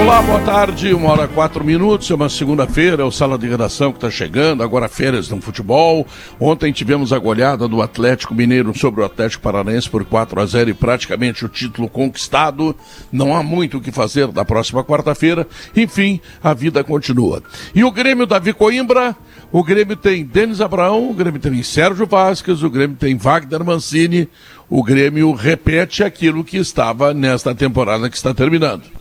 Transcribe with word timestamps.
Olá, 0.00 0.22
boa 0.22 0.40
tarde, 0.40 0.94
uma 0.94 1.10
hora 1.10 1.28
quatro 1.28 1.62
minutos, 1.62 2.10
é 2.10 2.14
uma 2.14 2.30
segunda-feira, 2.30 3.02
é 3.02 3.04
o 3.04 3.10
Sala 3.12 3.36
de 3.36 3.46
Redação 3.46 3.92
que 3.92 3.98
está 3.98 4.10
chegando, 4.10 4.62
agora 4.62 4.88
férias 4.88 5.28
no 5.28 5.42
futebol. 5.42 6.06
Ontem 6.40 6.72
tivemos 6.72 7.12
a 7.12 7.18
goleada 7.18 7.68
do 7.68 7.82
Atlético 7.82 8.34
Mineiro 8.34 8.76
sobre 8.76 9.02
o 9.02 9.04
Atlético 9.04 9.42
Paranaense 9.42 9.90
por 9.90 10.02
4 10.02 10.40
a 10.40 10.46
0 10.46 10.70
e 10.70 10.74
praticamente 10.74 11.44
o 11.44 11.50
título 11.50 11.86
conquistado. 11.86 12.74
Não 13.12 13.36
há 13.36 13.42
muito 13.42 13.76
o 13.76 13.80
que 13.80 13.92
fazer 13.92 14.28
da 14.28 14.42
próxima 14.42 14.82
quarta-feira, 14.82 15.46
enfim, 15.76 16.18
a 16.42 16.54
vida 16.54 16.82
continua. 16.82 17.42
E 17.74 17.84
o 17.84 17.92
Grêmio 17.92 18.26
Davi 18.26 18.54
Coimbra, 18.54 19.14
o 19.52 19.62
Grêmio 19.62 19.96
tem 19.96 20.24
Denis 20.24 20.62
Abraão, 20.62 21.10
o 21.10 21.14
Grêmio 21.14 21.38
tem 21.38 21.62
Sérgio 21.62 22.06
Vasquez, 22.06 22.62
o 22.62 22.70
Grêmio 22.70 22.96
tem 22.96 23.18
Wagner 23.18 23.62
Mancini, 23.62 24.30
o 24.68 24.82
Grêmio 24.82 25.30
repete 25.34 26.02
aquilo 26.02 26.42
que 26.42 26.56
estava 26.56 27.12
nesta 27.12 27.54
temporada 27.54 28.08
que 28.08 28.16
está 28.16 28.32
terminando. 28.32 28.99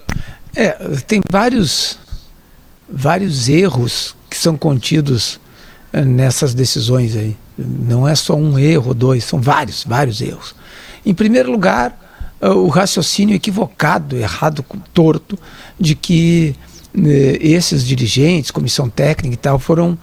É, 0.55 0.71
tem 1.07 1.21
vários, 1.29 1.97
vários 2.91 3.47
erros 3.47 4.15
que 4.29 4.37
são 4.37 4.57
contidos 4.57 5.39
eh, 5.91 6.03
nessas 6.03 6.53
decisões 6.53 7.15
aí. 7.15 7.35
Não 7.57 8.07
é 8.07 8.15
só 8.15 8.35
um 8.35 8.57
erro, 8.57 8.93
dois, 8.93 9.23
são 9.23 9.41
vários, 9.41 9.83
vários 9.83 10.21
erros. 10.21 10.55
Em 11.05 11.13
primeiro 11.13 11.51
lugar, 11.51 11.97
eh, 12.41 12.49
o 12.49 12.67
raciocínio 12.67 13.35
equivocado, 13.35 14.15
errado, 14.15 14.63
torto, 14.93 15.37
de 15.79 15.95
que 15.95 16.55
eh, 16.95 17.37
esses 17.41 17.85
dirigentes, 17.85 18.51
comissão 18.51 18.89
técnica 18.89 19.33
e 19.33 19.37
tal, 19.37 19.59
foram 19.59 19.97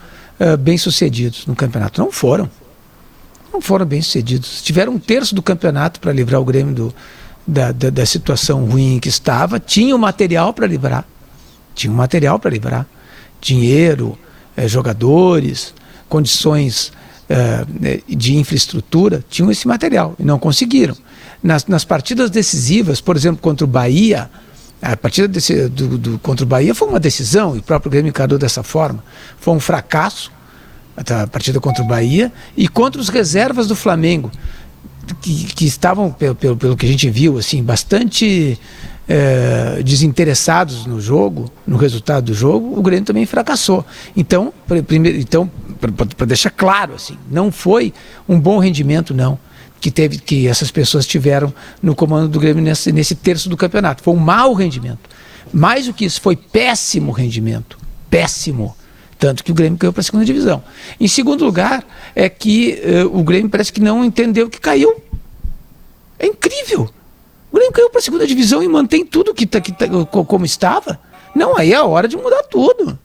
bem 0.61 0.77
sucedidos 0.77 1.47
no 1.47 1.57
campeonato. 1.57 1.99
Não 1.99 2.13
foram. 2.13 2.51
Não 3.51 3.59
foram 3.59 3.87
bem 3.87 4.03
sucedidos. 4.03 4.61
Tiveram 4.61 4.93
um 4.93 4.99
terço 4.99 5.35
do 5.35 5.41
campeonato 5.41 5.99
para 5.99 6.13
livrar 6.13 6.43
o 6.43 6.45
Grêmio 6.45 6.75
do, 6.75 6.95
da, 7.47 7.71
da, 7.71 7.91
da 7.91 8.07
situação 8.07 8.65
ruim 8.65 8.99
que 8.99 9.09
estava, 9.09 9.61
tinha 9.61 9.95
o 9.95 9.99
material 9.99 10.53
para 10.53 10.67
livrar. 10.67 11.05
Tinha 11.75 11.93
material 11.93 12.39
para 12.39 12.51
livrar. 12.51 12.87
Dinheiro, 13.41 14.19
eh, 14.57 14.67
jogadores, 14.67 15.73
condições 16.09 16.93
eh, 17.29 18.01
de 18.09 18.37
infraestrutura, 18.37 19.25
tinham 19.29 19.51
esse 19.51 19.69
material 19.69 20.15
e 20.19 20.25
não 20.25 20.39
conseguiram. 20.39 20.97
Nas, 21.43 21.67
nas 21.67 21.85
partidas 21.85 22.31
decisivas, 22.31 23.01
por 23.01 23.15
exemplo, 23.15 23.41
contra 23.41 23.65
o 23.65 23.69
Bahia, 23.69 24.29
a 24.83 24.97
partida 24.97 25.29
desse, 25.29 25.69
do, 25.69 25.99
do, 25.99 26.19
contra 26.19 26.45
o 26.45 26.49
Bahia 26.49 26.75
foi 26.75 26.89
uma 26.89 26.99
decisão, 27.01 27.55
e 27.55 27.61
o 27.61 27.63
próprio 27.63 27.91
Grêmio 27.91 28.09
encarou 28.09 28.39
dessa 28.39 28.63
forma. 28.63 29.05
Foi 29.39 29.55
um 29.55 29.61
fracasso 29.61 30.33
a 30.97 31.27
partida 31.27 31.61
contra 31.61 31.85
o 31.85 31.87
Bahia 31.87 32.33
e 32.57 32.67
contra 32.67 33.01
os 33.01 33.11
reservas 33.11 33.67
do 33.67 33.77
Flamengo 33.77 34.31
que, 35.15 35.45
que 35.45 35.65
estavam, 35.67 36.11
pelo, 36.11 36.35
pelo, 36.35 36.77
que 36.77 36.87
a 36.87 36.89
gente 36.89 37.09
viu, 37.09 37.39
assim, 37.39 37.63
bastante 37.63 38.59
é, 39.09 39.83
desinteressados 39.85 40.87
no 40.87 41.01
jogo, 41.01 41.51
no 41.67 41.77
resultado 41.77 42.27
do 42.27 42.35
jogo, 42.35 42.79
o 42.79 42.83
Grêmio 42.83 43.05
também 43.05 43.25
fracassou. 43.27 43.85
Então, 44.17 44.53
primeiro, 44.87 45.19
então 45.19 45.51
para 46.17 46.27
deixar 46.27 46.51
claro, 46.51 46.95
assim, 46.95 47.17
não 47.31 47.53
foi 47.53 47.93
um 48.29 48.41
bom 48.41 48.59
rendimento, 48.59 49.15
não, 49.15 49.39
que 49.81 49.91
teve 49.91 50.19
que 50.19 50.49
essas 50.49 50.71
pessoas 50.71 51.07
tiveram 51.07 51.53
no 51.83 51.95
comando 51.95 52.29
do 52.29 52.41
Grêmio 52.41 52.63
nesse, 52.63 52.91
nesse 52.93 53.15
terço 53.15 53.49
do 53.49 53.57
campeonato. 53.57 54.03
Foi 54.03 54.15
um 54.15 54.19
mau 54.19 54.55
rendimento. 54.55 55.09
Mais 55.53 55.87
do 55.87 55.93
que 55.93 56.05
isso, 56.05 56.21
foi 56.21 56.35
péssimo 56.35 57.13
rendimento. 57.13 57.79
Péssimo. 58.11 58.75
Tanto 59.19 59.43
que 59.43 59.51
o 59.51 59.55
Grêmio 59.55 59.79
caiu 59.79 59.93
para 59.93 60.01
a 60.01 60.05
segunda 60.05 60.25
divisão. 60.25 60.63
Em 61.01 61.09
segundo 61.09 61.45
lugar, 61.45 61.85
é 62.15 62.29
que 62.29 62.79
uh, 63.05 63.19
o 63.19 63.23
Grêmio 63.23 63.49
parece 63.49 63.73
que 63.73 63.81
não 63.81 64.05
entendeu 64.05 64.49
que 64.51 64.61
caiu. 64.61 65.03
É 66.19 66.27
incrível. 66.27 66.91
O 67.51 67.57
Grêmio 67.57 67.73
caiu 67.73 67.91
para 67.91 67.99
a 67.99 68.03
segunda 68.03 68.27
divisão 68.27 68.63
e 68.63 68.69
mantém 68.69 69.05
tudo 69.05 69.35
que 69.35 69.47
tá, 69.47 69.61
que 69.61 69.73
tá, 69.73 69.87
como 70.07 70.45
estava. 70.45 71.01
Não, 71.35 71.57
aí 71.57 71.73
é 71.73 71.81
hora 71.81 72.07
de 72.07 72.17
mudar 72.17 72.43
tudo. 72.45 72.99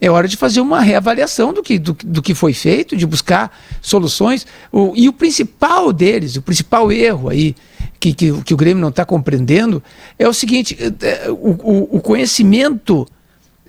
É 0.00 0.08
hora 0.08 0.28
de 0.28 0.36
fazer 0.36 0.60
uma 0.60 0.80
reavaliação 0.80 1.52
do 1.52 1.60
que, 1.60 1.76
do, 1.78 1.92
do 2.04 2.22
que 2.22 2.34
foi 2.34 2.52
feito, 2.52 2.96
de 2.96 3.04
buscar 3.04 3.56
soluções. 3.82 4.46
O, 4.70 4.92
e 4.94 5.08
o 5.08 5.12
principal 5.12 5.92
deles, 5.92 6.36
o 6.36 6.42
principal 6.42 6.92
erro 6.92 7.28
aí, 7.28 7.56
que, 7.98 8.12
que, 8.12 8.42
que 8.42 8.54
o 8.54 8.56
Grêmio 8.56 8.80
não 8.80 8.90
está 8.90 9.04
compreendendo, 9.04 9.82
é 10.16 10.28
o 10.28 10.32
seguinte: 10.32 10.78
é, 10.80 11.26
é, 11.26 11.30
o, 11.30 11.50
o, 11.50 11.96
o 11.96 12.00
conhecimento 12.00 13.08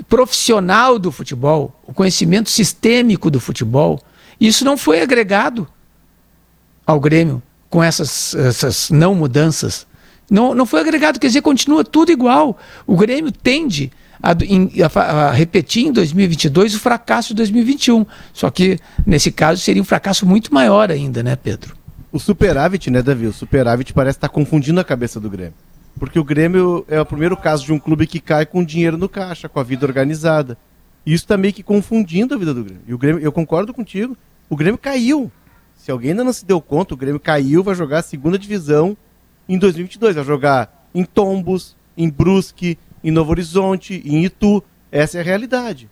profissional 0.07 0.97
do 0.97 1.11
futebol, 1.11 1.79
o 1.85 1.93
conhecimento 1.93 2.49
sistêmico 2.49 3.29
do 3.29 3.39
futebol, 3.39 3.99
isso 4.39 4.63
não 4.63 4.77
foi 4.77 5.01
agregado 5.01 5.67
ao 6.85 6.99
Grêmio 6.99 7.41
com 7.69 7.83
essas, 7.83 8.33
essas 8.35 8.89
não 8.89 9.13
mudanças. 9.13 9.85
Não, 10.29 10.53
não 10.53 10.65
foi 10.65 10.81
agregado, 10.81 11.19
quer 11.19 11.27
dizer, 11.27 11.41
continua 11.41 11.83
tudo 11.83 12.11
igual. 12.11 12.57
O 12.85 12.95
Grêmio 12.95 13.31
tende 13.31 13.91
a, 14.21 14.31
a, 14.31 15.01
a, 15.01 15.31
repetir 15.31 15.87
em 15.87 15.91
2022 15.91 16.75
o 16.75 16.79
fracasso 16.79 17.29
de 17.29 17.35
2021. 17.35 18.05
Só 18.33 18.49
que, 18.49 18.79
nesse 19.05 19.31
caso, 19.31 19.61
seria 19.61 19.81
um 19.81 19.85
fracasso 19.85 20.25
muito 20.25 20.53
maior 20.53 20.91
ainda, 20.91 21.23
né, 21.23 21.35
Pedro? 21.35 21.75
O 22.11 22.19
superávit, 22.19 22.89
né, 22.89 23.01
Davi? 23.01 23.27
O 23.27 23.33
superávit 23.33 23.93
parece 23.93 24.17
estar 24.17 24.29
confundindo 24.29 24.79
a 24.79 24.83
cabeça 24.83 25.19
do 25.19 25.29
Grêmio. 25.29 25.53
Porque 25.99 26.17
o 26.17 26.23
Grêmio 26.23 26.85
é 26.87 26.99
o 26.99 27.05
primeiro 27.05 27.35
caso 27.35 27.65
de 27.65 27.73
um 27.73 27.77
clube 27.77 28.07
que 28.07 28.21
cai 28.21 28.45
com 28.45 28.63
dinheiro 28.63 28.97
no 28.97 29.09
caixa, 29.09 29.49
com 29.49 29.59
a 29.59 29.63
vida 29.63 29.85
organizada. 29.85 30.57
E 31.05 31.13
isso 31.13 31.25
está 31.25 31.37
meio 31.37 31.53
que 31.53 31.61
confundindo 31.61 32.33
a 32.33 32.37
vida 32.37 32.53
do 32.53 32.63
Grêmio. 32.63 32.83
E 32.87 32.93
o 32.93 32.97
Grêmio, 32.97 33.21
eu 33.21 33.31
concordo 33.31 33.73
contigo, 33.73 34.17
o 34.49 34.55
Grêmio 34.55 34.77
caiu. 34.77 35.29
Se 35.75 35.91
alguém 35.91 36.11
ainda 36.11 36.23
não 36.23 36.31
se 36.31 36.45
deu 36.45 36.61
conta, 36.61 36.93
o 36.93 36.97
Grêmio 36.97 37.19
caiu, 37.19 37.63
vai 37.63 37.75
jogar 37.75 37.99
a 37.99 38.01
segunda 38.01 38.39
divisão 38.39 38.95
em 39.47 39.57
2022. 39.57 40.15
Vai 40.15 40.23
jogar 40.23 40.87
em 40.95 41.03
Tombos, 41.03 41.75
em 41.97 42.09
Brusque, 42.09 42.77
em 43.03 43.11
Novo 43.11 43.31
Horizonte, 43.31 44.01
em 44.05 44.23
Itu. 44.23 44.63
Essa 44.91 45.17
é 45.17 45.21
a 45.21 45.23
realidade. 45.23 45.89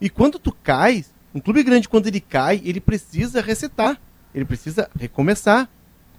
E 0.00 0.08
quando 0.08 0.38
tu 0.38 0.52
cais, 0.52 1.12
um 1.34 1.40
clube 1.40 1.62
grande, 1.62 1.88
quando 1.88 2.06
ele 2.06 2.20
cai, 2.20 2.62
ele 2.64 2.80
precisa 2.80 3.40
resetar. 3.40 4.00
Ele 4.34 4.44
precisa 4.44 4.90
recomeçar. 4.98 5.68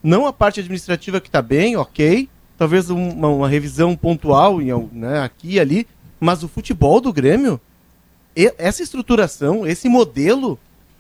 Não 0.04 0.28
a 0.28 0.34
parte 0.34 0.60
administrativa 0.60 1.20
que 1.20 1.28
está 1.28 1.42
bem, 1.42 1.76
ok, 1.76 2.30
talvez 2.58 2.90
uma, 2.90 3.28
uma 3.28 3.50
revisão 3.50 3.96
pontual 3.96 4.62
em, 4.62 4.72
né, 4.92 5.22
aqui 5.22 5.54
e 5.54 5.60
ali, 5.60 5.88
mas 6.20 6.44
o 6.44 6.48
futebol 6.48 7.02
do 7.02 7.12
Grêmio, 7.12 7.60
essa 8.36 8.82
estruturação, 8.82 9.66
esse 9.66 9.88
modelo 9.88 10.58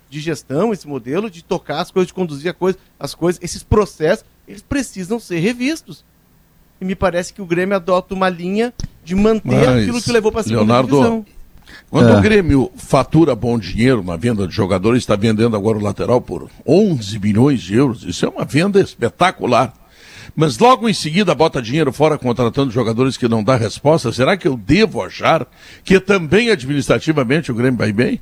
de 0.09 0.19
gestão, 0.19 0.71
esse 0.71 0.87
modelo 0.87 1.29
de 1.29 1.43
tocar 1.43 1.81
as 1.81 1.91
coisas, 1.91 2.07
de 2.07 2.13
conduzir 2.13 2.53
coisa, 2.53 2.77
as 2.99 3.13
coisas, 3.13 3.41
esses 3.43 3.63
processos, 3.63 4.25
eles 4.47 4.61
precisam 4.61 5.19
ser 5.19 5.39
revistos. 5.39 6.03
E 6.79 6.85
me 6.85 6.95
parece 6.95 7.33
que 7.33 7.41
o 7.41 7.45
Grêmio 7.45 7.75
adota 7.75 8.13
uma 8.13 8.29
linha 8.29 8.73
de 9.03 9.15
manter 9.15 9.67
mas, 9.67 9.83
aquilo 9.83 10.01
que 10.01 10.11
levou 10.11 10.31
para 10.31 10.41
a 10.41 10.43
segunda 10.43 10.61
Leonardo, 10.61 10.89
divisão. 10.89 11.25
Quando 11.89 12.09
é. 12.09 12.17
o 12.17 12.21
Grêmio 12.21 12.71
fatura 12.75 13.35
bom 13.35 13.57
dinheiro 13.57 14.03
na 14.03 14.15
venda 14.15 14.47
de 14.47 14.53
jogadores, 14.53 15.03
está 15.03 15.15
vendendo 15.15 15.55
agora 15.55 15.77
o 15.77 15.81
lateral 15.81 16.21
por 16.21 16.49
11 16.65 17.19
milhões 17.19 17.61
de 17.61 17.75
euros. 17.75 18.03
Isso 18.03 18.25
é 18.25 18.29
uma 18.29 18.45
venda 18.45 18.79
espetacular 18.79 19.73
mas 20.35 20.57
logo 20.57 20.89
em 20.89 20.93
seguida 20.93 21.33
bota 21.33 21.61
dinheiro 21.61 21.93
fora 21.93 22.17
contratando 22.17 22.71
jogadores 22.71 23.15
que 23.15 23.27
não 23.27 23.43
dá 23.43 23.55
resposta, 23.55 24.11
será 24.11 24.35
que 24.35 24.47
eu 24.47 24.57
devo 24.57 25.01
achar 25.01 25.47
que 25.83 25.99
também 25.99 26.51
administrativamente 26.51 27.51
o 27.51 27.55
Grêmio 27.55 27.77
vai 27.77 27.93
bem? 27.93 28.19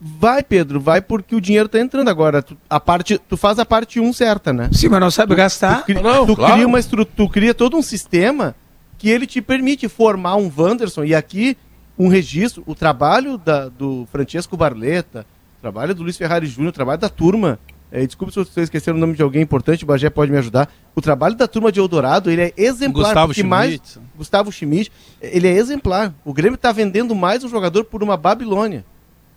Vai, 0.00 0.42
Pedro, 0.42 0.80
vai 0.80 1.00
porque 1.00 1.34
o 1.34 1.40
dinheiro 1.40 1.66
está 1.66 1.80
entrando 1.80 2.08
agora. 2.08 2.40
Tu, 2.40 2.56
a 2.70 2.78
parte, 2.78 3.18
tu 3.18 3.36
faz 3.36 3.58
a 3.58 3.66
parte 3.66 3.98
1 3.98 4.04
um 4.04 4.12
certa, 4.12 4.52
né? 4.52 4.70
Sim, 4.72 4.88
mas 4.88 5.00
não 5.00 5.10
sabe 5.10 5.34
tu, 5.34 5.36
gastar. 5.36 5.84
Tu, 5.84 5.94
não, 5.94 6.24
tu 6.24 6.36
claro. 6.36 6.54
cria 6.54 6.66
uma 6.66 6.80
tu 6.82 7.28
cria 7.28 7.52
todo 7.52 7.76
um 7.76 7.82
sistema 7.82 8.54
que 8.96 9.08
ele 9.08 9.26
te 9.26 9.40
permite 9.40 9.88
formar 9.88 10.36
um 10.36 10.50
Wanderson 10.56 11.04
e 11.04 11.14
aqui 11.14 11.56
um 11.98 12.08
registro, 12.08 12.62
o 12.64 12.76
trabalho 12.76 13.36
da, 13.36 13.68
do 13.68 14.06
Francesco 14.10 14.56
Barleta, 14.56 15.26
o 15.58 15.60
trabalho 15.60 15.94
do 15.94 16.04
Luiz 16.04 16.16
Ferrari 16.16 16.46
Júnior, 16.46 16.70
o 16.70 16.74
trabalho 16.74 17.00
da 17.00 17.08
turma 17.08 17.58
é, 17.90 18.06
desculpe 18.06 18.32
se 18.32 18.38
você 18.38 18.60
esquecer 18.62 18.94
o 18.94 18.98
nome 18.98 19.14
de 19.14 19.22
alguém 19.22 19.42
importante, 19.42 19.84
o 19.84 19.86
Bagé 19.86 20.10
pode 20.10 20.30
me 20.30 20.38
ajudar. 20.38 20.70
O 20.94 21.00
trabalho 21.00 21.34
da 21.34 21.48
turma 21.48 21.72
de 21.72 21.80
Eldorado, 21.80 22.30
ele 22.30 22.42
é 22.42 22.52
exemplar. 22.56 23.04
Gustavo 23.06 23.32
Schmidt. 23.32 23.48
Mais, 23.48 23.98
Gustavo 24.16 24.52
Schmidt, 24.52 24.92
ele 25.22 25.48
é 25.48 25.52
exemplar. 25.52 26.14
O 26.24 26.32
Grêmio 26.32 26.56
está 26.56 26.70
vendendo 26.70 27.14
mais 27.14 27.44
um 27.44 27.48
jogador 27.48 27.84
por 27.84 28.02
uma 28.02 28.16
Babilônia. 28.16 28.84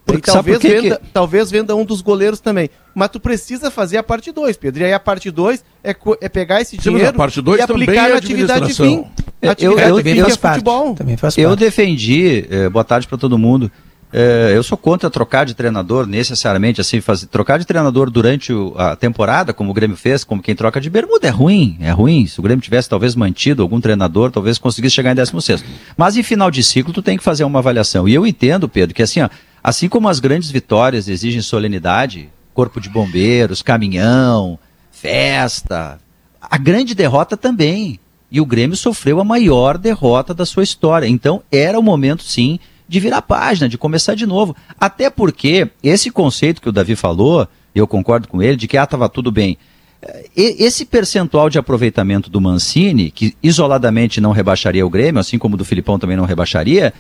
Porque, 0.06 0.30
e 0.30 0.34
talvez, 0.34 0.62
venda, 0.62 0.98
que... 0.98 1.08
talvez 1.14 1.52
venda 1.52 1.76
um 1.76 1.86
dos 1.86 2.02
goleiros 2.02 2.40
também. 2.40 2.70
Mas 2.94 3.10
tu 3.10 3.20
precisa 3.20 3.72
fazer 3.72 3.98
a 3.98 4.04
parte 4.04 4.32
2, 4.32 4.58
Pedro. 4.58 4.82
E 4.82 4.86
aí 4.86 4.94
a 4.94 5.00
parte 5.00 5.30
2 5.32 5.64
é, 5.84 5.96
é, 6.20 6.30
pegar 6.30 6.60
esse 6.60 6.76
dinheiro 6.78 7.16
e 7.58 7.62
aplicar 7.62 8.10
é 8.10 8.10
na 8.10 8.18
atividade 8.18 8.74
fim. 8.74 9.06
Eu, 9.42 9.54
eu, 9.58 9.80
eu, 9.80 10.00
eu, 10.00 10.30
futebol. 10.38 10.96
eu 11.36 11.56
defendi, 11.56 12.46
eh, 12.48 12.70
boa 12.70 12.84
tarde 12.84 13.08
para 13.08 13.18
todo 13.18 13.40
mundo, 13.40 13.72
é, 14.14 14.52
eu 14.54 14.62
sou 14.62 14.78
contra 14.78 15.10
trocar 15.10 15.46
de 15.46 15.54
treinador 15.54 16.06
necessariamente, 16.06 16.82
assim, 16.82 17.00
fazer, 17.00 17.28
trocar 17.28 17.58
de 17.58 17.66
treinador 17.66 18.10
durante 18.10 18.52
o, 18.52 18.74
a 18.78 18.96
temporada, 18.96 19.54
como 19.54 19.72
o 19.72 19.74
Grêmio 19.74 19.96
fez, 19.96 20.24
como 20.24 20.42
quem 20.42 20.54
troca 20.54 20.82
de 20.82 20.90
bermuda, 20.90 21.28
é 21.28 21.30
ruim, 21.30 21.78
é 21.80 21.92
ruim. 21.92 22.28
Se 22.28 22.40
o 22.40 22.44
Grêmio 22.44 22.62
tivesse 22.62 22.90
talvez 22.90 23.16
mantido 23.16 23.62
algum 23.62 23.80
treinador, 23.80 24.30
talvez 24.30 24.58
conseguisse 24.58 24.96
chegar 24.96 25.12
em 25.12 25.16
16 25.16 25.64
Mas 25.96 26.18
em 26.18 26.24
final 26.24 26.52
de 26.52 26.62
ciclo, 26.62 26.92
tu 26.92 27.02
tem 27.02 27.18
que 27.18 27.24
fazer 27.24 27.46
uma 27.46 27.60
avaliação. 27.60 28.08
E 28.08 28.14
eu 28.14 28.28
entendo, 28.28 28.68
Pedro, 28.68 28.94
que 28.94 29.02
assim, 29.02 29.22
ó, 29.22 29.30
assim 29.64 29.88
como 29.88 30.10
as 30.10 30.20
grandes 30.20 30.52
vitórias 30.52 31.08
exigem 31.08 31.42
solenidade, 31.42 32.30
corpo 32.54 32.82
de 32.82 32.90
bombeiros, 32.90 33.62
caminhão, 33.62 34.60
festa, 34.92 36.00
a 36.42 36.58
grande 36.58 36.94
derrota 36.94 37.38
também. 37.38 37.98
E 38.30 38.40
o 38.42 38.46
Grêmio 38.46 38.78
sofreu 38.78 39.20
a 39.20 39.26
maior 39.26 39.78
derrota 39.78 40.34
da 40.34 40.46
sua 40.46 40.64
história. 40.64 41.08
Então, 41.08 41.44
era 41.52 41.78
o 41.78 41.84
momento, 41.84 42.24
sim, 42.24 42.60
de 42.92 43.00
virar 43.00 43.20
a 43.20 43.22
página, 43.22 43.70
de 43.70 43.78
começar 43.78 44.16
de 44.16 44.26
novo. 44.26 44.54
Até 44.78 45.10
porque 45.10 45.70
esse 45.82 46.12
conceito 46.12 46.62
que 46.62 46.68
o 46.68 46.74
Davi 46.74 46.94
falou, 46.94 47.48
eu 47.74 47.88
concordo 47.88 48.28
com 48.28 48.44
ele, 48.44 48.58
de 48.58 48.68
que 48.68 48.78
ah, 48.78 48.84
estava 48.84 49.08
tudo 49.08 49.32
bem. 49.32 49.58
Eh, 50.02 50.26
esse 50.36 50.84
percentual 50.84 51.50
de 51.50 51.58
aproveitamento 51.58 52.30
do 52.30 52.42
Mancini, 52.42 53.10
que 53.10 53.34
isoladamente 53.42 54.20
não 54.20 54.34
rebaixaria 54.34 54.86
o 54.86 54.90
Grêmio, 54.90 55.22
assim 55.22 55.38
como 55.38 55.56
do 55.56 55.64
Filipão 55.64 55.98
também 55.98 56.18
não 56.18 56.26
rebaixaria, 56.26 56.94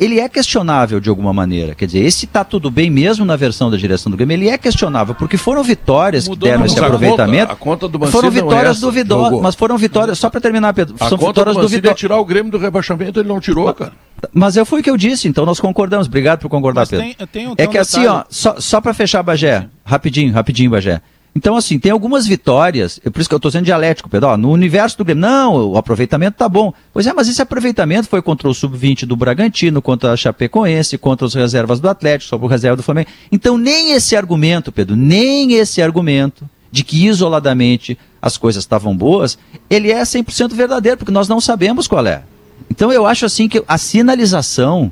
ele 0.00 0.18
é 0.18 0.28
questionável 0.28 0.98
de 0.98 1.08
alguma 1.10 1.32
maneira. 1.32 1.74
Quer 1.74 1.86
dizer, 1.86 2.00
esse 2.00 2.24
está 2.24 2.42
tudo 2.42 2.70
bem 2.70 2.88
mesmo 2.88 3.24
na 3.24 3.36
versão 3.36 3.70
da 3.70 3.76
direção 3.76 4.10
do 4.10 4.16
Grêmio, 4.16 4.34
ele 4.34 4.48
é 4.48 4.56
questionável, 4.56 5.14
porque 5.14 5.36
foram 5.36 5.62
vitórias 5.62 6.26
Mudou, 6.26 6.46
que 6.46 6.52
deram 6.52 6.64
esse 6.64 6.78
aproveitamento. 6.78 7.52
A 7.52 7.56
conta, 7.56 7.86
a 7.86 7.90
conta 7.90 8.06
foram 8.10 8.28
é 8.28 8.30
vitórias 8.30 8.78
é 8.78 8.80
duvidosas, 8.80 9.40
mas 9.40 9.54
foram 9.54 9.76
vitórias, 9.76 10.18
só 10.18 10.30
para 10.30 10.40
terminar, 10.40 10.72
Pedro, 10.72 10.96
a 10.98 11.08
são 11.08 11.18
conta 11.18 11.40
vitórias 11.40 11.56
duvidosas. 11.56 11.98
tirar 11.98 12.18
o 12.18 12.24
Grêmio 12.24 12.50
do 12.50 12.58
rebaixamento, 12.58 13.20
ele 13.20 13.28
não 13.28 13.40
tirou, 13.40 13.72
cara. 13.74 13.92
Mas 14.32 14.56
eu 14.56 14.64
fui 14.64 14.80
o 14.80 14.82
que 14.82 14.88
eu 14.88 14.96
disse, 14.96 15.28
então 15.28 15.44
nós 15.44 15.60
concordamos. 15.60 16.06
Obrigado 16.06 16.40
por 16.40 16.48
concordar, 16.48 16.82
Mas 16.82 16.88
Pedro. 16.90 17.04
Tem, 17.04 17.26
tem 17.26 17.48
um, 17.48 17.54
tem 17.54 17.66
é 17.66 17.68
que 17.68 17.76
um 17.76 17.80
assim, 17.80 18.06
ó, 18.06 18.24
só, 18.30 18.58
só 18.58 18.80
para 18.80 18.94
fechar, 18.94 19.22
Bagé, 19.22 19.68
rapidinho, 19.84 20.32
rapidinho, 20.32 20.70
Bagé. 20.70 21.02
Então, 21.36 21.56
assim, 21.56 21.78
tem 21.78 21.90
algumas 21.90 22.26
vitórias, 22.26 23.00
é 23.04 23.10
por 23.10 23.20
isso 23.20 23.28
que 23.28 23.34
eu 23.34 23.38
estou 23.38 23.50
sendo 23.50 23.64
dialético, 23.64 24.08
Pedro. 24.08 24.28
Ó, 24.28 24.36
no 24.36 24.52
universo 24.52 24.96
do 24.96 25.04
Grêmio, 25.04 25.22
não, 25.22 25.70
o 25.72 25.76
aproveitamento 25.76 26.36
tá 26.36 26.48
bom. 26.48 26.72
Pois 26.92 27.06
é, 27.06 27.12
mas 27.12 27.28
esse 27.28 27.42
aproveitamento 27.42 28.08
foi 28.08 28.22
contra 28.22 28.48
o 28.48 28.54
Sub-20 28.54 29.04
do 29.04 29.16
Bragantino, 29.16 29.82
contra 29.82 30.12
a 30.12 30.16
Chapecoense, 30.16 30.96
contra 30.96 31.26
as 31.26 31.34
reservas 31.34 31.80
do 31.80 31.88
Atlético, 31.88 32.28
sobre 32.28 32.46
o 32.46 32.48
reserva 32.48 32.76
do 32.76 32.84
Flamengo. 32.84 33.08
Então, 33.32 33.58
nem 33.58 33.92
esse 33.92 34.14
argumento, 34.14 34.70
Pedro, 34.70 34.94
nem 34.94 35.54
esse 35.54 35.82
argumento 35.82 36.48
de 36.70 36.84
que 36.84 37.06
isoladamente 37.06 37.98
as 38.20 38.36
coisas 38.36 38.62
estavam 38.62 38.96
boas, 38.96 39.38
ele 39.68 39.92
é 39.92 40.02
100% 40.02 40.52
verdadeiro, 40.54 40.98
porque 40.98 41.12
nós 41.12 41.28
não 41.28 41.40
sabemos 41.40 41.86
qual 41.86 42.06
é. 42.06 42.22
Então 42.70 42.92
eu 42.92 43.06
acho 43.06 43.24
assim 43.26 43.48
que 43.48 43.62
a 43.68 43.78
sinalização 43.78 44.90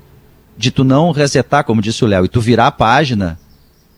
de 0.57 0.71
tu 0.71 0.85
não 0.85 1.11
resetar, 1.11 1.65
como 1.65 1.83
disse 1.83 2.05
o 2.05 2.07
Léo, 2.07 2.25
e 2.25 2.29
tu 2.29 2.41
virar 2.41 2.69
a 2.69 2.71
página, 2.71 3.39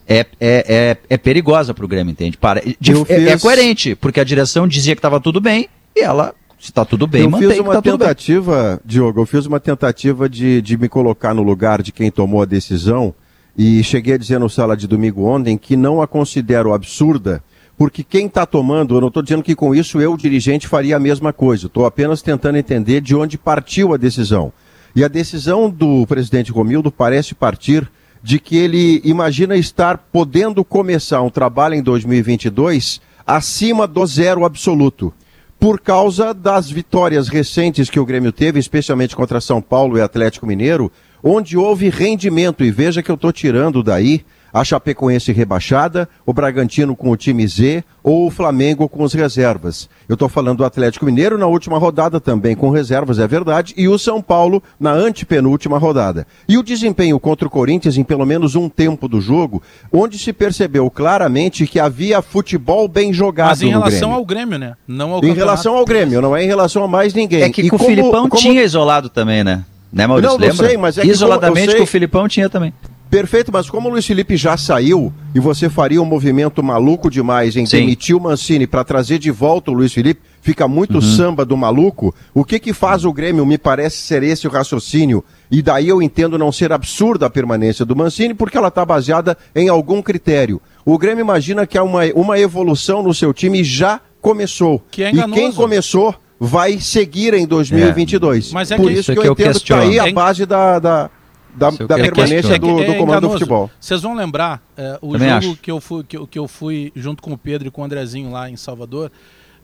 é, 0.06 0.18
é, 0.18 0.26
é, 0.40 0.96
é 1.08 1.16
perigosa 1.16 1.72
para 1.72 1.84
o 1.84 1.88
Grêmio, 1.88 2.12
entende? 2.12 2.36
Para, 2.36 2.60
de, 2.60 2.92
é, 2.92 3.04
fiz... 3.04 3.08
é, 3.08 3.38
coerente, 3.38 3.94
porque 3.94 4.20
a 4.20 4.24
direção 4.24 4.68
dizia 4.68 4.94
que 4.94 4.98
estava 4.98 5.20
tudo 5.20 5.40
bem 5.40 5.68
e 5.96 6.00
ela, 6.00 6.34
se 6.58 6.70
está 6.70 6.84
tudo 6.84 7.06
bem, 7.06 7.22
eu 7.22 7.30
mantém 7.30 7.50
fiz 7.50 7.58
uma 7.58 7.74
tá 7.74 7.82
tentativa, 7.82 8.80
Diogo, 8.84 9.20
eu 9.20 9.26
fiz 9.26 9.46
uma 9.46 9.60
tentativa 9.60 10.28
de, 10.28 10.60
de 10.60 10.76
me 10.76 10.88
colocar 10.88 11.34
no 11.34 11.42
lugar 11.42 11.82
de 11.82 11.92
quem 11.92 12.10
tomou 12.10 12.42
a 12.42 12.46
decisão 12.46 13.14
e 13.56 13.82
cheguei 13.84 14.14
a 14.14 14.18
dizer 14.18 14.38
no 14.38 14.50
sala 14.50 14.76
de 14.76 14.86
domingo 14.86 15.24
ontem 15.24 15.56
que 15.56 15.76
não 15.76 16.02
a 16.02 16.06
considero 16.06 16.72
absurda 16.72 17.42
porque 17.76 18.04
quem 18.04 18.26
está 18.26 18.46
tomando, 18.46 18.94
eu 18.94 19.00
não 19.00 19.08
estou 19.08 19.22
dizendo 19.22 19.42
que 19.42 19.54
com 19.54 19.74
isso 19.74 20.00
eu, 20.00 20.16
dirigente, 20.16 20.68
faria 20.68 20.96
a 20.96 21.00
mesma 21.00 21.32
coisa. 21.32 21.66
Estou 21.66 21.84
apenas 21.84 22.22
tentando 22.22 22.56
entender 22.56 23.00
de 23.00 23.16
onde 23.16 23.36
partiu 23.36 23.92
a 23.92 23.96
decisão. 23.96 24.52
E 24.94 25.02
a 25.02 25.08
decisão 25.08 25.68
do 25.68 26.06
presidente 26.06 26.52
Romildo 26.52 26.92
parece 26.92 27.34
partir 27.34 27.90
de 28.24 28.40
que 28.40 28.56
ele 28.56 29.02
imagina 29.04 29.54
estar 29.54 29.98
podendo 29.98 30.64
começar 30.64 31.20
um 31.20 31.28
trabalho 31.28 31.74
em 31.74 31.82
2022 31.82 32.98
acima 33.26 33.86
do 33.86 34.06
zero 34.06 34.46
absoluto. 34.46 35.12
Por 35.60 35.78
causa 35.78 36.32
das 36.32 36.70
vitórias 36.70 37.28
recentes 37.28 37.90
que 37.90 38.00
o 38.00 38.06
Grêmio 38.06 38.32
teve, 38.32 38.58
especialmente 38.58 39.14
contra 39.14 39.42
São 39.42 39.60
Paulo 39.60 39.98
e 39.98 40.00
Atlético 40.00 40.46
Mineiro, 40.46 40.90
onde 41.22 41.58
houve 41.58 41.90
rendimento. 41.90 42.64
E 42.64 42.70
veja 42.70 43.02
que 43.02 43.10
eu 43.10 43.14
estou 43.14 43.30
tirando 43.30 43.82
daí 43.82 44.24
a 44.54 44.62
Chapecoense 44.62 45.32
rebaixada, 45.32 46.08
o 46.24 46.32
Bragantino 46.32 46.94
com 46.94 47.10
o 47.10 47.16
time 47.16 47.44
Z 47.44 47.82
ou 48.04 48.28
o 48.28 48.30
Flamengo 48.30 48.88
com 48.88 49.04
as 49.04 49.12
reservas. 49.12 49.88
Eu 50.08 50.14
estou 50.14 50.28
falando 50.28 50.58
do 50.58 50.64
Atlético 50.64 51.04
Mineiro 51.04 51.36
na 51.36 51.46
última 51.46 51.76
rodada 51.76 52.20
também 52.20 52.54
com 52.54 52.70
reservas, 52.70 53.18
é 53.18 53.26
verdade, 53.26 53.74
e 53.76 53.88
o 53.88 53.98
São 53.98 54.22
Paulo 54.22 54.62
na 54.78 54.92
antepenúltima 54.92 55.76
rodada. 55.76 56.24
E 56.48 56.56
o 56.56 56.62
desempenho 56.62 57.18
contra 57.18 57.48
o 57.48 57.50
Corinthians 57.50 57.96
em 57.96 58.04
pelo 58.04 58.24
menos 58.24 58.54
um 58.54 58.68
tempo 58.68 59.08
do 59.08 59.20
jogo, 59.20 59.60
onde 59.92 60.16
se 60.18 60.32
percebeu 60.32 60.88
claramente 60.88 61.66
que 61.66 61.80
havia 61.80 62.22
futebol 62.22 62.86
bem 62.86 63.12
jogado 63.12 63.48
Mas 63.48 63.62
em 63.62 63.70
relação 63.70 64.10
Grêmio. 64.10 64.16
ao 64.16 64.24
Grêmio, 64.24 64.58
né? 64.58 64.74
Não 64.86 65.12
ao 65.14 65.24
Em 65.24 65.32
relação 65.32 65.76
ao 65.76 65.84
Grêmio, 65.84 66.22
não 66.22 66.36
é 66.36 66.44
em 66.44 66.46
relação 66.46 66.84
a 66.84 66.88
mais 66.88 67.12
ninguém. 67.12 67.42
É 67.42 67.50
que 67.50 67.62
e 67.62 67.68
com 67.68 67.76
como, 67.76 67.90
o 67.90 67.92
Filipão 67.92 68.28
como... 68.28 68.40
tinha 68.40 68.62
isolado 68.62 69.08
também, 69.08 69.42
né? 69.42 69.64
Né, 69.92 70.06
Maurício? 70.06 70.32
Não, 70.32 70.38
não 70.38 70.48
Lembra? 70.48 70.66
sei, 70.68 70.76
mas 70.76 70.98
é 70.98 71.06
Isoladamente 71.06 71.76
com 71.76 71.82
o 71.82 71.86
Filipão 71.86 72.28
tinha 72.28 72.48
também. 72.48 72.72
Perfeito, 73.14 73.52
mas 73.52 73.70
como 73.70 73.88
o 73.88 73.92
Luiz 73.92 74.04
Felipe 74.04 74.36
já 74.36 74.56
saiu 74.56 75.12
e 75.32 75.38
você 75.38 75.70
faria 75.70 76.02
um 76.02 76.04
movimento 76.04 76.60
maluco 76.64 77.08
demais 77.08 77.54
em 77.54 77.64
Sim. 77.64 77.78
demitir 77.78 78.16
o 78.16 78.20
Mancini 78.20 78.66
para 78.66 78.82
trazer 78.82 79.20
de 79.20 79.30
volta 79.30 79.70
o 79.70 79.74
Luiz 79.74 79.92
Felipe, 79.92 80.20
fica 80.42 80.66
muito 80.66 80.96
uhum. 80.96 81.00
samba 81.00 81.44
do 81.44 81.56
maluco. 81.56 82.12
O 82.34 82.44
que 82.44 82.58
que 82.58 82.72
faz 82.72 83.04
o 83.04 83.12
Grêmio? 83.12 83.46
Me 83.46 83.56
parece 83.56 83.98
ser 83.98 84.24
esse 84.24 84.48
o 84.48 84.50
raciocínio. 84.50 85.24
E 85.48 85.62
daí 85.62 85.88
eu 85.88 86.02
entendo 86.02 86.36
não 86.36 86.50
ser 86.50 86.72
absurda 86.72 87.26
a 87.26 87.30
permanência 87.30 87.84
do 87.84 87.94
Mancini, 87.94 88.34
porque 88.34 88.58
ela 88.58 88.66
está 88.66 88.84
baseada 88.84 89.38
em 89.54 89.68
algum 89.68 90.02
critério. 90.02 90.60
O 90.84 90.98
Grêmio 90.98 91.22
imagina 91.22 91.68
que 91.68 91.78
há 91.78 91.84
uma, 91.84 92.00
uma 92.16 92.36
evolução 92.36 93.00
no 93.00 93.14
seu 93.14 93.32
time 93.32 93.60
e 93.60 93.64
já 93.64 94.00
começou. 94.20 94.82
Que 94.90 95.04
é 95.04 95.14
e 95.14 95.22
quem 95.30 95.52
começou 95.52 96.16
vai 96.40 96.80
seguir 96.80 97.32
em 97.32 97.46
2022. 97.46 98.50
É. 98.50 98.54
Mas 98.54 98.72
é 98.72 98.76
Por 98.76 98.88
que 98.88 98.92
isso 98.92 99.14
que, 99.14 99.20
que 99.20 99.28
eu 99.28 99.32
entendo 99.34 99.52
que 99.52 99.58
está 99.58 99.78
aí 99.78 100.00
a 100.00 100.10
base 100.12 100.44
da, 100.44 100.80
da 100.80 101.10
da, 101.54 101.70
da 101.70 101.96
permanência 101.96 102.58
do, 102.58 102.84
do, 102.84 102.96
comando 102.96 103.28
do 103.28 103.30
futebol. 103.30 103.70
Vocês 103.80 104.02
vão 104.02 104.14
lembrar 104.14 104.62
é, 104.76 104.98
o 105.00 105.12
Também 105.12 105.40
jogo 105.40 105.56
que 105.56 105.70
eu, 105.70 105.80
fui, 105.80 106.04
que, 106.04 106.26
que, 106.26 106.38
eu 106.38 106.48
fui 106.48 106.92
junto 106.94 107.22
com 107.22 107.32
o 107.32 107.38
Pedro 107.38 107.68
e 107.68 107.70
com 107.70 107.82
o 107.82 107.84
Andrezinho 107.84 108.30
lá 108.30 108.50
em 108.50 108.56
Salvador. 108.56 109.10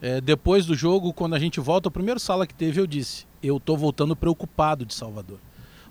É, 0.01 0.19
depois 0.19 0.65
do 0.65 0.73
jogo, 0.73 1.13
quando 1.13 1.35
a 1.35 1.39
gente 1.39 1.59
volta, 1.59 1.89
o 1.89 1.91
primeiro 1.91 2.19
sala 2.19 2.47
que 2.47 2.53
teve, 2.53 2.79
eu 2.79 2.87
disse: 2.87 3.25
eu 3.43 3.59
tô 3.59 3.75
voltando 3.75 4.15
preocupado 4.15 4.85
de 4.85 4.93
Salvador. 4.93 5.39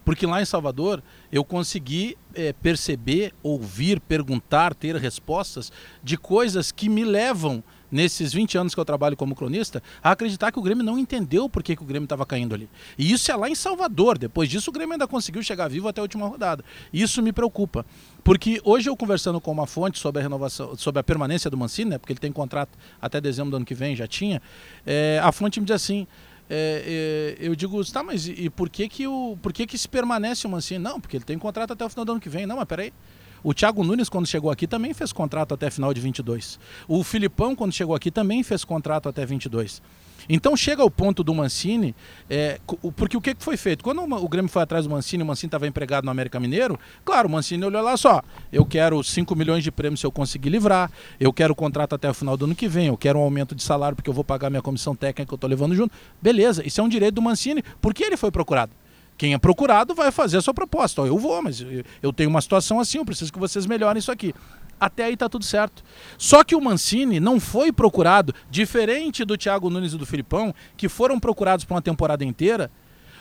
Porque 0.04 0.26
lá 0.26 0.40
em 0.40 0.44
Salvador 0.44 1.02
eu 1.30 1.44
consegui 1.44 2.16
é, 2.34 2.52
perceber, 2.52 3.32
ouvir, 3.42 4.00
perguntar, 4.00 4.74
ter 4.74 4.96
respostas 4.96 5.70
de 6.02 6.16
coisas 6.16 6.72
que 6.72 6.88
me 6.88 7.04
levam 7.04 7.62
nesses 7.90 8.32
20 8.32 8.58
anos 8.58 8.74
que 8.74 8.80
eu 8.80 8.84
trabalho 8.84 9.16
como 9.16 9.34
cronista, 9.34 9.82
a 10.02 10.12
acreditar 10.12 10.52
que 10.52 10.58
o 10.58 10.62
Grêmio 10.62 10.84
não 10.84 10.98
entendeu 10.98 11.48
por 11.48 11.62
que, 11.62 11.76
que 11.76 11.82
o 11.82 11.86
Grêmio 11.86 12.04
estava 12.04 12.24
caindo 12.24 12.54
ali. 12.54 12.68
E 12.98 13.12
isso 13.12 13.30
é 13.30 13.36
lá 13.36 13.48
em 13.48 13.54
Salvador. 13.54 14.18
Depois 14.18 14.48
disso, 14.48 14.70
o 14.70 14.72
Grêmio 14.72 14.92
ainda 14.92 15.06
conseguiu 15.06 15.42
chegar 15.42 15.68
vivo 15.68 15.88
até 15.88 16.00
a 16.00 16.02
última 16.02 16.26
rodada. 16.26 16.64
Isso 16.92 17.22
me 17.22 17.32
preocupa. 17.32 17.84
Porque 18.22 18.60
hoje 18.64 18.88
eu 18.88 18.96
conversando 18.96 19.40
com 19.40 19.50
uma 19.50 19.66
fonte 19.66 19.98
sobre 19.98 20.20
a 20.20 20.22
renovação, 20.22 20.76
sobre 20.76 21.00
a 21.00 21.02
permanência 21.02 21.50
do 21.50 21.56
Mancini, 21.56 21.90
né, 21.90 21.98
porque 21.98 22.12
ele 22.12 22.20
tem 22.20 22.30
contrato 22.30 22.78
até 23.00 23.20
dezembro 23.20 23.50
do 23.50 23.56
ano 23.56 23.66
que 23.66 23.74
vem, 23.74 23.96
já 23.96 24.06
tinha, 24.06 24.42
é, 24.86 25.20
a 25.22 25.32
fonte 25.32 25.60
me 25.60 25.66
diz 25.66 25.74
assim. 25.74 26.06
É, 26.52 27.36
é, 27.38 27.46
eu 27.46 27.54
digo, 27.54 27.82
tá, 27.92 28.02
mas 28.02 28.26
e, 28.26 28.32
e, 28.32 28.50
por 28.50 28.68
que 28.68 28.88
que 28.88 29.06
o, 29.06 29.38
por 29.40 29.52
que 29.52 29.64
que 29.68 29.78
se 29.78 29.88
permanece 29.88 30.48
o 30.48 30.50
Mancini? 30.50 30.80
Não, 30.80 31.00
porque 31.00 31.16
ele 31.16 31.24
tem 31.24 31.38
contrato 31.38 31.72
até 31.72 31.84
o 31.84 31.88
final 31.88 32.04
do 32.04 32.12
ano 32.12 32.20
que 32.20 32.28
vem. 32.28 32.44
Não, 32.44 32.56
mas 32.56 32.64
peraí. 32.64 32.92
O 33.42 33.54
Thiago 33.54 33.82
Nunes, 33.82 34.08
quando 34.08 34.26
chegou 34.26 34.50
aqui, 34.50 34.66
também 34.66 34.92
fez 34.92 35.12
contrato 35.12 35.54
até 35.54 35.70
final 35.70 35.92
de 35.94 36.00
22. 36.00 36.58
O 36.86 37.02
Filipão, 37.02 37.54
quando 37.56 37.72
chegou 37.72 37.94
aqui, 37.94 38.10
também 38.10 38.42
fez 38.42 38.64
contrato 38.64 39.08
até 39.08 39.24
22. 39.24 39.80
Então 40.28 40.56
chega 40.56 40.82
ao 40.82 40.90
ponto 40.90 41.24
do 41.24 41.34
Mancini, 41.34 41.94
é, 42.28 42.58
porque 42.96 43.16
o 43.16 43.20
que 43.20 43.34
foi 43.38 43.56
feito? 43.56 43.82
Quando 43.82 44.02
o 44.02 44.28
Grêmio 44.28 44.50
foi 44.50 44.62
atrás 44.62 44.84
do 44.84 44.90
Mancini, 44.90 45.22
o 45.22 45.26
Mancini 45.26 45.48
estava 45.48 45.66
empregado 45.66 46.04
no 46.04 46.10
América 46.10 46.38
Mineiro, 46.38 46.78
claro, 47.04 47.28
o 47.28 47.30
Mancini 47.30 47.64
olhou 47.64 47.82
lá 47.82 47.96
só, 47.96 48.22
eu 48.52 48.64
quero 48.64 49.02
5 49.02 49.34
milhões 49.34 49.64
de 49.64 49.70
prêmios 49.70 50.00
se 50.00 50.06
eu 50.06 50.12
conseguir 50.12 50.50
livrar, 50.50 50.90
eu 51.18 51.32
quero 51.32 51.52
o 51.52 51.56
contrato 51.56 51.94
até 51.94 52.08
o 52.08 52.14
final 52.14 52.36
do 52.36 52.44
ano 52.44 52.54
que 52.54 52.68
vem, 52.68 52.88
eu 52.88 52.96
quero 52.96 53.18
um 53.18 53.22
aumento 53.22 53.54
de 53.54 53.62
salário 53.62 53.96
porque 53.96 54.10
eu 54.10 54.14
vou 54.14 54.24
pagar 54.24 54.50
minha 54.50 54.62
comissão 54.62 54.94
técnica 54.94 55.26
que 55.26 55.32
eu 55.32 55.36
estou 55.36 55.48
levando 55.48 55.74
junto. 55.74 55.94
Beleza, 56.20 56.66
isso 56.66 56.80
é 56.80 56.84
um 56.84 56.88
direito 56.88 57.14
do 57.14 57.22
Mancini, 57.22 57.62
porque 57.80 58.04
ele 58.04 58.16
foi 58.16 58.30
procurado. 58.30 58.72
Quem 59.20 59.34
é 59.34 59.38
procurado 59.38 59.94
vai 59.94 60.10
fazer 60.10 60.38
a 60.38 60.40
sua 60.40 60.54
proposta. 60.54 61.02
Ó, 61.02 61.06
eu 61.06 61.18
vou, 61.18 61.42
mas 61.42 61.62
eu 62.02 62.10
tenho 62.10 62.30
uma 62.30 62.40
situação 62.40 62.80
assim, 62.80 62.96
eu 62.96 63.04
preciso 63.04 63.30
que 63.30 63.38
vocês 63.38 63.66
melhorem 63.66 63.98
isso 63.98 64.10
aqui. 64.10 64.34
Até 64.80 65.04
aí 65.04 65.14
tá 65.14 65.28
tudo 65.28 65.44
certo. 65.44 65.84
Só 66.16 66.42
que 66.42 66.56
o 66.56 66.60
Mancini 66.60 67.20
não 67.20 67.38
foi 67.38 67.70
procurado, 67.70 68.34
diferente 68.50 69.22
do 69.22 69.36
Thiago 69.36 69.68
Nunes 69.68 69.92
e 69.92 69.98
do 69.98 70.06
Filipão, 70.06 70.54
que 70.74 70.88
foram 70.88 71.20
procurados 71.20 71.66
por 71.66 71.74
uma 71.74 71.82
temporada 71.82 72.24
inteira. 72.24 72.70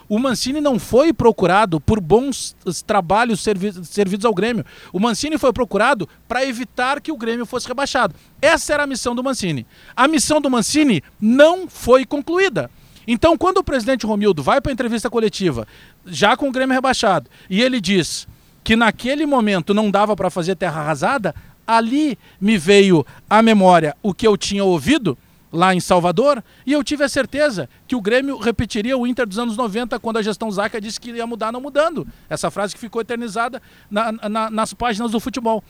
O 0.08 0.18
Mancini 0.18 0.62
não 0.62 0.80
foi 0.80 1.12
procurado 1.12 1.82
por 1.82 2.00
bons 2.00 2.56
trabalhos 2.88 3.42
servi 3.42 3.74
servidos 3.84 4.24
ao 4.24 4.34
Grêmio. 4.34 4.66
O 4.94 5.02
Mancini 5.02 5.38
foi 5.38 5.52
procurado 5.52 6.08
para 6.30 6.46
evitar 6.46 7.02
que 7.02 7.12
o 7.12 7.18
Grêmio 7.18 7.46
fosse 7.46 7.68
rebaixado. 7.68 8.16
Essa 8.42 8.74
era 8.74 8.84
a 8.84 8.88
missão 8.88 9.14
do 9.14 9.22
Mancini. 9.22 9.68
A 9.94 10.08
missão 10.08 10.40
do 10.40 10.50
Mancini 10.50 11.04
não 11.20 11.68
foi 11.68 12.06
concluída. 12.06 12.72
Então, 13.12 13.36
quando 13.36 13.58
o 13.58 13.64
presidente 13.64 14.06
Romildo 14.06 14.44
vai 14.44 14.62
para 14.62 14.72
a 14.72 14.74
entrevista 14.74 15.10
coletiva, 15.10 15.68
já 16.06 16.38
com 16.38 16.48
o 16.48 16.52
Grêmio 16.52 16.76
rebaixado, 16.76 17.28
e 17.50 17.60
ele 17.60 17.82
diz 17.82 18.28
que 18.64 18.76
naquele 18.76 19.26
momento 19.26 19.74
não 19.74 19.90
dava 19.90 20.16
para 20.16 20.30
fazer 20.30 20.56
terra 20.56 20.82
arrasada, 20.82 21.34
ali 21.66 22.20
me 22.40 22.56
veio 22.56 23.04
à 23.28 23.42
memória 23.42 23.98
o 24.04 24.14
que 24.14 24.28
eu 24.28 24.38
tinha 24.38 24.64
ouvido 24.64 25.18
lá 25.52 25.74
em 25.74 25.80
Salvador, 25.80 26.44
e 26.68 26.72
eu 26.72 26.84
tive 26.84 27.04
a 27.04 27.10
certeza 27.10 27.68
que 27.88 27.96
o 27.96 28.02
Grêmio 28.02 28.38
repetiria 28.38 28.96
o 28.96 29.08
Inter 29.08 29.26
dos 29.26 29.40
anos 29.40 29.58
90, 29.58 30.00
quando 30.00 30.18
a 30.18 30.22
gestão 30.22 30.52
Zaca 30.52 30.80
disse 30.80 31.00
que 31.00 31.10
ia 31.10 31.26
mudar, 31.26 31.52
não 31.52 31.60
mudando. 31.60 32.08
Essa 32.30 32.52
frase 32.52 32.76
que 32.76 32.80
ficou 32.80 33.02
eternizada 33.02 33.60
na, 33.90 34.12
na, 34.12 34.52
nas 34.52 34.72
páginas 34.72 35.10
do 35.10 35.20
futebol. 35.20 35.64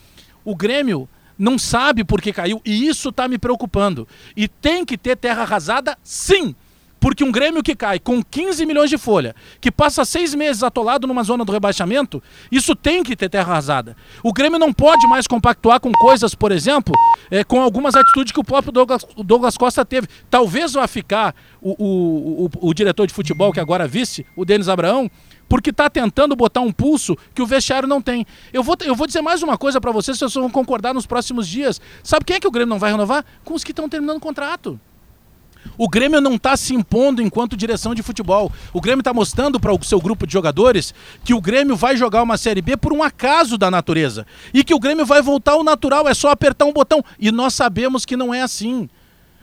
O 0.44 0.54
Grêmio 0.54 1.08
não 1.38 1.58
sabe 1.58 2.04
por 2.04 2.22
que 2.22 2.34
caiu, 2.34 2.62
e 2.66 2.86
isso 2.86 3.08
está 3.08 3.30
me 3.30 3.38
preocupando. 3.38 4.06
E 4.36 4.46
tem 4.46 4.84
que 4.84 4.98
ter 4.98 5.16
terra 5.16 5.44
arrasada, 5.44 5.98
sim! 6.04 6.54
Porque 7.00 7.24
um 7.24 7.32
Grêmio 7.32 7.64
que 7.64 7.76
cai 7.76 8.00
com 8.00 8.22
15 8.22 8.66
milhões 8.66 8.90
de 8.90 8.98
folha, 8.98 9.36
que 9.62 9.72
passa 9.72 10.04
seis 10.04 10.36
meses 10.36 10.64
atolado 10.64 11.08
numa 11.08 11.24
zona 11.24 11.46
do 11.46 11.52
rebaixamento, 11.52 12.22
isso 12.52 12.76
tem 12.76 13.04
que 13.04 13.16
ter 13.16 13.30
terra 13.30 13.52
arrasada. 13.52 13.96
O 14.24 14.34
Grêmio 14.34 14.60
não 14.60 14.74
pode 14.74 15.08
mais 15.08 15.26
compactuar 15.26 15.80
com 15.80 15.92
coisas, 15.92 16.36
por 16.36 16.52
exemplo, 16.52 16.94
é, 17.32 17.44
com 17.44 17.62
algumas 17.62 17.96
atitudes 17.96 18.34
que 18.34 18.40
o 18.40 18.44
próprio 18.44 18.72
Douglas, 18.72 19.06
Douglas 19.18 19.58
Costa 19.58 19.86
teve. 19.86 20.08
Talvez 20.30 20.74
vá 20.74 20.88
ficar 20.88 21.34
o, 21.62 21.72
o, 21.72 22.46
o, 22.46 22.70
o 22.70 22.74
diretor 22.74 23.08
de 23.08 23.14
futebol, 23.14 23.54
que 23.54 23.60
agora 23.60 23.88
vice, 23.88 24.26
o 24.36 24.44
Denis 24.44 24.68
Abraão, 24.68 25.10
porque 25.48 25.72
está 25.72 25.90
tentando 25.90 26.36
botar 26.36 26.62
um 26.62 26.72
pulso 26.72 27.18
que 27.34 27.42
o 27.42 27.48
vestiário 27.48 27.88
não 27.88 28.02
tem. 28.02 28.26
Eu 28.54 28.62
vou, 28.62 28.78
eu 28.82 28.96
vou 28.96 29.08
dizer 29.08 29.22
mais 29.22 29.42
uma 29.42 29.58
coisa 29.58 29.82
para 29.82 29.92
vocês, 29.92 30.18
vocês 30.18 30.34
vão 30.34 30.50
concordar 30.50 30.94
nos 30.94 31.08
próximos 31.08 31.48
dias. 31.48 31.82
Sabe 32.04 32.26
quem 32.26 32.36
é 32.36 32.40
que 32.40 32.48
o 32.48 32.52
Grêmio 32.52 32.70
não 32.70 32.80
vai 32.80 32.92
renovar? 32.92 33.26
Com 33.44 33.56
os 33.56 33.64
que 33.64 33.72
estão 33.72 33.90
terminando 33.90 34.18
o 34.18 34.22
contrato. 34.22 34.80
O 35.78 35.88
Grêmio 35.88 36.20
não 36.20 36.36
está 36.36 36.58
se 36.58 36.74
impondo 36.74 37.22
enquanto 37.22 37.56
direção 37.56 37.96
de 37.96 38.04
futebol. 38.04 38.52
O 38.74 38.82
Grêmio 38.82 39.02
está 39.02 39.14
mostrando 39.14 39.60
para 39.60 39.74
o 39.74 39.84
seu 39.84 40.00
grupo 40.02 40.28
de 40.28 40.34
jogadores 40.34 40.94
que 41.24 41.34
o 41.34 41.42
Grêmio 41.42 41.76
vai 41.76 41.96
jogar 41.96 42.22
uma 42.22 42.38
Série 42.38 42.62
B 42.62 42.76
por 42.76 42.92
um 42.92 43.02
acaso 43.02 43.58
da 43.58 43.72
natureza. 43.72 44.28
E 44.54 44.64
que 44.64 44.74
o 44.74 44.80
Grêmio 44.80 45.06
vai 45.06 45.22
voltar 45.22 45.54
ao 45.54 45.64
natural, 45.64 46.08
é 46.08 46.14
só 46.14 46.30
apertar 46.30 46.66
um 46.66 46.74
botão. 46.74 47.04
E 47.18 47.32
nós 47.32 47.54
sabemos 47.54 48.06
que 48.06 48.18
não 48.18 48.34
é 48.34 48.42
assim. 48.42 48.90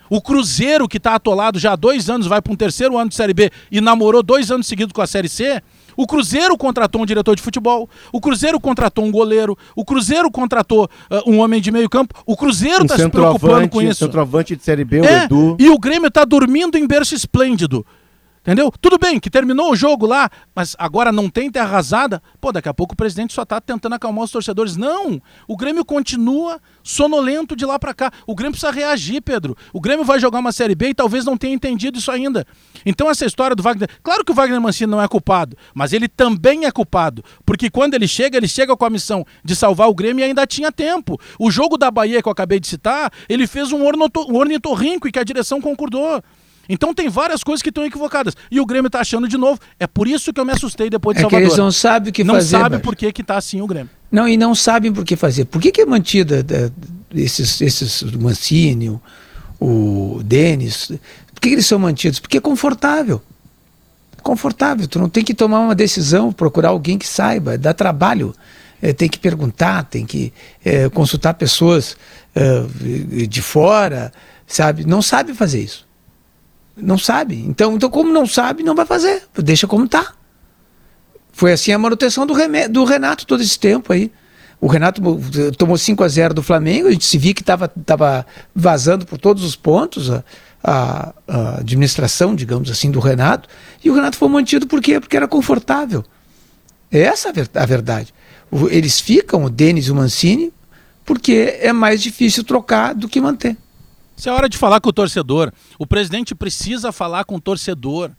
O 0.08 0.20
Cruzeiro, 0.20 0.88
que 0.88 0.96
está 0.96 1.14
atolado 1.14 1.58
já 1.58 1.72
há 1.72 1.76
dois 1.76 2.08
anos, 2.08 2.26
vai 2.26 2.40
para 2.40 2.52
um 2.52 2.56
terceiro 2.56 2.96
ano 2.96 3.08
de 3.08 3.14
Série 3.14 3.34
B 3.34 3.50
e 3.70 3.80
namorou 3.80 4.22
dois 4.22 4.50
anos 4.50 4.66
seguidos 4.66 4.92
com 4.92 5.02
a 5.02 5.06
Série 5.06 5.28
C. 5.28 5.62
O 5.96 6.06
Cruzeiro 6.06 6.56
contratou 6.58 7.02
um 7.02 7.06
diretor 7.06 7.34
de 7.34 7.42
futebol, 7.42 7.88
o 8.12 8.20
Cruzeiro 8.20 8.60
contratou 8.60 9.04
um 9.04 9.10
goleiro, 9.10 9.56
o 9.75 9.84
Cruzeiro 9.84 10.30
contratou 10.30 10.84
uh, 10.84 11.30
um 11.30 11.40
homem 11.40 11.60
de 11.60 11.70
meio 11.70 11.88
campo, 11.88 12.14
o 12.26 12.36
Cruzeiro 12.36 12.82
está 12.82 12.96
um 12.96 12.98
se 12.98 13.08
preocupando 13.08 13.68
com 13.70 13.80
isso. 13.80 14.04
Centroavante 14.04 14.54
de 14.54 14.62
Série 14.62 14.84
B, 14.84 15.00
o 15.00 15.04
é, 15.06 15.25
Edu. 15.25 15.56
E 15.58 15.70
o 15.70 15.78
Grêmio 15.78 16.08
está 16.08 16.25
dormindo 16.25 16.76
em 16.76 16.86
berço 16.86 17.14
esplêndido. 17.14 17.84
Entendeu? 18.47 18.73
Tudo 18.81 18.97
bem 18.97 19.19
que 19.19 19.29
terminou 19.29 19.73
o 19.73 19.76
jogo 19.76 20.07
lá, 20.07 20.31
mas 20.55 20.76
agora 20.79 21.11
não 21.11 21.29
tem 21.29 21.50
terra 21.50 21.67
arrasada. 21.67 22.23
Pô, 22.41 22.53
daqui 22.53 22.69
a 22.69 22.75
pouco 22.75 22.95
o 22.95 22.97
presidente 22.97 23.33
só 23.33 23.43
está 23.43 23.61
tentando 23.61 23.97
acalmar 23.97 24.23
os 24.23 24.31
torcedores. 24.31 24.76
Não! 24.76 25.21
O 25.49 25.57
Grêmio 25.57 25.85
continua 25.85 26.61
sonolento 26.81 27.57
de 27.57 27.67
lá 27.67 27.76
para 27.76 27.93
cá. 27.93 28.12
O 28.25 28.37
Grêmio 28.37 28.53
precisa 28.53 28.71
reagir, 28.71 29.21
Pedro. 29.21 29.57
O 29.73 29.81
Grêmio 29.81 30.05
vai 30.05 30.21
jogar 30.21 30.38
uma 30.38 30.53
Série 30.53 30.76
B 30.76 30.91
e 30.91 30.95
talvez 30.95 31.25
não 31.25 31.37
tenha 31.37 31.55
entendido 31.55 31.99
isso 31.99 32.09
ainda. 32.09 32.47
Então 32.85 33.11
essa 33.11 33.26
história 33.26 33.57
do 33.57 33.65
Wagner... 33.65 33.91
Claro 34.00 34.25
que 34.25 34.31
o 34.31 34.35
Wagner 34.35 34.61
Mancini 34.61 34.93
não 34.93 35.03
é 35.03 35.09
culpado, 35.09 35.57
mas 35.75 35.93
ele 35.93 36.07
também 36.07 36.67
é 36.67 36.71
culpado. 36.71 37.25
Porque 37.45 37.69
quando 37.69 37.95
ele 37.95 38.07
chega, 38.07 38.37
ele 38.37 38.47
chega 38.47 38.76
com 38.76 38.85
a 38.85 38.91
missão 38.91 39.26
de 39.43 39.57
salvar 39.57 39.88
o 39.88 39.95
Grêmio 39.95 40.23
e 40.23 40.25
ainda 40.25 40.47
tinha 40.47 40.71
tempo. 40.71 41.21
O 41.37 41.50
jogo 41.50 41.76
da 41.76 41.91
Bahia 41.91 42.23
que 42.23 42.29
eu 42.29 42.33
acabei 42.33 42.61
de 42.61 42.69
citar, 42.69 43.12
ele 43.29 43.45
fez 43.49 43.73
um, 43.73 43.79
um 43.83 44.37
ornitorrinco 44.37 45.09
e 45.09 45.11
que 45.11 45.19
a 45.19 45.25
direção 45.25 45.61
concordou. 45.61 46.23
Então 46.68 46.94
tem 46.94 47.08
várias 47.08 47.42
coisas 47.42 47.62
que 47.62 47.68
estão 47.68 47.85
equivocadas. 47.85 48.35
E 48.50 48.61
o 48.61 48.66
Grêmio 48.66 48.88
está 48.88 49.00
achando 49.00 49.28
de 49.28 49.37
novo. 49.37 49.61
É 49.78 49.87
por 49.87 50.08
isso 50.08 50.32
que 50.32 50.40
eu 50.40 50.44
me 50.44 50.52
assustei 50.52 50.90
depois 50.90 51.16
de 51.16 51.20
é 51.20 51.23
Salvador. 51.23 51.40
Que 51.40 51.46
eles 51.46 51.58
não 51.58 51.70
sabem 51.70 52.11
o 52.11 52.12
que 52.12 52.25
não 52.25 52.35
fazer. 52.35 52.56
Não 52.56 52.62
sabem 52.62 52.80
por 52.80 52.96
que 52.96 53.06
está 53.06 53.37
assim 53.37 53.61
o 53.61 53.66
Grêmio. 53.66 53.90
Não, 54.11 54.28
e 54.28 54.37
não 54.37 54.54
sabem 54.54 54.92
por 54.92 55.04
que 55.04 55.16
fazer. 55.16 55.44
Por 55.46 55.61
que, 55.61 55.70
que 55.70 55.80
é 55.80 55.87
mantida 55.87 56.44
é, 56.49 56.70
esses, 57.14 57.61
esses 57.61 58.02
Mancini, 58.02 58.88
o, 58.88 59.00
o 59.61 60.23
Denis? 60.25 60.92
Por 61.32 61.40
que, 61.40 61.49
que 61.49 61.54
eles 61.54 61.66
são 61.66 61.78
mantidos? 61.78 62.18
Porque 62.18 62.38
é 62.38 62.40
confortável. 62.40 63.20
Confortável. 64.23 64.88
Tu 64.88 64.99
não 64.99 65.08
tem 65.08 65.23
que 65.25 65.35
tomar 65.35 65.61
uma 65.61 65.75
decisão, 65.75 66.32
procurar 66.32 66.70
alguém 66.70 66.99
que 66.99 67.06
saiba, 67.06 67.56
dá 67.58 67.73
trabalho. 67.73 68.35
É, 68.82 68.92
tem 68.92 69.08
que 69.08 69.18
perguntar, 69.18 69.85
tem 69.85 70.04
que 70.04 70.32
é, 70.64 70.88
consultar 70.90 71.35
pessoas 71.35 71.96
é, 72.35 73.26
de 73.26 73.40
fora, 73.40 74.12
sabe? 74.46 74.85
Não 74.85 75.00
sabe 75.00 75.32
fazer 75.35 75.62
isso. 75.62 75.86
Não 76.76 76.99
sabe. 76.99 77.42
Então, 77.47 77.75
então 77.75 77.88
como 77.88 78.12
não 78.12 78.26
sabe, 78.26 78.62
não 78.62 78.75
vai 78.75 78.85
fazer. 78.85 79.23
Deixa 79.35 79.66
como 79.66 79.87
está. 79.87 80.12
Foi 81.33 81.52
assim 81.52 81.73
a 81.73 81.78
manutenção 81.78 82.26
do, 82.26 82.35
do 82.71 82.85
Renato 82.85 83.26
todo 83.26 83.42
esse 83.42 83.59
tempo 83.59 83.92
aí. 83.92 84.12
O 84.61 84.66
Renato 84.66 85.02
tomou 85.59 85.76
5 85.76 86.02
a 86.02 86.09
0 86.09 86.35
do 86.35 86.42
Flamengo, 86.42 86.88
a 86.88 86.90
gente 86.90 87.04
se 87.04 87.18
viu 87.18 87.35
que 87.35 87.42
estava 87.42 87.68
tava 87.68 88.26
vazando 88.54 89.04
por 89.04 89.18
todos 89.18 89.45
os 89.45 89.54
pontos 89.54 90.11
a, 90.11 90.25
a, 90.64 91.12
a, 91.28 91.59
administração, 91.59 92.35
digamos 92.35 92.71
assim, 92.71 92.90
do 92.90 92.99
Renato. 92.99 93.49
E 93.85 93.90
o 93.90 93.95
Renato 93.95 94.16
foi 94.16 94.28
mantido 94.28 94.66
por 94.66 94.80
quê? 94.80 94.99
Porque 94.99 95.16
era 95.16 95.28
confortável. 95.28 96.02
Essa 96.90 97.28
é 97.28 97.61
a 97.61 97.66
verdade. 97.66 98.14
Eles 98.71 98.99
ficam, 98.99 99.45
o 99.45 99.50
Denis 99.50 99.88
e 99.88 99.92
o 99.92 99.95
Mancini, 99.95 100.52
porque 101.04 101.59
é 101.61 101.73
mais 101.73 102.02
difícil 102.02 102.42
trocar 102.42 102.95
do 102.95 103.09
que 103.09 103.21
manter. 103.21 103.56
Isso 104.16 104.28
é 104.28 104.32
hora 104.32 104.49
de 104.49 104.56
falar 104.56 104.80
com 104.80 104.88
o 104.88 104.92
torcedor. 104.92 105.52
O 105.78 105.87
presidente 105.87 106.35
precisa 106.35 106.90
falar 106.90 107.25
com 107.25 107.37
o 107.37 107.40
torcedor. 107.40 108.11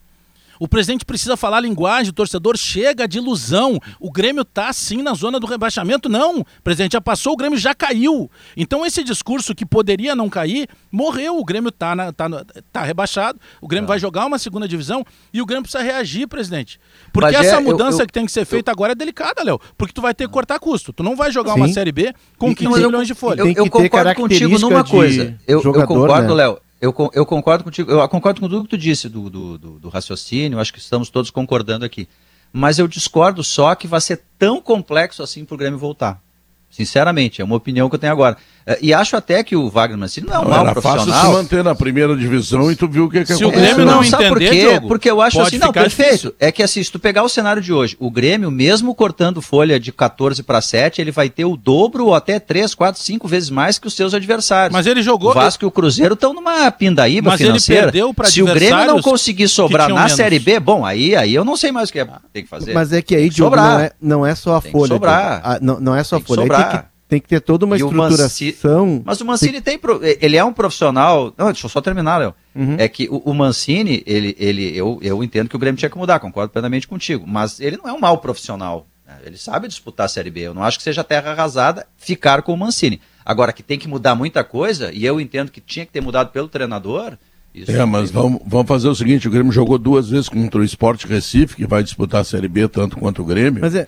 O 0.59 0.67
presidente 0.67 1.05
precisa 1.05 1.37
falar 1.37 1.57
a 1.57 1.61
linguagem, 1.61 2.09
o 2.09 2.13
torcedor 2.13 2.57
chega 2.57 3.07
de 3.07 3.17
ilusão. 3.17 3.79
O 3.99 4.11
Grêmio 4.11 4.41
está 4.41 4.71
sim 4.73 5.01
na 5.01 5.13
zona 5.13 5.39
do 5.39 5.47
rebaixamento. 5.47 6.09
Não, 6.09 6.45
presidente 6.63 6.93
já 6.93 7.01
passou, 7.01 7.33
o 7.33 7.37
Grêmio 7.37 7.57
já 7.57 7.73
caiu. 7.73 8.29
Então 8.55 8.85
esse 8.85 9.03
discurso 9.03 9.53
que 9.53 9.65
poderia 9.65 10.15
não 10.15 10.29
cair, 10.29 10.67
morreu. 10.91 11.37
O 11.37 11.45
Grêmio 11.45 11.69
está 11.69 12.11
tá, 12.13 12.29
tá 12.71 12.83
rebaixado, 12.83 13.39
o 13.61 13.67
Grêmio 13.67 13.85
é. 13.85 13.89
vai 13.89 13.99
jogar 13.99 14.25
uma 14.25 14.39
segunda 14.39 14.67
divisão 14.67 15.05
e 15.33 15.41
o 15.41 15.45
Grêmio 15.45 15.63
precisa 15.63 15.83
reagir, 15.83 16.27
presidente. 16.27 16.79
Porque 17.11 17.31
Mas 17.31 17.45
essa 17.45 17.57
é, 17.57 17.59
mudança 17.59 17.97
eu, 17.97 18.03
eu, 18.03 18.07
que 18.07 18.13
tem 18.13 18.25
que 18.25 18.31
ser 18.31 18.45
feita 18.45 18.71
eu, 18.71 18.73
agora 18.73 18.93
é 18.93 18.95
delicada, 18.95 19.43
Léo. 19.43 19.59
Porque 19.77 19.93
tu 19.93 20.01
vai 20.01 20.13
ter 20.13 20.27
que 20.27 20.33
cortar 20.33 20.59
custo. 20.59 20.91
Tu 20.93 21.03
não 21.03 21.15
vai 21.15 21.31
jogar 21.31 21.53
sim. 21.53 21.59
uma 21.59 21.67
Série 21.67 21.91
B 21.91 22.13
com 22.37 22.53
15 22.53 22.81
milhões 22.81 23.07
de 23.07 23.13
folha. 23.13 23.41
Eu, 23.41 23.51
eu 23.51 23.69
concordo 23.69 24.15
contigo 24.15 24.57
numa 24.59 24.83
coisa. 24.83 25.35
Eu, 25.47 25.61
jogador, 25.61 25.83
eu 25.83 25.87
concordo, 25.87 26.27
né? 26.29 26.33
Léo. 26.33 26.59
Eu, 26.79 26.93
eu 27.13 27.25
concordo 27.25 27.63
contigo, 27.63 27.91
eu 27.91 28.07
concordo 28.07 28.39
com 28.39 28.47
tudo 28.47 28.63
que 28.63 28.69
tu 28.69 28.77
disse 28.77 29.09
do, 29.09 29.29
do, 29.29 29.57
do, 29.57 29.79
do 29.79 29.89
raciocínio, 29.89 30.59
acho 30.59 30.71
que 30.71 30.79
estamos 30.79 31.09
todos 31.09 31.31
concordando 31.31 31.83
aqui. 31.83 32.07
Mas 32.53 32.79
eu 32.79 32.87
discordo 32.87 33.43
só 33.43 33.73
que 33.75 33.87
vai 33.87 33.99
ser 33.99 34.23
tão 34.37 34.61
complexo 34.61 35.23
assim 35.23 35.43
para 35.43 35.55
o 35.55 35.57
Grêmio 35.57 35.79
voltar. 35.79 36.21
Sinceramente, 36.69 37.41
é 37.41 37.45
uma 37.45 37.55
opinião 37.55 37.89
que 37.89 37.95
eu 37.95 37.99
tenho 37.99 38.13
agora. 38.13 38.37
É, 38.69 38.77
e 38.81 38.93
acho 38.93 39.15
até 39.15 39.41
que 39.43 39.55
o 39.55 39.69
Wagner 39.69 39.97
Mancini 39.97 40.27
não 40.27 40.35
é 40.35 40.39
um 40.39 40.49
mau 40.49 40.63
profissional. 40.73 41.05
fácil 41.05 41.21
se 41.21 41.33
manter 41.37 41.63
na 41.63 41.73
primeira 41.73 42.13
divisão 42.17 42.69
e 42.69 42.75
tu 42.75 42.85
viu 42.85 43.05
o 43.05 43.09
que, 43.09 43.23
que 43.23 43.33
Se 43.33 43.45
o 43.45 43.49
Grêmio 43.49 43.85
não, 43.85 43.95
não 43.95 44.03
entender, 44.03 44.27
por 44.27 44.39
quê? 44.39 44.49
Diogo, 44.49 44.87
Porque 44.89 45.09
eu 45.09 45.21
acho 45.21 45.39
assim, 45.39 45.57
não, 45.57 45.71
perfeito. 45.71 46.09
Difícil. 46.09 46.35
É 46.37 46.51
que 46.51 46.61
assim, 46.61 46.83
se 46.83 46.91
tu 46.91 46.99
pegar 46.99 47.23
o 47.23 47.29
cenário 47.29 47.61
de 47.61 47.71
hoje, 47.71 47.95
o 47.97 48.11
Grêmio, 48.11 48.51
mesmo 48.51 48.93
cortando 48.93 49.41
folha 49.41 49.79
de 49.79 49.93
14 49.93 50.43
para 50.43 50.59
7, 50.59 50.99
ele 50.99 51.11
vai 51.11 51.29
ter 51.29 51.45
o 51.45 51.55
dobro 51.55 52.07
ou 52.07 52.13
até 52.13 52.41
3, 52.41 52.75
4, 52.75 53.01
5 53.01 53.25
vezes 53.25 53.49
mais 53.49 53.79
que 53.79 53.87
os 53.87 53.93
seus 53.93 54.13
adversários. 54.13 54.73
Mas 54.73 54.85
ele 54.85 55.01
jogou... 55.01 55.31
O 55.31 55.33
Vasco 55.33 55.63
e 55.63 55.67
o 55.67 55.71
Cruzeiro 55.71 56.15
estão 56.15 56.33
numa 56.33 56.69
pindaíba 56.69 57.31
Mas 57.31 57.39
financeira. 57.39 57.83
Ele 57.83 57.91
perdeu 57.93 58.13
pra 58.13 58.27
se 58.27 58.43
o 58.43 58.45
Grêmio 58.47 58.85
não 58.85 59.01
conseguir 59.01 59.47
sobrar 59.47 59.87
na 59.87 59.95
menos. 59.95 60.11
Série 60.11 60.39
B, 60.39 60.59
bom, 60.59 60.85
aí, 60.85 61.15
aí 61.15 61.33
eu 61.33 61.45
não 61.45 61.55
sei 61.55 61.71
mais 61.71 61.89
o 61.89 61.93
que 61.93 61.99
é, 62.01 62.07
tem 62.33 62.43
que 62.43 62.49
fazer. 62.49 62.73
Mas 62.73 62.91
é 62.91 63.01
que 63.01 63.15
aí, 63.15 63.29
Diogo, 63.29 63.55
não 63.55 63.79
é, 63.79 63.91
não 64.01 64.25
é 64.25 64.35
só 64.35 64.57
a 64.57 64.61
tem 64.61 64.73
folha. 64.73 64.89
Sobrar. 64.89 65.41
Ah, 65.41 65.59
não, 65.61 65.79
não 65.79 65.95
é 65.95 66.03
só 66.03 66.17
a 66.17 66.19
folha. 66.19 66.41
Sobrar 66.41 66.66
tem 67.07 67.21
que 67.21 67.27
ter 67.27 67.39
toda 67.39 67.65
uma 67.65 67.75
e 67.75 67.79
estruturação. 67.79 69.01
Mas 69.05 69.21
o 69.21 69.25
Mancini 69.25 69.61
tem. 69.61 69.79
Ele 70.19 70.35
é 70.35 70.43
um 70.43 70.51
profissional. 70.51 71.33
Não, 71.37 71.45
deixa 71.47 71.65
eu 71.65 71.69
só 71.69 71.79
terminar, 71.79 72.17
Léo. 72.17 72.35
Uhum. 72.53 72.75
É 72.77 72.87
que 72.87 73.07
o, 73.09 73.17
o, 73.17 73.33
Mancini, 73.33 74.03
ele, 74.05 74.35
ele, 74.37 74.75
eu, 74.75 74.99
eu 75.01 75.23
entendo 75.23 75.47
que 75.47 75.55
o 75.55 75.59
Grêmio 75.59 75.79
tinha 75.79 75.89
que 75.89 75.97
mudar, 75.97 76.19
concordo 76.19 76.51
plenamente 76.51 76.87
contigo. 76.87 77.25
Mas 77.25 77.59
ele 77.61 77.77
não 77.77 77.87
é 77.87 77.93
um 77.93 77.99
mau 77.99 78.17
profissional. 78.17 78.85
Né? 79.05 79.15
Ele 79.25 79.37
sabe 79.37 79.69
disputar 79.69 80.05
a 80.05 80.09
Série 80.09 80.29
B. 80.29 80.41
Eu 80.41 80.53
não 80.53 80.63
acho 80.63 80.77
que 80.77 80.83
seja 80.83 81.03
terra 81.03 81.31
arrasada 81.31 81.87
ficar 81.97 82.41
com 82.41 82.53
o 82.53 82.57
Mancini. 82.57 82.99
Agora, 83.25 83.53
que 83.53 83.63
tem 83.63 83.79
que 83.79 83.87
mudar 83.87 84.15
muita 84.15 84.43
coisa, 84.43 84.91
e 84.91 85.05
eu 85.05 85.19
entendo 85.21 85.51
que 85.51 85.61
tinha 85.61 85.85
que 85.85 85.91
ter 85.91 86.01
mudado 86.01 86.31
pelo 86.31 86.49
treinador. 86.49 87.17
Isso 87.53 87.71
é, 87.71 87.85
mas 87.85 88.11
vamos, 88.11 88.41
vamos 88.45 88.67
fazer 88.67 88.87
o 88.87 88.95
seguinte: 88.95 89.27
o 89.27 89.31
Grêmio 89.31 89.51
jogou 89.51 89.77
duas 89.77 90.09
vezes 90.09 90.29
contra 90.29 90.59
o 90.59 90.63
Sport 90.63 91.05
Recife, 91.05 91.55
que 91.55 91.65
vai 91.65 91.83
disputar 91.83 92.21
a 92.21 92.23
Série 92.23 92.47
B 92.47 92.67
tanto 92.67 92.97
quanto 92.97 93.21
o 93.21 93.25
Grêmio. 93.25 93.61
Mas 93.61 93.73
é. 93.75 93.87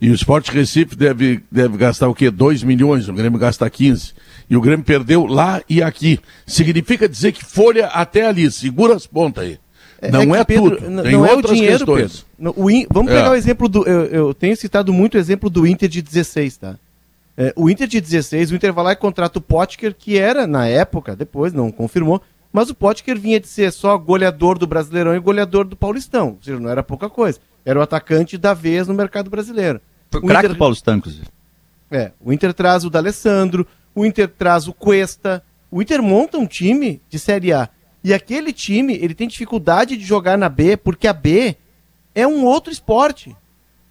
E 0.00 0.10
o 0.10 0.14
Sport 0.14 0.50
Recife 0.50 0.94
deve, 0.94 1.42
deve 1.50 1.76
gastar 1.78 2.08
o 2.08 2.14
quê? 2.14 2.30
2 2.30 2.62
milhões, 2.62 3.08
o 3.08 3.14
Grêmio 3.14 3.38
gasta 3.38 3.68
15. 3.68 4.12
E 4.48 4.56
o 4.56 4.60
Grêmio 4.60 4.84
perdeu 4.84 5.26
lá 5.26 5.62
e 5.68 5.82
aqui. 5.82 6.20
Significa 6.46 7.08
dizer 7.08 7.32
que 7.32 7.44
folha 7.44 7.86
até 7.86 8.26
ali, 8.26 8.50
segura 8.50 8.94
as 8.94 9.06
pontas 9.06 9.44
aí. 9.44 9.58
É, 10.00 10.10
não 10.10 10.34
é, 10.34 10.40
é 10.40 10.44
Pedro, 10.44 10.76
tudo, 10.76 11.02
tem 11.02 11.12
não 11.12 11.22
outras 11.22 11.50
é 11.50 11.54
o 11.54 11.56
dinheiro, 11.56 11.78
questões. 11.78 12.26
Pedro. 12.36 12.88
Vamos 12.92 13.10
pegar 13.10 13.28
é. 13.28 13.30
o 13.30 13.34
exemplo 13.34 13.68
do. 13.68 13.86
Eu, 13.88 14.04
eu, 14.06 14.34
tenho 14.34 14.54
citado 14.56 14.92
muito 14.92 15.14
o 15.14 15.18
exemplo 15.18 15.48
do 15.48 15.66
Inter 15.66 15.88
de 15.88 16.02
16, 16.02 16.56
tá? 16.58 16.78
É, 17.36 17.52
o 17.56 17.68
Inter 17.70 17.86
de 17.86 18.00
16, 18.00 18.50
o 18.50 18.54
Inter 18.54 18.72
vai 18.72 18.84
lá 18.84 18.92
e 18.92 18.96
contrata 18.96 19.38
o 19.38 19.42
Potker, 19.42 19.94
que 19.94 20.18
era, 20.18 20.46
na 20.46 20.66
época, 20.66 21.16
depois 21.16 21.52
não 21.52 21.70
confirmou, 21.70 22.20
mas 22.52 22.70
o 22.70 22.74
Potker 22.74 23.18
vinha 23.18 23.40
de 23.40 23.48
ser 23.48 23.72
só 23.72 23.96
goleador 23.96 24.58
do 24.58 24.66
Brasileirão 24.66 25.14
e 25.14 25.20
goleador 25.20 25.64
do 25.66 25.76
Paulistão. 25.76 26.28
Ou 26.28 26.38
seja, 26.42 26.60
não 26.60 26.70
era 26.70 26.82
pouca 26.82 27.08
coisa. 27.08 27.38
Era 27.66 27.80
o 27.80 27.82
atacante 27.82 28.38
da 28.38 28.54
vez 28.54 28.86
no 28.86 28.94
mercado 28.94 29.28
brasileiro. 29.28 29.80
Foi 30.08 30.20
o 30.20 30.26
craque 30.26 30.46
Inter... 30.46 30.56
Paulo 30.56 30.74
Stancos. 30.74 31.20
É, 31.90 32.12
o 32.24 32.32
Inter 32.32 32.54
traz 32.54 32.84
o 32.84 32.90
D'Alessandro, 32.90 33.66
o 33.92 34.06
Inter 34.06 34.28
traz 34.28 34.68
o 34.68 34.72
Cuesta, 34.72 35.42
o 35.68 35.82
Inter 35.82 36.00
monta 36.00 36.38
um 36.38 36.46
time 36.46 37.02
de 37.10 37.18
Série 37.18 37.52
A. 37.52 37.68
E 38.04 38.14
aquele 38.14 38.52
time, 38.52 38.94
ele 38.94 39.14
tem 39.14 39.26
dificuldade 39.26 39.96
de 39.96 40.04
jogar 40.04 40.38
na 40.38 40.48
B, 40.48 40.76
porque 40.76 41.08
a 41.08 41.12
B 41.12 41.56
é 42.14 42.24
um 42.24 42.44
outro 42.44 42.72
esporte. 42.72 43.34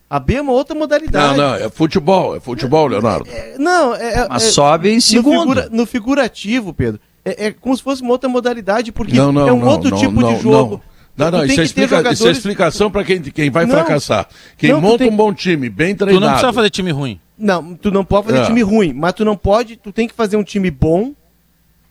A 0.09 0.19
B 0.19 0.35
é 0.35 0.41
uma 0.41 0.53
outra 0.53 0.73
modalidade. 0.73 1.37
Não, 1.37 1.49
não, 1.49 1.55
é 1.55 1.69
futebol, 1.69 2.33
é 2.33 2.39
futebol, 2.39 2.87
Leonardo. 2.87 3.29
É, 3.29 3.57
não, 3.57 3.93
é, 3.93 4.13
é 4.21 4.27
Mas 4.29 4.45
é, 4.45 4.51
sobe 4.51 4.89
em 4.89 5.01
segundo. 5.01 5.33
No, 5.33 5.39
figura, 5.41 5.69
no 5.69 5.85
figurativo, 5.85 6.73
Pedro, 6.73 7.01
é, 7.25 7.47
é, 7.47 7.51
como 7.51 7.75
se 7.75 7.83
fosse 7.83 8.01
uma 8.01 8.11
outra 8.11 8.29
modalidade, 8.29 8.93
porque 8.93 9.15
não, 9.15 9.33
não, 9.33 9.47
é 9.47 9.51
um 9.51 9.59
não, 9.59 9.67
outro 9.67 9.97
tipo 9.97 10.23
de 10.23 10.39
jogo. 10.39 10.81
Não, 11.17 11.31
não, 11.31 11.45
isso 11.45 11.61
é, 11.61 11.63
explica, 11.63 11.87
jogadores... 11.89 12.19
isso 12.19 12.27
é, 12.27 12.31
explicação 12.31 12.91
para 12.91 13.03
quem, 13.03 13.21
quem 13.21 13.49
vai 13.49 13.65
fracassar. 13.65 14.27
Quem 14.57 14.73
monta 14.73 14.99
tem... 14.99 15.09
um 15.09 15.15
bom 15.15 15.33
time, 15.33 15.69
bem 15.69 15.95
treinado. 15.95 16.19
Tu 16.19 16.25
não 16.25 16.31
precisa 16.33 16.53
fazer 16.53 16.69
time 16.69 16.91
ruim. 16.91 17.19
Não, 17.37 17.75
tu 17.75 17.91
não 17.91 18.03
pode 18.03 18.27
fazer 18.27 18.39
é. 18.39 18.45
time 18.45 18.61
ruim, 18.61 18.93
mas 18.93 19.13
tu 19.13 19.23
não 19.23 19.37
pode, 19.37 19.77
tu 19.77 19.91
tem 19.91 20.07
que 20.07 20.13
fazer 20.13 20.35
um 20.37 20.43
time 20.43 20.69
bom, 20.69 21.13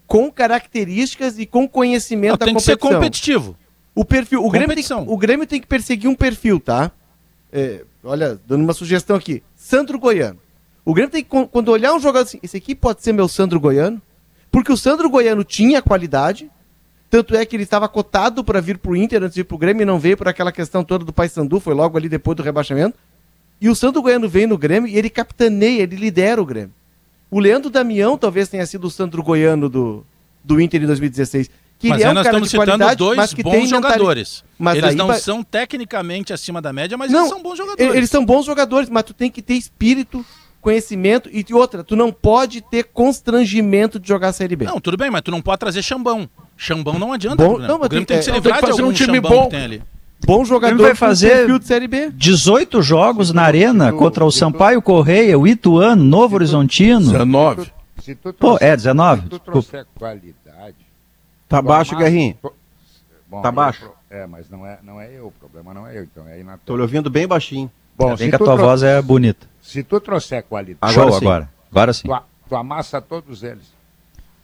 com 0.07 0.31
características 0.31 1.39
e 1.39 1.47
com 1.47 1.67
conhecimento 1.69 2.33
não, 2.33 2.39
da 2.39 2.45
tem 2.47 2.55
competição. 2.55 2.77
Tem 2.77 2.81
que 2.81 2.87
ser 2.89 2.95
competitivo. 2.95 3.57
O 3.95 4.05
perfil, 4.05 4.45
o 4.45 4.51
Grêmio, 4.51 4.75
tem, 4.75 4.97
o 5.07 5.17
Grêmio 5.17 5.47
tem 5.47 5.61
que 5.61 5.67
perseguir 5.67 6.11
um 6.11 6.15
perfil, 6.15 6.59
tá? 6.59 6.91
É, 7.53 7.85
olha, 8.03 8.39
dando 8.47 8.65
uma 8.65 8.73
sugestão 8.73 9.17
aqui. 9.17 9.43
Sandro 9.55 9.99
Goiano. 9.99 10.39
O 10.85 10.93
Grêmio 10.93 11.11
tem 11.11 11.23
que, 11.23 11.31
quando 11.47 11.69
olhar 11.69 11.95
um 11.95 12.01
jogador 12.01 12.27
assim, 12.27 12.39
esse 12.43 12.57
aqui 12.57 12.75
pode 12.75 13.03
ser 13.03 13.13
meu 13.13 13.29
Sandro 13.29 13.61
Goiano, 13.61 14.03
porque 14.51 14.73
o 14.73 14.77
Sandro 14.77 15.09
Goiano 15.09 15.45
tinha 15.45 15.81
qualidade, 15.81 16.51
tanto 17.15 17.37
é 17.37 17.47
que 17.47 17.55
ele 17.55 17.63
estava 17.63 17.89
cotado 17.89 18.43
para 18.43 18.61
vir 18.61 18.77
para 18.77 18.91
o 18.91 18.97
Inter 18.97 19.23
antes 19.23 19.37
de 19.37 19.43
ir 19.43 19.45
para 19.45 19.55
o 19.55 19.59
Grêmio 19.59 19.83
e 19.83 19.85
não 19.85 20.01
veio 20.01 20.17
por 20.17 20.27
aquela 20.27 20.51
questão 20.51 20.83
toda 20.83 21.05
do 21.05 21.13
Paysandu, 21.13 21.61
foi 21.61 21.73
logo 21.73 21.97
ali 21.97 22.09
depois 22.09 22.37
do 22.37 22.43
rebaixamento. 22.43 22.99
E 23.61 23.69
o 23.69 23.75
Sandro 23.77 24.03
Goiano 24.03 24.29
vem 24.29 24.49
no 24.49 24.59
Grêmio 24.59 24.89
e 24.89 24.99
ele 24.99 25.09
capitaneia, 25.09 25.83
ele 25.83 25.95
lidera 25.95 26.43
o 26.43 26.45
Grêmio. 26.45 26.73
O 27.31 27.39
Leandro 27.39 27.71
Damião 27.71 28.19
talvez 28.19 28.49
tenha 28.49 28.67
sido 28.67 28.89
o 28.89 28.91
Sandro 28.91 29.23
Goiano 29.23 29.69
do, 29.69 30.05
do 30.43 30.61
Inter 30.61 30.83
em 30.83 30.87
2016. 30.87 31.49
Que 31.79 31.89
mas 31.89 32.01
ele 32.01 32.09
é 32.09 32.11
um 32.11 32.15
nós 32.15 32.25
cara 32.25 32.39
estamos 32.39 32.51
de 32.51 32.73
citando 32.75 32.97
dois 32.97 33.17
mas 33.17 33.33
que 33.33 33.45
bons 33.45 33.53
tem 33.53 33.67
jogadores. 33.69 34.43
Mas 34.59 34.79
eles 34.79 34.97
não 34.97 35.15
são 35.15 35.45
tecnicamente 35.45 36.33
acima 36.33 36.61
da 36.61 36.73
média, 36.73 36.99
mas 36.99 37.13
não, 37.13 37.21
eles 37.21 37.29
são 37.29 37.41
bons 37.41 37.57
jogadores. 37.57 37.95
Eles 37.95 38.11
são 38.11 38.27
bons 38.27 38.45
jogadores, 38.45 38.91
mas 38.91 39.05
tu 39.05 39.15
tem 39.15 39.31
que 39.31 39.41
ter 39.41 39.55
espírito, 39.55 40.27
conhecimento 40.61 41.31
e 41.33 41.47
outra, 41.55 41.85
tu 41.85 41.95
não 41.95 42.11
pode 42.11 42.61
ter 42.61 42.85
constrangimento 42.85 44.01
de 44.01 44.09
jogar 44.09 44.31
a 44.31 44.33
Série 44.33 44.57
B. 44.57 44.65
Não, 44.65 44.81
tudo 44.81 44.97
bem, 44.97 45.13
mas 45.13 45.23
tu 45.23 45.31
não 45.31 45.41
pode 45.41 45.61
trazer 45.61 45.81
chambão. 45.81 46.29
Chambão 46.57 46.99
não 46.99 47.13
adianta. 47.13 47.37
Bom, 47.37 47.59
não, 47.59 47.77
o 47.77 47.89
Grêmio 47.89 48.07
tem, 48.07 48.17
tem 48.17 48.19
que 48.19 48.25
se 48.25 48.31
livrar 48.31 48.65
de 48.65 48.71
algum 48.71 48.89
um 48.89 48.93
time 48.93 49.21
bom. 49.21 49.45
que 49.45 49.51
tem 49.51 49.65
ali. 49.65 49.83
Bom 50.25 50.45
jogador. 50.45 50.75
Ele 50.75 50.83
vai 50.83 50.95
fazer 50.95 51.47
18 52.15 52.83
jogos 52.83 53.33
na 53.33 53.43
arena 53.43 53.93
contra 53.93 54.25
o 54.25 54.31
Sampaio 54.31 54.81
Correia, 54.81 55.39
o 55.39 55.47
Ituano, 55.47 56.03
Novo 56.03 56.37
Horizontino. 56.37 57.01
19. 57.01 57.73
Pô, 58.39 58.57
é 58.61 58.75
19? 58.75 59.23
Se 59.23 59.29
tu 59.29 59.39
trouxer 59.39 59.87
qualidade. 59.95 60.77
Tá 61.49 61.61
baixo, 61.61 61.97
Guerrinho. 61.97 62.37
Bom, 63.29 63.43
tá 63.43 63.53
baixo. 63.53 63.91
É, 64.11 64.27
mas 64.27 64.49
não 64.49 64.67
é, 64.67 64.79
não 64.83 65.01
é 65.01 65.11
eu, 65.13 65.27
o 65.27 65.33
problema 65.33 65.75
não 65.75 65.87
é 65.87 65.99
eu, 65.99 66.05
então 66.05 66.27
é 66.29 66.35
aí 66.35 66.45
na 66.45 66.57
Tô 66.59 66.77
lhe 66.77 66.83
ouvindo 66.83 67.11
bem 67.11 67.27
baixinho. 67.27 67.71
Bom, 67.97 68.15
bem 68.17 68.29
que 68.29 68.37
a 68.37 68.39
tua 68.39 68.57
voz 68.57 68.83
é 68.83 69.01
bonita. 69.03 69.47
Se 69.61 69.83
tu 69.83 70.01
trouxer 70.01 70.43
qualidade. 70.45 70.79
Agora 70.81 71.11
Show, 71.11 71.19
sim. 71.19 71.27
agora. 71.27 71.51
Agora 71.71 71.93
sim. 71.93 72.09
Tu, 72.09 72.23
tu 72.49 72.57
amassa 72.57 73.01
todos 73.01 73.43
eles. 73.43 73.73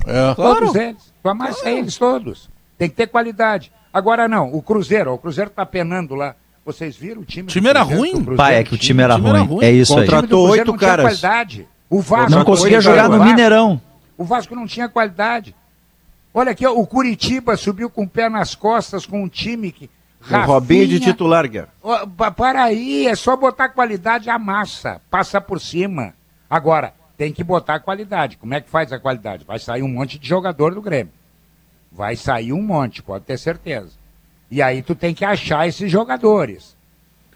É. 0.07 0.35
Todos 0.35 0.71
claro. 0.71 0.79
eles. 0.79 1.13
Tu 1.23 1.29
amassa 1.29 1.61
claro. 1.61 1.77
eles 1.77 1.99
todos. 1.99 2.51
Tem 2.79 2.89
que 2.89 2.97
ter 2.97 3.07
qualidade. 3.07 3.73
Agora 3.93 4.29
não, 4.29 4.53
o 4.55 4.63
Cruzeiro, 4.63 5.13
o 5.13 5.19
Cruzeiro 5.19 5.51
tá 5.51 5.67
penando 5.67 6.15
lá. 6.15 6.35
Vocês 6.65 6.97
viram 6.97 7.23
o 7.23 7.25
time? 7.25 7.49
O 7.49 7.51
time 7.51 7.69
era 7.69 7.83
ruim? 7.83 8.25
Pai, 8.37 8.57
é 8.57 8.65
que 8.65 8.75
o 8.75 8.79
time 8.79 9.03
era, 9.03 9.17
ruim. 9.17 9.45
ruim. 9.45 9.65
É 9.65 9.71
isso 9.71 9.95
Contratou 9.95 10.13
aí. 10.13 10.21
Contratou 10.23 10.51
oito 10.51 10.75
caras. 10.75 11.05
Qualidade. 11.07 11.69
O 11.89 12.01
Vasco 12.01 12.31
não 12.31 12.45
conseguia 12.45 12.81
jogar 12.81 13.09
no 13.09 13.23
Mineirão. 13.25 13.81
O 14.17 14.25
Vasco 14.25 14.55
não 14.55 14.67
tinha 14.67 14.89
qualidade. 14.89 15.55
Olha 16.33 16.53
aqui, 16.53 16.65
ó, 16.65 16.73
o 16.73 16.87
Curitiba 16.87 17.57
subiu 17.57 17.91
com 17.91 18.05
o 18.05 18.09
pé 18.09 18.29
nas 18.29 18.55
costas 18.55 19.05
com 19.05 19.23
um 19.25 19.29
time 19.29 19.73
que. 19.73 19.91
Rafinha, 20.21 20.45
o 20.45 20.47
Robinho 20.47 20.87
de 20.87 21.01
titular, 21.01 21.49
Guerra. 21.49 21.71
Para 22.37 22.65
aí, 22.65 23.07
é 23.07 23.15
só 23.17 23.37
botar 23.37 23.71
qualidade 23.71 24.29
a 24.29 24.39
massa, 24.39 25.01
passa 25.11 25.41
por 25.41 25.59
cima. 25.59 26.13
Agora, 26.49 26.93
tem 27.21 27.35
que 27.35 27.45
botar 27.45 27.81
qualidade. 27.81 28.39
Como 28.39 28.55
é 28.55 28.63
que 28.63 28.71
faz 28.71 28.91
a 28.95 28.99
qualidade? 28.99 29.45
Vai 29.45 29.59
sair 29.59 29.83
um 29.83 29.89
monte 29.89 30.19
de 30.19 30.27
jogador 30.27 30.75
do 30.75 30.81
Grêmio. 30.81 31.13
Vai 31.93 32.17
sair 32.17 32.51
um 32.55 32.63
monte, 32.63 33.03
pode 33.03 33.27
ter 33.27 33.39
certeza. 33.39 33.91
E 34.51 34.63
aí 34.63 34.81
tu 34.81 34.95
tem 34.95 35.13
que 35.13 35.23
achar 35.23 35.69
esses 35.69 35.93
jogadores. 35.93 36.75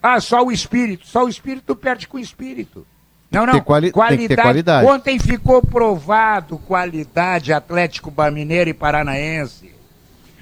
Ah, 0.03 0.19
só 0.23 0.43
o 0.43 0.51
espírito. 0.51 1.07
Só 1.07 1.27
o 1.27 1.29
espírito 1.29 1.77
perde 1.77 2.09
com 2.09 2.17
o 2.17 2.21
espírito. 2.21 2.87
Não, 3.31 3.45
não. 3.45 3.61
Quali 3.61 3.93
qualidade. 3.93 4.41
qualidade. 4.41 4.87
Ontem 4.87 5.19
ficou 5.19 5.61
provado 5.61 6.57
qualidade 6.61 7.53
Atlético 7.53 8.11
Mineiro 8.33 8.71
e 8.71 8.75
Paranaense. 8.75 9.71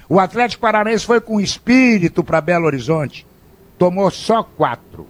O 0.07 0.21
Atlético 0.21 0.61
Paranaense 0.61 1.05
foi 1.05 1.19
com 1.19 1.41
espírito 1.41 2.23
para 2.23 2.39
Belo 2.39 2.65
Horizonte. 2.65 3.27
Tomou 3.77 4.09
só 4.09 4.41
quatro. 4.41 5.05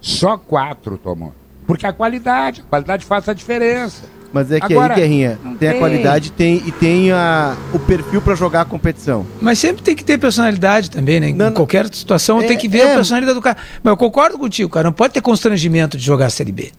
Só 0.00 0.38
quatro 0.38 0.96
tomou. 0.96 1.39
Porque 1.70 1.86
a 1.86 1.92
qualidade, 1.92 2.60
a 2.60 2.64
qualidade 2.68 3.04
faz 3.04 3.28
a 3.28 3.32
diferença. 3.32 4.02
Mas 4.32 4.52
é 4.52 4.60
que 4.60 4.72
Agora, 4.72 4.94
aí, 4.94 5.00
Guerrinha, 5.00 5.38
tem, 5.42 5.54
tem, 5.56 5.68
a 5.70 5.74
qualidade 5.74 6.30
tem, 6.30 6.62
e 6.64 6.70
tem 6.70 7.10
a, 7.10 7.56
o 7.72 7.78
perfil 7.80 8.22
para 8.22 8.36
jogar 8.36 8.60
a 8.60 8.64
competição. 8.64 9.26
Mas 9.40 9.58
sempre 9.58 9.82
tem 9.82 9.96
que 9.96 10.04
ter 10.04 10.18
personalidade 10.18 10.88
também, 10.88 11.18
né? 11.18 11.32
Não, 11.32 11.48
em 11.48 11.52
qualquer 11.52 11.92
situação 11.92 12.40
é, 12.40 12.46
tem 12.46 12.56
que 12.56 12.68
ver 12.68 12.80
é, 12.80 12.92
a 12.92 12.94
personalidade 12.94 13.34
do 13.34 13.42
cara. 13.42 13.56
Mas 13.82 13.90
eu 13.90 13.96
concordo 13.96 14.38
contigo, 14.38 14.70
cara. 14.70 14.84
Não 14.84 14.92
pode 14.92 15.12
ter 15.12 15.20
constrangimento 15.20 15.96
de 15.96 16.04
jogar 16.04 16.26
a 16.26 16.30
Série 16.30 16.52
B. 16.52 16.70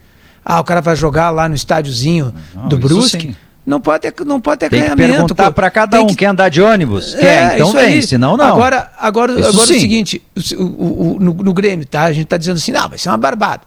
Ah, 0.45 0.59
o 0.59 0.63
cara 0.63 0.81
vai 0.81 0.95
jogar 0.95 1.29
lá 1.29 1.49
no 1.49 1.55
estádiozinho 1.55 2.33
do 2.67 2.77
Brusque. 2.77 3.35
Não 3.63 3.79
pode 3.79 4.11
ter, 4.11 4.25
não 4.25 4.41
pode 4.41 4.59
ter 4.59 4.69
Tem 4.69 4.89
que 4.89 4.95
perguntar 4.95 5.51
para 5.51 5.69
cada 5.69 6.01
um, 6.01 6.07
que... 6.07 6.15
quer 6.15 6.27
andar 6.27 6.49
de 6.49 6.61
ônibus? 6.61 7.13
É, 7.13 7.19
quer, 7.19 7.55
então 7.55 7.71
vem, 7.71 7.85
aí. 7.85 8.01
senão 8.01 8.35
não. 8.35 8.45
Agora, 8.45 8.91
agora, 8.97 9.33
agora 9.33 9.45
é 9.45 9.49
o 9.49 9.65
seguinte, 9.65 10.21
o, 10.57 10.63
o, 10.63 11.15
o, 11.15 11.19
no, 11.19 11.33
no, 11.35 11.53
Grêmio, 11.53 11.85
tá? 11.85 12.03
A 12.03 12.11
gente 12.11 12.23
está 12.23 12.37
dizendo 12.37 12.57
assim, 12.57 12.71
não, 12.71 12.89
vai 12.89 12.97
ser 12.97 13.09
uma 13.09 13.17
barbada. 13.17 13.61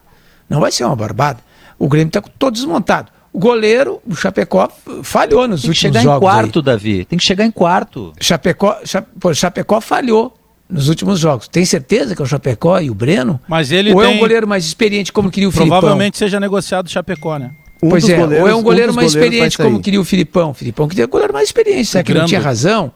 Não 0.48 0.60
vai 0.60 0.70
ser 0.70 0.84
uma 0.84 0.96
barbada. 0.96 1.40
O 1.78 1.88
Grêmio 1.88 2.08
está 2.08 2.20
todo 2.20 2.54
desmontado. 2.54 3.10
O 3.32 3.38
goleiro, 3.38 4.00
o 4.06 4.14
Chapecó, 4.14 4.68
falhou 5.02 5.48
nos 5.48 5.64
últimos 5.64 5.92
jogos. 5.92 5.92
Tem 5.92 5.92
que 5.92 5.98
chegar 5.98 6.16
em 6.16 6.20
quarto, 6.20 6.58
aí. 6.60 6.64
Davi. 6.64 7.04
Tem 7.04 7.18
que 7.18 7.24
chegar 7.24 7.44
em 7.44 7.50
quarto. 7.50 8.12
Chapecó, 8.20 8.78
Chapecó, 8.84 9.34
Chapecó 9.34 9.80
falhou 9.80 10.34
nos 10.68 10.88
últimos 10.88 11.18
jogos. 11.18 11.48
Tem 11.48 11.64
certeza 11.64 12.14
que 12.14 12.22
é 12.22 12.24
o 12.24 12.28
Chapecó 12.28 12.78
e 12.78 12.90
o 12.90 12.94
Breno? 12.94 13.40
Mas 13.48 13.72
ele 13.72 13.92
ou 13.92 14.00
tem... 14.00 14.12
é 14.12 14.14
um 14.14 14.18
goleiro 14.18 14.46
mais 14.46 14.64
experiente 14.64 15.12
como 15.12 15.30
queria 15.30 15.48
o 15.48 15.52
Filipão? 15.52 15.80
Provavelmente 15.80 16.16
seja 16.16 16.38
negociado 16.38 16.86
o 16.86 16.90
Chapecó, 16.90 17.38
né? 17.38 17.50
Um 17.82 17.88
pois 17.90 18.08
é, 18.08 18.24
ou 18.24 18.48
é 18.48 18.54
um 18.54 18.62
goleiro 18.62 18.92
um 18.92 18.94
mais 18.94 19.12
experiente 19.12 19.58
como 19.58 19.80
queria 19.80 20.00
o 20.00 20.04
Filipão. 20.04 20.50
O 20.50 20.54
Filipão 20.54 20.88
queria 20.88 21.04
um 21.04 21.08
goleiro 21.08 21.32
mais 21.32 21.48
experiente, 21.48 21.86
será 21.86 22.04
que 22.04 22.14
não 22.14 22.24
tinha 22.24 22.40
razão? 22.40 22.92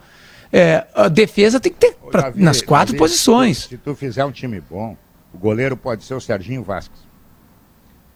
É, 0.52 0.86
a 0.94 1.08
defesa 1.08 1.60
tem 1.60 1.70
que 1.70 1.78
ter 1.78 1.94
pra, 2.10 2.22
Davi, 2.22 2.42
nas 2.42 2.62
quatro 2.62 2.92
Davi, 2.92 2.98
posições. 2.98 3.66
Se 3.68 3.76
tu 3.76 3.94
fizer 3.94 4.24
um 4.24 4.32
time 4.32 4.62
bom, 4.62 4.96
o 5.34 5.38
goleiro 5.38 5.76
pode 5.76 6.04
ser 6.04 6.14
o 6.14 6.20
Serginho 6.20 6.62
Vasquez. 6.62 7.07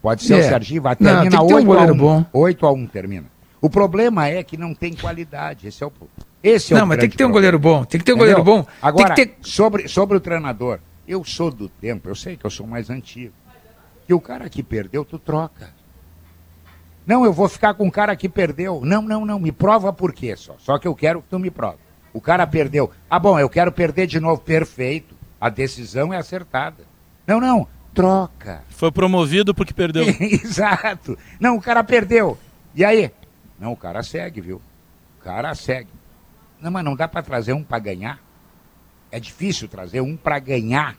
Pode 0.03 0.21
ser 0.21 0.33
é. 0.33 0.39
o 0.39 0.43
Serginho 0.43 0.81
Vasquez. 0.81 1.09
Termina 1.09 1.37
não, 1.37 1.47
8 1.47 1.69
um 1.69 1.73
a 1.73 1.83
1. 1.85 1.97
Bom. 1.97 2.25
8 2.33 2.65
a 2.65 2.71
1 2.73 2.87
termina. 2.87 3.25
O 3.61 3.69
problema 3.69 4.27
é 4.27 4.43
que 4.43 4.57
não 4.57 4.75
tem 4.75 4.93
qualidade. 4.93 5.65
Esse 5.65 5.81
é 5.81 5.87
o 5.87 5.93
esse 6.43 6.73
é 6.73 6.77
Não, 6.77 6.85
mas 6.85 6.99
tem 6.99 7.09
que 7.09 7.15
ter 7.15 7.23
um 7.23 7.31
goleiro 7.31 7.57
bom. 7.57 7.85
Tem 7.85 7.97
que 7.97 8.05
ter 8.05 8.11
um 8.11 8.17
Entendeu? 8.17 8.43
goleiro 8.43 8.63
bom. 8.63 8.69
Agora, 8.81 9.15
ter... 9.15 9.37
sobre, 9.41 9.87
sobre 9.87 10.17
o 10.17 10.19
treinador, 10.19 10.79
eu 11.07 11.23
sou 11.23 11.49
do 11.49 11.69
tempo, 11.69 12.09
eu 12.09 12.15
sei 12.15 12.35
que 12.35 12.45
eu 12.45 12.49
sou 12.49 12.67
mais 12.67 12.89
antigo. 12.89 13.33
Que 14.05 14.13
o 14.13 14.19
cara 14.19 14.49
que 14.49 14.61
perdeu, 14.61 15.05
tu 15.05 15.17
troca. 15.17 15.69
Não, 17.07 17.23
eu 17.23 17.31
vou 17.31 17.47
ficar 17.47 17.73
com 17.73 17.87
o 17.87 17.91
cara 17.91 18.13
que 18.17 18.27
perdeu. 18.27 18.81
Não, 18.83 19.01
não, 19.01 19.25
não. 19.25 19.39
Me 19.39 19.53
prova 19.53 19.93
por 19.93 20.11
quê 20.11 20.35
só. 20.35 20.55
Só 20.59 20.77
que 20.77 20.85
eu 20.85 20.93
quero 20.93 21.21
que 21.21 21.29
tu 21.29 21.39
me 21.39 21.49
prove. 21.49 21.77
O 22.13 22.19
cara 22.19 22.45
perdeu. 22.45 22.91
Ah, 23.09 23.17
bom, 23.17 23.39
eu 23.39 23.49
quero 23.49 23.71
perder 23.71 24.05
de 24.07 24.19
novo. 24.19 24.41
Perfeito. 24.41 25.15
A 25.39 25.47
decisão 25.47 26.13
é 26.13 26.17
acertada. 26.17 26.83
Não, 27.25 27.39
não. 27.39 27.67
Troca. 27.93 28.63
Foi 28.69 28.91
promovido 28.91 29.53
porque 29.53 29.73
perdeu. 29.73 30.05
Exato. 30.19 31.17
Não, 31.39 31.57
o 31.57 31.61
cara 31.61 31.83
perdeu. 31.83 32.37
E 32.75 32.83
aí? 32.83 33.11
Não, 33.59 33.71
o 33.71 33.77
cara 33.77 34.01
segue, 34.03 34.41
viu? 34.41 34.61
O 35.19 35.23
cara 35.23 35.53
segue. 35.55 35.89
Não, 36.59 36.71
mas 36.71 36.83
não 36.83 36.95
dá 36.95 37.07
para 37.07 37.21
trazer 37.21 37.53
um 37.53 37.63
para 37.63 37.79
ganhar? 37.79 38.19
É 39.11 39.19
difícil 39.19 39.67
trazer 39.67 40.01
um 40.01 40.17
para 40.17 40.39
ganhar. 40.39 40.95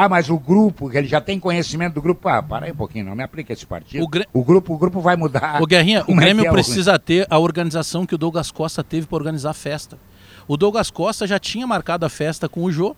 Ah, 0.00 0.08
mas 0.08 0.30
o 0.30 0.38
grupo, 0.38 0.92
ele 0.92 1.08
já 1.08 1.20
tem 1.20 1.40
conhecimento 1.40 1.94
do 1.94 2.02
grupo. 2.02 2.28
Ah, 2.28 2.40
para 2.42 2.66
aí 2.66 2.72
um 2.72 2.76
pouquinho, 2.76 3.04
não 3.04 3.16
me 3.16 3.22
aplica 3.22 3.52
esse 3.52 3.66
partido. 3.66 4.04
O, 4.04 4.40
o 4.40 4.44
grupo, 4.44 4.72
o 4.72 4.78
grupo 4.78 5.00
vai 5.00 5.16
mudar. 5.16 5.60
O 5.60 5.66
Guerrinha, 5.66 6.04
o 6.06 6.12
é 6.12 6.14
Grêmio 6.14 6.44
é 6.44 6.48
é 6.48 6.50
precisa 6.52 6.96
ter 6.98 7.26
a 7.28 7.38
organização 7.38 8.06
que 8.06 8.14
o 8.14 8.18
Douglas 8.18 8.50
Costa 8.52 8.84
teve 8.84 9.06
para 9.06 9.16
organizar 9.16 9.50
a 9.50 9.54
festa. 9.54 9.98
O 10.46 10.56
Douglas 10.56 10.90
Costa 10.90 11.26
já 11.26 11.38
tinha 11.38 11.66
marcado 11.66 12.06
a 12.06 12.08
festa 12.08 12.48
com 12.48 12.62
o 12.62 12.70
Jô. 12.70 12.96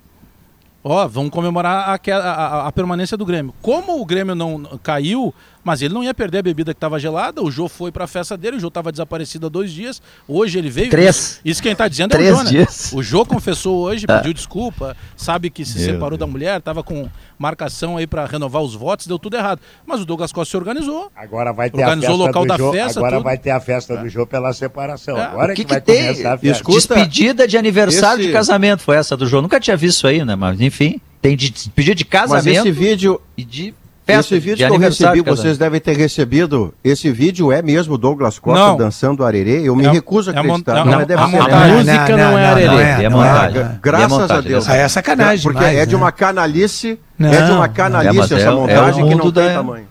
Ó, 0.82 1.06
vamos 1.06 1.30
comemorar 1.30 1.90
a, 1.90 2.16
a, 2.16 2.68
a, 2.68 2.72
permanência 2.72 3.16
do 3.16 3.26
Grêmio. 3.26 3.54
Como 3.60 4.00
o 4.00 4.04
Grêmio 4.04 4.34
não 4.34 4.78
caiu, 4.82 5.34
Mas 5.62 5.82
ele 5.82 5.92
não 5.92 6.02
ia 6.02 6.14
perder 6.14 6.38
a 6.38 6.42
bebida 6.42 6.72
que 6.72 6.78
estava 6.78 6.98
gelada. 6.98 7.42
O 7.42 7.50
Jô 7.50 7.68
foi 7.68 7.92
para 7.92 8.04
a 8.04 8.06
festa 8.06 8.36
dele, 8.36 8.56
o 8.56 8.60
Jô 8.60 8.68
estava 8.68 8.90
desaparecido 8.90 9.46
há 9.46 9.48
dois 9.48 9.70
dias. 9.70 10.00
Hoje 10.26 10.58
ele 10.58 10.70
veio. 10.70 10.90
Três. 10.90 11.40
Isso 11.44 11.62
quem 11.62 11.72
está 11.72 11.86
dizendo 11.86 12.10
Três 12.10 12.28
é 12.28 12.32
o 12.32 12.36
Jô, 12.36 12.42
né? 12.44 12.50
dias. 12.50 12.92
O 12.92 13.02
Jô 13.02 13.26
confessou 13.26 13.78
hoje, 13.78 14.06
ah. 14.08 14.18
pediu 14.18 14.32
desculpa, 14.32 14.96
sabe 15.16 15.50
que 15.50 15.64
se 15.64 15.78
Meu 15.78 15.86
separou 15.86 16.16
Deus. 16.16 16.20
da 16.20 16.26
mulher, 16.26 16.58
estava 16.58 16.82
com 16.82 17.08
marcação 17.38 17.96
aí 17.96 18.06
para 18.06 18.26
renovar 18.26 18.62
os 18.62 18.74
votos, 18.74 19.06
deu 19.06 19.18
tudo 19.18 19.36
errado. 19.36 19.60
Mas 19.86 20.00
o 20.00 20.04
Douglas 20.04 20.32
Costa 20.32 20.50
se 20.50 20.56
organizou. 20.56 21.10
Agora 21.14 21.52
vai 21.52 21.70
ter 21.70 21.80
organizou 21.80 22.14
a 22.14 22.16
festa 22.16 22.22
o 22.22 22.26
local 22.26 22.46
da 22.46 22.56
Jô, 22.56 22.72
festa. 22.72 23.00
Agora 23.00 23.16
tudo. 23.16 23.24
vai 23.24 23.38
ter 23.38 23.50
a 23.50 23.60
festa 23.60 23.96
do 23.96 24.08
Jô 24.08 24.26
pela 24.26 24.52
separação. 24.52 25.18
É. 25.18 25.24
Agora 25.24 25.52
o 25.52 25.56
que, 25.56 25.64
que, 25.64 25.68
que 25.68 25.74
vai 25.74 25.80
tem? 25.80 26.06
começar 26.06 26.32
a 26.34 26.38
festa. 26.38 26.56
Escuta, 26.56 26.94
Despedida 26.94 27.46
de 27.46 27.58
aniversário 27.58 28.20
esse... 28.20 28.28
de 28.28 28.32
casamento 28.32 28.82
foi 28.82 28.96
essa 28.96 29.16
do 29.16 29.26
Jô. 29.26 29.42
Nunca 29.42 29.60
tinha 29.60 29.76
visto 29.76 29.98
isso 29.98 30.06
aí, 30.06 30.24
né? 30.24 30.34
Mas 30.34 30.60
enfim, 30.60 31.00
tem 31.20 31.36
de 31.36 31.50
despedida 31.50 31.94
de 31.94 32.04
casamento. 32.04 32.44
Mas 32.46 32.66
esse 32.66 32.70
vídeo 32.70 33.20
e 33.36 33.44
de 33.44 33.74
esse 34.06 34.38
vídeo 34.38 34.66
que 34.66 34.72
eu 34.72 34.78
recebi, 34.78 35.20
vocês 35.20 35.56
devem 35.56 35.80
ter 35.80 35.96
recebido. 35.96 36.74
Esse 36.82 37.10
vídeo 37.10 37.52
é 37.52 37.62
mesmo 37.62 37.96
Douglas 37.96 38.38
Costa 38.38 38.68
não. 38.68 38.76
dançando 38.76 39.24
arerê? 39.24 39.62
Eu 39.62 39.76
me 39.76 39.86
é, 39.86 39.90
recuso 39.90 40.30
a 40.30 40.34
acreditar. 40.34 40.78
É, 40.78 40.84
não, 40.84 41.00
é 41.00 41.04
deve 41.04 41.22
a, 41.22 41.28
ser. 41.28 41.36
a 41.36 41.68
música 41.68 42.16
não, 42.16 42.38
é 42.38 42.46
arerê. 42.46 43.04
É 43.04 43.08
montagem. 43.08 43.78
Graças 43.82 44.30
a 44.30 44.40
Deus. 44.40 44.68
É 44.68 44.88
sacanagem 44.88 45.42
Porque 45.42 45.64
é 45.64 45.86
de 45.86 45.94
uma 45.94 46.10
canalice, 46.10 46.98
é 47.20 47.42
de 47.42 47.52
uma 47.52 47.68
canalice 47.68 48.34
essa 48.34 48.52
montagem 48.52 49.08
que 49.08 49.14
não 49.14 49.30
tem 49.30 49.52
tamanho. 49.52 49.86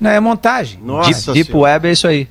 Não, 0.00 0.10
é 0.10 0.20
montagem. 0.20 0.80
Nossa 0.82 1.32
Deep 1.32 1.54
Web 1.56 1.88
é 1.88 1.92
isso 1.92 2.06
aí. 2.06 2.28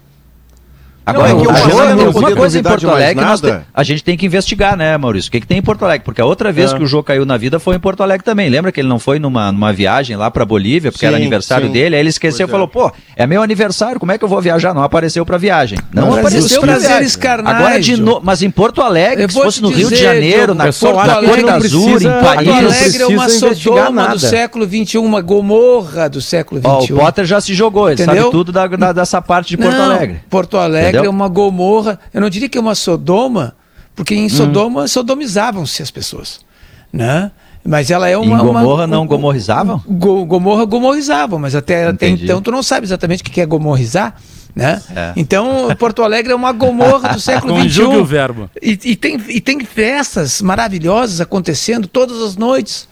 Agora, 1.05 1.33
não, 1.33 1.39
é 1.39 1.43
uma, 1.43 1.59
coisa, 1.59 2.19
uma 2.19 2.35
coisa 2.35 2.59
em 2.59 2.63
Porto 2.63 2.89
Alegre, 2.89 3.25
te, 3.25 3.65
a 3.73 3.83
gente 3.83 4.03
tem 4.03 4.15
que 4.15 4.25
investigar, 4.25 4.77
né, 4.77 4.97
Maurício? 4.97 5.27
O 5.27 5.31
que, 5.31 5.41
que 5.41 5.47
tem 5.47 5.57
em 5.57 5.61
Porto 5.61 5.83
Alegre? 5.83 6.05
Porque 6.05 6.21
a 6.21 6.25
outra 6.25 6.49
vez 6.49 6.71
é. 6.71 6.77
que 6.77 6.83
o 6.83 6.87
Jô 6.87 7.03
caiu 7.03 7.25
na 7.25 7.35
vida 7.35 7.59
foi 7.59 7.75
em 7.75 7.79
Porto 7.79 8.01
Alegre 8.01 8.23
também. 8.23 8.49
Lembra 8.49 8.71
que 8.71 8.79
ele 8.79 8.87
não 8.87 8.99
foi 8.99 9.19
numa, 9.19 9.51
numa 9.51 9.73
viagem 9.73 10.15
lá 10.15 10.31
pra 10.31 10.45
Bolívia, 10.45 10.93
porque 10.93 11.05
sim, 11.05 11.07
era 11.07 11.17
aniversário 11.17 11.67
sim. 11.67 11.73
dele? 11.73 11.95
Aí 11.95 12.01
ele 12.01 12.09
esqueceu 12.09 12.47
e 12.47 12.49
falou: 12.49 12.69
pô, 12.69 12.89
é 13.17 13.27
meu 13.27 13.41
aniversário, 13.41 13.99
como 13.99 14.13
é 14.13 14.17
que 14.17 14.23
eu 14.23 14.29
vou 14.29 14.41
viajar? 14.41 14.73
Não 14.73 14.81
apareceu 14.81 15.25
pra 15.25 15.37
viagem. 15.37 15.77
Não 15.93 16.11
mas 16.11 16.19
apareceu 16.19 16.61
pra 16.61 16.77
viagem. 16.77 17.19
Carnais, 17.19 17.57
Agora 17.57 17.79
de 17.81 17.97
no... 17.97 18.21
Mas 18.23 18.41
em 18.41 18.49
Porto 18.49 18.81
Alegre, 18.81 19.27
se 19.27 19.33
fosse 19.33 19.61
no 19.61 19.69
Rio 19.69 19.89
de 19.89 19.97
Janeiro, 19.97 20.55
na 20.55 20.71
Porto 20.71 20.99
Alegre 20.99 21.49
Azul, 21.49 21.99
em 21.99 22.03
Paris. 22.03 22.47
Porto 22.47 22.65
Alegre 22.65 23.03
é 23.03 23.07
uma 23.07 23.29
Sodoma 23.29 24.07
do 24.09 24.19
século 24.19 24.65
XXI, 24.65 24.97
uma 24.99 25.21
Gomorra 25.21 26.09
do 26.09 26.21
século 26.21 26.61
XXI. 26.61 26.93
o 26.93 26.97
Potter 26.97 27.25
já 27.25 27.41
se 27.41 27.53
jogou, 27.53 27.89
ele 27.89 28.03
sabe 28.03 28.21
tudo 28.31 28.53
dessa 28.93 29.21
parte 29.21 29.49
de 29.49 29.57
Porto 29.57 29.81
Alegre. 29.81 30.21
Porto 30.29 30.57
Alegre 30.57 30.92
é 30.95 31.09
uma 31.09 31.27
Gomorra 31.27 31.99
eu 32.13 32.21
não 32.21 32.29
diria 32.29 32.49
que 32.49 32.57
é 32.57 32.61
uma 32.61 32.75
Sodoma, 32.75 33.55
porque 33.95 34.15
em 34.15 34.29
Sodoma 34.29 34.83
hum. 34.83 34.87
sodomizavam-se 34.87 35.81
as 35.81 35.91
pessoas, 35.91 36.41
né? 36.91 37.31
Mas 37.65 37.89
ela 37.89 38.09
é 38.09 38.17
uma. 38.17 38.35
Em 38.35 38.45
Gomorra 38.45 38.83
uma, 38.83 38.87
não 38.87 39.07
gomorrizavam? 39.07 39.81
Go, 39.87 40.25
gomorra 40.25 40.65
gomorrizavam, 40.65 41.39
mas 41.39 41.55
até, 41.55 41.87
até 41.87 42.09
então 42.09 42.41
tu 42.41 42.51
não 42.51 42.61
sabe 42.61 42.85
exatamente 42.85 43.21
o 43.21 43.25
que 43.25 43.39
é 43.39 43.45
gomorrizar. 43.45 44.15
Né? 44.55 44.79
É. 44.95 45.13
Então, 45.15 45.67
Porto 45.79 46.03
Alegre 46.03 46.31
é 46.31 46.35
uma 46.35 46.51
gomorra 46.51 47.13
do 47.13 47.19
século 47.21 47.59
XXI. 47.67 47.81
o 47.83 48.05
verbo. 48.05 48.49
E, 48.61 48.77
e, 48.83 48.95
tem, 48.95 49.19
e 49.29 49.41
tem 49.41 49.59
festas 49.61 50.43
maravilhosas 50.43 51.19
acontecendo 51.19 51.87
todas 51.87 52.21
as 52.21 52.35
noites. 52.35 52.87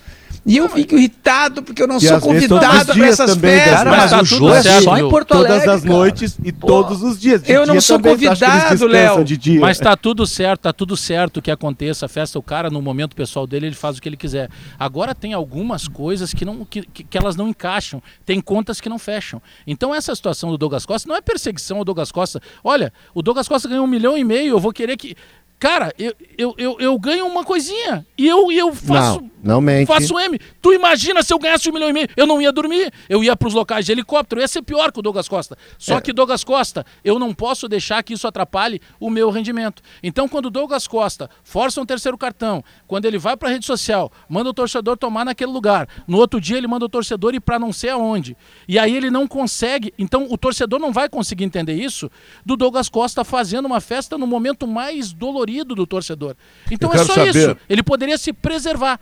E 0.45 0.57
eu 0.57 0.67
fico 0.69 0.95
irritado 0.95 1.61
porque 1.61 1.81
eu 1.83 1.87
não 1.87 1.97
e 1.97 2.01
sou 2.01 2.19
convidado 2.19 2.93
para 2.93 3.07
essas 3.07 3.35
também, 3.35 3.51
festas. 3.51 3.73
Cara, 3.73 3.89
mas, 3.91 4.11
mas 4.11 4.21
o 4.21 4.25
jogo 4.25 4.53
é 4.53 4.81
só 4.81 4.97
em 4.97 5.09
Porto 5.09 5.33
Alegre. 5.33 5.59
Todas 5.59 5.75
as 5.75 5.83
noites 5.83 6.33
cara. 6.33 6.49
e 6.49 6.51
Pô. 6.51 6.67
todos 6.67 7.03
os 7.03 7.19
dias. 7.19 7.43
De 7.43 7.51
eu 7.51 7.65
não 7.65 7.79
sou 7.79 7.99
convidado, 7.99 8.87
Léo. 8.87 9.25
Mas 9.59 9.79
tá 9.79 9.95
tudo 9.95 10.25
certo, 10.25 10.61
tá 10.61 10.73
tudo 10.73 10.97
certo 10.97 11.41
que 11.41 11.51
aconteça 11.51 12.05
a 12.05 12.09
festa. 12.09 12.39
O 12.39 12.43
cara, 12.43 12.69
no 12.69 12.81
momento 12.81 13.15
pessoal 13.15 13.45
dele, 13.45 13.67
ele 13.67 13.75
faz 13.75 13.97
o 13.97 14.01
que 14.01 14.09
ele 14.09 14.17
quiser. 14.17 14.49
Agora 14.79 15.13
tem 15.13 15.33
algumas 15.33 15.87
coisas 15.87 16.33
que, 16.33 16.43
não, 16.43 16.65
que, 16.65 16.81
que, 16.81 17.03
que 17.03 17.17
elas 17.17 17.35
não 17.35 17.47
encaixam. 17.47 18.01
Tem 18.25 18.41
contas 18.41 18.81
que 18.81 18.89
não 18.89 18.97
fecham. 18.97 19.41
Então 19.65 19.93
essa 19.93 20.13
situação 20.15 20.49
do 20.49 20.57
Douglas 20.57 20.85
Costa 20.85 21.07
não 21.07 21.15
é 21.15 21.21
perseguição 21.21 21.77
ao 21.77 21.85
Douglas 21.85 22.11
Costa. 22.11 22.41
Olha, 22.63 22.91
o 23.13 23.21
Douglas 23.21 23.47
Costa 23.47 23.67
ganhou 23.67 23.85
um 23.85 23.87
milhão 23.87 24.17
e 24.17 24.23
meio, 24.23 24.55
eu 24.55 24.59
vou 24.59 24.73
querer 24.73 24.97
que. 24.97 25.15
Cara, 25.61 25.93
eu, 25.95 26.11
eu, 26.39 26.55
eu, 26.57 26.77
eu, 26.79 26.97
ganho 26.97 27.27
uma 27.27 27.43
coisinha 27.43 28.03
e 28.17 28.27
eu, 28.27 28.51
eu 28.51 28.73
faço, 28.73 29.21
não, 29.43 29.57
não 29.57 29.61
mente. 29.61 29.85
faço 29.85 30.17
M. 30.19 30.39
Tu 30.59 30.73
imagina 30.73 31.21
se 31.21 31.31
eu 31.31 31.37
ganhasse 31.37 31.69
um 31.69 31.71
milhão 31.71 31.87
e 31.87 31.93
meio? 31.93 32.07
Eu 32.17 32.25
não 32.25 32.41
ia 32.41 32.51
dormir, 32.51 32.91
eu 33.07 33.23
ia 33.23 33.35
para 33.37 33.47
os 33.47 33.53
locais 33.53 33.85
de 33.85 33.91
helicóptero, 33.91 34.41
ia 34.41 34.47
ser 34.47 34.63
pior 34.63 34.91
que 34.91 34.97
o 34.97 35.03
Douglas 35.03 35.27
Costa. 35.27 35.55
Só 35.77 35.99
é. 35.99 36.01
que 36.01 36.11
Douglas 36.11 36.43
Costa, 36.43 36.83
eu 37.05 37.19
não 37.19 37.31
posso 37.31 37.67
deixar 37.67 38.01
que 38.01 38.11
isso 38.11 38.27
atrapalhe 38.27 38.81
o 38.99 39.07
meu 39.07 39.29
rendimento. 39.29 39.83
Então, 40.01 40.27
quando 40.27 40.47
o 40.47 40.49
Douglas 40.49 40.87
Costa 40.87 41.29
força 41.43 41.79
um 41.79 41.85
terceiro 41.85 42.17
cartão, 42.17 42.63
quando 42.87 43.05
ele 43.05 43.19
vai 43.19 43.37
para 43.37 43.49
a 43.49 43.51
rede 43.51 43.67
social, 43.67 44.11
manda 44.27 44.49
o 44.49 44.53
torcedor 44.55 44.97
tomar 44.97 45.25
naquele 45.25 45.51
lugar, 45.51 45.87
no 46.07 46.17
outro 46.17 46.41
dia 46.41 46.57
ele 46.57 46.65
manda 46.65 46.85
o 46.85 46.89
torcedor 46.89 47.35
ir 47.35 47.39
para 47.39 47.59
não 47.59 47.71
sei 47.71 47.91
aonde. 47.91 48.35
E 48.67 48.79
aí 48.79 48.95
ele 48.97 49.11
não 49.11 49.27
consegue, 49.27 49.93
então 49.95 50.25
o 50.27 50.39
torcedor 50.39 50.79
não 50.79 50.91
vai 50.91 51.07
conseguir 51.07 51.43
entender 51.43 51.75
isso 51.75 52.09
do 52.43 52.57
Douglas 52.57 52.89
Costa 52.89 53.23
fazendo 53.23 53.67
uma 53.67 53.79
festa 53.79 54.17
no 54.17 54.25
momento 54.25 54.65
mais 54.65 55.13
dolorido 55.13 55.50
dolorido 55.51 55.75
do 55.75 55.85
torcedor. 55.85 56.35
Então 56.69 56.93
é 56.93 56.97
só 56.99 57.13
saber, 57.13 57.35
isso. 57.35 57.57
Ele 57.69 57.83
poderia 57.83 58.17
se 58.17 58.31
preservar. 58.31 58.99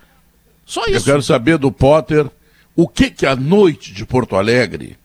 Só 0.66 0.84
isso. 0.86 0.98
Eu 0.98 1.04
quero 1.04 1.22
saber 1.22 1.58
do 1.58 1.72
Potter 1.72 2.28
o 2.76 2.88
que 2.88 3.10
que 3.10 3.26
a 3.26 3.36
noite 3.36 3.94
de 3.94 4.06
Porto 4.06 4.36
Alegre 4.36 4.98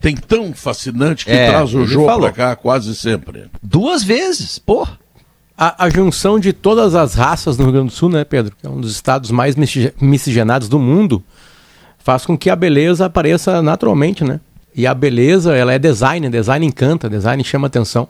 tem 0.00 0.16
tão 0.16 0.52
fascinante 0.52 1.24
que 1.24 1.30
é, 1.30 1.48
traz 1.48 1.74
o 1.74 1.86
jogo 1.86 2.20
para 2.20 2.32
cá 2.32 2.56
quase 2.56 2.94
sempre. 2.94 3.46
Duas 3.62 4.02
vezes, 4.02 4.58
pô. 4.58 4.86
A, 5.56 5.84
a, 5.84 5.90
junção 5.90 6.40
de 6.40 6.52
todas 6.52 6.94
as 6.94 7.14
raças 7.14 7.56
no 7.56 7.64
Rio 7.64 7.74
Grande 7.74 7.88
do 7.88 7.92
Sul, 7.92 8.08
né, 8.08 8.24
Pedro? 8.24 8.56
Que 8.58 8.66
é 8.66 8.70
um 8.70 8.80
dos 8.80 8.90
estados 8.92 9.30
mais 9.30 9.54
miscigenados 9.54 10.68
do 10.68 10.78
mundo, 10.78 11.22
faz 11.98 12.24
com 12.24 12.36
que 12.36 12.50
a 12.50 12.56
beleza 12.56 13.06
apareça 13.06 13.62
naturalmente, 13.62 14.24
né? 14.24 14.40
E 14.74 14.86
a 14.86 14.94
beleza, 14.94 15.54
ela 15.54 15.72
é 15.72 15.78
design, 15.78 16.28
design 16.30 16.66
encanta, 16.66 17.08
design 17.08 17.44
chama 17.44 17.66
atenção. 17.66 18.08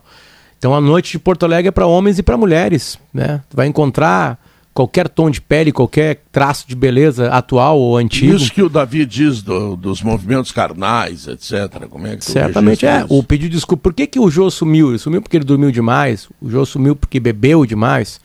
Então 0.62 0.72
a 0.72 0.80
noite 0.80 1.10
de 1.10 1.18
Porto 1.18 1.44
Alegre 1.44 1.70
é 1.70 1.72
para 1.72 1.88
homens 1.88 2.20
e 2.20 2.22
para 2.22 2.36
mulheres, 2.36 2.96
né? 3.12 3.40
Tu 3.50 3.56
vai 3.56 3.66
encontrar 3.66 4.38
qualquer 4.72 5.08
tom 5.08 5.28
de 5.28 5.40
pele, 5.40 5.72
qualquer 5.72 6.22
traço 6.30 6.68
de 6.68 6.76
beleza 6.76 7.26
atual 7.30 7.80
ou 7.80 7.96
antigo. 7.96 8.36
Isso 8.36 8.52
que 8.52 8.62
o 8.62 8.68
Davi 8.68 9.04
diz 9.04 9.42
do, 9.42 9.74
dos 9.74 10.04
movimentos 10.04 10.52
carnais, 10.52 11.26
etc. 11.26 11.88
Como 11.90 12.06
é 12.06 12.16
que 12.16 12.24
Certamente 12.24 12.86
é. 12.86 13.00
Isso? 13.00 13.06
O 13.12 13.24
pedido 13.24 13.50
de 13.50 13.56
desculpa. 13.56 13.82
Por 13.82 13.92
que, 13.92 14.06
que 14.06 14.20
o 14.20 14.30
Jô 14.30 14.48
sumiu? 14.52 14.90
Ele 14.90 14.98
sumiu 15.00 15.20
porque 15.20 15.36
ele 15.36 15.44
dormiu 15.44 15.72
demais. 15.72 16.28
O 16.40 16.48
Jô 16.48 16.64
sumiu 16.64 16.94
porque 16.94 17.18
bebeu 17.18 17.66
demais. 17.66 18.20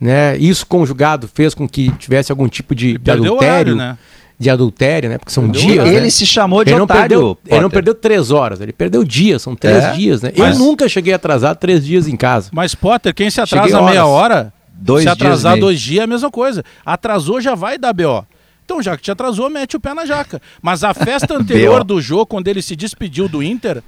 Né? 0.00 0.36
Isso 0.38 0.64
conjugado 0.64 1.26
fez 1.26 1.52
com 1.52 1.68
que 1.68 1.90
tivesse 1.98 2.30
algum 2.30 2.46
tipo 2.46 2.76
de, 2.76 2.96
de 2.96 3.10
adultério. 3.10 3.74
Horário, 3.74 3.74
né? 3.74 3.98
De 4.42 4.50
adultério, 4.50 5.08
né? 5.08 5.18
Porque 5.18 5.32
são 5.32 5.48
dias. 5.48 5.86
Ele 5.86 6.00
né? 6.00 6.10
se 6.10 6.26
chamou 6.26 6.64
de 6.64 6.72
ele 6.72 6.80
otário. 6.80 7.00
Perdeu, 7.00 7.38
ele 7.46 7.60
não 7.60 7.70
perdeu 7.70 7.94
três 7.94 8.30
horas, 8.30 8.60
ele 8.60 8.72
perdeu 8.72 9.04
dias, 9.04 9.40
são 9.40 9.54
três 9.54 9.84
é, 9.84 9.92
dias, 9.92 10.20
né? 10.20 10.32
Mas... 10.36 10.58
Eu 10.58 10.64
nunca 10.64 10.88
cheguei 10.88 11.14
atrasado 11.14 11.56
três 11.56 11.84
dias 11.84 12.08
em 12.08 12.16
casa. 12.16 12.50
Mas, 12.52 12.74
Potter, 12.74 13.14
quem 13.14 13.30
se 13.30 13.40
atrasa 13.40 13.80
meia 13.82 14.04
hora, 14.04 14.52
dois 14.74 15.04
se 15.04 15.08
atrasar 15.08 15.54
dias 15.54 15.60
dois 15.60 15.80
dias 15.80 16.00
é 16.00 16.04
a 16.04 16.06
mesma 16.06 16.30
coisa. 16.30 16.64
Atrasou 16.84 17.40
já 17.40 17.54
vai 17.54 17.78
dar 17.78 17.92
BO. 17.92 18.26
Então, 18.64 18.82
já 18.82 18.96
que 18.96 19.02
te 19.02 19.10
atrasou, 19.10 19.48
mete 19.48 19.76
o 19.76 19.80
pé 19.80 19.94
na 19.94 20.04
jaca. 20.04 20.40
Mas 20.60 20.82
a 20.82 20.92
festa 20.92 21.34
anterior 21.38 21.84
do 21.84 22.00
jogo, 22.00 22.26
quando 22.26 22.48
ele 22.48 22.60
se 22.60 22.74
despediu 22.74 23.28
do 23.28 23.42
Inter, 23.42 23.82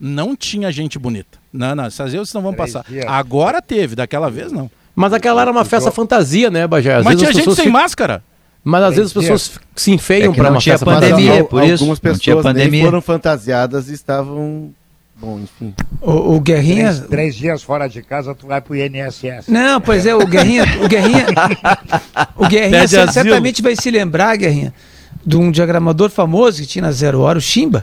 não 0.00 0.34
tinha 0.34 0.70
gente 0.72 0.98
bonita. 0.98 1.38
Não, 1.52 1.74
não, 1.74 1.84
essas 1.84 2.12
vezes 2.12 2.32
não 2.32 2.42
vão 2.42 2.54
passar. 2.54 2.84
Dias. 2.88 3.04
Agora 3.06 3.60
teve, 3.60 3.94
daquela 3.94 4.30
vez 4.30 4.52
não. 4.52 4.70
Mas 4.94 5.12
aquela 5.12 5.42
era 5.42 5.50
uma 5.50 5.64
festa 5.64 5.92
fantasia, 5.92 6.50
né, 6.50 6.66
Bajé? 6.66 6.96
Às 6.96 7.04
Mas 7.04 7.18
tinha 7.18 7.32
gente 7.32 7.54
sem 7.54 7.70
máscara. 7.70 8.22
Mas 8.68 8.82
às 8.82 8.96
vezes 8.96 9.06
as 9.06 9.12
pessoas 9.14 9.60
se 9.74 9.90
enfeiam 9.90 10.30
é 10.30 10.36
para 10.36 10.50
uma 10.50 10.60
festa 10.60 10.84
pandemia, 10.84 11.30
fantasia. 11.30 11.44
por 11.44 11.64
isso. 11.64 11.82
Algumas 11.84 11.98
pessoas 11.98 12.42
pandemia. 12.42 12.84
foram 12.84 13.00
fantasiadas 13.00 13.88
e 13.88 13.94
estavam 13.94 14.74
Bom, 15.16 15.40
enfim. 15.40 15.74
O, 16.00 16.36
o 16.36 16.40
Guerrinha. 16.40 16.92
Três, 16.92 17.08
três, 17.08 17.34
dias 17.34 17.62
fora 17.62 17.88
de 17.88 18.02
casa, 18.02 18.34
tu 18.34 18.46
vai 18.46 18.60
pro 18.60 18.76
INSS. 18.76 19.48
Não, 19.48 19.80
pois 19.80 20.04
é, 20.04 20.14
o 20.14 20.24
Guerrinha. 20.24 20.64
O 20.84 20.86
Guerrinha, 20.86 21.26
o 22.36 22.46
Guerrinha 22.46 22.86
certamente 22.86 23.62
vai 23.62 23.74
se 23.74 23.90
lembrar, 23.90 24.36
Guerrinha, 24.36 24.72
de 25.24 25.36
um 25.36 25.50
diagramador 25.50 26.10
famoso 26.10 26.60
que 26.60 26.68
tinha 26.68 26.82
na 26.82 26.92
Zero 26.92 27.20
Hora, 27.20 27.38
o 27.38 27.40
Chimba. 27.40 27.82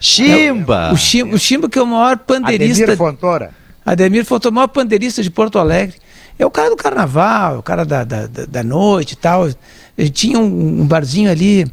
Chimba! 0.00 0.88
É, 0.88 0.92
o, 0.92 0.96
Chimba 0.96 1.34
o 1.36 1.38
Chimba, 1.38 1.68
que 1.68 1.78
é 1.78 1.82
o 1.82 1.86
maior 1.86 2.16
pandeirista. 2.18 2.84
Ademir 2.84 2.96
Fontoura. 2.96 3.50
Ademir 3.84 4.24
Fontoura, 4.24 4.52
o 4.52 4.54
maior 4.54 4.68
pandeirista 4.68 5.22
de 5.22 5.30
Porto 5.30 5.58
Alegre. 5.58 5.96
É 6.38 6.44
o 6.44 6.50
cara 6.50 6.70
do 6.70 6.76
carnaval, 6.76 7.54
é 7.54 7.58
o 7.58 7.62
cara 7.62 7.84
da, 7.84 8.04
da, 8.04 8.26
da 8.26 8.62
noite 8.62 9.12
e 9.12 9.16
tal 9.16 9.48
tinha 10.12 10.38
um, 10.38 10.82
um 10.82 10.86
barzinho 10.86 11.30
ali 11.30 11.66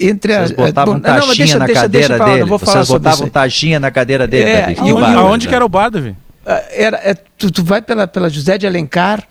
entre 0.00 0.34
a. 0.34 0.46
Vocês 0.46 0.52
botavam 0.52 0.94
bom, 0.94 1.00
taxinha 1.00 1.26
não, 1.26 1.36
deixa, 1.36 1.58
na 1.58 1.66
deixa, 1.66 1.80
cadeira 1.82 2.08
deixa 2.08 2.24
dele. 2.24 2.50
Não 2.50 2.58
Vocês 2.58 2.88
botavam 2.88 3.28
taxinha 3.28 3.80
na 3.80 3.90
cadeira 3.90 4.26
dele. 4.26 4.50
É, 4.50 4.60
Davi, 4.62 4.78
aonde, 4.78 5.00
bar, 5.00 5.18
aonde 5.18 5.48
que 5.48 5.54
era 5.54 5.64
o 5.64 5.68
bar, 5.68 5.90
Davi? 5.90 6.16
Ah, 6.44 6.62
era, 6.70 6.96
é, 6.98 7.14
tu, 7.14 7.50
tu 7.50 7.64
vai 7.64 7.82
pela, 7.82 8.06
pela 8.06 8.28
José 8.28 8.58
de 8.58 8.66
Alencar 8.66 9.22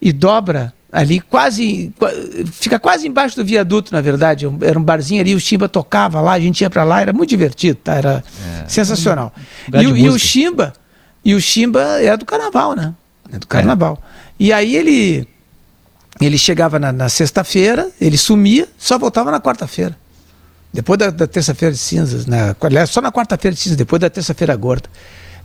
e 0.00 0.12
dobra 0.12 0.72
ali 0.92 1.20
quase 1.20 1.92
fica 2.50 2.76
quase 2.76 3.06
embaixo 3.06 3.36
do 3.36 3.44
viaduto 3.44 3.92
na 3.92 4.00
verdade 4.00 4.44
era 4.60 4.76
um 4.76 4.82
barzinho 4.82 5.20
ali 5.20 5.36
o 5.36 5.40
Chimba 5.40 5.68
tocava 5.68 6.20
lá 6.20 6.32
a 6.32 6.40
gente 6.40 6.62
ia 6.62 6.70
para 6.70 6.82
lá 6.82 7.00
era 7.00 7.12
muito 7.12 7.30
divertido 7.30 7.76
tá 7.76 7.94
era 7.94 8.24
é. 8.64 8.68
sensacional 8.68 9.32
um, 9.72 9.78
e, 9.78 10.00
e, 10.00 10.08
o 10.08 10.18
Chimba 10.18 10.72
e 11.24 11.32
o 11.32 11.40
Chimba 11.40 11.80
era 12.02 12.16
do 12.16 12.24
carnaval 12.24 12.74
né 12.74 12.92
é 13.32 13.38
do 13.38 13.46
carnaval 13.46 13.98
é. 14.02 14.06
e 14.38 14.52
aí 14.52 14.76
ele 14.76 15.28
ele 16.20 16.36
chegava 16.36 16.78
na, 16.78 16.92
na 16.92 17.08
sexta-feira, 17.08 17.90
ele 18.00 18.18
sumia, 18.18 18.68
só 18.78 18.98
voltava 18.98 19.30
na 19.30 19.40
quarta-feira. 19.40 19.96
depois 20.72 20.98
da, 20.98 21.10
da 21.10 21.26
terça-feira 21.26 21.72
de 21.72 21.78
cinzas, 21.78 22.26
né? 22.26 22.54
aliás, 22.60 22.90
só 22.90 23.00
na 23.00 23.10
quarta-feira 23.10 23.54
de 23.54 23.60
cinzas, 23.60 23.76
depois 23.76 24.00
da 24.00 24.10
terça-feira 24.10 24.54
gorda. 24.54 24.88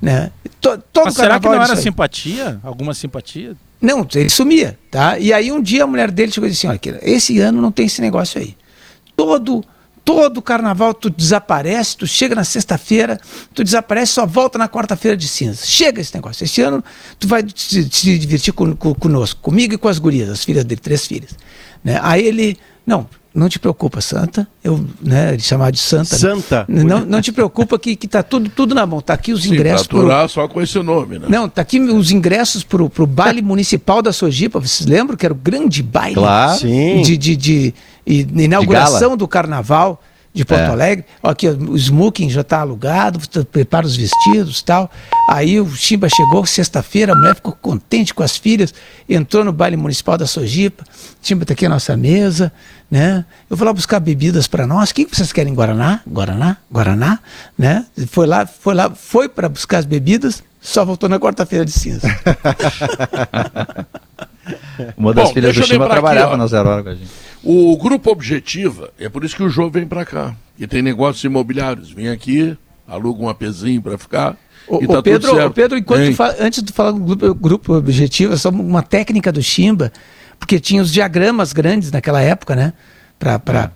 Né? 0.02 0.32
To, 0.60 0.78
todo 0.92 1.06
Mas 1.06 1.14
será 1.16 1.40
que 1.40 1.48
não 1.48 1.62
era 1.62 1.76
simpatia? 1.78 2.60
Alguma 2.62 2.94
simpatia? 2.94 3.56
Não, 3.82 4.06
ele 4.16 4.30
sumia, 4.30 4.78
tá? 4.92 5.18
E 5.18 5.32
aí 5.32 5.52
um 5.52 5.62
dia 5.62 5.84
a 5.84 5.88
mulher 5.88 6.12
dele 6.12 6.32
chegou 6.32 6.48
e 6.48 6.52
disse 6.52 6.68
assim, 6.68 6.80
olha, 6.86 7.00
esse 7.02 7.40
ano 7.40 7.62
não 7.62 7.72
tem 7.72 7.86
esse 7.86 8.02
negócio 8.02 8.42
aí. 8.42 8.58
Todo 9.16 9.64
todo 10.06 10.40
carnaval 10.40 10.94
tu 10.94 11.10
desaparece, 11.10 11.98
tu 11.98 12.06
chega 12.06 12.36
na 12.36 12.44
sexta-feira, 12.44 13.20
tu 13.54 13.64
desaparece, 13.64 14.14
só 14.14 14.26
volta 14.26 14.60
na 14.60 14.70
quarta-feira 14.70 15.18
de 15.18 15.28
cinza. 15.28 15.66
Chega 15.66 16.00
esse 16.00 16.14
negócio. 16.14 16.44
Esse 16.44 16.62
ano 16.62 16.84
tu 17.20 17.28
vai 17.28 17.42
te, 17.42 17.90
te 17.90 18.18
divertir 18.20 18.54
com, 18.54 18.76
com, 18.76 18.94
conosco, 18.94 19.42
comigo 19.42 19.74
e 19.74 19.78
com 19.78 19.88
as 19.88 19.98
gurias, 19.98 20.30
as 20.30 20.46
filhas 20.46 20.64
dele, 20.64 20.80
três 20.80 21.08
filhas. 21.08 21.32
Né? 21.84 22.00
Aí 22.04 22.24
ele, 22.26 22.56
não, 22.86 23.08
não 23.36 23.50
te 23.50 23.60
preocupa, 23.60 24.00
Santa. 24.00 24.48
Eu, 24.64 24.88
né, 25.02 25.34
ele 25.34 25.42
chamava 25.42 25.72
de 25.72 25.80
Santa. 25.80 26.16
Santa. 26.16 26.66
Né? 26.70 26.84
Não, 26.84 27.04
não 27.04 27.22
te 27.22 27.34
preocupa 27.34 27.78
que, 27.78 27.96
que 27.96 28.08
tá 28.08 28.24
tudo, 28.24 28.50
tudo 28.50 28.74
na 28.74 28.86
mão. 28.86 29.02
Tá 29.02 29.16
aqui 29.16 29.34
os 29.34 29.46
ingressos. 29.46 29.82
Sim, 29.82 29.90
pro... 29.90 30.30
só 30.30 30.48
com 30.48 30.62
esse 30.62 30.80
nome, 30.82 31.20
né? 31.20 31.26
Não, 31.28 31.50
tá 31.50 31.62
aqui 31.62 31.80
os 31.80 32.12
ingressos 32.12 32.64
pro, 32.64 32.90
pro 32.90 33.06
baile 33.06 33.42
municipal 33.42 34.02
da 34.02 34.14
Sojipa. 34.14 34.60
Vocês 34.60 34.88
lembram 34.88 35.18
que 35.18 35.26
era 35.26 35.34
o 35.34 35.38
grande 35.38 35.84
baile? 35.84 36.16
Claro. 36.16 36.60
Sim. 36.60 37.02
De, 37.02 37.18
de, 37.18 37.36
de, 37.36 37.74
de 38.06 38.44
inauguração 38.44 39.18
do 39.18 39.28
carnaval 39.28 40.00
de 40.36 40.44
Porto 40.44 40.62
é. 40.62 40.68
Alegre. 40.68 41.06
Aqui, 41.24 41.48
o 41.48 41.78
smoking 41.78 42.30
já 42.30 42.42
está 42.42 42.60
alugado, 42.60 43.20
prepara 43.46 43.88
os 43.88 43.96
vestidos 43.96 44.62
tal. 44.62 44.92
Aí 45.30 45.62
o 45.62 45.74
Chimba 45.74 46.10
chegou 46.10 46.46
sexta-feira, 46.46 47.14
a 47.14 47.16
mulher 47.16 47.36
ficou 47.36 47.54
contente 47.54 48.14
com 48.14 48.22
as 48.22 48.36
filhas, 48.36 48.74
entrou 49.08 49.46
no 49.46 49.54
baile 49.54 49.78
municipal 49.78 50.18
da 50.18 50.28
Sojipa. 50.28 50.84
Chimba 51.24 51.46
está 51.46 51.54
aqui 51.54 51.66
a 51.66 51.70
nossa 51.70 51.96
mesa, 51.96 52.52
né? 52.92 53.24
Eu 53.50 53.56
vou 53.56 53.66
lá 53.66 53.72
buscar 53.72 54.02
bebidas 54.02 54.46
para 54.46 54.68
nós. 54.68 54.90
O 54.90 54.94
que 54.94 55.06
vocês 55.06 55.32
querem? 55.32 55.54
Guaraná? 55.54 56.02
Guaraná? 56.06 56.58
Guaraná? 56.70 57.20
Né? 57.58 57.86
Foi 58.08 58.28
lá, 58.28 58.46
foi 58.46 58.76
lá, 58.76 58.94
foi 58.94 59.30
para 59.30 59.48
buscar 59.48 59.78
as 59.78 59.86
bebidas, 59.86 60.44
só 60.60 60.84
voltou 60.84 61.08
na 61.08 61.18
quarta-feira 61.18 61.64
de 61.64 61.72
cinza. 61.72 62.10
Uma 64.98 65.14
das 65.14 65.30
Bom, 65.30 65.34
filhas 65.34 65.56
do 65.56 65.64
Chimba 65.66 65.88
trabalhava 65.90 66.30
aqui, 66.30 66.38
na 66.38 66.48
Zero 66.48 66.70
Hora 66.70 66.84
com 66.84 66.90
a 66.90 66.96
gente. 66.96 67.10
O 67.44 67.78
Grupo 67.78 68.12
Objetiva, 68.12 68.92
é 69.00 69.08
por 69.08 69.24
isso 69.24 69.36
que 69.36 69.44
o 69.44 69.50
João 69.50 69.70
vem 69.70 69.86
para 69.86 70.06
cá. 70.06 70.36
E 70.58 70.66
tem 70.66 70.82
negócios 70.82 71.24
imobiliários. 71.24 71.92
Vem 71.92 72.10
aqui, 72.10 72.58
aluga 72.88 73.24
um 73.24 73.30
apezinho 73.30 73.82
para 73.82 73.98
ficar. 73.98 74.38
O, 74.68 74.84
e 74.84 74.88
tá 74.88 75.02
Pedro, 75.02 75.30
tudo 75.30 75.40
certo. 75.40 75.54
Pedro, 75.54 75.78
enquanto 75.78 76.14
fa... 76.16 76.36
antes 76.40 76.64
de 76.64 76.74
falar 76.74 76.92
do 76.92 77.00
grupo, 77.00 77.36
grupo 77.36 77.74
Objetivo, 77.76 78.34
é 78.34 78.38
só 78.38 78.50
uma 78.50 78.82
técnica 78.82 79.32
do 79.32 79.42
Chimba, 79.42 79.92
porque 80.40 80.60
tinha 80.60 80.82
os 80.82 80.92
diagramas 80.92 81.54
grandes 81.54 81.92
naquela 81.92 82.22
época, 82.22 82.56
né? 82.56 82.74
Para 83.20 83.72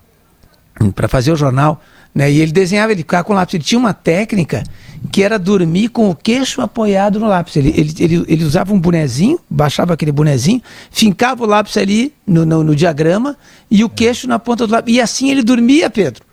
é. 1.03 1.07
fazer 1.07 1.31
o 1.31 1.35
jornal. 1.35 1.81
Né? 2.13 2.31
E 2.31 2.41
ele 2.41 2.51
desenhava, 2.51 2.91
ele 2.91 3.01
ficava 3.01 3.23
com 3.23 3.33
lápis. 3.33 3.55
Ele 3.55 3.63
tinha 3.63 3.79
uma 3.79 3.93
técnica 3.93 4.63
que 5.11 5.23
era 5.23 5.39
dormir 5.39 5.89
com 5.89 6.09
o 6.09 6.15
queixo 6.15 6.61
apoiado 6.61 7.19
no 7.19 7.27
lápis. 7.27 7.55
Ele, 7.55 7.69
ele, 7.69 7.95
ele, 7.99 8.25
ele 8.27 8.43
usava 8.43 8.73
um 8.73 8.79
bonezinho, 8.79 9.39
baixava 9.49 9.93
aquele 9.93 10.11
bonezinho, 10.11 10.61
fincava 10.91 11.43
o 11.43 11.47
lápis 11.47 11.77
ali 11.77 12.13
no, 12.25 12.45
no, 12.45 12.63
no 12.63 12.75
diagrama 12.75 13.37
e 13.69 13.83
o 13.83 13.89
queixo 13.89 14.27
na 14.27 14.39
ponta 14.39 14.67
do 14.67 14.73
lápis. 14.73 14.93
E 14.93 15.01
assim 15.01 15.29
ele 15.29 15.43
dormia, 15.43 15.89
Pedro. 15.89 16.23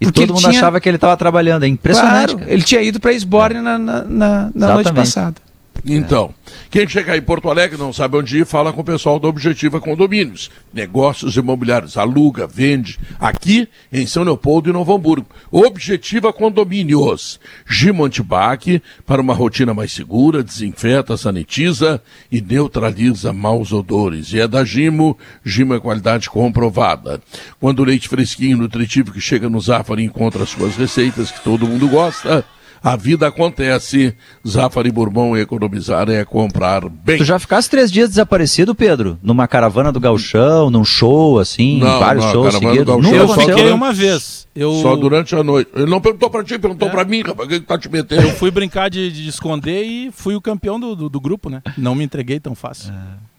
E 0.00 0.10
todo 0.10 0.34
mundo 0.34 0.40
tinha... 0.40 0.50
achava 0.50 0.80
que 0.80 0.88
ele 0.88 0.96
estava 0.96 1.16
trabalhando. 1.16 1.64
É 1.64 1.68
impressionante. 1.68 2.34
Claro, 2.34 2.50
ele 2.50 2.62
tinha 2.62 2.82
ido 2.82 2.98
para 2.98 3.12
é. 3.12 3.60
na, 3.60 3.78
na, 3.78 4.02
na, 4.04 4.50
na 4.54 4.74
noite 4.74 4.92
passada. 4.92 5.36
Então, 5.84 6.32
quem 6.70 6.88
chega 6.88 7.16
em 7.16 7.22
Porto 7.22 7.50
Alegre 7.50 7.76
não 7.76 7.92
sabe 7.92 8.16
onde 8.16 8.38
ir, 8.38 8.46
fala 8.46 8.72
com 8.72 8.82
o 8.82 8.84
pessoal 8.84 9.18
da 9.18 9.26
Objetiva 9.26 9.80
Condomínios. 9.80 10.48
Negócios 10.72 11.36
imobiliários, 11.36 11.96
aluga, 11.96 12.46
vende, 12.46 13.00
aqui 13.18 13.68
em 13.92 14.06
São 14.06 14.22
Leopoldo 14.22 14.70
e 14.70 14.72
Novo 14.72 14.94
Hamburgo. 14.94 15.26
Objetiva 15.50 16.32
Condomínios. 16.32 17.40
Gimontibac, 17.68 18.80
para 19.04 19.20
uma 19.20 19.34
rotina 19.34 19.74
mais 19.74 19.90
segura, 19.90 20.42
desinfeta, 20.42 21.16
sanitiza 21.16 22.00
e 22.30 22.40
neutraliza 22.40 23.32
maus 23.32 23.72
odores. 23.72 24.32
E 24.32 24.38
é 24.38 24.46
da 24.46 24.64
Gimo, 24.64 25.18
Gimo 25.44 25.74
é 25.74 25.80
qualidade 25.80 26.30
comprovada. 26.30 27.20
Quando 27.58 27.80
o 27.80 27.84
leite 27.84 28.08
fresquinho 28.08 28.56
e 28.56 28.60
nutritivo 28.60 29.10
que 29.10 29.20
chega 29.20 29.48
no 29.48 29.60
Zafari 29.60 30.04
encontra 30.04 30.46
suas 30.46 30.76
receitas 30.76 31.32
que 31.32 31.42
todo 31.42 31.66
mundo 31.66 31.88
gosta, 31.88 32.44
a 32.82 32.96
vida 32.96 33.26
acontece. 33.26 34.14
Zafari 34.46 34.90
Bourbon 34.90 35.36
economizar 35.36 36.08
é 36.10 36.24
comprar 36.24 36.88
bem. 36.88 37.18
Tu 37.18 37.24
já 37.24 37.38
ficaste 37.38 37.70
três 37.70 37.90
dias 37.90 38.08
desaparecido, 38.08 38.74
Pedro? 38.74 39.18
Numa 39.22 39.46
caravana 39.46 39.92
do 39.92 40.00
Galchão, 40.00 40.70
num 40.70 40.84
show, 40.84 41.38
assim, 41.38 41.78
não, 41.78 41.98
vários 41.98 42.24
não, 42.24 42.32
shows 42.32 42.54
seguidos? 42.54 42.96
Nunca 42.96 43.16
eu 43.16 43.28
fiquei 43.28 43.70
uma 43.70 43.92
vez. 43.92 44.48
Eu... 44.54 44.72
Só 44.82 44.96
durante 44.96 45.34
a 45.34 45.42
noite. 45.42 45.70
Ele 45.74 45.86
não 45.86 46.00
perguntou 46.00 46.28
pra 46.28 46.44
ti, 46.44 46.58
perguntou 46.58 46.88
é. 46.88 46.90
pra 46.90 47.04
mim, 47.04 47.22
rapaz, 47.22 47.48
quem 47.48 47.60
tá 47.60 47.78
te 47.78 47.90
metendo? 47.90 48.22
Eu 48.22 48.30
fui 48.32 48.50
brincar 48.50 48.90
de, 48.90 49.10
de 49.10 49.28
esconder 49.28 49.82
e 49.82 50.10
fui 50.12 50.34
o 50.34 50.40
campeão 50.40 50.78
do, 50.78 50.94
do, 50.94 51.08
do, 51.08 51.20
grupo, 51.20 51.48
né? 51.48 51.62
Não 51.78 51.94
me 51.94 52.04
entreguei 52.04 52.38
tão 52.38 52.54
fácil. 52.54 52.92
É. 52.92 53.31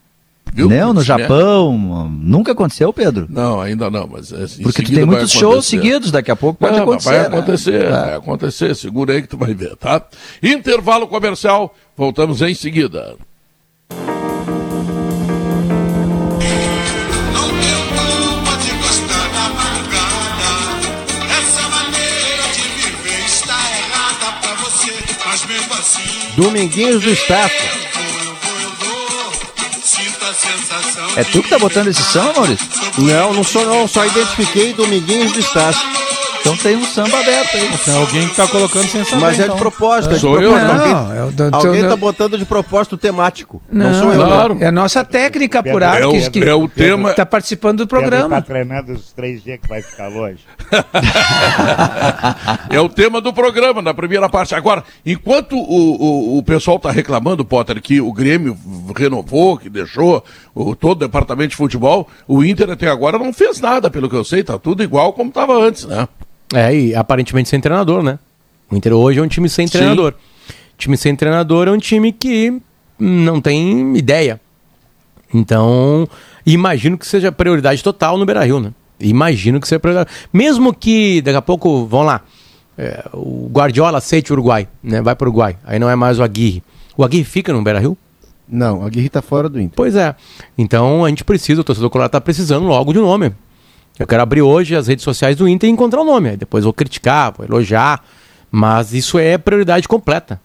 Viu? 0.53 0.69
Não, 0.69 0.93
no 0.93 1.01
Japão. 1.01 2.09
Nunca 2.21 2.51
aconteceu, 2.51 2.93
Pedro? 2.93 3.25
Não, 3.29 3.59
ainda 3.59 3.89
não, 3.89 4.07
mas 4.07 4.31
é, 4.31 4.45
Porque 4.61 4.83
tu 4.83 4.93
tem 4.93 5.05
muitos 5.05 5.31
shows 5.31 5.65
seguidos, 5.65 6.11
daqui 6.11 6.29
a 6.29 6.35
pouco 6.35 6.59
pode 6.59 6.75
não, 6.77 6.83
acontecer. 6.83 7.09
Vai 7.09 7.19
né? 7.19 7.25
acontecer, 7.27 7.89
vai 7.89 8.15
acontecer. 8.15 8.75
Segura 8.75 9.13
aí 9.13 9.21
que 9.21 9.27
tu 9.27 9.37
vai 9.37 9.53
ver, 9.53 9.75
tá? 9.75 10.01
Intervalo 10.41 11.07
comercial, 11.07 11.75
voltamos 11.97 12.41
em 12.41 12.53
seguida. 12.53 13.15
Dominguinhos 26.35 27.03
do 27.03 27.09
Estácio. 27.09 27.92
É 31.15 31.23
tu 31.23 31.43
que 31.43 31.49
tá 31.49 31.59
botando 31.59 31.87
esse 31.87 32.01
samba, 32.03 32.33
Maurício? 32.33 32.67
Não, 32.97 33.33
não 33.33 33.43
sou 33.43 33.65
não, 33.65 33.87
só 33.87 34.05
identifiquei 34.05 34.73
Dominguinhos 34.73 35.31
do 35.31 35.39
Estácio. 35.39 35.81
Então 36.43 36.57
tem 36.57 36.75
um 36.75 36.83
samba 36.83 37.21
aberto 37.21 37.55
aí. 37.55 37.69
Tem 37.85 37.95
alguém 37.95 38.27
que 38.27 38.35
tá 38.35 38.45
colocando 38.49 38.85
sem 38.89 39.01
saber. 39.05 39.21
Mas 39.21 39.39
é 39.39 39.47
de 39.47 39.55
propósito. 39.55 40.13
É. 40.13 40.19
Sou 40.19 40.41
eu, 40.41 40.51
não. 40.51 40.75
Alguém, 40.75 40.91
é 40.91 41.23
o, 41.23 41.55
alguém 41.55 41.87
tá 41.87 41.95
botando 41.95 42.37
de 42.37 42.43
propósito 42.43 42.97
temático. 42.97 43.63
Não, 43.71 43.89
não 43.89 43.99
sou 43.99 44.13
eu. 44.13 44.25
Claro. 44.25 44.57
É 44.59 44.67
a 44.67 44.71
nossa 44.71 45.05
técnica. 45.05 45.63
É, 45.63 46.05
o, 46.05 46.29
que, 46.29 46.43
é 46.43 46.53
o 46.53 46.67
tema. 46.67 47.11
Está 47.11 47.25
participando 47.25 47.77
do 47.79 47.87
programa. 47.87 48.39
Está 48.39 48.41
treinando 48.41 48.91
os 48.91 49.13
três 49.13 49.41
dias 49.41 49.57
que 49.61 49.69
vai 49.69 49.81
ficar 49.81 50.09
longe. 50.09 50.39
é 52.69 52.79
o 52.81 52.89
tema 52.89 53.21
do 53.21 53.31
programa, 53.31 53.81
na 53.81 53.93
primeira 53.93 54.27
parte. 54.27 54.53
Agora, 54.53 54.83
enquanto 55.05 55.55
o, 55.55 56.35
o, 56.35 56.37
o 56.39 56.43
pessoal 56.43 56.75
está 56.75 56.91
reclamando, 56.91 57.45
Potter, 57.45 57.81
que 57.81 58.01
o 58.01 58.11
Grêmio 58.11 58.57
renovou, 58.93 59.57
que 59.57 59.69
deixou 59.69 60.21
o, 60.53 60.75
todo 60.75 60.97
o 60.97 61.07
departamento 61.07 61.51
de 61.51 61.55
futebol, 61.55 62.09
o 62.27 62.43
Inter 62.43 62.69
até 62.69 62.89
agora 62.89 63.17
não 63.17 63.31
fez 63.31 63.61
nada, 63.61 63.89
pelo 63.89 64.09
que 64.09 64.15
eu 64.15 64.25
sei, 64.25 64.43
tá 64.43 64.59
tudo 64.59 64.83
igual 64.83 65.13
como 65.13 65.29
estava 65.29 65.53
antes, 65.53 65.85
né? 65.85 66.05
É, 66.53 66.75
e 66.75 66.95
aparentemente 66.95 67.49
sem 67.49 67.59
treinador, 67.59 68.03
né? 68.03 68.19
O 68.69 68.75
Inter 68.75 68.93
hoje 68.93 69.19
é 69.19 69.23
um 69.23 69.27
time 69.27 69.49
sem 69.49 69.67
Sim. 69.67 69.73
treinador. 69.73 70.13
Time 70.77 70.97
sem 70.97 71.15
treinador 71.15 71.67
é 71.67 71.71
um 71.71 71.77
time 71.77 72.11
que 72.11 72.61
não 72.99 73.41
tem 73.41 73.95
ideia. 73.97 74.39
Então, 75.33 76.07
imagino 76.45 76.97
que 76.97 77.07
seja 77.07 77.31
prioridade 77.31 77.83
total 77.83 78.17
no 78.17 78.25
Beira-Rio, 78.25 78.59
né? 78.59 78.71
Imagino 78.99 79.59
que 79.59 79.67
seja 79.67 79.79
prioridade. 79.79 80.09
Mesmo 80.31 80.73
que 80.73 81.21
daqui 81.21 81.37
a 81.37 81.41
pouco, 81.41 81.85
vamos 81.85 82.07
lá, 82.07 82.21
é, 82.77 83.03
o 83.13 83.49
Guardiola 83.51 83.97
aceite 83.97 84.31
o 84.31 84.35
Uruguai, 84.35 84.67
né? 84.83 85.01
Vai 85.01 85.15
para 85.15 85.25
o 85.25 85.29
Uruguai. 85.29 85.57
Aí 85.63 85.79
não 85.79 85.89
é 85.89 85.95
mais 85.95 86.19
o 86.19 86.23
Aguirre. 86.23 86.63
O 86.95 87.03
Aguirre 87.03 87.23
fica 87.23 87.51
no 87.51 87.63
Beira-Rio? 87.63 87.97
Não, 88.47 88.81
o 88.81 88.85
Aguirre 88.85 89.07
está 89.07 89.21
fora 89.21 89.49
do 89.49 89.59
Inter. 89.59 89.73
Pois 89.75 89.95
é. 89.95 90.15
Então 90.57 91.03
a 91.03 91.09
gente 91.09 91.23
precisa, 91.23 91.61
o 91.61 91.63
torcedor 91.63 91.89
colorado 91.89 92.09
está 92.09 92.21
precisando 92.21 92.67
logo 92.67 92.93
de 92.93 92.99
um 92.99 93.03
nome. 93.03 93.33
Eu 93.99 94.07
quero 94.07 94.23
abrir 94.23 94.41
hoje 94.41 94.75
as 94.75 94.87
redes 94.87 95.03
sociais 95.03 95.35
do 95.35 95.47
Inter 95.47 95.69
e 95.69 95.73
encontrar 95.73 96.01
o 96.01 96.05
nome. 96.05 96.29
Aí 96.29 96.37
depois 96.37 96.63
vou 96.63 96.73
criticar, 96.73 97.33
vou 97.35 97.45
elogiar. 97.45 98.03
Mas 98.51 98.93
isso 98.93 99.17
é 99.17 99.37
prioridade 99.37 99.87
completa. 99.87 100.39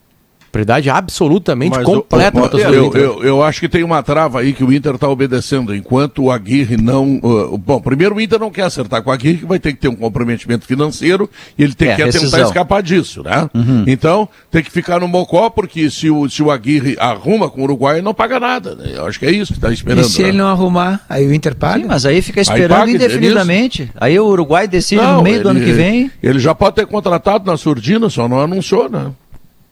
Prioridade 0.51 0.89
absolutamente 0.89 1.77
Mas 1.77 1.85
completa. 1.85 2.41
O, 2.41 2.57
o, 2.57 2.59
eu, 2.59 2.93
eu, 2.95 3.25
eu, 3.25 3.43
acho 3.43 3.61
que 3.61 3.69
tem 3.69 3.83
uma 3.83 4.03
trava 4.03 4.41
aí 4.41 4.53
que 4.53 4.65
o 4.65 4.73
Inter 4.73 4.95
está 4.95 5.09
obedecendo. 5.09 5.75
Enquanto 5.75 6.25
o 6.25 6.31
Aguirre 6.31 6.77
não. 6.77 7.21
Uh, 7.23 7.59
bom, 7.59 7.81
primeiro 7.81 8.15
o 8.15 8.21
Inter 8.21 8.39
não 8.39 8.51
quer 8.51 8.63
acertar 8.63 9.03
com 9.03 9.11
o 9.11 9.13
Aguirre, 9.13 9.39
que 9.39 9.47
vai 9.47 9.59
ter 9.59 9.73
que 9.73 9.79
ter 9.79 9.89
um 9.89 9.97
comprometimento 9.97 10.67
financeiro 10.67 11.29
e 11.57 11.63
ele 11.63 11.75
tem 11.75 11.89
é, 11.91 11.97
que 11.97 12.09
tentar 12.11 12.41
escapar 12.43 12.83
disso, 12.83 13.23
né? 13.23 13.49
Uhum. 13.55 13.85
Então, 13.87 14.29
tem 14.51 14.63
que 14.63 14.71
ficar 14.71 15.01
no 15.01 15.09
Mocó, 15.09 15.51
porque 15.51 15.91
se 15.91 16.11
o, 16.11 16.29
se 16.29 16.43
o 16.43 16.51
Aguirre 16.51 16.97
arruma 16.99 17.51
com 17.51 17.61
o 17.61 17.65
Uruguai, 17.65 17.97
ele 17.97 18.03
não 18.03 18.15
paga 18.15 18.41
nada. 18.41 18.75
Né? 18.75 18.93
Eu 18.95 19.07
acho 19.07 19.19
que 19.19 19.27
é 19.27 19.31
isso 19.31 19.53
que 19.53 19.59
está 19.59 19.71
esperando. 19.71 20.07
E 20.07 20.09
se 20.09 20.23
né? 20.23 20.29
ele 20.29 20.39
não 20.39 20.49
arrumar, 20.49 21.01
aí 21.09 21.27
o 21.27 21.35
Inter 21.35 21.55
paga? 21.55 21.83
Sim, 21.83 21.89
mas 21.89 22.07
aí 22.07 22.23
fica 22.23 22.41
esperando 22.41 22.73
aí 22.73 22.79
paga, 22.79 22.91
indefinidamente. 22.91 23.83
É 23.95 24.07
aí 24.07 24.19
o 24.19 24.27
Uruguai 24.27 24.67
decide 24.67 25.03
não, 25.03 25.17
no 25.17 25.23
meio 25.23 25.37
ele, 25.37 25.43
do 25.43 25.49
ano 25.51 25.61
que 25.61 25.73
vem. 25.73 26.11
Ele 26.23 26.39
já 26.39 26.55
pode 26.55 26.77
ter 26.77 26.87
contratado 26.87 27.45
na 27.51 27.57
surdina, 27.57 28.09
só 28.09 28.27
não 28.27 28.41
anunciou, 28.41 28.89
né? 28.89 29.13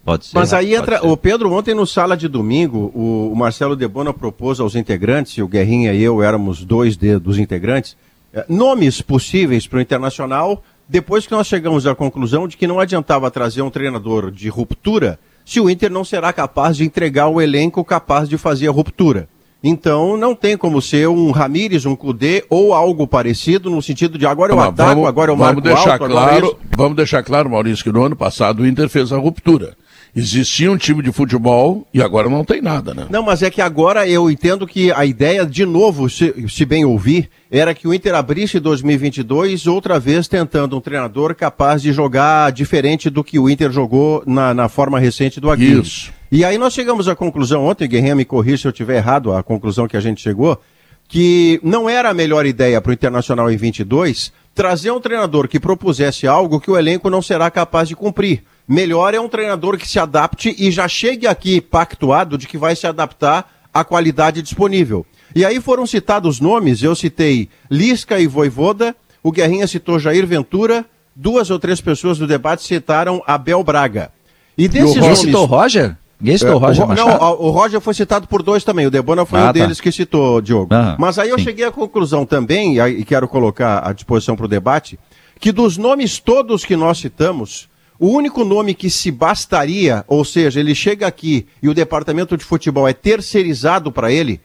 Pode 0.06 0.26
ser. 0.26 0.38
Mas 0.38 0.52
aí 0.52 0.76
entra. 0.76 1.04
O 1.04 1.16
Pedro, 1.16 1.52
ontem 1.52 1.74
no 1.74 1.84
sala 1.84 2.16
de 2.16 2.28
domingo, 2.28 2.92
o, 2.94 3.32
o 3.32 3.36
Marcelo 3.36 3.74
Debona 3.74 4.14
propôs 4.14 4.60
aos 4.60 4.76
integrantes, 4.76 5.32
e 5.32 5.42
o 5.42 5.48
Guerrinha 5.48 5.92
e 5.92 6.00
eu 6.00 6.22
éramos 6.22 6.64
dois 6.64 6.96
de, 6.96 7.18
dos 7.18 7.40
integrantes, 7.40 7.96
eh, 8.32 8.46
nomes 8.48 9.02
possíveis 9.02 9.66
para 9.66 9.78
o 9.78 9.82
Internacional 9.82 10.62
depois 10.88 11.26
que 11.26 11.32
nós 11.32 11.48
chegamos 11.48 11.84
à 11.88 11.96
conclusão 11.96 12.46
de 12.46 12.56
que 12.56 12.68
não 12.68 12.78
adiantava 12.78 13.28
trazer 13.32 13.62
um 13.62 13.70
treinador 13.70 14.30
de 14.30 14.48
ruptura 14.48 15.18
se 15.44 15.58
o 15.58 15.68
Inter 15.68 15.90
não 15.90 16.04
será 16.04 16.32
capaz 16.32 16.76
de 16.76 16.84
entregar 16.84 17.26
o 17.26 17.40
elenco 17.40 17.84
capaz 17.84 18.28
de 18.28 18.38
fazer 18.38 18.68
a 18.68 18.70
ruptura. 18.70 19.28
Então 19.60 20.16
não 20.16 20.36
tem 20.36 20.56
como 20.56 20.80
ser 20.80 21.08
um 21.08 21.32
Ramires, 21.32 21.84
um 21.84 21.96
Cudê 21.96 22.44
ou 22.48 22.72
algo 22.72 23.08
parecido 23.08 23.68
no 23.68 23.82
sentido 23.82 24.16
de 24.16 24.24
agora 24.24 24.52
eu 24.52 24.60
ataco, 24.60 24.90
vamos, 24.90 25.08
agora 25.08 25.32
eu 25.32 25.36
vamos 25.36 25.54
marco 25.54 25.60
deixar 25.60 25.92
alto, 25.92 26.04
agora 26.04 26.12
claro. 26.12 26.58
Vamos 26.76 26.96
deixar 26.96 27.22
claro, 27.24 27.50
Maurício, 27.50 27.82
que 27.82 27.90
no 27.90 28.04
ano 28.04 28.14
passado 28.14 28.60
o 28.62 28.66
Inter 28.66 28.88
fez 28.88 29.12
a 29.12 29.18
ruptura. 29.18 29.76
Existia 30.16 30.72
um 30.72 30.78
time 30.78 31.02
de 31.02 31.12
futebol 31.12 31.86
e 31.92 32.00
agora 32.00 32.30
não 32.30 32.42
tem 32.42 32.62
nada, 32.62 32.94
né? 32.94 33.06
Não, 33.10 33.22
mas 33.22 33.42
é 33.42 33.50
que 33.50 33.60
agora 33.60 34.08
eu 34.08 34.30
entendo 34.30 34.66
que 34.66 34.90
a 34.90 35.04
ideia, 35.04 35.44
de 35.44 35.66
novo, 35.66 36.08
se, 36.08 36.48
se 36.48 36.64
bem 36.64 36.86
ouvir, 36.86 37.28
era 37.50 37.74
que 37.74 37.86
o 37.86 37.92
Inter 37.92 38.14
abrisse 38.14 38.58
2022 38.58 39.66
outra 39.66 40.00
vez 40.00 40.26
tentando 40.26 40.74
um 40.74 40.80
treinador 40.80 41.34
capaz 41.34 41.82
de 41.82 41.92
jogar 41.92 42.50
diferente 42.50 43.10
do 43.10 43.22
que 43.22 43.38
o 43.38 43.50
Inter 43.50 43.70
jogou 43.70 44.22
na, 44.26 44.54
na 44.54 44.70
forma 44.70 44.98
recente 44.98 45.38
do 45.38 45.50
Aguirre. 45.50 45.82
Isso. 45.82 46.10
E 46.32 46.46
aí 46.46 46.56
nós 46.56 46.72
chegamos 46.72 47.08
à 47.08 47.14
conclusão, 47.14 47.66
ontem, 47.66 47.86
Guerrinha 47.86 48.14
me 48.14 48.24
corrija 48.24 48.56
se 48.56 48.66
eu 48.66 48.70
estiver 48.70 48.96
errado, 48.96 49.34
a 49.34 49.42
conclusão 49.42 49.86
que 49.86 49.98
a 49.98 50.00
gente 50.00 50.22
chegou, 50.22 50.58
que 51.06 51.60
não 51.62 51.90
era 51.90 52.08
a 52.08 52.14
melhor 52.14 52.46
ideia 52.46 52.80
para 52.80 52.90
o 52.90 52.94
Internacional 52.94 53.50
em 53.50 53.56
22 53.58 54.32
trazer 54.54 54.90
um 54.90 54.98
treinador 54.98 55.46
que 55.46 55.60
propusesse 55.60 56.26
algo 56.26 56.58
que 56.58 56.70
o 56.70 56.78
elenco 56.78 57.10
não 57.10 57.20
será 57.20 57.50
capaz 57.50 57.86
de 57.86 57.94
cumprir. 57.94 58.42
Melhor 58.68 59.14
é 59.14 59.20
um 59.20 59.28
treinador 59.28 59.76
que 59.78 59.88
se 59.88 59.98
adapte 59.98 60.54
e 60.58 60.70
já 60.70 60.88
chegue 60.88 61.26
aqui 61.26 61.60
pactuado 61.60 62.36
de 62.36 62.46
que 62.46 62.58
vai 62.58 62.74
se 62.74 62.86
adaptar 62.86 63.48
à 63.72 63.84
qualidade 63.84 64.42
disponível. 64.42 65.06
E 65.34 65.44
aí 65.44 65.60
foram 65.60 65.86
citados 65.86 66.40
nomes, 66.40 66.82
eu 66.82 66.94
citei 66.94 67.48
Lisca 67.70 68.18
e 68.18 68.26
Voivoda, 68.26 68.96
o 69.22 69.30
Guerrinha 69.30 69.66
citou 69.66 69.98
Jair 69.98 70.26
Ventura, 70.26 70.84
duas 71.14 71.50
ou 71.50 71.58
três 71.58 71.80
pessoas 71.80 72.18
do 72.18 72.26
debate 72.26 72.62
citaram 72.64 73.22
Abel 73.26 73.62
Braga. 73.62 74.10
E 74.58 74.66
desses 74.66 74.88
Ninguém 74.94 75.02
nomes... 75.02 75.18
citou 75.18 75.42
o 75.42 75.46
Roger? 75.46 75.96
Ninguém 76.18 76.38
citou 76.38 76.54
o 76.54 76.58
Roger 76.58 76.80
É, 76.80 76.84
o 76.84 76.88
Machado? 76.88 77.08
Não, 77.20 77.32
o 77.32 77.46
o 77.48 77.50
Roger 77.50 77.80
foi 77.80 77.92
citado 77.92 78.26
por 78.26 78.42
dois 78.42 78.64
também. 78.64 78.86
O 78.86 78.90
Debona 78.90 79.26
foi 79.26 79.38
Ah, 79.38 79.42
um 79.42 79.46
tá. 79.46 79.52
deles 79.52 79.80
que 79.80 79.92
citou, 79.92 80.40
Diogo. 80.40 80.74
Aham, 80.74 80.96
Mas 80.98 81.18
aí 81.18 81.28
eu 81.28 81.38
sim. 81.38 81.44
cheguei 81.44 81.64
à 81.66 81.70
conclusão 81.70 82.24
também, 82.24 82.78
e 82.80 83.04
quero 83.04 83.28
colocar 83.28 83.86
à 83.86 83.92
disposição 83.92 84.34
para 84.34 84.46
o 84.46 84.48
debate, 84.48 84.98
que 85.38 85.52
dos 85.52 85.76
nomes 85.76 86.18
todos 86.18 86.64
que 86.64 86.74
nós 86.74 86.98
citamos, 86.98 87.68
o 87.98 88.08
único 88.08 88.44
nome 88.44 88.74
que 88.74 88.90
se 88.90 89.10
bastaria, 89.10 90.04
ou 90.06 90.24
seja, 90.24 90.60
ele 90.60 90.74
chega 90.74 91.06
aqui 91.06 91.46
e 91.62 91.68
o 91.68 91.74
departamento 91.74 92.36
de 92.36 92.44
futebol 92.44 92.86
é 92.86 92.92
terceirizado 92.92 93.90
para 93.90 94.12
ele, 94.12 94.40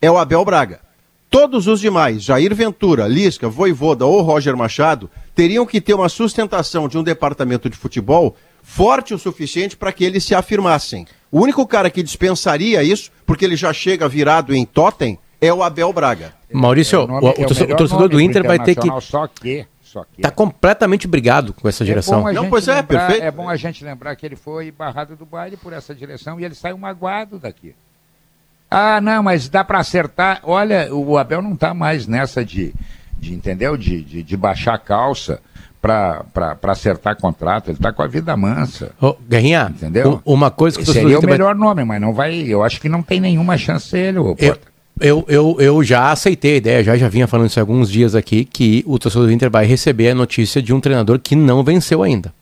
é 0.00 0.10
o 0.10 0.18
Abel 0.18 0.44
Braga. 0.44 0.80
Todos 1.30 1.66
os 1.66 1.80
demais, 1.80 2.22
Jair 2.22 2.54
Ventura, 2.54 3.08
Lisca, 3.08 3.48
Voivoda 3.48 4.06
ou 4.06 4.22
Roger 4.22 4.56
Machado, 4.56 5.10
teriam 5.34 5.66
que 5.66 5.80
ter 5.80 5.92
uma 5.94 6.08
sustentação 6.08 6.86
de 6.86 6.96
um 6.96 7.02
departamento 7.02 7.68
de 7.68 7.76
futebol 7.76 8.36
forte 8.62 9.12
o 9.12 9.18
suficiente 9.18 9.76
para 9.76 9.92
que 9.92 10.04
eles 10.04 10.24
se 10.24 10.34
afirmassem. 10.34 11.06
O 11.32 11.40
único 11.40 11.66
cara 11.66 11.90
que 11.90 12.02
dispensaria 12.02 12.82
isso, 12.84 13.10
porque 13.26 13.44
ele 13.44 13.56
já 13.56 13.72
chega 13.72 14.08
virado 14.08 14.54
em 14.54 14.64
totem, 14.64 15.18
é 15.40 15.52
o 15.52 15.62
Abel 15.62 15.92
Braga. 15.92 16.32
Maurício, 16.52 17.00
É 17.00 17.02
o, 17.02 17.06
nome- 17.08 17.26
o 17.26 17.28
é 17.28 17.44
o 17.72 17.76
torcedor 17.76 18.08
do 18.08 18.20
Inter 18.20 18.44
vai 18.46 18.58
ter 18.60 18.76
que. 18.76 18.88
Só 19.00 19.26
que, 19.26 19.66
só 19.94 20.04
que. 20.12 20.20
Tá 20.22 20.30
completamente 20.30 21.06
brigado 21.06 21.52
com 21.54 21.68
essa 21.68 21.84
direção. 21.84 22.18
É 22.18 22.22
bom, 22.22 22.28
a 22.28 22.32
Não, 22.32 22.42
gente 22.42 22.50
pois 22.50 22.66
é, 22.68 22.74
lembrar, 22.74 22.98
perfeito. 23.06 23.24
é 23.24 23.30
bom 23.30 23.48
a 23.48 23.56
gente 23.56 23.84
lembrar 23.84 24.16
que 24.16 24.26
ele 24.26 24.34
foi 24.36 24.70
barrado 24.72 25.14
do 25.14 25.24
baile 25.24 25.56
por 25.56 25.72
essa 25.72 25.94
direção 25.94 26.38
e 26.40 26.44
ele 26.44 26.54
saiu 26.54 26.76
magoado 26.76 27.38
daqui. 27.38 27.74
Ah, 28.70 29.00
não, 29.00 29.22
mas 29.22 29.48
dá 29.48 29.62
para 29.62 29.78
acertar. 29.78 30.40
Olha, 30.42 30.92
o 30.92 31.16
Abel 31.16 31.40
não 31.40 31.54
tá 31.54 31.72
mais 31.72 32.06
nessa 32.08 32.44
de, 32.44 32.74
de 33.18 33.32
entendeu? 33.32 33.76
De, 33.76 34.02
de, 34.02 34.22
de 34.22 34.36
baixar 34.36 34.74
a 34.74 34.78
calça 34.78 35.40
para 35.80 36.24
acertar 36.64 37.14
contrato. 37.16 37.70
Ele 37.70 37.78
tá 37.78 37.92
com 37.92 38.02
a 38.02 38.06
vida 38.08 38.36
mansa. 38.36 38.90
Ô, 39.00 39.14
Guerrinha, 39.28 39.70
Entendeu? 39.70 40.20
uma 40.24 40.50
coisa 40.50 40.76
que 40.76 40.82
o 40.82 40.86
Seria 40.92 41.08
o 41.08 41.10
Inter 41.18 41.20
vai- 41.28 41.38
melhor 41.38 41.54
nome, 41.54 41.84
mas 41.84 42.00
não 42.00 42.12
vai. 42.12 42.34
Eu 42.40 42.64
acho 42.64 42.80
que 42.80 42.88
não 42.88 43.02
tem 43.02 43.20
nenhuma 43.20 43.56
chance 43.56 43.96
ele. 43.96 44.18
ô, 44.18 44.34
Eu. 44.38 44.58
Eu, 45.00 45.24
eu, 45.28 45.56
eu 45.58 45.82
já 45.82 46.10
aceitei 46.12 46.54
a 46.54 46.56
ideia, 46.56 46.84
já, 46.84 46.96
já 46.96 47.08
vinha 47.08 47.26
falando 47.26 47.48
isso 47.48 47.58
há 47.58 47.62
alguns 47.62 47.90
dias 47.90 48.14
aqui, 48.14 48.44
que 48.44 48.82
o 48.86 48.98
torcedor 48.98 49.26
do 49.26 49.32
Inter 49.32 49.50
vai 49.50 49.66
receber 49.66 50.10
a 50.10 50.14
notícia 50.14 50.62
de 50.62 50.72
um 50.72 50.80
treinador 50.80 51.18
que 51.18 51.34
não 51.34 51.64
venceu 51.64 52.02
ainda. 52.02 52.32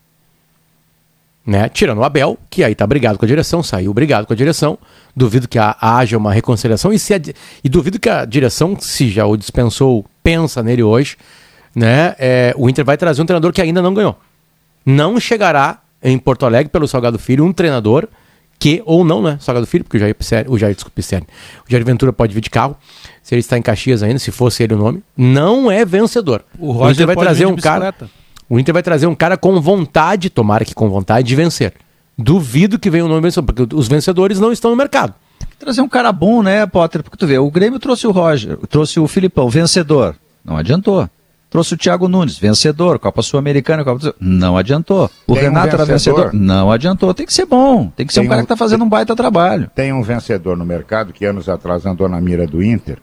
Né? 1.44 1.68
Tirando 1.68 1.98
o 1.98 2.04
Abel, 2.04 2.38
que 2.48 2.62
aí 2.62 2.74
tá 2.74 2.86
brigado 2.86 3.18
com 3.18 3.24
a 3.24 3.28
direção, 3.28 3.62
saiu 3.62 3.92
brigado 3.92 4.26
com 4.26 4.32
a 4.32 4.36
direção. 4.36 4.78
Duvido 5.14 5.48
que 5.48 5.58
ha- 5.58 5.76
haja 5.80 6.16
uma 6.16 6.32
reconciliação 6.32 6.92
e, 6.92 6.98
se 6.98 7.14
a 7.14 7.20
e 7.64 7.68
duvido 7.68 7.98
que 7.98 8.08
a 8.08 8.24
direção, 8.24 8.76
se 8.78 9.10
já 9.10 9.26
o 9.26 9.36
dispensou, 9.36 10.04
pensa 10.22 10.62
nele 10.62 10.84
hoje. 10.84 11.16
Né? 11.74 12.14
É, 12.18 12.54
o 12.56 12.68
Inter 12.68 12.84
vai 12.84 12.96
trazer 12.96 13.22
um 13.22 13.26
treinador 13.26 13.52
que 13.52 13.60
ainda 13.60 13.82
não 13.82 13.92
ganhou. 13.92 14.16
Não 14.86 15.18
chegará 15.18 15.80
em 16.02 16.16
Porto 16.16 16.46
Alegre 16.46 16.70
pelo 16.70 16.86
Salgado 16.86 17.18
Filho 17.18 17.44
um 17.44 17.52
treinador 17.52 18.06
que, 18.62 18.82
ou 18.86 19.04
não, 19.04 19.20
né? 19.22 19.38
Salgado 19.40 19.66
Filho, 19.66 19.82
porque 19.84 19.96
o 19.96 20.00
Jair, 20.00 20.14
Pisserni- 20.14 20.48
o 20.48 20.56
Jair, 20.56 20.74
desculpa, 20.74 20.94
Pisserni. 20.94 21.26
o 21.68 21.70
Jair 21.70 21.84
Ventura 21.84 22.12
pode 22.12 22.32
vir 22.32 22.40
de 22.40 22.48
carro, 22.50 22.76
se 23.22 23.34
ele 23.34 23.40
está 23.40 23.58
em 23.58 23.62
Caxias 23.62 24.02
ainda, 24.02 24.18
se 24.18 24.30
fosse 24.30 24.62
ele 24.62 24.74
o 24.74 24.76
nome, 24.78 25.02
não 25.16 25.70
é 25.70 25.84
vencedor. 25.84 26.44
O 26.58 26.70
Roger 26.70 26.92
Inter 26.94 27.06
vai 27.06 27.14
pode 27.16 27.26
trazer 27.26 27.44
vir 27.46 27.54
de 27.54 27.58
um 27.60 27.62
cara. 27.62 27.94
O 28.48 28.58
Inter 28.58 28.72
vai 28.72 28.82
trazer 28.82 29.06
um 29.06 29.14
cara 29.14 29.36
com 29.36 29.60
vontade, 29.60 30.30
tomara 30.30 30.64
que 30.64 30.74
com 30.74 30.88
vontade 30.88 31.26
de 31.26 31.34
vencer. 31.34 31.72
Duvido 32.16 32.78
que 32.78 32.88
venha 32.90 33.04
o 33.04 33.08
nome 33.08 33.20
vencedor, 33.22 33.52
porque 33.52 33.74
os 33.74 33.88
vencedores 33.88 34.38
não 34.38 34.52
estão 34.52 34.70
no 34.70 34.76
mercado. 34.76 35.14
Trazer 35.58 35.80
um 35.80 35.88
cara 35.88 36.12
bom, 36.12 36.42
né, 36.42 36.64
Potter? 36.66 37.02
Porque 37.02 37.16
tu 37.16 37.26
vê, 37.26 37.38
o 37.38 37.50
Grêmio 37.50 37.78
trouxe 37.78 38.06
o 38.06 38.10
Roger, 38.10 38.58
trouxe 38.68 39.00
o 39.00 39.08
Filipão, 39.08 39.48
vencedor. 39.48 40.14
Não 40.44 40.56
adiantou. 40.56 41.08
Trouxe 41.52 41.74
o 41.74 41.76
Thiago 41.76 42.08
Nunes, 42.08 42.38
vencedor, 42.38 42.98
Copa 42.98 43.20
Sul-Americana, 43.20 43.84
Copa 43.84 43.98
do... 43.98 44.14
Não 44.18 44.56
adiantou. 44.56 45.10
O 45.26 45.34
Tem 45.34 45.42
um 45.42 45.46
Renato 45.48 45.74
era 45.76 45.84
vencedor. 45.84 46.30
vencedor. 46.30 46.40
Não 46.42 46.72
adiantou. 46.72 47.12
Tem 47.12 47.26
que 47.26 47.32
ser 47.34 47.44
bom. 47.44 47.92
Tem 47.94 48.06
que 48.06 48.12
ser 48.14 48.20
Tem 48.20 48.26
um 48.26 48.30
cara 48.30 48.40
um- 48.40 48.44
que 48.44 48.48
tá 48.48 48.56
fazendo 48.56 48.82
um 48.84 48.88
baita 48.88 49.14
trabalho. 49.14 49.70
Tem 49.74 49.92
um 49.92 50.02
vencedor 50.02 50.56
no 50.56 50.64
mercado 50.64 51.12
que 51.12 51.26
anos 51.26 51.50
atrás 51.50 51.84
andou 51.84 52.08
na 52.08 52.18
mira 52.22 52.46
do 52.46 52.62
Inter 52.62 52.96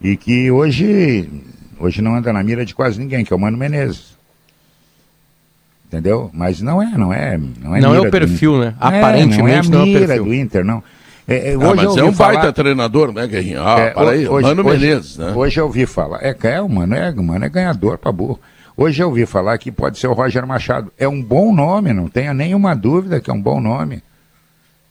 e 0.00 0.16
que 0.16 0.50
hoje, 0.50 1.28
hoje 1.78 2.00
não 2.00 2.16
anda 2.16 2.32
na 2.32 2.42
mira 2.42 2.64
de 2.64 2.74
quase 2.74 2.98
ninguém, 2.98 3.26
que 3.26 3.32
é 3.32 3.36
o 3.36 3.38
Mano 3.38 3.58
Menezes. 3.58 4.16
Entendeu? 5.86 6.30
Mas 6.32 6.62
não 6.62 6.82
é, 6.82 6.86
não 6.96 7.12
é. 7.12 7.36
Não 7.36 7.76
é, 7.76 7.80
Não 7.80 7.90
é 7.90 7.92
mira 7.96 8.00
o 8.00 8.04
do 8.06 8.10
perfil, 8.10 8.56
Inter. 8.56 8.66
né? 8.70 8.74
Aparentemente 8.80 9.38
não 9.70 9.78
é 9.78 9.78
não 9.78 9.78
a 9.80 9.82
é 9.82 9.84
o 9.84 9.86
mira 9.86 10.06
perfil. 10.06 10.24
do 10.24 10.34
Inter, 10.34 10.64
não. 10.64 10.82
É, 11.32 11.50
é, 11.50 11.54
Ah, 11.54 11.58
hoje 11.58 11.84
eu 11.84 11.88
mas 11.90 11.96
é 11.96 12.02
um 12.02 12.12
baita 12.12 12.40
falar- 12.40 12.52
treinador, 12.52 13.12
né, 13.12 13.26
Guerrinha? 13.26 13.60
Ah, 13.62 13.78
é, 13.80 13.90
para 13.90 14.10
aí, 14.10 14.28
hoje- 14.28 14.46
Mano 14.48 14.66
hoje- 14.68 14.80
Menezes, 14.86 15.16
né? 15.18 15.32
Hoje 15.34 15.60
eu 15.60 15.64
ouvi 15.64 15.86
falar. 15.86 16.18
É, 16.22 16.36
é, 16.42 16.60
o 16.60 16.68
mano 16.68 16.94
é, 16.94 17.12
mano 17.14 17.44
é 17.44 17.48
ganhador 17.48 17.98
pra 17.98 18.12
burro. 18.12 18.38
Hoje 18.76 19.02
eu 19.02 19.08
ouvi 19.08 19.26
falar 19.26 19.56
que 19.58 19.70
pode 19.70 19.98
ser 19.98 20.06
o 20.06 20.12
Roger 20.12 20.46
Machado. 20.46 20.90
É 20.98 21.06
um 21.06 21.22
bom 21.22 21.54
nome, 21.54 21.92
não 21.92 22.08
tenha 22.08 22.32
nenhuma 22.32 22.74
dúvida 22.74 23.20
que 23.20 23.30
é 23.30 23.34
um 23.34 23.40
bom 23.40 23.60
nome. 23.60 24.02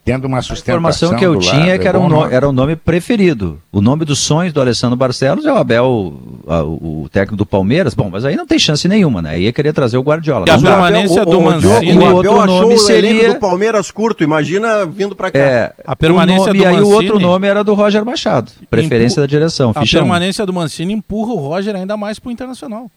Tendo 0.03 0.25
uma 0.25 0.39
A 0.39 0.41
sustentação. 0.41 0.73
informação 1.09 1.15
que 1.15 1.23
eu 1.23 1.37
tinha 1.37 1.59
lado, 1.59 1.69
é 1.69 1.77
que 1.77 1.87
era, 1.87 1.99
um 1.99 2.09
no- 2.09 2.21
nome. 2.21 2.33
era 2.33 2.49
o 2.49 2.51
nome 2.51 2.75
preferido. 2.75 3.59
O 3.71 3.81
nome 3.81 4.03
dos 4.03 4.17
sonhos 4.17 4.51
do 4.51 4.59
Alessandro 4.59 4.97
Barcelos 4.97 5.45
é 5.45 5.53
o 5.53 5.57
Abel, 5.57 6.13
a- 6.47 6.63
o, 6.63 7.03
o 7.03 7.09
técnico 7.09 7.35
do 7.35 7.45
Palmeiras. 7.45 7.93
Bom, 7.93 8.09
mas 8.11 8.25
aí 8.25 8.35
não 8.35 8.47
tem 8.47 8.57
chance 8.57 8.87
nenhuma, 8.87 9.21
né? 9.21 9.31
Aí 9.31 9.43
ia 9.43 9.53
querer 9.53 9.73
trazer 9.73 9.97
o 9.97 10.01
Guardiola. 10.01 10.45
E 10.47 10.49
a 10.49 10.57
permanência 10.57 11.23
do 11.23 11.37
o- 11.37 11.39
o- 11.39 11.43
Mancini- 11.43 11.97
o 11.99 12.17
Abel 12.19 12.41
achou 12.41 12.61
nome 12.61 12.73
o 12.73 12.79
seria... 12.79 13.33
do 13.35 13.39
Palmeiras 13.39 13.91
curto, 13.91 14.23
imagina 14.23 14.87
vindo 14.87 15.15
pra 15.15 15.29
cá. 15.29 15.37
É, 15.37 15.73
A 15.85 15.95
permanência 15.95 16.43
o 16.43 16.47
nome, 16.47 16.57
do 16.59 16.63
E 16.63 16.65
aí 16.65 16.73
o 16.73 16.77
Mancini- 16.79 16.95
outro 16.95 17.19
nome 17.19 17.47
era 17.47 17.63
do 17.63 17.73
Roger 17.75 18.03
Machado. 18.03 18.51
Preferência 18.71 19.15
Impu- 19.19 19.21
da 19.21 19.27
direção. 19.27 19.69
A 19.75 19.81
Ficha 19.81 19.99
um. 19.99 20.01
permanência 20.01 20.45
do 20.47 20.51
Mancini 20.53 20.93
empurra 20.93 21.33
o 21.33 21.37
Roger 21.37 21.75
ainda 21.75 21.95
mais 21.95 22.17
pro 22.17 22.31
Internacional. 22.31 22.89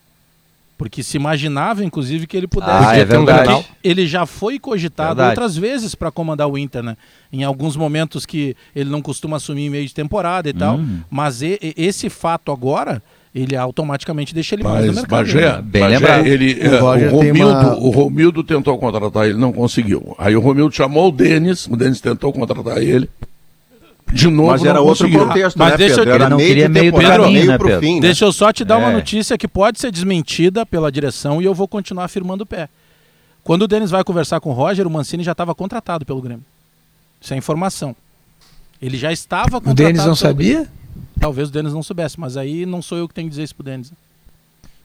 Porque 0.77 1.03
se 1.05 1.17
imaginava, 1.17 1.85
inclusive, 1.85 2.27
que 2.27 2.37
ele 2.37 2.49
pudesse. 2.49 2.73
Ah, 2.73 2.97
é 2.99 3.05
um 3.05 3.25
verdade. 3.25 3.67
Ele 3.83 4.07
já 4.09 4.27
foi 4.27 4.59
cogitado 4.59 5.09
Verdade. 5.17 5.31
outras 5.31 5.57
vezes 5.57 5.95
para 5.95 6.11
comandar 6.11 6.49
o 6.49 6.59
Inter, 6.59 6.83
né? 6.83 6.97
Em 7.33 7.45
alguns 7.45 7.77
momentos 7.77 8.27
que 8.27 8.57
ele 8.75 8.91
não 8.91 9.01
costuma 9.01 9.37
assumir 9.37 9.67
em 9.67 9.71
meio 9.71 9.87
de 9.87 9.95
temporada 9.95 10.49
e 10.49 10.53
tal. 10.53 10.77
Hum. 10.79 10.99
Mas 11.09 11.43
e- 11.43 11.59
e- 11.63 11.75
esse 11.77 12.11
fato 12.11 12.51
agora, 12.51 13.01
ele 13.33 13.55
automaticamente 13.57 14.35
deixa 14.35 14.57
ele 14.57 14.65
mais 14.65 14.81
no 14.81 14.87
Mas, 14.89 14.97
mercado. 14.97 15.09
Bagé, 15.19 15.53
né? 15.57 15.63
Bem 15.63 15.83
Bagé, 15.83 15.95
lembrado. 15.97 16.27
ele, 16.27 16.69
O 16.69 16.81
Roger 16.81 17.15
o, 17.15 17.19
tem 17.21 17.29
Romildo, 17.29 17.51
uma- 17.53 17.77
o 17.79 17.91
Romildo 17.91 18.43
tentou 18.45 18.77
contratar 18.79 19.27
ele, 19.27 19.39
não 19.39 19.53
conseguiu. 19.53 20.15
Aí 20.19 20.35
o 20.35 20.41
Romildo 20.41 20.75
chamou 20.75 21.09
o 21.09 21.13
Denis, 21.13 21.67
o 21.69 21.77
Denis 21.77 22.01
tentou 22.01 22.33
contratar 22.33 22.79
ele. 22.79 23.09
De 24.15 24.29
novo, 24.29 24.51
Mas 24.51 24.65
era 24.65 24.81
outro 24.81 25.07
conseguiu. 25.07 25.27
contexto, 25.27 25.59
Mas 25.59 25.71
né, 25.73 25.77
deixa 25.77 25.95
eu- 25.95 25.99
Pedro? 25.99 26.11
ele 26.15 26.23
Era 26.23 26.31
não 26.31 26.37
meio 26.37 26.49
queria 26.49 26.67
de 26.69 26.73
meio 26.73 26.93
meio 26.93 27.47
né, 27.47 27.59
Pedro? 27.59 27.81
fim, 27.81 27.95
né? 27.97 28.01
Deixa 28.01 28.25
eu 28.25 28.33
só 28.33 28.53
te 28.53 28.65
dar 28.65 28.79
uma 28.79 28.91
É. 28.91 28.93
notícia 28.93 29.37
que 29.37 29.49
pode 29.49 29.81
ser 29.81 29.91
desmentida 29.91 30.65
pela 30.65 30.91
direção 30.93 31.43
e 31.43 31.45
eu 31.45 31.53
vou 31.53 31.67
continuar 31.67 32.07
firmando 32.09 32.45
o 32.45 32.47
pé. 32.47 32.69
Quando 33.43 33.63
o 33.63 33.69
Denis 33.69 33.91
vai 33.91 34.05
conversar 34.05 34.41
com 34.41 34.51
o 34.51 34.53
Roger, 34.53 34.87
o 34.87 34.91
Mancini 34.91 35.23
já 35.25 35.33
estava 35.33 35.55
contratado 35.55 36.07
pelo 36.07 36.23
Grêmio. 36.23 36.45
Isso 37.21 37.35
é 37.35 37.37
informação. 37.37 37.95
Ele 38.81 38.97
já 38.97 39.13
estava 39.13 39.59
O 39.59 39.61
contratado. 39.61 39.75
Denis 39.77 40.05
não 40.07 40.15
sabia? 40.15 40.53
Grêmio. 40.55 40.69
Talvez 41.19 41.49
o 41.49 41.53
Denis 41.53 41.73
não 41.73 41.83
soubesse, 41.83 42.19
mas 42.21 42.37
aí 42.37 42.65
não 42.65 42.81
sou 42.81 42.97
eu 42.99 43.09
que 43.09 43.15
tenho 43.15 43.27
que 43.27 43.31
dizer 43.31 43.43
isso 43.43 43.55
pro 43.55 43.65
Denis. 43.65 43.93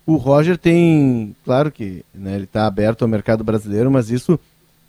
O 0.05 0.15
Roger 0.15 0.57
tem, 0.57 1.35
claro 1.45 1.71
que 1.71 2.03
né, 2.15 2.33
ele 2.35 2.45
está 2.45 2.65
aberto 2.65 3.03
ao 3.03 3.07
mercado 3.07 3.43
brasileiro, 3.43 3.91
mas 3.91 4.09
isso 4.09 4.39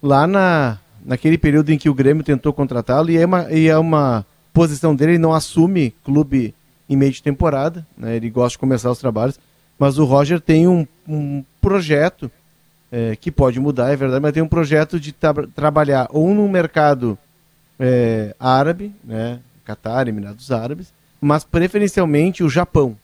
lá 0.03 0.27
na, 0.27 0.79
naquele 1.05 1.37
período 1.37 1.71
em 1.71 1.77
que 1.79 1.91
o 1.91 1.95
Grêmio 1.95 2.25
tentou 2.25 2.53
contratá-lo 2.55 3.11
e 3.11 3.19
é 3.19 3.27
uma, 3.27 3.53
e 3.53 3.69
é 3.69 3.77
uma 3.77 4.25
posição 4.53 4.95
dele, 4.95 5.13
ele 5.13 5.19
não 5.19 5.33
assume 5.33 5.95
clube 6.05 6.55
em 6.89 6.97
meio 6.97 7.13
de 7.13 7.23
temporada, 7.23 7.87
né, 7.97 8.17
ele 8.17 8.29
gosta 8.29 8.51
de 8.51 8.59
começar 8.59 8.91
os 8.91 8.99
trabalhos, 8.99 9.39
mas 9.79 9.99
o 9.99 10.05
Roger 10.05 10.41
tem 10.41 10.67
um, 10.67 10.87
um 11.09 11.45
projeto 11.61 12.31
é, 12.91 13.17
que 13.17 13.31
pode 13.31 13.61
mudar, 13.61 13.93
é 13.93 13.97
verdade, 13.97 14.21
mas 14.21 14.33
tem 14.33 14.43
um 14.43 14.49
projeto 14.49 14.99
de 14.99 15.13
tra 15.13 15.33
trabalhar 15.55 16.09
ou 16.11 16.35
no 16.35 16.49
mercado 16.49 17.17
é, 17.79 18.35
árabe, 18.39 18.93
né, 19.05 19.39
Catar, 19.65 20.09
Emirados 20.09 20.51
Árabes, 20.51 20.93
mas 21.21 21.45
preferencialmente 21.45 22.43
o 22.43 22.51
Japão. 22.51 22.97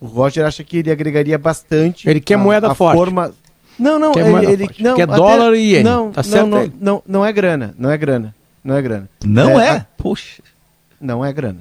O 0.00 0.06
Roger 0.06 0.44
acha 0.44 0.62
que 0.62 0.78
ele 0.78 0.90
agregaria 0.90 1.38
bastante. 1.38 2.08
Ele 2.08 2.20
quer 2.20 2.34
a, 2.34 2.38
moeda 2.38 2.70
a 2.72 2.74
forte. 2.74 2.98
Forma... 2.98 3.32
Não, 3.78 3.98
não, 3.98 4.12
quer 4.12 4.26
ele, 4.26 4.52
ele 4.52 4.68
não, 4.80 4.94
quer 4.94 5.06
dólar 5.06 5.54
e 5.54 5.72
iene. 5.72 5.82
Não, 5.82 6.12
tá 6.12 6.22
não, 6.22 6.46
não, 6.46 6.72
não, 6.78 7.02
não, 7.06 7.26
é 7.26 7.32
grana, 7.32 7.74
não 7.78 7.90
é 7.90 7.96
grana, 7.96 8.34
não 8.62 8.76
é 8.76 8.82
grana. 8.82 9.08
Não 9.24 9.58
é? 9.58 9.76
é? 9.76 9.86
Puxa. 9.96 10.42
Não 11.00 11.24
é 11.24 11.32
grana. 11.32 11.60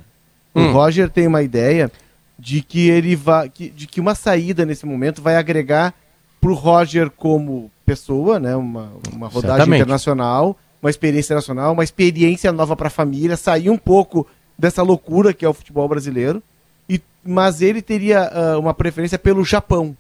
Hum. 0.56 0.70
O 0.70 0.72
Roger 0.72 1.10
tem 1.10 1.28
uma 1.28 1.42
ideia 1.42 1.92
de 2.38 2.62
que 2.62 2.90
ele 2.90 3.16
vai, 3.16 3.50
de 3.50 3.88
que 3.88 4.00
uma 4.00 4.16
saída 4.16 4.66
nesse 4.66 4.86
momento 4.86 5.22
vai 5.22 5.36
agregar 5.36 5.94
para 6.40 6.52
o 6.52 6.56
Roger 6.56 7.10
como 7.10 7.72
pessoa, 7.86 8.40
né, 8.40 8.56
uma, 8.56 8.92
uma 9.12 9.28
rodagem 9.28 9.58
Certamente. 9.58 9.82
internacional, 9.82 10.58
uma 10.82 10.90
experiência 10.90 11.36
nacional, 11.36 11.74
uma 11.74 11.84
experiência 11.84 12.52
nova 12.52 12.76
para 12.76 12.88
a 12.88 12.92
família, 12.92 13.38
sair 13.38 13.70
um 13.70 13.78
pouco 13.78 14.28
dessa 14.58 14.84
loucura 14.84 15.34
que 15.34 15.46
é 15.46 15.50
o 15.50 15.54
futebol 15.54 15.88
brasileiro. 15.88 16.44
E, 16.90 17.02
mas 17.24 17.62
ele 17.62 17.82
teria 17.82 18.30
uh, 18.30 18.60
uma 18.60 18.74
preferência 18.74 19.18
pelo 19.18 19.46
Japão. 19.46 19.96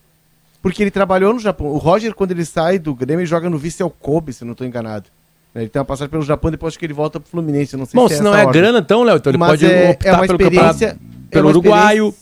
Porque 0.61 0.83
ele 0.83 0.91
trabalhou 0.91 1.33
no 1.33 1.39
Japão. 1.39 1.67
O 1.67 1.77
Roger, 1.77 2.13
quando 2.13 2.31
ele 2.31 2.45
sai 2.45 2.79
do 2.79 2.93
Grêmio, 2.93 3.21
ele 3.21 3.25
joga 3.25 3.49
no 3.49 3.57
Vissel 3.57 3.89
Kobe, 3.89 4.33
se 4.33 4.45
não 4.45 4.53
estou 4.53 4.67
enganado. 4.67 5.09
Ele 5.55 5.69
tem 5.69 5.79
uma 5.79 5.85
passagem 5.85 6.09
pelo 6.09 6.23
Japão, 6.23 6.49
depois 6.49 6.75
que 6.75 6.83
ele 6.83 6.93
volta 6.93 7.19
pro 7.19 7.29
Fluminense. 7.29 7.77
Não 7.77 7.85
sei 7.85 7.95
Bom, 7.95 8.07
se, 8.07 8.15
é 8.15 8.17
se 8.17 8.23
não 8.23 8.33
é 8.33 8.45
ordem. 8.45 8.61
grana, 8.61 8.79
então, 8.79 9.03
Léo, 9.03 9.17
então 9.17 9.29
ele 9.29 9.37
mas 9.37 9.49
pode 9.49 9.65
é, 9.65 9.91
optar 9.91 10.09
é 10.09 10.13
uma 10.13 10.27
pelo 10.27 10.41
experiência, 10.41 10.97
pelo 11.29 11.47
é 11.47 11.51
uruguaio, 11.51 12.15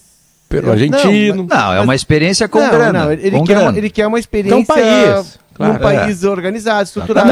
pelo 0.50 0.72
argentino. 0.72 1.36
Não, 1.38 1.58
não, 1.58 1.74
é 1.74 1.80
uma 1.80 1.96
experiência 1.96 2.50
com 2.50 2.60
não, 2.60 2.70
grana. 2.70 3.06
Não, 3.06 3.12
ele, 3.12 3.32
com 3.32 3.44
quer 3.46 3.54
grana. 3.54 3.70
Uma, 3.70 3.78
ele 3.78 3.90
quer 3.90 4.08
uma 4.08 4.20
experiência 4.20 4.60
então, 4.60 4.76
país, 4.76 5.40
claro, 5.54 5.74
num 5.74 5.80
país 5.80 6.24
é. 6.24 6.30
organizado, 6.30 6.84
estruturado, 6.84 7.30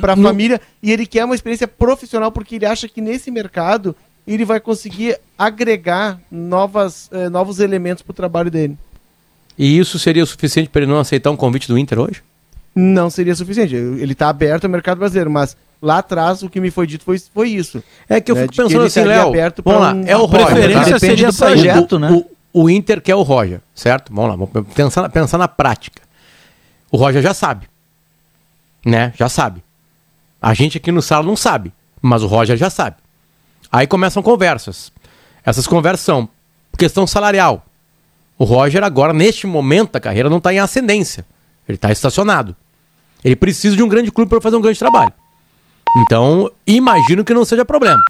para 0.00 0.14
a 0.14 0.16
família, 0.16 0.60
e 0.82 0.90
ele 0.90 1.06
quer 1.06 1.24
uma 1.24 1.34
experiência 1.34 1.68
profissional 1.68 2.32
porque 2.32 2.56
ele 2.56 2.66
acha 2.66 2.88
que 2.88 3.00
nesse 3.00 3.30
mercado 3.30 3.94
ele 4.26 4.44
vai 4.44 4.58
conseguir 4.58 5.16
agregar 5.38 6.20
novas, 6.30 7.08
eh, 7.12 7.28
novos 7.28 7.58
elementos 7.58 8.02
para 8.02 8.12
o 8.12 8.14
trabalho 8.14 8.50
dele. 8.50 8.76
E 9.58 9.78
isso 9.78 9.98
seria 9.98 10.22
o 10.22 10.26
suficiente 10.26 10.68
para 10.68 10.82
ele 10.82 10.90
não 10.90 10.98
aceitar 10.98 11.30
um 11.30 11.36
convite 11.36 11.68
do 11.68 11.76
Inter 11.78 11.98
hoje? 11.98 12.22
Não 12.74 13.10
seria 13.10 13.34
suficiente. 13.34 13.74
Ele 13.74 14.12
está 14.12 14.28
aberto 14.28 14.64
ao 14.64 14.70
mercado 14.70 14.98
brasileiro, 14.98 15.30
mas 15.30 15.56
lá 15.82 15.98
atrás 15.98 16.42
o 16.42 16.48
que 16.48 16.60
me 16.60 16.70
foi 16.70 16.86
dito 16.86 17.04
foi, 17.04 17.18
foi 17.18 17.48
isso. 17.50 17.82
É 18.08 18.20
que 18.20 18.30
eu 18.30 18.36
né, 18.36 18.42
fico 18.42 18.56
pensando 18.56 18.82
assim, 18.82 19.04
Léo, 19.04 19.32
vamos 19.64 19.80
lá, 19.80 19.92
um... 19.92 20.04
é 20.06 20.16
o 20.16 20.24
Roger. 20.24 20.46
Preferência 20.46 20.98
seria 20.98 21.30
do 21.30 21.36
projeto, 21.36 21.92
o, 21.92 21.98
né? 21.98 22.10
O, 22.52 22.62
o, 22.62 22.70
Inter 22.70 23.00
quer 23.00 23.14
o 23.14 23.22
Roger, 23.22 23.60
certo? 23.74 24.12
Vamos 24.14 24.30
lá, 24.30 24.36
vamos 24.36 24.74
pensar, 24.74 25.08
pensar 25.08 25.38
na 25.38 25.48
prática. 25.48 26.02
O 26.90 26.96
Roger 26.96 27.22
já 27.22 27.34
sabe, 27.34 27.66
né? 28.84 29.12
Já 29.16 29.28
sabe. 29.28 29.62
A 30.40 30.54
gente 30.54 30.78
aqui 30.78 30.90
no 30.90 31.02
sala 31.02 31.24
não 31.24 31.36
sabe, 31.36 31.72
mas 32.00 32.22
o 32.22 32.26
Roger 32.26 32.56
já 32.56 32.70
sabe. 32.70 32.96
Aí 33.70 33.86
começam 33.86 34.22
conversas. 34.22 34.92
Essas 35.44 35.66
conversas 35.66 36.04
são 36.04 36.28
questão 36.76 37.06
salarial. 37.06 37.64
O 38.38 38.44
Roger 38.44 38.82
agora, 38.82 39.12
neste 39.12 39.46
momento 39.46 39.92
da 39.92 40.00
carreira, 40.00 40.30
não 40.30 40.38
está 40.38 40.52
em 40.52 40.58
ascendência. 40.58 41.26
Ele 41.70 41.76
está 41.76 41.90
estacionado. 41.90 42.54
Ele 43.24 43.36
precisa 43.36 43.76
de 43.76 43.82
um 43.82 43.88
grande 43.88 44.10
clube 44.10 44.28
para 44.28 44.40
fazer 44.40 44.56
um 44.56 44.60
grande 44.60 44.78
trabalho. 44.78 45.12
Então, 45.98 46.50
imagino 46.66 47.24
que 47.24 47.34
não 47.34 47.44
seja 47.44 47.64
problema. 47.64 48.02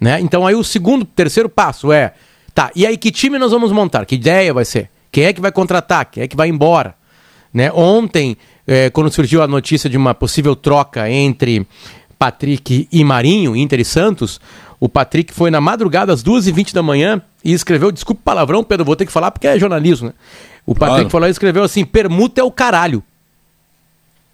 Né? 0.00 0.20
Então, 0.20 0.46
aí 0.46 0.54
o 0.54 0.64
segundo, 0.64 1.04
terceiro 1.04 1.48
passo 1.48 1.92
é: 1.92 2.14
tá, 2.54 2.70
e 2.74 2.86
aí 2.86 2.96
que 2.96 3.10
time 3.10 3.38
nós 3.38 3.52
vamos 3.52 3.72
montar? 3.72 4.04
Que 4.04 4.14
ideia 4.14 4.52
vai 4.52 4.64
ser? 4.64 4.90
Quem 5.10 5.24
é 5.24 5.32
que 5.32 5.40
vai 5.40 5.52
contratar? 5.52 6.06
Quem 6.06 6.22
é 6.22 6.28
que 6.28 6.36
vai 6.36 6.48
embora? 6.48 6.94
Né? 7.52 7.70
Ontem, 7.72 8.36
é, 8.66 8.90
quando 8.90 9.10
surgiu 9.10 9.42
a 9.42 9.46
notícia 9.46 9.88
de 9.88 9.96
uma 9.96 10.14
possível 10.14 10.56
troca 10.56 11.08
entre 11.08 11.66
Patrick 12.18 12.88
e 12.90 13.04
Marinho, 13.04 13.56
Inter 13.56 13.80
e 13.80 13.84
Santos, 13.84 14.40
o 14.80 14.88
Patrick 14.88 15.32
foi 15.32 15.50
na 15.50 15.60
madrugada 15.60 16.12
às 16.12 16.22
2h20 16.22 16.72
da 16.72 16.82
manhã 16.82 17.22
e 17.44 17.52
escreveu, 17.52 17.92
desculpa 17.92 18.20
o 18.20 18.24
palavrão, 18.24 18.64
Pedro, 18.64 18.84
vou 18.84 18.96
ter 18.96 19.06
que 19.06 19.12
falar 19.12 19.30
porque 19.30 19.46
é 19.46 19.58
jornalismo, 19.58 20.08
né? 20.08 20.14
O 20.66 20.74
Patrick 20.74 21.02
claro. 21.02 21.10
falou 21.10 21.28
e 21.28 21.30
escreveu 21.30 21.62
assim: 21.62 21.84
permuta 21.84 22.40
é 22.40 22.44
o 22.44 22.50
caralho. 22.50 23.02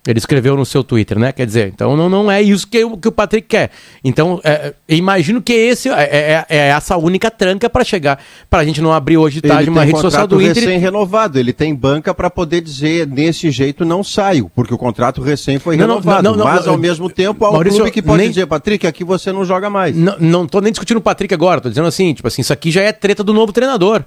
Ele 0.07 0.19
escreveu 0.19 0.57
no 0.57 0.65
seu 0.65 0.83
Twitter, 0.83 1.19
né? 1.19 1.31
Quer 1.31 1.45
dizer, 1.45 1.69
então 1.75 1.95
não, 1.95 2.09
não 2.09 2.31
é 2.31 2.41
isso 2.41 2.67
que, 2.67 2.79
que 2.97 3.09
o 3.09 3.13
Patrick 3.13 3.47
quer. 3.47 3.71
Então, 4.03 4.41
é, 4.43 4.73
imagino 4.89 5.43
que 5.43 5.53
esse 5.53 5.91
é, 5.91 5.93
é, 5.93 6.47
é 6.49 6.57
essa 6.69 6.97
única 6.97 7.31
tranca 7.31 7.69
para 7.69 7.85
chegar, 7.85 8.19
para 8.49 8.61
a 8.61 8.65
gente 8.65 8.81
não 8.81 8.95
abrir 8.95 9.19
hoje 9.19 9.43
de 9.43 9.49
tarde 9.49 9.69
uma 9.69 9.85
rede 9.85 10.01
social 10.01 10.27
do 10.27 10.41
Inter. 10.41 10.55
recém 10.55 10.79
renovado, 10.79 11.39
ele 11.39 11.53
tem 11.53 11.75
banca 11.75 12.15
para 12.15 12.31
poder 12.31 12.63
dizer 12.63 13.05
desse 13.05 13.51
jeito 13.51 13.85
não 13.85 14.03
saio, 14.03 14.51
porque 14.55 14.73
o 14.73 14.79
contrato 14.79 15.21
recém 15.21 15.59
foi 15.59 15.77
não, 15.77 15.87
renovado. 15.87 16.23
Não, 16.23 16.35
não, 16.35 16.47
mas 16.47 16.67
ao 16.67 16.79
mesmo 16.79 17.11
tempo 17.11 17.45
há 17.45 17.51
um 17.51 17.53
Maurício, 17.53 17.81
clube 17.81 17.93
que 17.93 18.01
pode 18.01 18.23
nem, 18.23 18.31
dizer, 18.31 18.47
Patrick, 18.47 18.87
aqui 18.87 19.05
você 19.05 19.31
não 19.31 19.45
joga 19.45 19.69
mais. 19.69 19.95
Não, 19.95 20.17
não 20.19 20.47
tô 20.47 20.63
nem 20.63 20.73
discutindo 20.73 20.97
o 20.97 21.03
Patrick 21.03 21.35
agora, 21.35 21.61
tô 21.61 21.69
dizendo 21.69 21.89
assim, 21.89 22.15
tipo 22.15 22.27
assim, 22.27 22.41
isso 22.41 22.55
aqui 22.55 22.71
já 22.71 22.81
é 22.81 22.91
treta 22.91 23.23
do 23.23 23.35
novo 23.35 23.53
treinador. 23.53 24.03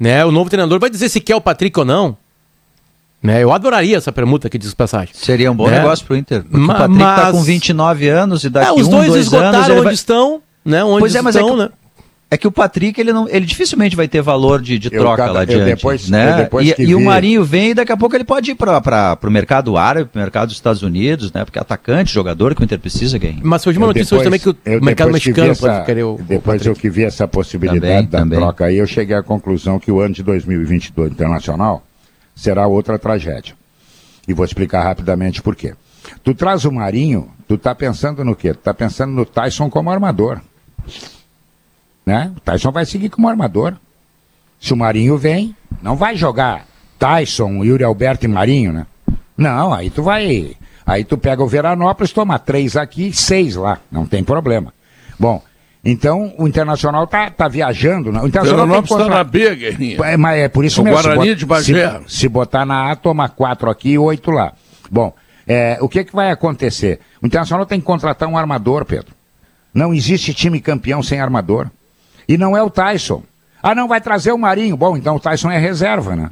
Né? 0.00 0.24
O 0.24 0.32
novo 0.32 0.48
treinador 0.48 0.80
vai 0.80 0.88
dizer 0.88 1.10
se 1.10 1.20
quer 1.20 1.36
o 1.36 1.42
Patrick 1.42 1.78
ou 1.78 1.84
não. 1.84 2.16
Né? 3.22 3.42
Eu 3.42 3.52
adoraria 3.52 3.98
essa 3.98 4.10
permuta 4.10 4.48
que 4.48 4.56
diz 4.56 4.72
passagem. 4.72 5.14
Seria 5.14 5.52
um 5.52 5.54
bom 5.54 5.68
né? 5.68 5.76
negócio 5.76 6.06
pro 6.06 6.16
Inter. 6.16 6.42
Porque 6.42 6.56
Ma 6.56 6.72
o 6.72 6.78
Patrick 6.78 6.98
tá 6.98 7.04
mas... 7.04 7.26
tá 7.26 7.32
com 7.32 7.42
29 7.42 8.08
anos 8.08 8.44
e 8.44 8.48
daqui 8.48 8.68
é, 8.68 8.72
os 8.72 8.88
um, 8.88 8.90
dois, 8.90 9.08
dois 9.08 9.26
esgotaram 9.26 9.58
anos, 9.58 9.70
onde 9.70 9.84
vai... 9.84 9.92
estão, 9.92 10.42
né? 10.64 10.82
Onde 10.82 11.00
pois 11.00 11.14
é, 11.14 11.20
mas 11.20 11.36
estão, 11.36 11.54
é 11.54 11.64
né? 11.64 11.68
É 12.32 12.38
que 12.38 12.46
o 12.46 12.52
Patrick, 12.52 13.00
ele, 13.00 13.12
não, 13.12 13.28
ele 13.28 13.44
dificilmente 13.44 13.96
vai 13.96 14.06
ter 14.06 14.22
valor 14.22 14.62
de, 14.62 14.78
de 14.78 14.88
troca 14.88 15.16
cada, 15.16 15.32
lá 15.32 15.40
adiante. 15.40 15.64
Depois, 15.64 16.08
né? 16.08 16.48
e, 16.62 16.82
e 16.82 16.86
vi... 16.86 16.94
o 16.94 17.00
Marinho 17.00 17.44
vem 17.44 17.70
e 17.70 17.74
daqui 17.74 17.90
a 17.90 17.96
pouco 17.96 18.14
ele 18.14 18.22
pode 18.22 18.52
ir 18.52 18.54
para 18.54 19.18
o 19.20 19.30
mercado 19.30 19.76
árabe, 19.76 20.08
para 20.08 20.20
o 20.20 20.22
mercado 20.22 20.46
dos 20.46 20.56
Estados 20.56 20.80
Unidos, 20.84 21.32
né? 21.32 21.44
Porque 21.44 21.58
é 21.58 21.62
atacante, 21.62 22.12
jogador 22.14 22.54
que 22.54 22.62
o 22.62 22.64
Inter 22.64 22.78
precisa 22.78 23.18
ganhar. 23.18 23.40
Mas 23.42 23.62
surgiu 23.62 23.80
uma 23.82 23.86
eu 23.86 23.88
notícia 23.88 24.16
depois, 24.16 24.20
hoje 24.20 24.42
também 24.44 24.54
que 24.64 24.78
o 24.78 24.84
mercado 24.84 25.10
mexicano 25.10 25.50
essa, 25.50 25.72
pode 25.72 25.86
querer 25.86 26.04
o. 26.04 26.20
Depois 26.22 26.64
o 26.64 26.68
eu 26.68 26.74
que 26.76 26.88
vi 26.88 27.02
essa 27.02 27.26
possibilidade 27.26 27.80
também, 27.80 28.06
da 28.06 28.18
também. 28.20 28.38
troca 28.38 28.66
aí, 28.66 28.76
eu 28.76 28.86
cheguei 28.86 29.16
à 29.16 29.24
conclusão 29.24 29.80
que 29.80 29.90
o 29.90 29.98
ano 29.98 30.14
de 30.14 30.22
2022 30.22 31.10
internacional 31.10 31.84
será 32.32 32.64
outra 32.68 32.96
tragédia. 32.96 33.54
E 34.28 34.32
vou 34.32 34.44
explicar 34.44 34.84
rapidamente 34.84 35.42
por 35.42 35.56
quê. 35.56 35.74
Tu 36.22 36.32
traz 36.32 36.64
o 36.64 36.70
Marinho, 36.70 37.28
tu 37.48 37.58
tá 37.58 37.74
pensando 37.74 38.24
no 38.24 38.36
quê? 38.36 38.54
Tu 38.54 38.60
tá 38.60 38.72
pensando 38.72 39.12
no 39.12 39.26
Tyson 39.26 39.68
como 39.68 39.90
armador. 39.90 40.40
Né? 42.04 42.32
O 42.36 42.40
Tyson 42.40 42.70
vai 42.72 42.84
seguir 42.84 43.08
como 43.10 43.28
armador. 43.28 43.74
Se 44.60 44.72
o 44.72 44.76
Marinho 44.76 45.16
vem, 45.16 45.54
não 45.82 45.96
vai 45.96 46.16
jogar 46.16 46.66
Tyson, 46.98 47.64
Yuri 47.64 47.84
Alberto 47.84 48.26
e 48.26 48.28
Marinho, 48.28 48.72
né? 48.72 48.86
Não, 49.36 49.72
aí 49.72 49.88
tu 49.88 50.02
vai. 50.02 50.54
Aí 50.84 51.02
tu 51.02 51.16
pega 51.16 51.42
o 51.42 51.48
Veranópolis, 51.48 52.12
toma 52.12 52.38
três 52.38 52.76
aqui, 52.76 53.12
seis 53.12 53.56
lá. 53.56 53.78
Não 53.90 54.04
tem 54.04 54.22
problema. 54.22 54.74
Bom, 55.18 55.42
então 55.82 56.34
o 56.36 56.46
Internacional 56.46 57.06
tá, 57.06 57.30
tá 57.30 57.48
viajando. 57.48 58.12
Né? 58.12 58.20
O 58.20 58.26
Internacional 58.26 58.66
Veranópolis 58.66 59.02
está 59.02 59.16
na 59.16 59.24
B, 59.24 59.56
Guerrinha. 59.56 60.04
É, 60.04 60.16
mas 60.16 60.38
é 60.40 60.48
por 60.48 60.64
isso 60.64 60.82
o 60.82 60.84
mesmo. 60.84 61.02
Guarani 61.02 61.34
de 61.34 61.46
Bagé. 61.46 62.00
Se, 62.06 62.18
se, 62.18 62.28
botar 62.28 62.66
na 62.66 62.90
A, 62.90 62.96
toma 62.96 63.28
quatro 63.28 63.70
aqui 63.70 63.90
e 63.92 63.98
oito 63.98 64.30
lá. 64.30 64.52
Bom, 64.90 65.14
é, 65.46 65.78
o 65.80 65.88
que, 65.88 66.04
que 66.04 66.14
vai 66.14 66.30
acontecer? 66.30 67.00
O 67.22 67.26
Internacional 67.26 67.64
tem 67.64 67.80
que 67.80 67.86
contratar 67.86 68.28
um 68.28 68.36
armador, 68.36 68.84
Pedro. 68.84 69.14
Não 69.72 69.94
existe 69.94 70.34
time 70.34 70.60
campeão 70.60 71.02
sem 71.02 71.18
armador. 71.18 71.70
E 72.28 72.36
não 72.38 72.56
é 72.56 72.62
o 72.62 72.70
Tyson. 72.70 73.22
Ah, 73.62 73.74
não, 73.74 73.86
vai 73.86 74.00
trazer 74.00 74.32
o 74.32 74.38
Marinho. 74.38 74.76
Bom, 74.76 74.96
então 74.96 75.16
o 75.16 75.20
Tyson 75.20 75.50
é 75.50 75.58
reserva, 75.58 76.16
né? 76.16 76.30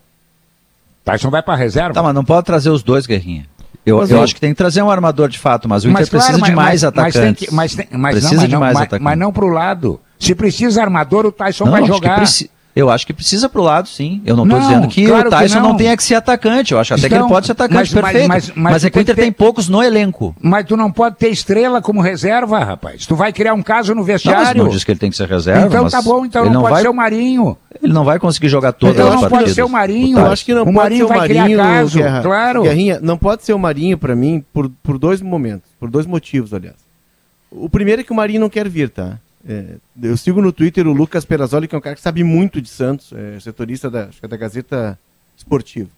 Tyson 1.05 1.30
vai 1.30 1.43
para 1.43 1.55
reserva. 1.55 1.95
Tá, 1.95 2.03
mas 2.03 2.14
não 2.14 2.24
pode 2.24 2.47
trazer 2.47 2.70
os 2.70 2.82
dois, 2.82 3.07
Guerrinha. 3.07 3.47
Eu, 3.84 4.05
eu, 4.07 4.22
acho 4.22 4.34
que 4.34 4.41
tem 4.41 4.51
que 4.51 4.57
trazer 4.57 4.82
um 4.82 4.91
armador 4.91 5.28
de 5.30 5.39
fato, 5.39 5.66
mas 5.66 5.82
o 5.82 5.89
Inter 5.89 6.09
claro, 6.09 6.11
precisa 6.11 6.39
mas, 6.39 6.51
de 6.51 6.55
mais 6.55 6.82
mas, 6.82 6.84
atacantes. 6.84 7.49
Mas, 7.51 7.74
mas, 7.74 7.74
tem, 7.74 7.99
mas 7.99 8.14
precisa 8.18 8.43
não, 8.43 8.49
de 8.49 8.57
mais 8.57 8.76
atacantes. 8.76 9.05
Mas 9.05 9.18
não 9.18 9.32
para 9.32 9.45
o 9.45 9.49
lado. 9.49 10.01
Se 10.18 10.34
precisa 10.34 10.82
armador, 10.82 11.24
o 11.24 11.32
Tyson 11.32 11.64
não, 11.64 11.72
vai 11.72 11.84
jogar. 11.84 12.22
Eu 12.77 12.89
acho 12.91 13.07
que 13.07 13.12
precisa 13.12 13.49
pro 13.49 13.62
lado, 13.62 13.89
sim. 13.89 14.23
Eu 14.25 14.37
não 14.37 14.45
estou 14.45 14.61
dizendo 14.61 14.87
que 14.87 15.05
claro 15.07 15.27
o 15.27 15.31
Tyson 15.31 15.57
que 15.57 15.61
não. 15.61 15.69
não 15.71 15.77
tenha 15.77 15.97
que 15.97 16.03
ser 16.03 16.14
atacante. 16.14 16.73
Eu 16.73 16.79
acho 16.79 16.95
até 16.95 17.01
então, 17.01 17.09
que 17.09 17.14
ele 17.14 17.25
então, 17.25 17.35
pode 17.35 17.47
ser 17.47 17.53
atacante, 17.53 17.95
mas, 17.95 18.03
perfeito. 18.03 18.29
Mas, 18.29 18.49
mas, 18.51 18.73
mas 18.73 18.85
é 18.85 18.91
que 18.91 18.99
o 18.99 19.01
Inter 19.01 19.16
ter... 19.16 19.23
tem 19.23 19.33
poucos 19.33 19.69
no 19.69 19.83
elenco. 19.83 20.35
Mas 20.41 20.64
tu 20.64 20.77
não 20.77 20.93
pode 20.93 21.16
ter 21.16 21.29
estrela 21.29 21.83
como 21.83 22.01
reserva, 22.01 22.61
rapaz. 22.61 23.05
Tu 23.05 23.16
vai 23.16 23.33
criar 23.33 23.55
um 23.55 23.62
caso 23.62 23.95
no 23.95 24.05
vestiário. 24.05 24.59
Não, 24.59 24.66
não 24.66 24.73
diz 24.73 24.85
que 24.85 24.93
ele 24.93 24.99
tem 25.01 25.11
que 25.11 25.16
ser 25.16 25.29
reserva. 25.29 25.66
Então 25.66 25.89
tá 25.89 26.01
bom, 26.01 26.25
então 26.25 26.45
não, 26.45 26.53
não, 26.53 26.61
pode 26.61 26.75
vai... 26.75 26.83
ser 26.83 26.89
o 26.89 26.95
Marinho. 26.95 27.57
Ele 27.83 27.93
não 27.93 28.05
vai 28.05 28.19
conseguir 28.19 28.49
jogar 28.49 28.73
todas 28.73 28.97
então 28.97 29.21
não 29.21 29.29
pode 29.29 29.51
ser 29.51 29.62
o 29.62 29.69
Marinho. 29.69 30.19
Eu 30.19 30.27
acho 30.27 30.45
que 30.45 30.55
não 30.55 30.62
o 30.62 30.73
Marinho 30.73 31.09
vai 31.09 31.19
Marinho, 31.19 31.45
criar 31.45 31.57
caso, 31.57 31.99
Guerra, 31.99 32.23
claro. 32.23 32.62
Guerrinha, 32.62 33.01
não 33.01 33.19
pode 33.19 33.45
ser 33.45 33.53
o 33.53 33.59
Marinho 33.59 33.99
para 33.99 34.14
mim 34.14 34.45
por, 34.53 34.71
por 34.83 34.99
dois 34.99 35.21
momentos, 35.21 35.69
por 35.81 35.91
dois 35.91 36.07
motivos, 36.07 36.55
aliás. 36.55 36.77
O 37.51 37.69
primeiro 37.69 38.03
é 38.03 38.05
que 38.05 38.12
o 38.12 38.14
Marinho 38.14 38.41
não 38.41 38.49
quer 38.49 38.69
vir, 38.69 38.91
tá? 38.91 39.19
É, 39.49 39.76
eu 40.03 40.14
sigo 40.16 40.42
no 40.42 40.53
Twitter 40.53 40.86
o 40.86 40.92
Lucas 40.92 41.24
Perazzoli, 41.24 41.66
que 41.66 41.74
é 41.74 41.78
um 41.78 41.80
cara 41.80 41.96
que 41.96 42.03
sabe 42.03 42.22
muito 42.22 42.61
de 42.61 42.68
Santos, 42.68 43.12
é 43.14 43.40
setorista 43.40 43.88
da, 43.88 44.05
acho 44.05 44.20
que 44.20 44.26
é 44.26 44.28
da 44.28 44.36
Gazeta 44.36 44.99
Esportiva. 45.36 45.88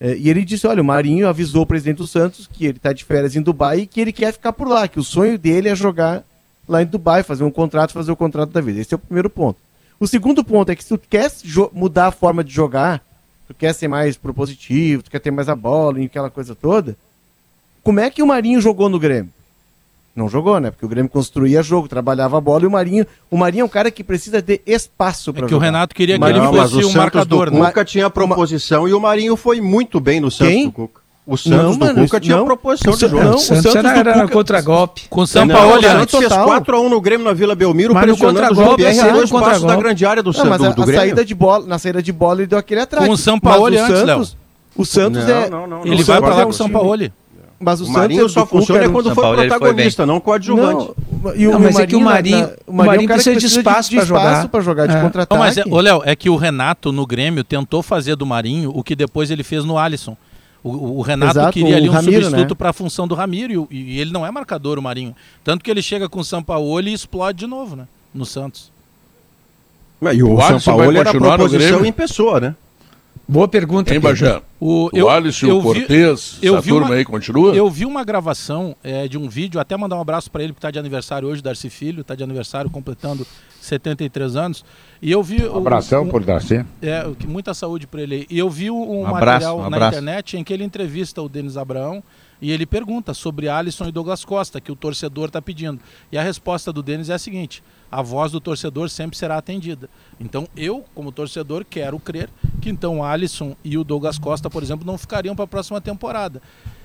É, 0.00 0.16
e 0.16 0.30
ele 0.30 0.44
disse: 0.44 0.66
olha, 0.66 0.80
o 0.80 0.84
Marinho 0.84 1.26
avisou 1.26 1.62
o 1.62 1.66
presidente 1.66 1.96
do 1.96 2.06
Santos 2.06 2.46
que 2.46 2.66
ele 2.66 2.76
está 2.76 2.92
de 2.92 3.04
férias 3.04 3.34
em 3.34 3.42
Dubai 3.42 3.80
e 3.80 3.86
que 3.86 4.00
ele 4.00 4.12
quer 4.12 4.32
ficar 4.32 4.52
por 4.52 4.68
lá, 4.68 4.86
que 4.86 5.00
o 5.00 5.02
sonho 5.02 5.36
dele 5.36 5.68
é 5.68 5.74
jogar 5.74 6.22
lá 6.68 6.80
em 6.80 6.86
Dubai, 6.86 7.24
fazer 7.24 7.42
um 7.42 7.50
contrato, 7.50 7.92
fazer 7.92 8.12
o 8.12 8.16
contrato 8.16 8.50
da 8.50 8.60
vida. 8.60 8.80
Esse 8.80 8.94
é 8.94 8.96
o 8.96 9.00
primeiro 9.00 9.28
ponto. 9.28 9.58
O 9.98 10.06
segundo 10.06 10.44
ponto 10.44 10.70
é 10.70 10.76
que 10.76 10.84
se 10.84 10.90
tu 10.90 11.00
quer 11.10 11.32
mudar 11.72 12.06
a 12.06 12.12
forma 12.12 12.44
de 12.44 12.52
jogar, 12.52 13.02
tu 13.48 13.54
quer 13.54 13.72
ser 13.72 13.88
mais 13.88 14.16
propositivo, 14.16 15.02
tu 15.02 15.10
quer 15.10 15.18
ter 15.18 15.32
mais 15.32 15.48
a 15.48 15.56
bola 15.56 16.00
e 16.00 16.04
aquela 16.04 16.30
coisa 16.30 16.54
toda. 16.54 16.96
Como 17.82 17.98
é 17.98 18.08
que 18.08 18.22
o 18.22 18.26
Marinho 18.26 18.60
jogou 18.60 18.88
no 18.88 19.00
Grêmio? 19.00 19.32
Não 20.18 20.28
jogou, 20.28 20.58
né? 20.58 20.72
Porque 20.72 20.84
o 20.84 20.88
Grêmio 20.88 21.08
construía 21.08 21.62
jogo, 21.62 21.86
trabalhava 21.86 22.36
a 22.38 22.40
bola 22.40 22.64
e 22.64 22.66
o 22.66 22.70
Marinho, 22.72 23.06
o 23.30 23.36
Marinho 23.36 23.62
é 23.62 23.64
um 23.64 23.68
cara 23.68 23.88
que 23.88 24.02
precisa 24.02 24.42
de 24.42 24.60
espaço 24.66 25.32
para 25.32 25.44
é 25.44 25.46
que 25.46 25.52
jogar. 25.52 25.62
o 25.62 25.64
Renato 25.64 25.94
queria 25.94 26.18
que 26.18 26.24
ele 26.24 26.40
fosse 26.40 26.84
um 26.84 26.92
marcador, 26.92 27.52
né? 27.52 27.60
O 27.60 27.66
Cuca 27.66 27.84
tinha 27.84 28.10
proposição 28.10 28.80
uma... 28.80 28.90
e 28.90 28.92
o 28.94 29.00
Marinho 29.00 29.36
foi 29.36 29.60
muito 29.60 30.00
bem 30.00 30.18
no 30.18 30.28
Santos 30.28 30.52
Quem? 30.52 30.64
do 30.64 30.72
Cuca. 30.72 31.00
O 31.24 31.36
Santos 31.36 31.62
Não, 31.62 31.72
do 31.72 31.78
mano, 31.78 32.04
Cuca 32.04 32.18
tinha 32.18 32.36
não. 32.36 32.46
proposição 32.46 32.92
O 32.92 32.96
de 32.96 33.00
jogo. 33.02 33.22
não, 33.22 33.30
o 33.30 33.34
o 33.36 33.38
Santos 33.38 33.70
Santos 33.70 33.90
era, 33.90 34.10
era 34.10 34.28
contra-golpe. 34.28 35.02
Com 35.08 35.20
o 35.20 35.20
Não, 35.20 35.26
Sampaoli 35.28 35.86
o. 35.86 35.90
Santos 35.90 36.18
fez 36.18 36.28
total. 36.30 36.48
4x1 36.62 36.88
no 36.88 37.00
Grêmio 37.00 37.24
na 37.24 37.32
Vila 37.32 37.54
Belmiro, 37.54 37.94
Mas 37.94 38.04
pressionando 38.04 38.52
o 38.52 38.54
Jean-Pierre 38.56 38.98
é 38.98 39.02
a 39.02 39.12
dois 39.12 39.30
passos 39.30 39.62
da 39.62 39.76
grande 39.76 40.04
área 40.04 40.22
do, 40.22 40.30
Não, 40.30 40.32
Santos, 40.32 40.50
mas 40.50 40.64
a, 40.64 40.70
do 40.70 40.82
a 40.82 40.86
saída 40.86 41.24
de 41.24 41.34
bola, 41.34 41.64
na 41.64 41.78
saída 41.78 42.02
de 42.02 42.12
bola 42.12 42.40
ele 42.40 42.48
deu 42.48 42.58
aquele 42.58 42.80
atraque. 42.80 43.06
Com 43.06 43.12
o 43.12 43.16
Sampaoli 43.16 43.78
Mas 43.78 43.88
o 43.88 43.92
antes, 43.92 44.06
Santos, 44.06 44.36
o 44.74 44.84
Santos 44.84 45.24
Não, 45.24 45.30
é 45.36 45.50
não, 45.50 45.66
não, 45.68 45.86
Ele 45.86 45.96
não, 45.96 46.04
vai 46.04 46.18
pra 46.18 46.28
lá 46.30 46.36
Santos 46.42 46.56
com 46.56 46.64
o 46.64 46.66
é 46.66 46.70
um 46.70 46.72
Sampaoli. 46.72 47.12
Mas 47.60 47.80
o, 47.80 47.82
O 47.82 47.86
Santos 47.86 48.00
Marinho 48.00 48.28
só 48.28 48.46
funciona 48.46 48.88
um- 48.88 48.92
quando 48.92 49.06
São 49.06 49.14
foi 49.16 49.22
Paulo, 49.24 49.40
ele 49.40 49.48
foi 49.50 49.58
protagonista, 49.58 50.06
não 50.06 50.20
coadjuvante. 50.20 50.90
Não, 51.24 51.34
e 51.34 51.48
o, 51.48 51.52
Não, 51.52 51.58
mas 51.60 51.76
é 51.78 51.86
que 51.88 51.96
o 51.96 52.00
Marinho- 52.00 52.38
na- 52.46 52.52
o 52.68 52.72
Marinho 52.72 53.00
é 53.00 53.04
um 53.04 53.06
cara 53.08 53.14
precisa 53.22 53.34
que 53.34 53.40
de 53.40 53.46
espaço 53.58 53.90
de, 53.90 53.96
pra 53.96 54.04
jogar. 54.04 54.48
pra 54.48 54.60
jogar 54.60 54.86
de 54.86 54.94
É. 54.96 55.00
contra-ataque. 55.00 55.34
Não, 55.34 55.44
mas, 55.44 55.58
é, 55.58 55.64
ô 55.68 55.80
Léo, 55.80 56.02
é 56.04 56.14
que 56.14 56.30
o 56.30 56.36
Renato 56.36 56.92
no 56.92 57.04
Grêmio 57.04 57.42
tentou 57.42 57.82
fazer 57.82 58.14
do 58.14 58.24
Marinho 58.24 58.70
o 58.72 58.82
que 58.84 58.94
depois 58.94 59.30
ele 59.32 59.42
fez 59.42 59.64
no 59.64 59.76
Alisson. 59.76 60.16
O, 60.62 60.98
o 60.98 61.02
Renato 61.02 61.32
Exato, 61.38 61.52
queria 61.52 61.76
ali 61.76 61.88
o 61.88 61.90
um 61.90 61.94
Ramiro, 61.94 62.22
substituto 62.24 62.50
né? 62.50 62.54
para 62.56 62.70
a 62.70 62.72
função 62.72 63.08
do 63.08 63.14
Ramiro 63.16 63.52
e 63.52 63.58
o- 63.58 63.68
e, 63.70 63.98
ele 64.00 64.12
não 64.12 64.24
é 64.24 64.30
marcador, 64.30 64.78
o 64.78 64.82
Marinho. 64.82 65.14
Tanto 65.42 65.64
que 65.64 65.70
ele 65.70 65.82
chega 65.82 66.08
com 66.08 66.20
o 66.20 66.24
Sampaoli 66.24 66.90
e 66.90 66.94
explode 66.94 67.38
de 67.38 67.46
novo, 67.48 67.74
né? 67.74 67.86
No 68.14 68.24
Santos. 68.24 68.70
E 70.00 70.22
o, 70.22 70.34
O 70.34 70.36
São 70.40 70.46
Alisson 70.48 70.70
Paulo 70.70 70.86
vai 70.86 70.96
era 70.96 71.04
continuar 71.06 71.38
no 71.38 71.48
proposição 71.48 71.84
em 71.84 71.92
pessoa, 71.92 72.38
né? 72.40 72.54
Boa 73.28 73.46
pergunta. 73.46 73.92
Hein. 73.92 74.00
Bajé? 74.00 74.40
O, 74.58 74.88
O 74.90 75.08
Alisson, 75.08 75.52
o 75.58 75.62
Cortez, 75.62 76.38
eu 76.40 76.54
essa 76.54 76.62
vi 76.62 76.70
turma 76.70 76.86
uma- 76.86 76.94
aí 76.94 77.04
continua? 77.04 77.54
Eu 77.54 77.68
vi 77.68 77.84
uma 77.84 78.02
gravação 78.02 78.74
é, 78.82 79.06
de 79.06 79.18
um 79.18 79.28
vídeo, 79.28 79.60
até 79.60 79.76
mandar 79.76 79.96
um 79.96 80.00
abraço 80.00 80.30
para 80.30 80.42
ele, 80.42 80.54
que 80.54 80.58
está 80.58 80.70
de 80.70 80.78
aniversário 80.78 81.28
hoje, 81.28 81.42
Darcy 81.42 81.68
Filho, 81.68 82.00
está 82.00 82.14
de 82.14 82.24
aniversário, 82.24 82.70
completando 82.70 83.26
73 83.60 84.34
anos. 84.34 84.64
E 85.02 85.12
eu 85.12 85.22
vi. 85.22 85.46
Um 85.46 85.58
abração 85.58 86.04
um, 86.04 86.08
por 86.08 86.24
Darcy. 86.24 86.64
É, 86.80 87.06
muita 87.26 87.52
saúde 87.52 87.86
para 87.86 88.00
ele 88.00 88.14
aí. 88.14 88.26
E 88.30 88.38
eu 88.38 88.48
vi 88.48 88.70
um, 88.70 89.00
Um 89.00 89.02
material 89.02 89.56
abraço, 89.56 89.56
um 89.56 89.70
na 89.70 89.88
internet 89.88 90.36
em 90.38 90.42
que 90.42 90.52
ele 90.52 90.64
entrevista 90.64 91.20
o 91.20 91.28
Denis 91.28 91.58
Abraão 91.58 92.02
e 92.40 92.50
ele 92.50 92.64
pergunta 92.64 93.12
sobre 93.12 93.48
Alisson 93.48 93.88
e 93.88 93.92
Douglas 93.92 94.24
Costa, 94.24 94.58
que 94.58 94.72
o 94.72 94.76
torcedor 94.76 95.26
está 95.26 95.42
pedindo. 95.42 95.80
E 96.10 96.16
a 96.16 96.22
resposta 96.22 96.72
do 96.72 96.82
Denis 96.82 97.10
é 97.10 97.14
a 97.14 97.18
seguinte: 97.18 97.62
a 97.90 98.02
voz 98.02 98.32
do 98.32 98.40
torcedor 98.40 98.88
sempre 98.90 99.16
será 99.16 99.36
atendida. 99.36 99.88
Então 100.20 100.48
eu, 100.56 100.84
como 100.94 101.12
torcedor, 101.12 101.64
quero 101.68 101.98
crer 101.98 102.28
que 102.60 102.68
então 102.68 103.02
Alisson 103.02 103.56
e 103.64 103.78
o 103.78 103.84
Douglas 103.84 104.18
Costa, 104.18 104.50
por 104.50 104.62
exemplo, 104.62 104.86
não 104.86 104.98
ficariam 104.98 105.34
para 105.34 105.44
a 105.44 105.48
próxima 105.48 105.80
temporada. 105.80 106.42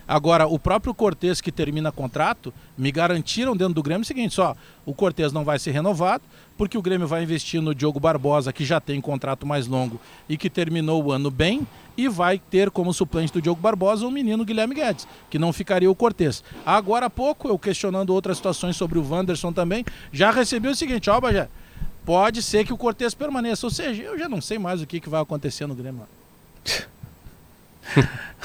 Agora, 0.07 0.47
o 0.47 0.59
próprio 0.59 0.93
Cortez 0.93 1.39
que 1.39 1.51
termina 1.51 1.91
contrato, 1.91 2.53
me 2.77 2.91
garantiram 2.91 3.55
dentro 3.55 3.73
do 3.73 3.83
Grêmio 3.83 4.01
o 4.01 4.05
seguinte, 4.05 4.33
só, 4.33 4.55
o 4.85 4.93
Cortez 4.93 5.31
não 5.31 5.45
vai 5.45 5.57
ser 5.57 5.71
renovado, 5.71 6.23
porque 6.57 6.77
o 6.77 6.81
Grêmio 6.81 7.07
vai 7.07 7.23
investir 7.23 7.61
no 7.61 7.73
Diogo 7.73 7.99
Barbosa, 7.99 8.51
que 8.51 8.65
já 8.65 8.79
tem 8.79 8.99
contrato 8.99 9.45
mais 9.45 9.65
longo 9.65 9.99
e 10.27 10.37
que 10.37 10.49
terminou 10.49 11.03
o 11.03 11.11
ano 11.11 11.31
bem, 11.31 11.65
e 11.95 12.07
vai 12.07 12.37
ter 12.37 12.69
como 12.69 12.93
suplente 12.93 13.31
do 13.31 13.41
Diogo 13.41 13.61
Barbosa 13.61 14.05
o 14.05 14.11
menino 14.11 14.43
Guilherme 14.43 14.75
Guedes, 14.75 15.07
que 15.29 15.39
não 15.39 15.53
ficaria 15.53 15.89
o 15.89 15.95
Cortez. 15.95 16.43
Agora 16.65 17.05
há 17.05 17.09
pouco, 17.09 17.47
eu 17.47 17.57
questionando 17.57 18.09
outras 18.09 18.37
situações 18.37 18.75
sobre 18.75 18.99
o 18.99 19.07
Wanderson 19.07 19.53
também, 19.53 19.85
já 20.11 20.31
recebi 20.31 20.67
o 20.67 20.75
seguinte, 20.75 21.09
ó, 21.09 21.19
Bagé, 21.21 21.47
pode 22.05 22.41
ser 22.41 22.65
que 22.65 22.73
o 22.73 22.77
Cortez 22.77 23.13
permaneça, 23.13 23.65
ou 23.65 23.71
seja, 23.71 24.01
eu 24.03 24.17
já 24.17 24.27
não 24.27 24.41
sei 24.41 24.59
mais 24.59 24.81
o 24.81 24.87
que, 24.87 24.99
que 24.99 25.09
vai 25.09 25.21
acontecer 25.21 25.65
no 25.65 25.75
Grêmio. 25.75 26.03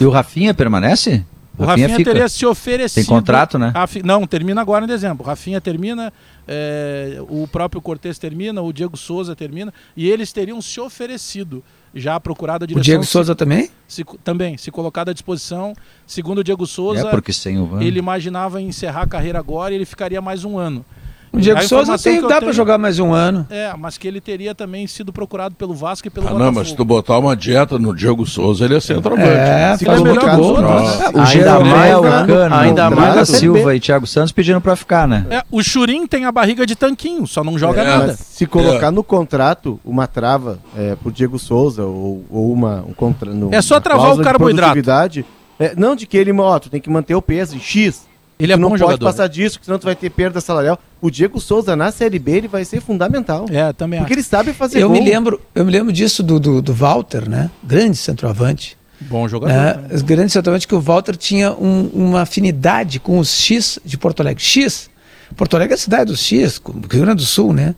E 0.00 0.04
o 0.04 0.11
Rafinha 0.11 0.52
permanece? 0.52 1.24
O 1.59 1.64
Rafinha, 1.64 2.04
teria 2.04 2.28
se 2.28 2.46
oferecido. 2.46 3.04
Tem 3.04 3.14
contrato, 3.14 3.59
né? 3.59 3.72
Não, 4.04 4.26
termina 4.26 4.61
agora 4.61 4.84
em 4.84 4.88
dezembro. 4.88 5.24
O 5.24 5.26
Rafinha 5.26 5.61
termina, 5.61 6.12
é, 6.46 7.18
o 7.28 7.46
próprio 7.48 7.80
Cortez 7.82 8.18
termina, 8.18 8.62
o 8.62 8.72
Diego 8.72 8.96
Souza 8.96 9.34
termina, 9.34 9.72
e 9.96 10.09
eles 10.09 10.32
teriam 10.32 10.62
se 10.62 10.80
oferecido, 10.80 11.62
já 11.94 12.20
procurado 12.20 12.62
a 12.62 12.66
O 12.66 12.68
direção. 12.68 12.82
Diego 12.84 13.04
se- 13.04 13.11
Souza 13.11 13.34
também? 13.34 13.70
se- 13.88 14.04
também, 14.22 14.56
se 14.56 14.70
colocado 14.70 15.09
à 15.09 15.12
disposição. 15.12 15.74
Segundo 16.06 16.38
o 16.38 16.44
Diego 16.44 16.66
Souza, 16.66 17.09
É 17.09 17.11
porque 17.11 17.32
sem 17.32 17.59
o 17.59 17.80
ele 17.82 17.98
imaginava 17.98 18.61
encerrar 18.61 19.02
a 19.02 19.06
carreira 19.06 19.38
agora 19.38 19.72
e 19.72 19.76
ele 19.76 19.84
ficaria 19.84 20.20
mais 20.20 20.44
um 20.44 20.59
ano. 20.59 20.84
O 21.33 21.39
Diego 21.39 21.62
Souza 21.62 21.99
tem, 21.99 22.20
dá 22.22 22.29
tenho- 22.29 22.41
para 22.43 22.53
jogar 22.53 22.79
mais 22.79 22.99
um 22.99 23.12
ano. 23.12 23.47
É, 23.51 23.72
mas 23.79 23.99
que 23.99 24.09
ele 24.09 24.20
teria 24.20 24.55
também 24.55 24.87
sido 24.87 25.12
procurado 25.12 25.55
pelo 25.55 25.74
Vasco 25.74 26.07
e 26.09 26.11
pelo 26.11 26.26
Ah, 26.26 26.31
Botafogo. 26.31 26.45
não, 26.53 26.61
mas 26.61 26.68
se 26.68 26.76
tu 26.76 26.85
botar 26.85 27.18
uma 27.18 27.37
dieta 27.37 27.79
no 27.79 27.95
Diego 27.95 28.24
Souza, 28.26 28.64
ele 28.64 28.76
é 28.76 28.81
centroavante. 28.81 29.29
É, 29.29 29.76
Se 29.76 29.85
faz 29.85 30.01
muito 30.01 30.18
colocar 30.20 30.37
gol. 30.37 30.55
né? 30.61 30.62
Nossa. 30.62 31.05
O 31.11 31.18
Ainda 31.20 31.26
Jeromel, 31.26 31.62
mais 31.70 31.95
o 31.97 32.03
né? 32.03 32.26
Cano, 32.26 32.55
Ainda 32.55 32.91
mais 32.91 33.29
Silva 33.29 33.74
e 33.76 33.81
Thiago 33.81 34.07
Santos 34.07 34.33
pediram 34.33 34.61
pra 34.61 34.74
ficar, 34.74 35.07
né? 35.07 35.26
É, 35.31 35.43
o 35.51 35.62
Churim 35.62 36.07
tem 36.07 36.24
a 36.24 36.33
barriga 36.33 36.64
de 36.66 36.74
tanquinho, 36.74 37.26
só 37.26 37.45
não 37.45 37.59
joga 37.59 37.83
É, 37.83 37.85
nada. 37.85 38.16
Se 38.18 38.47
colocar 38.47 38.91
no 38.91 39.05
contrato 39.05 39.79
uma 39.85 40.07
trava 40.07 40.59
é, 40.76 40.97
pro 40.97 41.12
Diego 41.12 41.39
Souza 41.39 41.85
ou, 41.85 42.24
ou 42.31 42.53
uma 42.53 42.85
um 42.89 42.93
contra, 42.95 43.33
no, 43.33 43.55
É 43.55 43.61
só 43.61 43.79
travar 43.81 44.14
o 44.14 44.22
carboidrato. 44.22 44.72
produtividade, 44.72 45.24
é, 45.61 45.74
não 45.76 45.95
de 45.95 46.07
que 46.07 46.16
ele, 46.16 46.33
ó, 46.33 46.59
tu 46.59 46.70
tem 46.70 46.81
que 46.81 46.89
manter 46.89 47.14
o 47.14 47.20
peso 47.22 47.55
em 47.57 47.61
X. 47.61 48.07
Ele 48.39 48.53
é 48.53 48.57
tu 48.57 48.61
não 48.61 48.68
bom 48.68 48.72
pode 48.74 48.80
jogador. 48.80 49.05
passar 49.05 49.26
disso, 49.26 49.59
senão 49.62 49.78
tu 49.78 49.84
vai 49.84 49.97
ter 49.97 50.11
perda 50.11 50.41
salarial. 50.41 50.78
O 51.01 51.11
Diego 51.11 51.41
Souza 51.41 51.74
na 51.74 51.91
Série 51.91 52.18
B 52.18 52.32
ele 52.32 52.49
vai 52.49 52.64
ser 52.64 52.80
fundamental. 52.80 53.47
É, 53.51 53.72
também 53.72 53.99
Porque 53.99 54.12
acho. 54.12 54.20
ele 54.20 54.26
sabe 54.28 54.53
fazer 54.53 54.80
Eu 54.80 54.89
gol. 54.89 54.97
me 55.03 55.05
lembro, 55.09 55.41
eu 55.55 55.64
me 55.64 55.72
lembro 55.72 55.93
disso 55.93 56.22
do, 56.22 56.39
do, 56.39 56.62
do 56.62 56.72
Walter, 56.72 57.28
né? 57.28 57.51
Grande 57.64 57.97
centroavante. 57.97 58.76
Bom 59.01 59.26
jogador. 59.28 59.53
né? 59.55 59.72
também. 59.74 59.97
Os 59.97 60.03
grandes 60.03 60.32
centroavantes 60.32 60.66
que 60.66 60.74
o 60.74 60.80
Walter 60.80 61.16
tinha 61.16 61.53
um- 61.53 61.89
uma 61.93 62.22
afinidade 62.22 62.99
com 63.01 63.18
os 63.18 63.30
X 63.41 63.78
de 63.84 63.97
Porto 63.99 64.20
Alegre. 64.20 64.43
X. 64.43 64.89
Porto 65.36 65.55
Alegre 65.55 65.74
é 65.74 65.76
a 65.76 65.78
cidade 65.78 66.07
dos 66.11 66.20
X, 66.20 66.59
com- 66.59 66.72
Rio 66.72 67.03
Grande 67.03 67.16
do 67.16 67.22
Sul, 67.26 67.53
né? 67.53 67.74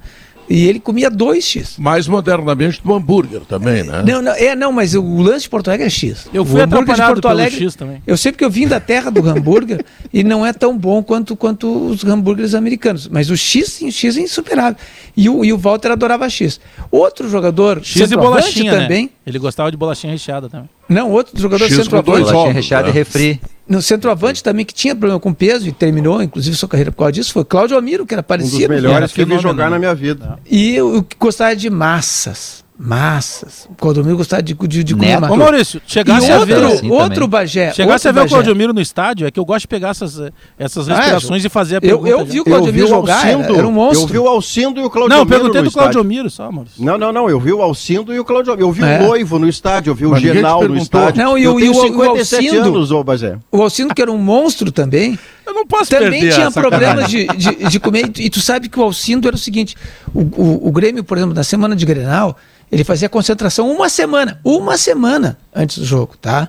E 0.50 0.66
ele 0.66 0.80
comia 0.80 1.08
dois 1.08 1.44
X. 1.44 1.76
Mais 1.78 2.08
modernamente 2.08 2.82
do 2.82 2.92
hambúrguer 2.92 3.42
também, 3.42 3.84
né? 3.84 4.02
Não, 4.04 4.20
não, 4.20 4.32
é, 4.32 4.56
não, 4.56 4.72
mas 4.72 4.96
o 4.96 5.22
lance 5.22 5.44
de 5.44 5.48
Porto 5.48 5.68
Alegre 5.68 5.86
é 5.86 5.90
X. 5.90 6.26
Eu 6.34 6.42
O 6.42 6.44
fui 6.44 6.60
hambúrguer 6.60 6.96
de 6.96 7.02
Porto 7.02 7.20
pelo 7.20 7.32
Alegre. 7.32 7.56
X 7.56 7.76
também. 7.76 8.02
Eu 8.04 8.16
sei 8.16 8.32
porque 8.32 8.44
eu 8.44 8.50
vim 8.50 8.66
da 8.66 8.80
terra 8.80 9.12
do 9.12 9.24
hambúrguer 9.28 9.84
e 10.12 10.24
não 10.24 10.44
é 10.44 10.52
tão 10.52 10.76
bom 10.76 11.04
quanto, 11.04 11.36
quanto 11.36 11.86
os 11.86 12.04
hambúrgueres 12.04 12.56
americanos. 12.56 13.06
Mas 13.06 13.30
o 13.30 13.36
X, 13.36 13.68
sim, 13.68 13.88
o 13.88 13.92
X 13.92 14.16
é 14.16 14.22
insuperável. 14.22 14.76
E 15.16 15.28
o, 15.28 15.44
e 15.44 15.52
o 15.52 15.56
Walter 15.56 15.92
adorava 15.92 16.28
X. 16.28 16.58
Outro 16.90 17.28
jogador, 17.28 17.80
X 17.84 18.10
e 18.10 18.16
bolachinha, 18.16 18.72
também. 18.72 19.04
né? 19.04 19.10
Ele 19.24 19.38
gostava 19.38 19.70
de 19.70 19.76
bolachinha 19.76 20.12
recheada 20.12 20.48
também. 20.48 20.68
Não, 20.88 21.12
outro 21.12 21.40
jogador 21.40 21.66
X 21.66 21.76
centroavante. 21.76 22.22
Bolachinha 22.22 22.42
ovos, 22.42 22.54
recheada 22.54 22.84
né? 22.88 22.90
e 22.90 22.92
refri. 22.92 23.40
No 23.70 23.80
centroavante 23.80 24.42
também, 24.42 24.64
que 24.66 24.74
tinha 24.74 24.96
problema 24.96 25.20
com 25.20 25.32
peso 25.32 25.68
e 25.68 25.70
terminou, 25.70 26.20
inclusive, 26.20 26.56
sua 26.56 26.68
carreira 26.68 26.90
por 26.90 26.98
causa 26.98 27.12
disso, 27.12 27.32
foi 27.32 27.44
Cláudio 27.44 27.78
Amiro, 27.78 28.04
que 28.04 28.12
era 28.12 28.20
Um 28.20 28.22
dos 28.22 28.26
parecido. 28.26 28.68
melhores 28.68 29.12
que 29.12 29.22
eu 29.22 29.26
vi 29.28 29.38
jogar 29.38 29.70
na 29.70 29.78
minha 29.78 29.94
vida. 29.94 30.40
E 30.50 30.74
eu, 30.74 30.92
eu 30.96 31.06
gostava 31.20 31.54
de 31.54 31.70
massas. 31.70 32.64
Massas. 32.82 33.68
O 33.70 33.74
Cláudio 33.74 34.00
Amiro 34.02 34.16
gostava 34.16 34.42
de, 34.42 34.54
de, 34.54 34.82
de 34.84 34.94
comer 34.94 35.20
massa. 35.20 35.34
Ô 35.34 35.36
Maurício, 35.36 35.82
E 35.86 35.92
chegasse 35.92 36.30
a 36.32 36.38
outro, 36.38 36.46
ver. 36.56 36.64
assim 36.64 36.90
outro 36.90 37.14
também. 37.14 37.28
Bagé. 37.28 37.72
Chegasse 37.74 38.08
a 38.08 38.10
outro 38.10 38.12
ver 38.14 38.20
o 38.20 38.22
Bagé. 38.22 38.28
Claudio 38.34 38.56
Miro 38.56 38.72
no 38.72 38.80
estádio, 38.80 39.26
é 39.26 39.30
que 39.30 39.38
eu 39.38 39.44
gosto 39.44 39.60
de 39.62 39.68
pegar 39.68 39.90
essas, 39.90 40.18
essas 40.58 40.88
Ah, 40.88 40.96
respirações 40.96 41.44
e 41.44 41.48
fazer 41.50 41.74
a 41.74 41.76
Eu, 41.78 41.80
pergunta. 41.98 42.08
eu 42.08 42.18
já. 42.18 42.24
vi 42.24 42.40
o 42.40 42.44
Claudio 42.44 42.68
Amiro 42.70 42.86
jogar, 42.88 43.26
era, 43.28 43.42
era 43.58 43.66
um 43.68 43.70
monstro. 43.70 44.02
Eu 44.04 44.06
vi 44.08 44.18
o 44.18 44.26
Alcindo 44.28 44.80
e 44.80 44.84
o 44.84 44.90
Claudio 44.90 45.10
Não, 45.14 45.18
eu 45.22 45.26
perguntei 45.26 45.60
do 45.62 45.70
Claudio 45.70 45.90
estádio. 45.90 46.04
Miro 46.08 46.30
só, 46.30 46.50
Maurício. 46.50 46.82
Não, 46.82 46.96
não, 46.96 47.12
não. 47.12 47.28
Eu 47.28 47.38
vi 47.38 47.52
o 47.52 47.60
Alcindo 47.60 48.14
e 48.14 48.18
o 48.18 48.24
Claudio 48.24 48.54
Eu 48.58 48.72
vi 48.72 48.82
É. 48.82 48.98
o 48.98 49.08
Noivo 49.08 49.38
no 49.38 49.48
estádio, 49.48 49.90
eu 49.90 49.94
vi 49.94 50.06
o 50.06 50.10
Mas 50.10 50.22
Genal 50.22 50.66
no 50.66 50.76
estádio. 50.76 51.22
Não, 51.22 51.36
e 51.36 51.44
eu 51.44 51.54
o- 51.54 51.56
tenho 51.58 51.72
e 51.72 51.76
o- 51.76 51.78
o 51.78 51.82
57 51.82 52.48
Alcindo? 52.48 52.68
anos, 52.76 52.90
ô 52.90 53.04
Bagé. 53.04 53.36
O 53.52 53.60
Alcindo, 53.62 53.94
que 53.94 54.00
era 54.00 54.10
um 54.10 54.18
monstro 54.18 54.72
também, 54.72 55.18
Eu 55.46 55.52
não 55.54 55.66
posso 55.66 55.90
também 55.90 56.10
perder 56.20 56.34
tinha 56.34 56.50
problemas 56.50 57.08
de, 57.10 57.26
de, 57.26 57.54
de 57.68 57.80
comer. 57.80 58.06
E 58.06 58.08
tu, 58.10 58.20
e 58.22 58.30
tu 58.30 58.40
sabe 58.40 58.68
que 58.68 58.78
o 58.78 58.82
Alcindo 58.82 59.26
era 59.28 59.34
o 59.36 59.38
seguinte: 59.38 59.76
o, 60.14 60.20
o, 60.20 60.68
o 60.68 60.72
Grêmio, 60.72 61.02
por 61.04 61.16
exemplo, 61.18 61.34
na 61.34 61.42
semana 61.42 61.74
de 61.74 61.84
Grenal, 61.84 62.36
ele 62.70 62.84
fazia 62.84 63.08
concentração 63.08 63.70
uma 63.70 63.88
semana, 63.88 64.40
uma 64.44 64.76
semana 64.78 65.38
antes 65.54 65.78
do 65.78 65.84
jogo, 65.84 66.14
tá? 66.20 66.48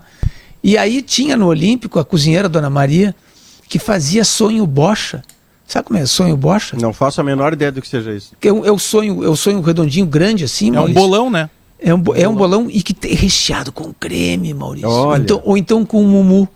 E 0.64 0.78
aí 0.78 1.02
tinha 1.02 1.36
no 1.36 1.48
Olímpico 1.48 2.00
a 2.00 2.06
cozinheira 2.06 2.48
Dona 2.48 2.70
Maria, 2.70 3.16
que 3.68 3.80
fazia 3.80 4.24
sonho 4.24 4.66
bocha. 4.68 5.24
Sabe 5.68 5.88
como 5.88 5.98
é 6.00 6.06
sonho 6.06 6.36
bocha? 6.38 6.76
Não 6.78 6.92
faço 6.94 7.22
a 7.22 7.24
menor 7.24 7.54
ideia 7.54 7.72
do 7.72 7.82
que 7.82 7.88
seja 7.88 8.14
isso. 8.14 8.34
Que 8.40 8.50
é 8.50 8.54
um, 8.54 8.66
é 8.66 8.72
um 8.72 8.78
sonho, 8.78 9.24
é 9.24 9.30
um 9.30 9.36
sonho 9.36 9.62
redondinho 9.62 10.06
grande 10.06 10.44
assim, 10.44 10.68
É 10.68 10.72
um 10.72 10.76
Maurício. 10.76 11.02
bolão, 11.02 11.30
né? 11.30 11.50
É 11.80 11.94
um, 11.94 12.00
bo- 12.00 12.14
é 12.16 12.28
um 12.28 12.36
bolão 12.36 12.68
e 12.70 12.84
que 12.84 12.94
tem 12.94 13.16
recheado 13.16 13.72
com 13.72 13.92
creme, 13.94 14.54
Maurício. 14.54 14.90
Olha. 14.90 15.22
Então, 15.22 15.42
ou 15.44 15.58
então 15.58 15.84
com 15.86 16.04
mumu. 16.04 16.48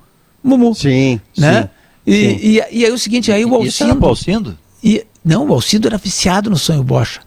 Mumu. 0.43 0.75
Sim, 0.75 1.19
né? 1.35 1.63
sim. 1.63 1.69
E, 2.05 2.13
sim. 2.13 2.39
e, 2.43 2.53
e 2.79 2.85
aí 2.85 2.91
o 2.91 2.99
seguinte, 2.99 3.31
aí 3.31 3.43
o 3.43 3.63
Isso 3.63 3.81
era 3.81 3.91
Alcindo. 3.93 3.99
pro 3.99 4.09
Alcindo? 4.09 4.57
E, 4.83 5.03
não, 5.23 5.47
o 5.47 5.53
Alcindo 5.53 5.87
era 5.87 5.97
viciado 5.97 6.49
no 6.51 6.57
sonho 6.57 6.83
bocha. 6.83 7.21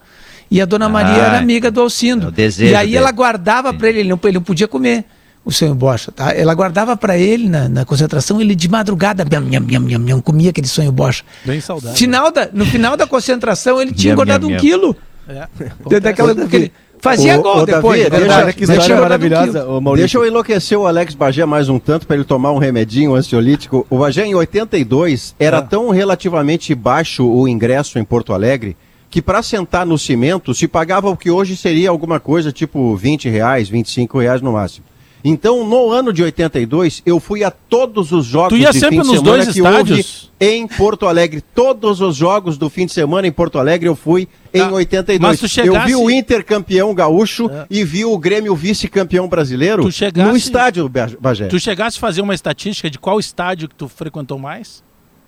E 0.51 0.59
a 0.61 0.65
dona 0.65 0.89
Maria 0.89 1.13
Ah, 1.23 1.25
era 1.27 1.37
amiga 1.37 1.69
do 1.69 1.79
Alcindo. 1.81 2.25
é 2.25 2.29
o 2.29 2.31
desejo 2.31 2.71
e 2.71 2.75
aí 2.75 2.85
dele. 2.87 2.97
ela 2.97 3.11
guardava 3.11 3.73
para 3.73 3.87
ele, 3.89 3.99
ele 3.99 4.09
não, 4.09 4.19
ele 4.23 4.33
não 4.33 4.41
podia 4.41 4.67
comer 4.67 5.05
o 5.45 5.51
sonho 5.51 5.73
bocha, 5.75 6.11
tá? 6.11 6.33
Ela 6.35 6.53
guardava 6.53 6.97
para 6.97 7.17
ele 7.17 7.47
na, 7.47 7.69
na 7.69 7.85
concentração, 7.85 8.41
ele 8.41 8.55
de 8.55 8.67
madrugada, 8.67 9.23
nham, 9.23 9.41
nham, 9.41 9.61
nham, 9.61 9.81
nham, 9.87 9.99
nham, 9.99 10.21
comia 10.21 10.49
aquele 10.49 10.67
sonho 10.67 10.91
bocha. 10.91 11.23
Bem 11.45 11.61
saudável. 11.61 11.95
Final 11.95 12.31
da, 12.31 12.49
no 12.51 12.65
final 12.65 12.97
da 12.97 13.05
concentração, 13.07 13.81
ele 13.81 13.91
tinha 13.93 14.13
engordado 14.13 14.47
um 14.47 14.57
quilo. 14.57 14.95
É. 15.27 15.99
Daquela, 15.99 16.33
daquele, 16.33 16.71
Fazia 17.01 17.39
Ô, 17.39 17.43
gol 17.43 17.57
ô, 17.59 17.65
depois. 17.65 18.01
Davi, 18.03 18.09
deixa- 18.09 18.25
verdade. 18.35 18.53
que 18.57 18.63
história 18.65 18.93
eu- 18.95 19.01
maravilhosa, 19.01 19.65
Maurício. 19.79 19.95
Deixa 19.95 20.17
eu 20.17 20.27
enlouquecer 20.27 20.77
o 20.77 20.85
Alex 20.85 21.13
Bagé 21.15 21.45
mais 21.45 21.69
um 21.69 21.79
tanto 21.79 22.05
para 22.05 22.17
ele 22.17 22.25
tomar 22.25 22.51
um 22.51 22.57
remedinho 22.57 23.15
ansiolítico. 23.15 23.87
O 23.89 23.99
Bagé 23.99 24.25
em 24.25 24.35
82 24.35 25.33
era 25.39 25.59
Ah. 25.59 25.61
tão 25.61 25.89
relativamente 25.91 26.75
baixo 26.75 27.25
o 27.25 27.47
ingresso 27.47 27.97
em 27.97 28.03
Porto 28.03 28.33
Alegre 28.33 28.75
que 29.09 29.21
para 29.21 29.41
sentar 29.41 29.85
no 29.85 29.97
cimento 29.97 30.53
se 30.53 30.67
pagava 30.67 31.09
o 31.09 31.17
que 31.17 31.31
hoje 31.31 31.55
seria 31.57 31.89
alguma 31.89 32.19
coisa 32.19 32.51
tipo 32.51 32.95
20 32.95 33.27
reais, 33.29 33.67
25 33.69 34.19
reais 34.19 34.41
no 34.41 34.53
máximo. 34.53 34.85
Então, 35.21 35.67
no 35.67 35.91
ano 35.91 36.13
de 36.13 36.23
82, 36.23 37.01
eu 37.05 37.19
fui 37.19 37.43
a 37.43 37.51
todos 37.51 38.13
os 38.13 38.25
jogos 38.25 38.57
Tu 38.57 38.61
ia 38.61 38.71
de 38.71 38.79
sempre 38.79 38.95
fim 38.97 39.01
de 39.01 39.07
nos 39.09 39.17
semana 39.17 39.35
dois 39.43 39.49
que 39.53 39.59
estádios? 39.59 40.31
houve 40.39 40.53
em 40.55 40.65
Porto 40.65 41.07
Alegre. 41.07 41.41
Todos 41.41 41.99
os 41.99 42.15
jogos 42.15 42.57
do 42.57 42.69
fim 42.69 42.85
de 42.85 42.93
semana 42.93 43.27
em 43.27 43.31
Porto 43.31 43.59
Alegre 43.59 43.89
eu 43.89 43.97
fui 43.97 44.29
em 44.53 44.59
Tá. 44.61 44.71
82. 44.71 45.19
Mas 45.19 45.39
tu 45.41 45.43
Eu 45.45 45.49
chegasse- 45.49 45.87
vi 45.87 45.95
o 45.97 46.09
Inter 46.09 46.45
campeão 46.45 46.93
gaúcho 46.93 47.49
É. 47.51 47.65
e 47.69 47.83
vi 47.83 48.05
o 48.05 48.17
Grêmio 48.17 48.55
vice-campeão 48.55 49.27
brasileiro 49.27 49.91
chegasse- 49.91 50.29
no 50.31 50.37
estádio 50.37 50.83
do 50.83 50.89
Ba- 50.89 51.09
Bagé. 51.19 51.47
Tu 51.47 51.59
chegasse 51.59 51.97
a 51.97 51.99
fazer 51.99 52.21
uma 52.21 52.33
estatística 52.33 52.89
de 52.89 52.97
qual 52.97 53.19
estádio 53.19 53.67
que 53.67 53.75
tu 53.75 53.89
frequentou 53.89 54.39
mais? 54.39 54.81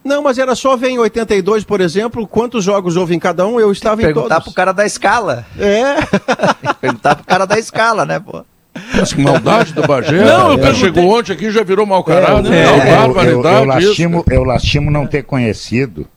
Não, 0.04 0.24
mas 0.24 0.38
era 0.40 0.56
só 0.56 0.76
ver 0.76 0.90
em 0.90 0.98
82, 1.00 1.64
por 1.64 1.80
exemplo, 1.80 2.26
quantos 2.28 2.64
jogos 2.64 2.98
houve 2.98 3.14
em 3.16 3.20
cada 3.20 3.46
um, 3.46 3.60
eu 3.60 3.72
estava 3.72 4.02
em 4.02 4.06
Perguntar 4.06 4.36
todos. 4.36 4.46
pro 4.46 4.54
cara 4.54 4.72
da 4.72 4.86
escala. 4.86 5.46
É, 5.60 5.96
Perguntar 6.82 7.16
pro 7.16 7.26
cara 7.26 7.46
da 7.46 7.60
escala, 7.60 8.06
né, 8.06 8.20
pô? 8.20 8.44
Mas 8.96 9.14
que 9.14 9.22
maldade 9.22 9.74
do 9.74 9.86
Bagé. 9.86 10.24
Não, 10.24 10.48
eu 10.48 10.54
Ele 10.54 10.62
perguntei- 10.62 10.76
chegou 10.76 11.20
ontem 11.20 11.34
aqui 11.34 11.46
e 11.48 11.52
já 11.52 11.64
virou 11.64 11.86
mau 11.86 12.04
caráter. 12.04 12.52
É, 12.52 12.66
Não, 12.66 13.22
eu, 13.22 13.24
eu, 13.24 13.44
eu, 13.44 13.80
isso. 13.80 13.88
lastimo, 13.90 14.24
eu 14.30 14.44
lastimo 14.44 14.90
não 14.90 15.06
ter 15.06 15.24
conhecido. 15.24 16.08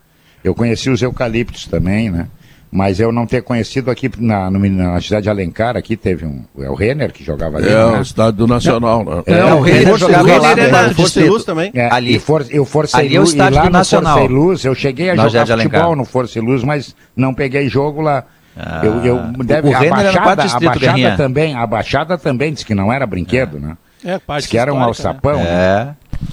Eu 0.43 0.55
conheci 0.55 0.89
os 0.89 1.01
eucaliptos 1.01 1.67
também, 1.67 2.09
né? 2.09 2.27
Mas 2.71 2.99
eu 2.99 3.09
não 3.11 3.25
ter 3.25 3.41
conhecido 3.41 3.89
aqui 3.89 4.11
na, 4.17 4.49
no- 4.51 4.59
na 4.59 4.99
cidade 4.99 5.23
de 5.23 5.29
Alencar, 5.29 5.77
aqui 5.77 5.95
teve 5.95 6.25
um. 6.25 6.43
É 6.59 6.69
o 6.69 6.73
Renner 6.75 7.13
que 7.13 7.23
jogava 7.23 7.57
ali. 7.57 7.67
É, 7.69 7.71
né? 7.71 7.99
o 7.99 8.01
estádio 8.01 8.47
Nacional, 8.47 9.05
né? 9.05 9.23
É, 9.27 9.45
o 9.53 9.61
Renner 9.61 9.87
Força 9.87 10.05
jogava 10.07 10.23
Luz, 10.23 10.41
lá 10.43 10.55
né, 10.55 10.65
no 10.65 10.71
na 10.71 10.77
Distrito. 10.83 10.95
Força 11.01 11.19
e 11.21 11.29
Luz 11.29 11.43
também. 11.45 11.71
É, 11.73 11.89
Ali- 11.93 12.15
e 12.15 12.19
for, 12.19 12.45
eu 12.49 12.65
Força 12.65 12.97
ali 12.97 13.15
é 13.15 13.19
o 13.19 13.21
Luz, 13.21 13.31
e 13.33 13.35
estádio 13.37 13.55
lá 13.55 13.61
do 13.63 13.67
no 13.67 13.71
Nacional. 13.77 14.17
Força 14.17 14.31
e 14.31 14.35
Luz, 14.35 14.65
eu 14.65 14.75
cheguei 14.75 15.09
a 15.11 15.15
Na 15.15 15.27
jogar 15.27 15.45
Jardim 15.45 15.63
futebol 15.63 15.79
Alencar. 15.81 15.97
no 15.97 16.05
Força 16.05 16.37
e 16.37 16.41
Luz, 16.41 16.63
mas 16.63 16.95
não 17.15 17.33
peguei 17.33 17.69
jogo 17.69 18.01
lá. 18.01 18.25
eu, 18.83 19.05
eu, 19.05 19.21
deve, 19.45 19.69
o 19.69 19.75
a 19.75 19.79
Renner 19.79 19.91
Baixada, 19.95 20.43
a 20.43 20.59
Baixada 20.59 21.17
também, 21.17 21.55
a 21.55 21.65
Baixada 21.67 22.17
também 22.17 22.51
disse 22.51 22.65
que 22.65 22.75
não 22.75 22.91
era 22.91 23.05
brinquedo, 23.05 23.57
né? 23.59 23.77
É, 24.03 24.19
parte 24.19 24.41
Disse 24.41 24.51
que 24.51 24.57
era 24.57 24.71
um 24.73 24.77
né? 24.79 24.83
alçapão. 24.85 25.37
né? 25.37 25.45
É. 25.47 25.87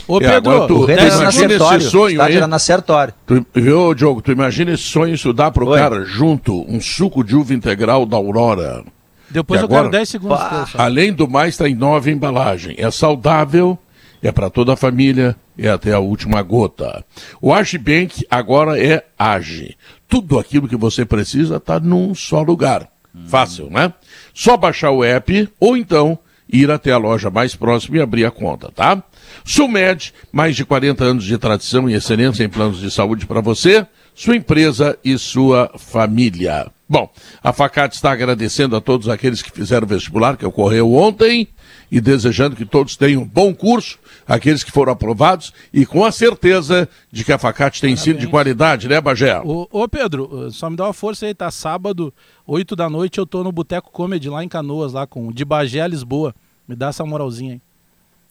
Ô, 0.09 0.20
É, 0.20 0.37
agora 0.37 0.61
Pedro, 0.66 0.87
tu- 0.87 0.91
era 0.91 1.03
na 1.03 1.09
imagina 1.09 1.28
esse 1.30 1.39
Sertório. 1.49 1.80
sonho 1.83 2.11
estádio 2.12 2.33
aí. 2.33 2.37
era 2.37 2.47
na 2.47 2.59
Sertório. 2.59 3.14
Tu, 3.26 3.47
viu, 3.55 3.95
Diogo, 3.95 4.20
tu 4.22 4.33
imagina 4.33 4.72
esse 4.72 4.83
sonho, 4.83 5.14
isso 5.14 5.33
dá 5.33 5.51
pro 5.51 5.68
Oi. 5.68 5.78
cara 5.78 6.05
junto 6.05 6.64
um 6.70 6.80
suco 6.80 7.22
de 7.24 7.35
uva 7.37 7.55
integral 7.55 8.05
da 8.07 8.16
Aurora. 8.16 8.85
depois 9.30 9.61
E 9.61 9.62
eu 9.62 9.66
agora? 9.66 9.83
quero 9.83 9.93
10 9.93 10.09
segundos 10.09 10.39
Pá. 10.39 10.66
Além 10.76 11.12
do 11.12 11.28
mais, 11.28 11.55
está 11.55 11.68
em 11.68 11.74
nova 11.74 12.11
embalagem. 12.11 12.74
É 12.78 12.91
saudável, 12.91 13.78
é 14.22 14.30
para 14.33 14.51
toda 14.51 14.74
a 14.74 14.76
família, 14.76 15.35
é 15.59 15.68
até 15.68 15.93
a 15.93 15.99
última 15.99 16.43
gota. 16.43 17.05
O 17.41 17.53
Agibank 17.53 18.26
agora 18.30 18.78
é 18.78 19.05
Age. 19.18 19.76
Tudo 20.09 20.39
aquilo 20.39 20.68
que 20.68 20.76
você 20.76 21.05
precisa 21.05 21.57
está 21.57 21.80
num 21.80 22.14
só 22.14 22.43
lugar. 22.43 22.89
Fácil, 23.26 23.68
né? 23.70 23.93
Só 24.35 24.57
baixar 24.57 24.91
o 24.91 25.05
app 25.05 25.49
ou 25.61 25.76
então 25.76 26.18
ir 26.51 26.70
até 26.70 26.93
a 26.93 26.99
loja 26.99 27.30
mais 27.30 27.55
próxima 27.55 27.97
e 27.99 28.01
abrir 28.01 28.24
a 28.26 28.30
conta, 28.30 28.70
tá? 28.74 29.03
Sulmed, 29.45 30.12
mais 30.33 30.57
de 30.57 30.64
40 30.64 31.05
anos 31.05 31.24
de 31.24 31.39
tradição 31.39 31.89
e 31.89 31.95
excelência 31.95 32.45
em 32.45 32.49
planos 32.49 32.78
de 32.78 32.91
saúde 32.91 33.26
para 33.26 33.41
você, 33.41 33.87
sua 34.14 34.37
empresa 34.37 34.99
e 35.05 35.16
sua 35.18 35.70
família. 35.78 36.70
Bom, 36.89 37.11
a 37.43 37.55
Facate 37.55 37.95
está 37.95 38.12
agradecendo 38.12 38.76
a 38.76 38.80
todos 38.80 39.09
aqueles 39.09 39.41
que 39.41 39.51
fizeram 39.51 39.87
o 39.87 39.89
vestibular, 39.89 40.37
que 40.37 40.45
ocorreu 40.45 40.93
ontem, 40.93 41.49
e 41.91 42.01
desejando 42.03 42.55
que 42.55 42.66
todos 42.66 42.97
tenham 42.97 43.22
um 43.22 43.26
bom 43.26 43.55
curso, 43.55 43.99
aqueles 44.26 44.62
que 44.62 44.70
foram 44.70 44.93
aprovados, 44.93 45.55
e 45.72 45.87
com 45.87 46.05
a 46.05 46.12
certeza 46.12 46.87
de 47.11 47.24
que 47.24 47.33
a 47.33 47.39
Facate 47.39 47.80
tem 47.80 47.95
ensino 47.95 48.18
de 48.18 48.26
qualidade, 48.26 48.89
né, 48.89 49.01
Bagé? 49.01 49.41
Ô, 49.41 49.66
ô, 49.70 49.89
Pedro, 49.89 50.51
só 50.51 50.68
me 50.68 50.76
dá 50.76 50.85
uma 50.85 50.93
força 50.93 51.24
aí, 51.24 51.35
tá? 51.35 51.51
Sábado, 51.51 52.12
8 52.47 52.76
da 52.76 52.91
noite, 52.91 53.18
eu 53.18 53.26
tô 53.26 53.43
no 53.43 53.51
Boteco 53.51 53.91
Comedy 53.91 54.28
lá 54.28 54.45
em 54.45 54.49
Canoas, 54.49 54.93
lá 54.93 55.07
com 55.07 55.33
de 55.33 55.45
Bagé 55.47 55.80
a 55.80 55.87
Lisboa. 55.87 56.35
Me 56.68 56.76
dá 56.76 56.89
essa 56.89 57.05
moralzinha 57.07 57.55
aí. 57.55 57.61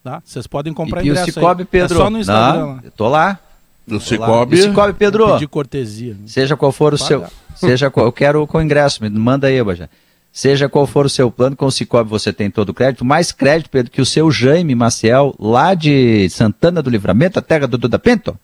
Tá? 0.02 0.20
Vocês 0.24 0.46
podem 0.46 0.72
comprar 0.72 1.02
E, 1.02 1.06
e 1.06 1.10
o 1.10 1.12
ingresso 1.12 1.32
Cicobi, 1.32 1.62
aí. 1.62 1.68
Pedro? 1.70 1.94
É 1.96 2.00
só 2.02 2.10
no 2.10 2.18
Instagram 2.18 2.58
Não, 2.60 2.66
lá. 2.74 2.80
eu 2.84 2.90
tô 2.90 3.08
lá. 3.08 3.38
Do 3.86 3.98
tô 4.00 4.04
lá. 4.16 4.26
Cicobi. 4.26 4.56
E 4.56 4.60
o 4.60 4.62
Cicobi, 4.64 4.92
Pedro. 4.94 5.32
Pedir 5.34 5.46
cortesia. 5.48 6.16
Seja 6.26 6.56
qual 6.56 6.72
for 6.72 6.94
o 6.94 6.98
Paga. 6.98 7.08
seu. 7.08 7.24
Seja 7.54 7.90
qual, 7.90 8.06
eu 8.06 8.12
quero 8.12 8.46
com 8.46 8.58
o 8.58 8.62
ingresso, 8.62 9.02
me 9.02 9.10
manda 9.10 9.46
aí, 9.46 9.62
Bajé. 9.62 9.88
Seja 10.32 10.68
qual 10.68 10.86
for 10.86 11.04
o 11.06 11.10
seu 11.10 11.30
plano, 11.30 11.54
com 11.54 11.66
o 11.66 11.70
Cicobi 11.70 12.08
você 12.08 12.32
tem 12.32 12.50
todo 12.50 12.70
o 12.70 12.74
crédito. 12.74 13.04
Mais 13.04 13.30
crédito, 13.30 13.68
Pedro, 13.70 13.92
que 13.92 14.00
o 14.00 14.06
seu 14.06 14.30
Jaime 14.30 14.74
Maciel, 14.74 15.34
lá 15.38 15.74
de 15.74 16.28
Santana 16.30 16.80
do 16.82 16.88
Livramento, 16.90 17.38
a 17.38 17.42
terra 17.42 17.66
do 17.68 17.76
Duda 17.76 17.98
Pinto, 17.98 18.34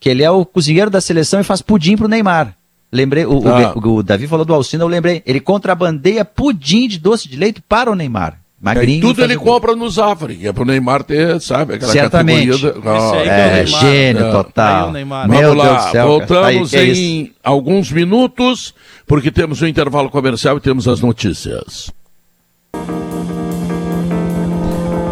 que 0.00 0.08
ele 0.08 0.22
é 0.22 0.30
o 0.30 0.44
cozinheiro 0.44 0.90
da 0.90 1.00
seleção 1.00 1.38
e 1.40 1.44
faz 1.44 1.60
pudim 1.60 1.96
pro 1.96 2.08
Neymar. 2.08 2.56
Lembrei, 2.90 3.26
o, 3.26 3.40
o 3.42 3.48
Ah. 3.48 3.72
Be- 3.74 3.88
o 3.88 4.02
Davi 4.02 4.26
falou 4.26 4.44
do 4.44 4.54
Alcino, 4.54 4.84
eu 4.84 4.88
lembrei. 4.88 5.22
Ele 5.26 5.38
contrabandeia 5.40 6.24
pudim 6.24 6.88
de 6.88 6.98
doce 6.98 7.28
de 7.28 7.36
leite 7.36 7.60
para 7.60 7.90
o 7.90 7.94
Neymar. 7.94 8.38
E 8.64 8.66
Magrinho. 8.74 9.00
tudo 9.02 9.16
faz 9.16 9.28
ele 9.30 9.36
gol. 9.36 9.52
compra 9.52 9.76
no 9.76 9.90
Zafari, 9.90 10.36
que 10.36 10.46
é 10.48 10.52
pro 10.54 10.64
Neymar 10.64 11.02
ter, 11.04 11.38
sabe, 11.38 11.74
aquela 11.74 11.92
Certamente. 11.92 12.50
categoria. 12.62 12.92
Aí 13.12 13.22
que 13.22 13.28
é 13.28 13.32
É, 13.32 13.62
Neymar. 13.62 13.80
gênio 13.82 14.24
É. 14.26 14.30
total. 14.30 14.86
Aí 14.86 14.92
Neymar. 14.94 15.28
Meu 15.28 15.40
Vamos 15.40 15.54
Deus 15.64 15.66
lá, 15.68 15.76
do 15.86 15.92
céu. 15.92 16.06
voltamos 16.06 16.74
Aí, 16.74 16.84
que 16.86 16.90
é 16.90 16.94
em 16.96 17.32
alguns 17.44 17.92
minutos, 17.92 18.74
porque 19.06 19.30
temos 19.30 19.60
o 19.60 19.66
intervalo 19.66 20.08
comercial 20.08 20.56
e 20.56 20.60
temos 20.60 20.88
as 20.88 21.00
notícias. 21.00 21.92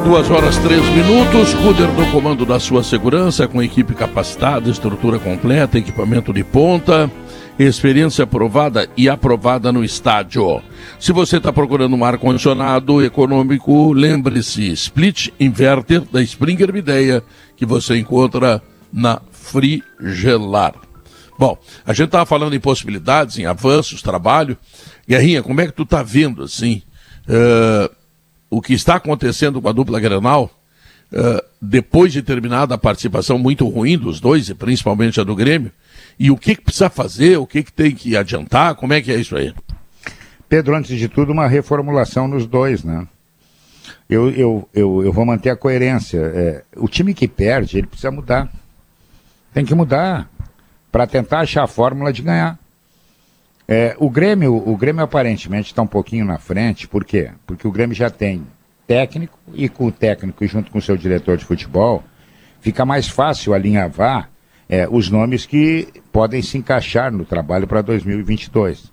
Duas 0.04 0.28
horas, 0.30 0.56
três 0.58 0.82
minutos. 0.90 1.52
Ruder 1.54 1.88
no 1.88 2.10
comando 2.10 2.44
da 2.44 2.58
sua 2.58 2.82
segurança, 2.82 3.46
com 3.46 3.62
equipe 3.62 3.94
capacitada, 3.94 4.68
estrutura 4.68 5.18
completa, 5.18 5.78
equipamento 5.78 6.32
de 6.32 6.42
ponta, 6.42 7.10
experiência 7.68 8.24
aprovada 8.24 8.88
e 8.96 9.08
aprovada 9.08 9.72
no 9.72 9.84
estádio. 9.84 10.62
Se 10.98 11.12
você 11.12 11.36
está 11.36 11.52
procurando 11.52 11.94
um 11.94 12.04
ar-condicionado 12.04 13.02
econômico, 13.04 13.92
lembre-se: 13.92 14.70
Split 14.72 15.28
Inverter 15.38 16.02
da 16.12 16.22
Springer 16.22 16.72
Mideia, 16.72 17.22
que 17.56 17.66
você 17.66 17.98
encontra 17.98 18.62
na 18.92 19.20
Frigelar. 19.30 20.74
Bom, 21.38 21.58
a 21.84 21.92
gente 21.92 22.06
estava 22.06 22.26
falando 22.26 22.54
em 22.54 22.60
possibilidades, 22.60 23.38
em 23.38 23.46
avanços, 23.46 24.02
trabalho. 24.02 24.56
Guerrinha, 25.08 25.42
como 25.42 25.60
é 25.60 25.66
que 25.66 25.72
tu 25.72 25.82
está 25.82 26.02
vendo, 26.02 26.44
assim, 26.44 26.82
eh, 27.28 27.90
o 28.48 28.60
que 28.60 28.74
está 28.74 28.96
acontecendo 28.96 29.60
com 29.60 29.68
a 29.68 29.72
dupla 29.72 29.98
Grenal, 29.98 30.50
eh, 31.12 31.44
depois 31.60 32.12
de 32.12 32.22
terminada 32.22 32.74
a 32.74 32.78
participação 32.78 33.38
muito 33.38 33.66
ruim 33.68 33.98
dos 33.98 34.20
dois, 34.20 34.48
e 34.48 34.54
principalmente 34.54 35.20
a 35.20 35.24
do 35.24 35.34
Grêmio, 35.34 35.72
e 36.18 36.30
o 36.30 36.36
que, 36.36 36.54
que 36.54 36.62
precisa 36.62 36.90
fazer, 36.90 37.36
o 37.38 37.46
que, 37.46 37.62
que 37.62 37.72
tem 37.72 37.94
que 37.94 38.16
adiantar, 38.16 38.74
como 38.74 38.92
é 38.92 39.00
que 39.00 39.10
é 39.10 39.16
isso 39.16 39.36
aí? 39.36 39.54
Pedro, 40.48 40.76
antes 40.76 40.98
de 40.98 41.08
tudo, 41.08 41.32
uma 41.32 41.46
reformulação 41.46 42.28
nos 42.28 42.46
dois, 42.46 42.84
né? 42.84 43.06
Eu, 44.08 44.30
eu, 44.30 44.68
eu, 44.74 45.02
eu 45.04 45.12
vou 45.12 45.24
manter 45.24 45.48
a 45.48 45.56
coerência. 45.56 46.18
É, 46.18 46.64
o 46.76 46.86
time 46.86 47.14
que 47.14 47.26
perde, 47.26 47.78
ele 47.78 47.86
precisa 47.86 48.10
mudar. 48.10 48.52
Tem 49.54 49.64
que 49.64 49.74
mudar 49.74 50.28
para 50.90 51.06
tentar 51.06 51.40
achar 51.40 51.64
a 51.64 51.66
fórmula 51.66 52.12
de 52.12 52.20
ganhar. 52.20 52.58
É, 53.66 53.96
o 53.98 54.10
Grêmio, 54.10 54.54
o 54.54 54.76
Grêmio 54.76 55.02
aparentemente 55.02 55.70
está 55.70 55.80
um 55.80 55.86
pouquinho 55.86 56.26
na 56.26 56.38
frente, 56.38 56.86
por 56.86 57.04
quê? 57.04 57.30
Porque 57.46 57.66
o 57.66 57.72
Grêmio 57.72 57.96
já 57.96 58.10
tem 58.10 58.46
técnico 58.86 59.38
e 59.54 59.68
com 59.68 59.86
o 59.86 59.92
técnico 59.92 60.46
junto 60.46 60.70
com 60.70 60.78
o 60.78 60.82
seu 60.82 60.96
diretor 60.96 61.38
de 61.38 61.44
futebol, 61.46 62.04
fica 62.60 62.84
mais 62.84 63.08
fácil 63.08 63.54
alinhavar 63.54 64.28
é, 64.72 64.88
os 64.90 65.10
nomes 65.10 65.44
que 65.44 65.86
podem 66.10 66.40
se 66.40 66.56
encaixar 66.56 67.12
no 67.12 67.26
trabalho 67.26 67.66
para 67.66 67.82
2022. 67.82 68.90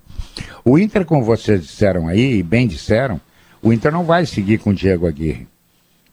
O 0.65 0.77
Inter, 0.77 1.05
como 1.05 1.23
vocês 1.23 1.61
disseram 1.61 2.05
aí, 2.09 2.39
e 2.39 2.43
bem 2.43 2.67
disseram, 2.67 3.21
o 3.61 3.71
Inter 3.71 3.89
não 3.89 4.03
vai 4.03 4.25
seguir 4.25 4.57
com 4.57 4.71
o 4.71 4.73
Diego 4.73 5.07
Aguirre. 5.07 5.47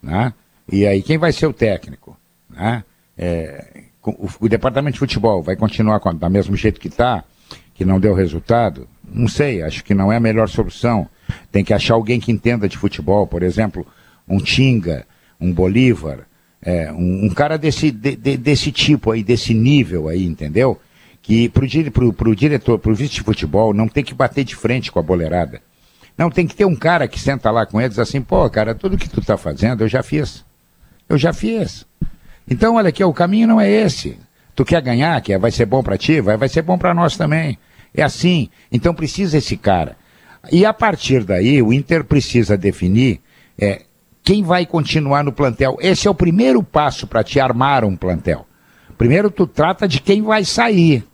Né? 0.00 0.32
E 0.70 0.86
aí, 0.86 1.02
quem 1.02 1.18
vai 1.18 1.32
ser 1.32 1.48
o 1.48 1.52
técnico? 1.52 2.16
Né? 2.48 2.84
É, 3.18 3.88
o, 4.04 4.28
o 4.38 4.48
departamento 4.48 4.92
de 4.94 5.00
futebol 5.00 5.42
vai 5.42 5.56
continuar 5.56 5.98
com, 5.98 6.14
da 6.14 6.30
mesmo 6.30 6.54
jeito 6.54 6.78
que 6.78 6.86
está, 6.86 7.24
que 7.74 7.84
não 7.84 7.98
deu 7.98 8.14
resultado? 8.14 8.86
Não 9.02 9.26
sei, 9.26 9.64
acho 9.64 9.82
que 9.82 9.94
não 9.94 10.12
é 10.12 10.16
a 10.16 10.20
melhor 10.20 10.48
solução. 10.48 11.08
Tem 11.50 11.64
que 11.64 11.74
achar 11.74 11.94
alguém 11.94 12.20
que 12.20 12.30
entenda 12.30 12.68
de 12.68 12.78
futebol, 12.78 13.26
por 13.26 13.42
exemplo, 13.42 13.84
um 14.28 14.38
Tinga, 14.38 15.04
um 15.40 15.52
Bolívar, 15.52 16.20
é, 16.62 16.92
um, 16.92 17.26
um 17.26 17.28
cara 17.30 17.56
desse, 17.56 17.90
de- 17.90 18.16
de- 18.16 18.36
desse 18.36 18.72
tipo 18.72 19.10
aí, 19.10 19.22
desse 19.22 19.54
nível 19.54 20.08
aí, 20.08 20.24
entendeu? 20.24 20.80
Que 21.22 21.48
pro, 21.48 21.66
pro, 21.90 22.12
pro 22.12 22.36
diretor, 22.36 22.78
pro 22.78 22.94
vice 22.94 23.14
de 23.14 23.22
futebol, 23.22 23.74
não 23.74 23.88
tem 23.88 24.04
que 24.04 24.14
bater 24.14 24.44
de 24.44 24.54
frente 24.54 24.90
com 24.92 24.98
a 24.98 25.02
boleirada. 25.02 25.60
Não, 26.16 26.30
tem 26.30 26.46
que 26.46 26.54
ter 26.54 26.64
um 26.64 26.74
cara 26.76 27.06
que 27.06 27.20
senta 27.20 27.50
lá 27.50 27.66
com 27.66 27.80
eles 27.80 27.98
assim, 27.98 28.22
pô, 28.22 28.48
cara, 28.48 28.74
tudo 28.74 28.96
que 28.96 29.08
tu 29.08 29.20
tá 29.20 29.36
fazendo 29.36 29.82
eu 29.84 29.88
já 29.88 30.02
fiz. 30.02 30.44
Eu 31.08 31.18
já 31.18 31.32
fiz. 31.32 31.84
Então, 32.48 32.76
olha 32.76 32.88
aqui, 32.88 33.02
o 33.04 33.12
caminho 33.12 33.48
não 33.48 33.60
é 33.60 33.70
esse. 33.70 34.16
Tu 34.54 34.64
quer 34.64 34.80
ganhar, 34.80 35.20
que 35.20 35.36
vai 35.36 35.50
ser 35.50 35.66
bom 35.66 35.82
para 35.82 35.98
ti, 35.98 36.20
vai, 36.20 36.36
vai 36.36 36.48
ser 36.48 36.62
bom 36.62 36.78
para 36.78 36.94
nós 36.94 37.16
também. 37.16 37.58
É 37.94 38.02
assim. 38.02 38.48
Então 38.72 38.94
precisa 38.94 39.36
esse 39.38 39.56
cara. 39.56 39.96
E 40.50 40.64
a 40.64 40.72
partir 40.72 41.24
daí, 41.24 41.60
o 41.60 41.72
Inter 41.72 42.04
precisa 42.04 42.56
definir 42.56 43.20
é, 43.58 43.82
quem 44.26 44.42
vai 44.42 44.66
continuar 44.66 45.22
no 45.22 45.30
plantel. 45.30 45.76
Esse 45.80 46.08
é 46.08 46.10
o 46.10 46.14
primeiro 46.14 46.60
passo 46.60 47.06
para 47.06 47.22
te 47.22 47.38
armar 47.38 47.84
um 47.84 47.94
plantel. 47.94 48.44
Primeiro 48.98 49.30
tu 49.30 49.46
trata 49.46 49.86
de 49.86 50.00
quem 50.00 50.20
vai 50.20 50.44
sair, 50.44 51.04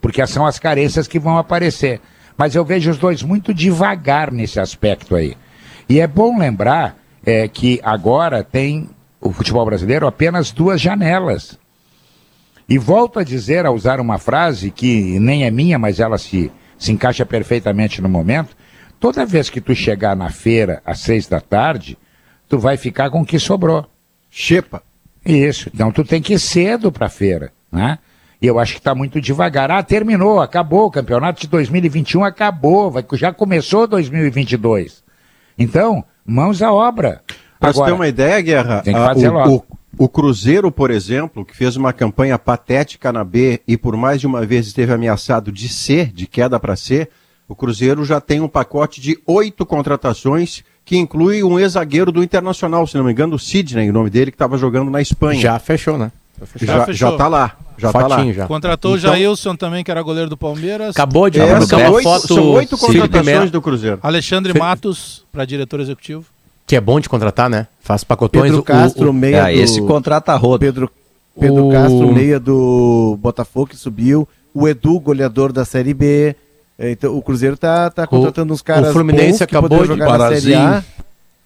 porque 0.00 0.26
são 0.26 0.44
as 0.44 0.58
carências 0.58 1.06
que 1.06 1.20
vão 1.20 1.38
aparecer. 1.38 2.00
Mas 2.36 2.56
eu 2.56 2.64
vejo 2.64 2.90
os 2.90 2.98
dois 2.98 3.22
muito 3.22 3.54
devagar 3.54 4.32
nesse 4.32 4.58
aspecto 4.58 5.14
aí. 5.14 5.36
E 5.88 6.00
é 6.00 6.08
bom 6.08 6.36
lembrar 6.36 6.98
é, 7.24 7.46
que 7.46 7.80
agora 7.84 8.42
tem 8.42 8.90
o 9.20 9.30
futebol 9.30 9.64
brasileiro 9.64 10.04
apenas 10.04 10.50
duas 10.50 10.80
janelas. 10.80 11.56
E 12.68 12.78
volto 12.78 13.20
a 13.20 13.24
dizer, 13.24 13.64
a 13.64 13.70
usar 13.70 14.00
uma 14.00 14.18
frase 14.18 14.72
que 14.72 15.20
nem 15.20 15.44
é 15.44 15.52
minha, 15.52 15.78
mas 15.78 16.00
ela 16.00 16.18
se, 16.18 16.50
se 16.76 16.90
encaixa 16.90 17.24
perfeitamente 17.24 18.02
no 18.02 18.08
momento. 18.08 18.56
Toda 18.98 19.24
vez 19.24 19.48
que 19.48 19.60
tu 19.60 19.72
chegar 19.72 20.16
na 20.16 20.30
feira 20.30 20.82
às 20.84 20.98
seis 20.98 21.28
da 21.28 21.40
tarde, 21.40 21.96
tu 22.48 22.58
vai 22.58 22.76
ficar 22.76 23.10
com 23.10 23.20
o 23.20 23.26
que 23.26 23.38
sobrou. 23.38 23.86
Chepa. 24.30 24.82
Isso. 25.24 25.70
Então 25.74 25.90
tu 25.90 26.04
tem 26.04 26.22
que 26.22 26.34
ir 26.34 26.38
cedo 26.38 26.92
para 26.92 27.06
a 27.06 27.10
feira, 27.10 27.52
né? 27.70 27.98
E 28.40 28.46
eu 28.46 28.58
acho 28.58 28.74
que 28.74 28.78
está 28.78 28.94
muito 28.94 29.20
devagar. 29.20 29.70
Ah, 29.70 29.82
terminou, 29.82 30.40
acabou 30.40 30.86
o 30.86 30.90
campeonato 30.90 31.40
de 31.40 31.48
2021, 31.48 32.22
acabou, 32.22 32.90
vai, 32.90 33.04
já 33.14 33.32
começou 33.32 33.86
2022. 33.86 35.02
Então, 35.58 36.04
mãos 36.24 36.60
à 36.60 36.72
obra. 36.72 37.22
Para 37.58 37.72
você 37.72 37.84
ter 37.84 37.92
uma 37.92 38.06
ideia, 38.06 38.40
Guerra, 38.42 38.82
tem 38.82 38.94
que 38.94 39.00
fazer 39.00 39.28
o, 39.30 39.32
logo. 39.32 39.66
O, 39.98 40.04
o 40.04 40.08
Cruzeiro, 40.08 40.70
por 40.70 40.90
exemplo, 40.90 41.44
que 41.44 41.56
fez 41.56 41.76
uma 41.76 41.92
campanha 41.92 42.38
patética 42.38 43.10
na 43.10 43.24
B 43.24 43.62
e 43.66 43.78
por 43.78 43.96
mais 43.96 44.20
de 44.20 44.26
uma 44.26 44.44
vez 44.44 44.66
esteve 44.66 44.92
ameaçado 44.92 45.50
de 45.50 45.68
ser, 45.68 46.12
de 46.12 46.26
queda 46.26 46.60
para 46.60 46.76
ser, 46.76 47.08
o 47.48 47.54
Cruzeiro 47.54 48.04
já 48.04 48.20
tem 48.20 48.40
um 48.40 48.48
pacote 48.48 49.00
de 49.00 49.18
oito 49.26 49.64
contratações 49.64 50.62
que 50.86 50.96
inclui 50.96 51.42
um 51.42 51.58
ex-zagueiro 51.58 52.12
do 52.12 52.22
Internacional, 52.22 52.86
se 52.86 52.96
não 52.96 53.04
me 53.04 53.10
engano, 53.10 53.34
o 53.34 53.38
Sidney, 53.40 53.90
o 53.90 53.92
nome 53.92 54.08
dele, 54.08 54.30
que 54.30 54.36
estava 54.36 54.56
jogando 54.56 54.88
na 54.88 55.02
Espanha. 55.02 55.40
Já 55.40 55.58
fechou, 55.58 55.98
né? 55.98 56.12
Já, 56.54 56.86
já, 56.86 56.92
já 56.92 57.12
tá 57.12 57.26
lá. 57.26 57.56
Já 57.76 57.90
Fotinho, 57.90 58.08
tá 58.08 58.16
lá. 58.16 58.32
Já. 58.32 58.46
Contratou 58.46 58.96
então, 58.96 59.10
o 59.10 59.16
Jailson 59.16 59.56
também, 59.56 59.82
que 59.82 59.90
era 59.90 60.00
goleiro 60.00 60.30
do 60.30 60.36
Palmeiras. 60.36 60.90
Acabou 60.90 61.28
de 61.28 61.40
é, 61.40 61.60
são, 61.62 61.92
oito, 61.92 62.04
foto 62.04 62.28
são 62.28 62.50
oito 62.52 62.78
contratações 62.78 63.50
do 63.50 63.60
Cruzeiro. 63.60 63.98
Alexandre 64.00 64.52
Felipe... 64.52 64.64
Matos, 64.64 65.24
para 65.32 65.44
diretor 65.44 65.80
executivo. 65.80 66.24
Que 66.64 66.76
é 66.76 66.80
bom 66.80 67.00
de 67.00 67.08
contratar, 67.08 67.50
né? 67.50 67.66
Faz 67.80 68.04
pacotões. 68.04 68.44
Pedro 68.44 68.62
Castro, 68.62 69.06
o, 69.08 69.10
o... 69.10 69.12
meia 69.12 69.46
ah, 69.46 69.52
do... 69.52 69.58
Esse 69.58 69.82
contrata 69.82 70.36
rodo. 70.36 70.60
Pedro, 70.60 70.90
Pedro 71.38 71.66
o... 71.66 71.72
Castro, 71.72 72.12
meia 72.12 72.38
do 72.38 73.18
Botafogo, 73.20 73.66
que 73.66 73.76
subiu. 73.76 74.28
O 74.54 74.68
Edu, 74.68 75.00
goleador 75.00 75.52
da 75.52 75.64
Série 75.64 75.92
B. 75.92 76.36
É, 76.78 76.90
então, 76.90 77.16
o 77.16 77.22
Cruzeiro 77.22 77.56
tá, 77.56 77.90
tá 77.90 78.06
contratando 78.06 78.52
uns 78.52 78.60
caras 78.60 78.90
o 78.90 78.92
Fluminense 78.92 79.42
acabou 79.42 79.80
de 79.80 79.86
jogar 79.86 80.18
na 80.18 80.36
Série 80.36 80.54
A. 80.54 80.84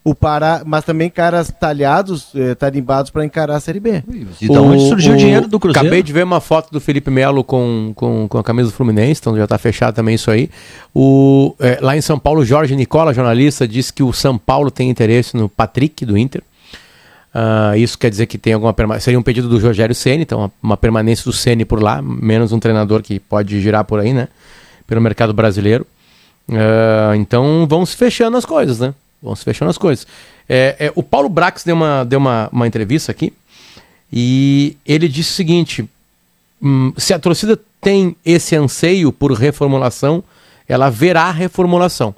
O 0.03 0.15
Pará, 0.15 0.63
mas 0.65 0.83
também 0.83 1.11
caras 1.11 1.53
talhados, 1.61 2.29
eh, 2.35 2.55
tarimbados 2.55 3.11
para 3.11 3.23
encarar 3.23 3.57
a 3.57 3.61
Série 3.61 3.79
B. 3.79 4.03
E 4.41 4.49
da 4.49 4.63
onde 4.63 4.89
surgiu 4.89 5.13
o, 5.13 5.17
dinheiro 5.17 5.47
do 5.47 5.61
Cruzeiro? 5.61 5.87
Acabei 5.87 6.03
de 6.03 6.11
ver 6.11 6.25
uma 6.25 6.41
foto 6.41 6.73
do 6.73 6.81
Felipe 6.81 7.11
Melo 7.11 7.45
com, 7.45 7.93
com, 7.95 8.27
com 8.27 8.39
a 8.39 8.43
camisa 8.43 8.71
do 8.71 8.75
Fluminense, 8.75 9.21
então 9.21 9.37
já 9.37 9.45
está 9.45 9.59
fechado 9.59 9.95
também 9.95 10.15
isso 10.15 10.31
aí. 10.31 10.49
O, 10.95 11.55
eh, 11.61 11.79
lá 11.83 11.95
em 11.95 12.01
São 12.01 12.19
Paulo, 12.19 12.43
Jorge 12.47 12.75
Nicola, 12.75 13.13
jornalista, 13.13 13.69
disse 13.69 13.93
que 13.93 14.03
o 14.03 14.11
São 14.11 14.39
Paulo 14.39 14.71
tem 14.71 14.89
interesse 14.89 15.37
no 15.37 15.51
Patrick 15.51 16.07
do 16.07 16.17
Inter. 16.17 16.43
Uh, 17.35 17.77
isso 17.77 17.99
quer 17.99 18.11
dizer 18.11 18.25
que 18.25 18.39
tem 18.39 18.55
alguma 18.55 18.73
permanência. 18.73 19.05
Seria 19.05 19.21
um 19.21 19.23
pedido 19.23 19.51
do 19.51 19.59
Rogério 19.59 19.95
Ceni, 19.95 20.23
então 20.23 20.39
uma, 20.39 20.53
uma 20.63 20.77
permanência 20.79 21.25
do 21.25 21.33
Ceni 21.33 21.67
por 21.67 21.81
lá, 21.81 22.01
menos 22.01 22.53
um 22.53 22.59
treinador 22.59 23.03
que 23.03 23.21
pode 23.21 23.61
girar 23.61 23.85
por 23.85 24.01
aí, 24.01 24.15
né? 24.15 24.29
Pelo 24.91 25.01
mercado 25.01 25.33
brasileiro. 25.33 25.87
Uh, 26.49 27.15
então 27.15 27.65
vão 27.69 27.87
se 27.87 27.95
fechando 27.95 28.37
as 28.37 28.45
coisas, 28.45 28.81
né? 28.81 28.93
Vão 29.23 29.37
se 29.37 29.45
fechando 29.45 29.71
as 29.71 29.79
coisas. 29.79 30.05
É, 30.49 30.75
é, 30.81 30.93
o 30.97 31.03
Paulo 31.05 31.29
Brax 31.29 31.63
deu, 31.63 31.77
uma, 31.77 32.03
deu 32.03 32.19
uma, 32.19 32.49
uma 32.51 32.67
entrevista 32.67 33.13
aqui 33.13 33.33
e 34.13 34.77
ele 34.85 35.07
disse 35.07 35.31
o 35.31 35.35
seguinte: 35.35 35.89
hum, 36.61 36.93
se 36.97 37.15
a 37.15 37.21
torcida 37.21 37.57
tem 37.81 38.17
esse 38.27 38.57
anseio 38.57 39.13
por 39.13 39.31
reformulação, 39.31 40.25
ela 40.67 40.91
verá 40.91 41.31
reformulação. 41.31 42.13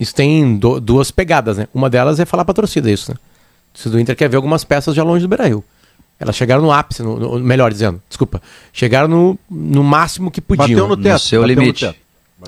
Isso 0.00 0.12
tem 0.12 0.56
do, 0.56 0.80
duas 0.80 1.12
pegadas, 1.12 1.58
né? 1.58 1.68
Uma 1.72 1.88
delas 1.88 2.18
é 2.18 2.24
falar 2.24 2.44
para 2.44 2.52
a 2.52 2.56
torcida 2.56 2.90
isso, 2.90 3.12
né? 3.12 3.16
Se 3.72 3.88
do 3.88 4.00
Inter 4.00 4.16
quer 4.16 4.28
ver 4.28 4.36
algumas 4.36 4.64
peças 4.64 4.96
já 4.96 5.04
longe 5.04 5.22
do 5.22 5.28
Beira-Rio. 5.28 5.62
Elas 6.20 6.34
chegaram 6.34 6.62
no 6.62 6.72
ápice, 6.72 7.02
no, 7.02 7.18
no, 7.18 7.38
melhor 7.38 7.70
dizendo, 7.70 8.02
desculpa. 8.08 8.42
Chegaram 8.72 9.06
no, 9.08 9.38
no 9.48 9.84
máximo 9.84 10.30
que 10.30 10.40
podiam. 10.40 10.68
Bateu 10.68 10.88
no 10.88 10.96
teto. 10.96 11.12
No 11.12 11.18
seu 11.18 11.44
limite. 11.44 11.84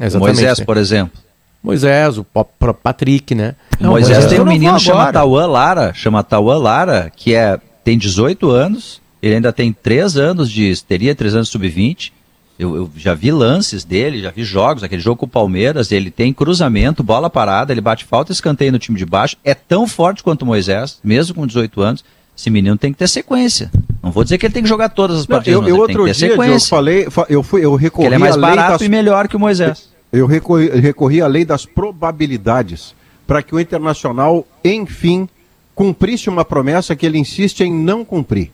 Exatamente. 0.01 0.19
Moisés, 0.19 0.61
por 0.61 0.77
exemplo. 0.77 1.21
Moisés, 1.63 2.19
o 2.19 2.25
Patrick, 2.25 3.35
né? 3.35 3.55
Não, 3.79 3.91
Moisés, 3.91 4.19
Moisés 4.19 4.33
tem 4.33 4.41
um 4.41 4.47
menino 4.47 4.81
chamado 4.81 5.13
Tauan 5.13 5.47
Lara, 5.47 5.93
chama 5.95 6.25
Tauan 6.25 6.59
Lara, 6.59 7.13
que 7.15 7.35
é, 7.35 7.61
tem 7.85 7.99
18 7.99 8.51
anos, 8.51 9.01
ele 9.23 9.35
ainda 9.35 9.53
tem 9.53 9.73
3 9.73 10.17
anos 10.17 10.51
de. 10.51 10.75
teria 10.83 11.15
3 11.15 11.37
anos 11.37 11.49
sub-20. 11.51 12.13
Eu, 12.59 12.77
eu, 12.77 12.91
já 12.95 13.15
vi 13.15 13.31
lances 13.31 13.85
dele, 13.85 14.21
já 14.21 14.31
vi 14.31 14.45
jogos, 14.45 14.83
aquele 14.83 15.01
jogo 15.01 15.17
com 15.17 15.27
o 15.27 15.29
Palmeiras, 15.29 15.91
ele 15.93 16.11
tem 16.11 16.31
cruzamento, 16.31 17.03
bola 17.03 17.31
parada, 17.31 17.73
ele 17.73 17.81
bate 17.81 18.05
falta, 18.05 18.33
escanteio 18.33 18.71
no 18.71 18.79
time 18.79 18.99
de 18.99 19.07
baixo, 19.07 19.35
é 19.43 19.55
tão 19.55 19.89
forte 19.89 20.23
quanto 20.23 20.43
o 20.43 20.47
Moisés, 20.47 20.99
mesmo 21.03 21.35
com 21.35 21.47
18 21.47 21.81
anos. 21.81 22.05
Esse 22.37 22.51
menino 22.51 22.77
tem 22.77 22.93
que 22.93 22.99
ter 22.99 23.09
sequência. 23.09 23.71
Não 24.03 24.11
vou 24.11 24.25
dizer 24.25 24.39
que 24.39 24.47
ele 24.47 24.55
tem 24.55 24.63
que 24.63 24.69
jogar 24.69 24.89
todas 24.89 25.21
as 25.21 25.27
partidas, 25.27 25.61
Não, 25.61 25.69
eu, 25.69 25.77
eu 25.77 25.81
outro 25.83 26.05
dia, 26.05 26.15
sequência. 26.15 26.55
Eu 26.55 26.61
falei, 26.61 27.07
eu 27.29 27.43
fui, 27.43 27.65
eu 27.65 27.75
recorri 27.75 28.07
ele 28.07 28.15
é 28.15 28.19
mais 28.19 28.37
barato 28.37 28.79
das... 28.79 28.83
e 28.83 28.89
melhor 28.89 29.29
que 29.29 29.37
o 29.37 29.41
Moisés. 29.41 29.91
Eu 30.13 30.27
recorri, 30.27 30.69
recorri 30.81 31.21
à 31.21 31.27
lei 31.27 31.45
das 31.45 31.67
probabilidades 31.67 32.95
para 33.27 33.43
que 33.43 33.55
o 33.55 33.61
Internacional, 33.61 34.47
enfim, 34.65 35.29
cumprisse 35.75 36.29
uma 36.29 36.45
promessa 36.45 36.97
que 36.97 37.07
ele 37.07 37.19
insiste 37.19 37.61
em 37.61 37.73
não 37.73 38.05
cumprir, 38.05 38.51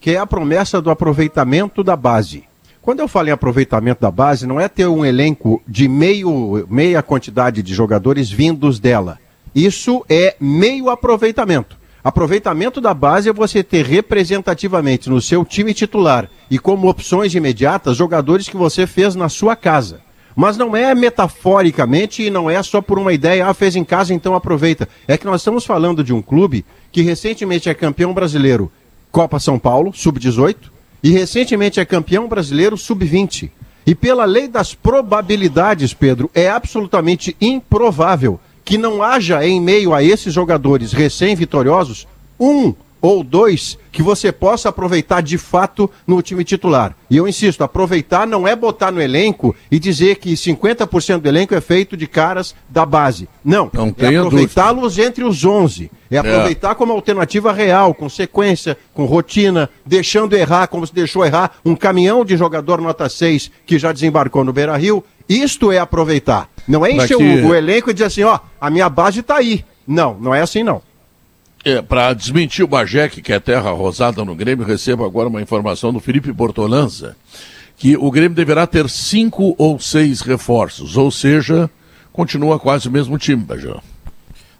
que 0.00 0.10
é 0.10 0.18
a 0.18 0.26
promessa 0.26 0.80
do 0.80 0.90
aproveitamento 0.90 1.84
da 1.84 1.94
base. 1.94 2.44
Quando 2.82 3.00
eu 3.00 3.08
falo 3.08 3.28
em 3.28 3.32
aproveitamento 3.32 4.00
da 4.00 4.10
base, 4.10 4.46
não 4.46 4.60
é 4.60 4.68
ter 4.68 4.86
um 4.86 5.04
elenco 5.04 5.62
de 5.66 5.88
meio, 5.88 6.66
meia 6.70 7.02
quantidade 7.02 7.62
de 7.62 7.74
jogadores 7.74 8.30
vindos 8.30 8.78
dela. 8.78 9.18
Isso 9.54 10.04
é 10.08 10.36
meio 10.40 10.88
aproveitamento. 10.90 11.76
Aproveitamento 12.06 12.80
da 12.80 12.94
base 12.94 13.28
é 13.28 13.32
você 13.32 13.64
ter 13.64 13.84
representativamente 13.84 15.10
no 15.10 15.20
seu 15.20 15.44
time 15.44 15.74
titular 15.74 16.30
e 16.48 16.56
como 16.56 16.88
opções 16.88 17.34
imediatas 17.34 17.96
jogadores 17.96 18.48
que 18.48 18.56
você 18.56 18.86
fez 18.86 19.16
na 19.16 19.28
sua 19.28 19.56
casa. 19.56 20.00
Mas 20.36 20.56
não 20.56 20.76
é 20.76 20.94
metaforicamente 20.94 22.22
e 22.22 22.30
não 22.30 22.48
é 22.48 22.62
só 22.62 22.80
por 22.80 22.96
uma 22.96 23.12
ideia, 23.12 23.48
ah, 23.48 23.52
fez 23.52 23.74
em 23.74 23.82
casa, 23.82 24.14
então 24.14 24.36
aproveita. 24.36 24.88
É 25.08 25.18
que 25.18 25.26
nós 25.26 25.40
estamos 25.40 25.66
falando 25.66 26.04
de 26.04 26.14
um 26.14 26.22
clube 26.22 26.64
que 26.92 27.02
recentemente 27.02 27.68
é 27.68 27.74
campeão 27.74 28.14
brasileiro 28.14 28.70
Copa 29.10 29.40
São 29.40 29.58
Paulo, 29.58 29.92
sub-18, 29.92 30.58
e 31.02 31.10
recentemente 31.10 31.80
é 31.80 31.84
campeão 31.84 32.28
brasileiro 32.28 32.76
sub-20. 32.78 33.50
E 33.84 33.96
pela 33.96 34.24
lei 34.24 34.46
das 34.46 34.76
probabilidades, 34.76 35.92
Pedro, 35.92 36.30
é 36.32 36.48
absolutamente 36.48 37.36
improvável 37.40 38.38
que 38.66 38.76
não 38.76 39.00
haja 39.00 39.46
em 39.46 39.60
meio 39.60 39.94
a 39.94 40.02
esses 40.02 40.34
jogadores 40.34 40.92
recém-vitoriosos 40.92 42.06
um 42.38 42.74
ou 43.00 43.22
dois 43.22 43.78
que 43.92 44.02
você 44.02 44.32
possa 44.32 44.70
aproveitar 44.70 45.22
de 45.22 45.38
fato 45.38 45.88
no 46.04 46.20
time 46.20 46.42
titular. 46.42 46.96
E 47.08 47.16
eu 47.16 47.28
insisto, 47.28 47.62
aproveitar 47.62 48.26
não 48.26 48.46
é 48.46 48.56
botar 48.56 48.90
no 48.90 49.00
elenco 49.00 49.54
e 49.70 49.78
dizer 49.78 50.16
que 50.16 50.32
50% 50.32 51.18
do 51.18 51.28
elenco 51.28 51.54
é 51.54 51.60
feito 51.60 51.96
de 51.96 52.08
caras 52.08 52.56
da 52.68 52.84
base. 52.84 53.28
Não, 53.44 53.70
não 53.72 53.94
é 53.96 54.16
aproveitá-los 54.16 54.98
entre 54.98 55.22
os 55.22 55.44
11. 55.44 55.88
É 56.10 56.18
aproveitar 56.18 56.72
é. 56.72 56.74
como 56.74 56.92
alternativa 56.92 57.52
real, 57.52 57.94
com 57.94 58.08
sequência, 58.08 58.76
com 58.92 59.04
rotina, 59.04 59.70
deixando 59.84 60.34
errar 60.34 60.66
como 60.66 60.86
se 60.86 60.92
deixou 60.94 61.24
errar 61.24 61.52
um 61.64 61.76
caminhão 61.76 62.24
de 62.24 62.36
jogador 62.36 62.80
nota 62.80 63.08
6 63.08 63.50
que 63.64 63.78
já 63.78 63.92
desembarcou 63.92 64.42
no 64.42 64.52
Beira-Rio. 64.52 65.04
Isto 65.28 65.72
é 65.72 65.78
aproveitar. 65.78 66.48
Não 66.66 66.84
é 66.84 66.92
encher 66.92 67.18
Daqui... 67.18 67.40
o, 67.42 67.48
o 67.48 67.54
elenco 67.54 67.90
e 67.90 67.92
dizer 67.92 68.06
assim, 68.06 68.22
ó, 68.22 68.38
a 68.60 68.70
minha 68.70 68.88
base 68.88 69.20
está 69.20 69.36
aí. 69.36 69.64
Não, 69.86 70.14
não 70.20 70.34
é 70.34 70.40
assim 70.40 70.62
não. 70.62 70.82
É, 71.64 71.82
para 71.82 72.12
desmentir 72.14 72.64
o 72.64 72.68
Bagé, 72.68 73.08
que 73.08 73.32
é 73.32 73.40
terra 73.40 73.70
rosada 73.70 74.24
no 74.24 74.34
Grêmio, 74.36 74.64
recebo 74.64 75.04
agora 75.04 75.28
uma 75.28 75.42
informação 75.42 75.92
do 75.92 75.98
Felipe 75.98 76.30
Bortolanza, 76.30 77.16
que 77.76 77.96
o 77.96 78.10
Grêmio 78.10 78.36
deverá 78.36 78.66
ter 78.66 78.88
cinco 78.88 79.54
ou 79.58 79.78
seis 79.80 80.20
reforços, 80.20 80.96
ou 80.96 81.10
seja, 81.10 81.68
continua 82.12 82.58
quase 82.58 82.86
o 82.86 82.90
mesmo 82.90 83.18
time, 83.18 83.42
Bagé. 83.42 83.74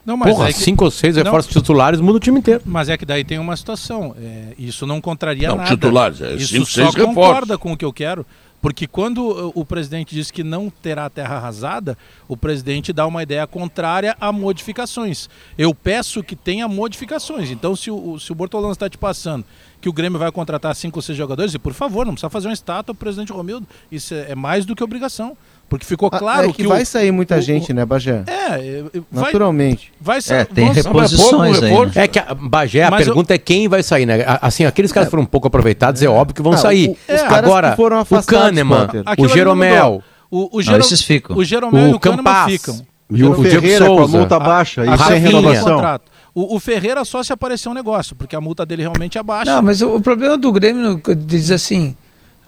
Não, 0.05 0.15
mas 0.15 0.29
Porra, 0.33 0.49
é 0.49 0.53
que... 0.53 0.59
cinco 0.59 0.85
ou 0.85 0.91
seis 0.91 1.17
reforços 1.17 1.53
não, 1.53 1.61
titulares 1.61 1.99
muda 1.99 2.17
o 2.17 2.19
time 2.19 2.39
inteiro. 2.39 2.61
Mas 2.65 2.87
é 2.87 2.97
que 2.97 3.05
daí 3.05 3.25
tem 3.25 3.39
uma 3.39 3.57
situação. 3.57 4.15
É, 4.17 4.53
isso 4.57 4.87
não 4.87 5.01
contraria 5.01 5.49
não, 5.49 5.57
nada. 5.57 5.69
titulares, 5.69 6.21
é 6.21 6.33
isso 6.33 6.47
cinco, 6.47 6.65
só 6.65 6.91
seis 6.91 6.95
concorda 6.95 7.39
reforços. 7.39 7.57
com 7.57 7.73
o 7.73 7.77
que 7.77 7.83
eu 7.83 7.91
quero. 7.91 8.25
Porque 8.61 8.87
quando 8.87 9.51
o 9.53 9.63
presidente 9.63 10.15
diz 10.15 10.31
que 10.31 10.43
não 10.43 10.69
terá 10.69 11.09
terra 11.09 11.35
arrasada, 11.35 11.97
o 12.27 12.35
presidente 12.35 12.91
dá 12.91 13.05
uma 13.05 13.21
ideia 13.21 13.45
contrária 13.45 14.17
a 14.19 14.31
modificações. 14.31 15.29
Eu 15.57 15.75
peço 15.75 16.23
que 16.23 16.35
tenha 16.35 16.67
modificações. 16.67 17.51
Então, 17.51 17.75
se 17.75 17.91
o, 17.91 18.19
se 18.19 18.31
o 18.31 18.35
Bortolano 18.35 18.73
está 18.73 18.89
te 18.89 18.97
passando 18.97 19.45
que 19.79 19.87
o 19.87 19.93
Grêmio 19.93 20.17
vai 20.17 20.31
contratar 20.31 20.75
cinco 20.75 20.97
ou 20.97 21.01
seis 21.01 21.17
jogadores, 21.17 21.53
e 21.53 21.59
por 21.59 21.73
favor, 21.73 22.05
não 22.05 22.13
precisa 22.13 22.29
fazer 22.29 22.47
uma 22.47 22.53
estátua 22.53 22.95
pro 22.95 23.05
presidente 23.05 23.31
Romildo. 23.31 23.67
Isso 23.91 24.13
é, 24.13 24.31
é 24.31 24.35
mais 24.35 24.65
do 24.65 24.75
que 24.75 24.83
obrigação. 24.83 25.37
Porque 25.69 25.85
ficou 25.85 26.09
Ah, 26.11 26.17
claro 26.17 26.45
é 26.45 26.51
que, 26.53 26.61
que, 26.63 26.67
vai 26.67 26.83
o, 26.83 26.85
sair 26.85 27.11
muita 27.11 27.35
o- 27.37 27.41
gente, 27.41 27.73
né, 27.73 27.85
Bagé? 27.85 28.23
É, 28.25 28.83
vai, 29.11 29.25
Naturalmente. 29.25 29.91
vai 29.99 30.21
sair. 30.21 30.39
É, 30.39 30.45
tem 30.45 30.71
reposições 30.71 31.61
aí. 31.61 31.71
né? 31.71 31.91
É 31.95 32.07
que 32.07 32.19
a 32.19 32.33
Bagé, 32.33 32.83
a 32.83 32.91
Mas 32.91 33.01
eu- 33.01 33.07
pergunta 33.13 33.33
é 33.33 33.37
quem 33.37 33.67
vai 33.67 33.83
sair, 33.83 34.05
né? 34.05 34.23
A- 34.25 34.39
Assim, 34.47 34.63
aqueles 34.65 34.91
caras 34.93 35.09
foram 35.09 35.23
um 35.23 35.27
pouco 35.27 35.47
aproveitados, 35.47 36.01
é 36.01 36.07
óbvio 36.07 36.33
que 36.35 36.41
vão 36.41 36.53
Ah, 36.53 36.57
sair. 36.57 36.89
o- 36.89 36.91
os 37.13 37.21
caras 37.21 37.43
Agora, 37.49 37.69
que 37.71 37.75
foram 37.75 37.97
o 37.97 37.99
afastados, 37.99 38.45
Kahneman, 38.45 38.87
o 38.93 39.09
ali 39.09 39.21
não 39.23 39.27
Jeromel. 39.29 40.03
O, 40.31 40.57
o, 40.59 40.63
Não, 40.63 40.77
esses 40.77 41.01
ficam. 41.01 41.35
o 41.37 41.43
Jeromel 41.43 41.87
e 41.89 41.91
o 41.93 41.95
o 41.95 41.99
Kahneman 41.99 42.45
ficam. 42.47 42.81
E 43.09 43.23
o, 43.23 43.31
o 43.31 43.35
Diego 43.35 43.43
Ferreira 43.61 43.85
com 43.87 43.93
a 43.93 43.97
Souza. 43.99 44.17
multa 44.17 44.39
baixa 44.39 44.85
e 44.85 44.89
Até 44.89 45.03
sem 45.05 45.19
renovação. 45.19 45.99
O, 46.35 46.55
o 46.55 46.59
Ferreira 46.59 47.03
só 47.05 47.23
se 47.23 47.31
aparecer 47.33 47.67
um 47.69 47.73
negócio, 47.73 48.15
porque 48.15 48.35
a 48.35 48.41
multa 48.41 48.65
dele 48.65 48.81
realmente 48.83 49.17
é 49.17 49.23
baixa. 49.23 49.53
Não, 49.55 49.61
mas 49.61 49.81
o, 49.81 49.95
o 49.95 50.01
problema 50.01 50.37
do 50.37 50.51
Grêmio 50.51 51.01
diz 51.25 51.49
assim: 51.51 51.95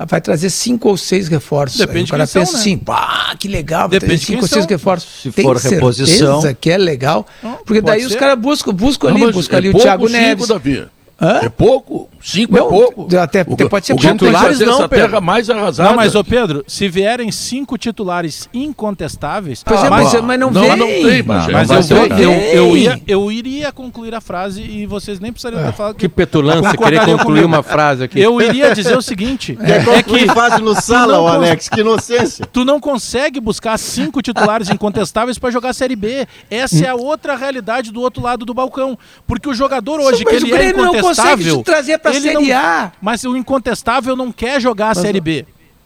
vai 0.08 0.22
trazer 0.22 0.50
cinco 0.50 0.90
ou 0.90 0.98
seis 0.98 1.28
reforços. 1.28 1.78
Depende 1.78 2.00
Aí 2.00 2.04
o 2.06 2.08
cara 2.10 2.26
de 2.26 2.32
quem 2.32 2.42
pensa 2.42 2.52
são, 2.52 2.60
né? 2.60 2.64
assim, 2.64 2.78
pá, 2.78 3.36
que 3.38 3.48
legal, 3.48 3.90
vai 3.90 4.00
Depende 4.00 4.26
cinco 4.26 4.42
ou 4.44 4.48
seis 4.48 4.66
reforços. 4.66 5.22
Se 5.24 5.32
Tem 5.32 5.44
for 5.46 5.58
reposição- 5.58 6.42
que 6.60 6.70
é 6.70 6.78
legal, 6.78 7.26
Não, 7.44 7.58
porque 7.66 7.82
daí 7.82 7.96
pode 8.00 8.06
os 8.06 8.14
ser. 8.14 8.20
caras 8.20 8.40
buscam, 8.40 8.74
buscam 8.74 9.10
ali, 9.10 9.32
buscam 9.32 9.56
é 9.56 9.60
ali 9.60 9.70
o 9.70 9.72
pouco 9.72 9.86
Thiago 9.86 10.08
cinco, 10.08 10.20
Neves. 10.22 10.48
Davi. 10.48 10.86
Hã? 11.22 11.40
É 11.44 11.50
pouco? 11.50 12.10
Cinco 12.22 12.54
Não, 12.56 12.66
é 12.66 12.70
pouco. 12.70 13.08
até- 13.18 13.42
até 13.42 13.68
pode 13.70 13.86
ser 13.86 13.94
o 13.94 13.96
que 13.96 14.08
titulares 14.08 14.60
não, 14.60 14.74
essa 14.74 14.90
Pedro. 14.90 15.08
terra 15.08 15.22
mais 15.22 15.50
arrasada. 15.50 15.90
Não, 15.90 15.96
mas, 15.96 16.16
ô 16.16 16.24
Pedro, 16.24 16.64
se 16.68 16.88
vierem 16.90 17.32
cinco 17.32 17.78
titulares 17.78 18.50
incontestáveis. 18.54 19.64
Pois 19.64 19.82
é, 19.84 19.88
Ah, 19.88 19.90
mas, 19.90 20.14
mas, 20.14 20.22
mas 20.24 20.40
não, 20.40 20.52
não, 20.52 20.62
vem. 20.62 20.76
não 20.76 20.88
tem, 20.88 21.24
mas 21.24 21.46
vai 21.46 21.66
eu, 21.90 22.18
eu, 22.18 22.32
eu, 22.32 22.78
ia, 22.78 23.02
eu 23.08 23.32
iria 23.32 23.72
concluir 23.72 24.14
a 24.16 24.22
frase 24.22 24.62
e 24.62 24.86
vocês 24.86 25.20
nem 25.20 25.32
precisariam 25.32 25.64
ter 25.64 25.74
falado. 25.74 25.96
que 25.96 26.10
petulância, 26.10 26.78
querer 26.78 27.00
concluir 27.02 27.18
comigo. 27.24 27.48
uma 27.48 27.64
frase 27.64 28.04
aqui. 28.04 28.20
Eu 28.20 28.42
iria 28.42 28.74
dizer 28.74 28.98
o 28.98 29.02
seguinte: 29.02 29.56
Quer 29.56 29.88
é 29.88 30.04
que 30.04 30.26
fase 30.28 30.62
no 30.62 30.76
sala, 30.80 31.14
não 31.14 31.24
cons- 31.24 31.34
Alex, 31.34 31.70
que 31.70 31.80
inocência. 31.82 32.46
tu 32.52 32.66
não 32.66 32.80
consegue 32.80 33.40
buscar 33.40 33.78
cinco 33.78 34.22
titulares 34.22 34.70
incontestáveis 34.70 35.38
para 35.38 35.52
jogar 35.52 35.70
a 35.70 35.74
Série 35.74 35.96
B. 35.96 36.28
Essa 36.50 36.86
é 36.86 36.90
a 36.90 36.96
outra 36.96 37.36
realidade 37.36 37.92
do 37.92 38.02
outro 38.02 38.22
lado 38.24 38.46
do 38.46 38.54
balcão. 38.54 38.98
Porque 39.28 39.48
o 39.50 39.54
jogador 39.54 40.00
hoje, 40.00 40.26
que 40.26 40.34
mas 40.34 40.44
ele 40.44 40.54
o 40.54 40.56
é 40.56 40.74
não 40.74 40.96
incontestável. 40.96 41.58
te 41.58 41.64
trazer 41.64 41.98
pra 42.00 42.09
ele 42.16 42.22
Série 42.34 42.48
não- 42.50 42.58
A. 42.58 42.92
Mas 43.02 43.24
o 43.24 43.36
incontestável 43.38 44.16
não 44.16 44.32
quer 44.32 44.60
jogar 44.62 44.92
a 44.92 44.96
Série 44.96 45.20
B. 45.22 45.46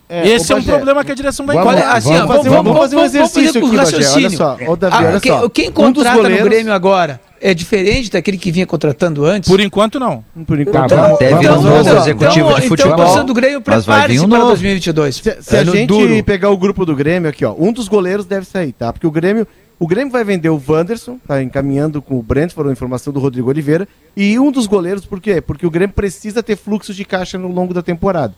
É, 0.09 0.27
Esse 0.27 0.51
é 0.51 0.55
um 0.55 0.59
Bagé, 0.59 0.73
problema 0.73 1.03
que 1.03 1.11
a 1.11 1.15
direção 1.15 1.43
vai 1.45 1.55
Vamos, 1.55 1.71
encontrar. 1.73 1.95
assim, 1.95 2.09
vamos, 2.13 2.23
ó, 2.23 2.27
fazer, 2.35 2.49
vamos- 2.49 2.63
vamos 2.65 2.77
fazer 2.81 2.95
um 2.95 2.99
vamos- 2.99 3.13
vamos 3.13 3.15
exercício 3.15 3.45
fazer 3.45 3.49
aqui, 3.49 3.59
com 3.61 3.67
Bagé. 3.67 3.95
Olha 3.95 4.05
raciocínio. 4.05 4.37
só. 4.37 4.57
Ô, 4.67 4.75
Davi, 4.75 4.95
Ah, 4.95 5.07
olha 5.07 5.19
quem, 5.19 5.31
só. 5.31 5.49
quem 5.49 5.69
Um 5.69 5.71
contrata 5.71 6.17
goleiros- 6.17 6.39
no 6.43 6.49
Grêmio 6.49 6.73
agora 6.73 7.21
é 7.41 7.53
diferente 7.53 8.11
daquele 8.11 8.37
que 8.37 8.51
vinha 8.51 8.67
contratando 8.67 9.25
antes? 9.25 9.49
Por 9.49 9.59
enquanto, 9.59 9.99
não. 9.99 10.23
Por 10.45 10.59
enquanto. 10.59 10.89
Tá, 10.89 10.95
vamos- 10.97 11.15
Até 11.15 11.29
vamos- 11.29 11.41
virar 11.41 11.53
um 11.53 11.55
vamos- 11.61 11.71
novo 11.71 11.83
vamos- 11.85 12.01
executivo 12.03 12.29
então, 12.47 12.47
de 12.59 12.65
Então, 12.65 12.67
futebol. 12.77 12.93
a 12.93 12.97
torcida 12.97 13.23
do 13.23 13.33
Grêmio, 13.33 13.63
mas 13.65 13.85
prepare-se 13.85 14.19
um 14.19 14.29
para 14.29 14.37
novo. 14.37 14.49
2022. 14.51 15.15
Se, 15.15 15.37
se 15.41 15.55
a 15.55 15.59
Ano 15.61 15.71
gente 15.71 15.87
duro. 15.87 16.23
pegar 16.23 16.49
o 16.51 16.57
grupo 16.57 16.85
do 16.85 16.95
Grêmio 16.95 17.29
aqui, 17.29 17.43
ó, 17.45 17.55
um 17.57 17.71
dos 17.71 17.87
goleiros 17.87 18.25
deve 18.25 18.45
sair, 18.45 18.71
tá? 18.73 18.93
Porque 18.93 19.07
o 19.07 19.11
Grêmio, 19.11 19.47
o 19.79 19.87
Grêmio 19.87 20.11
vai 20.11 20.23
vender 20.23 20.49
o 20.49 20.61
Wanderson, 20.67 21.19
tá 21.27 21.41
encaminhando 21.43 22.01
com 22.01 22.17
o 22.17 22.23
Brentford 22.23 22.69
a 22.69 22.73
informação 22.73 23.11
do 23.11 23.19
Rodrigo 23.19 23.49
Oliveira, 23.49 23.87
e 24.15 24.39
um 24.39 24.51
dos 24.51 24.67
goleiros, 24.67 25.05
por 25.05 25.19
quê? 25.19 25.41
Porque 25.41 25.65
o 25.65 25.71
Grêmio 25.71 25.93
precisa 25.93 26.41
ter 26.41 26.55
fluxo 26.55 26.93
de 26.93 27.03
caixa 27.03 27.37
no 27.37 27.49
longo 27.49 27.73
da 27.73 27.81
temporada. 27.81 28.33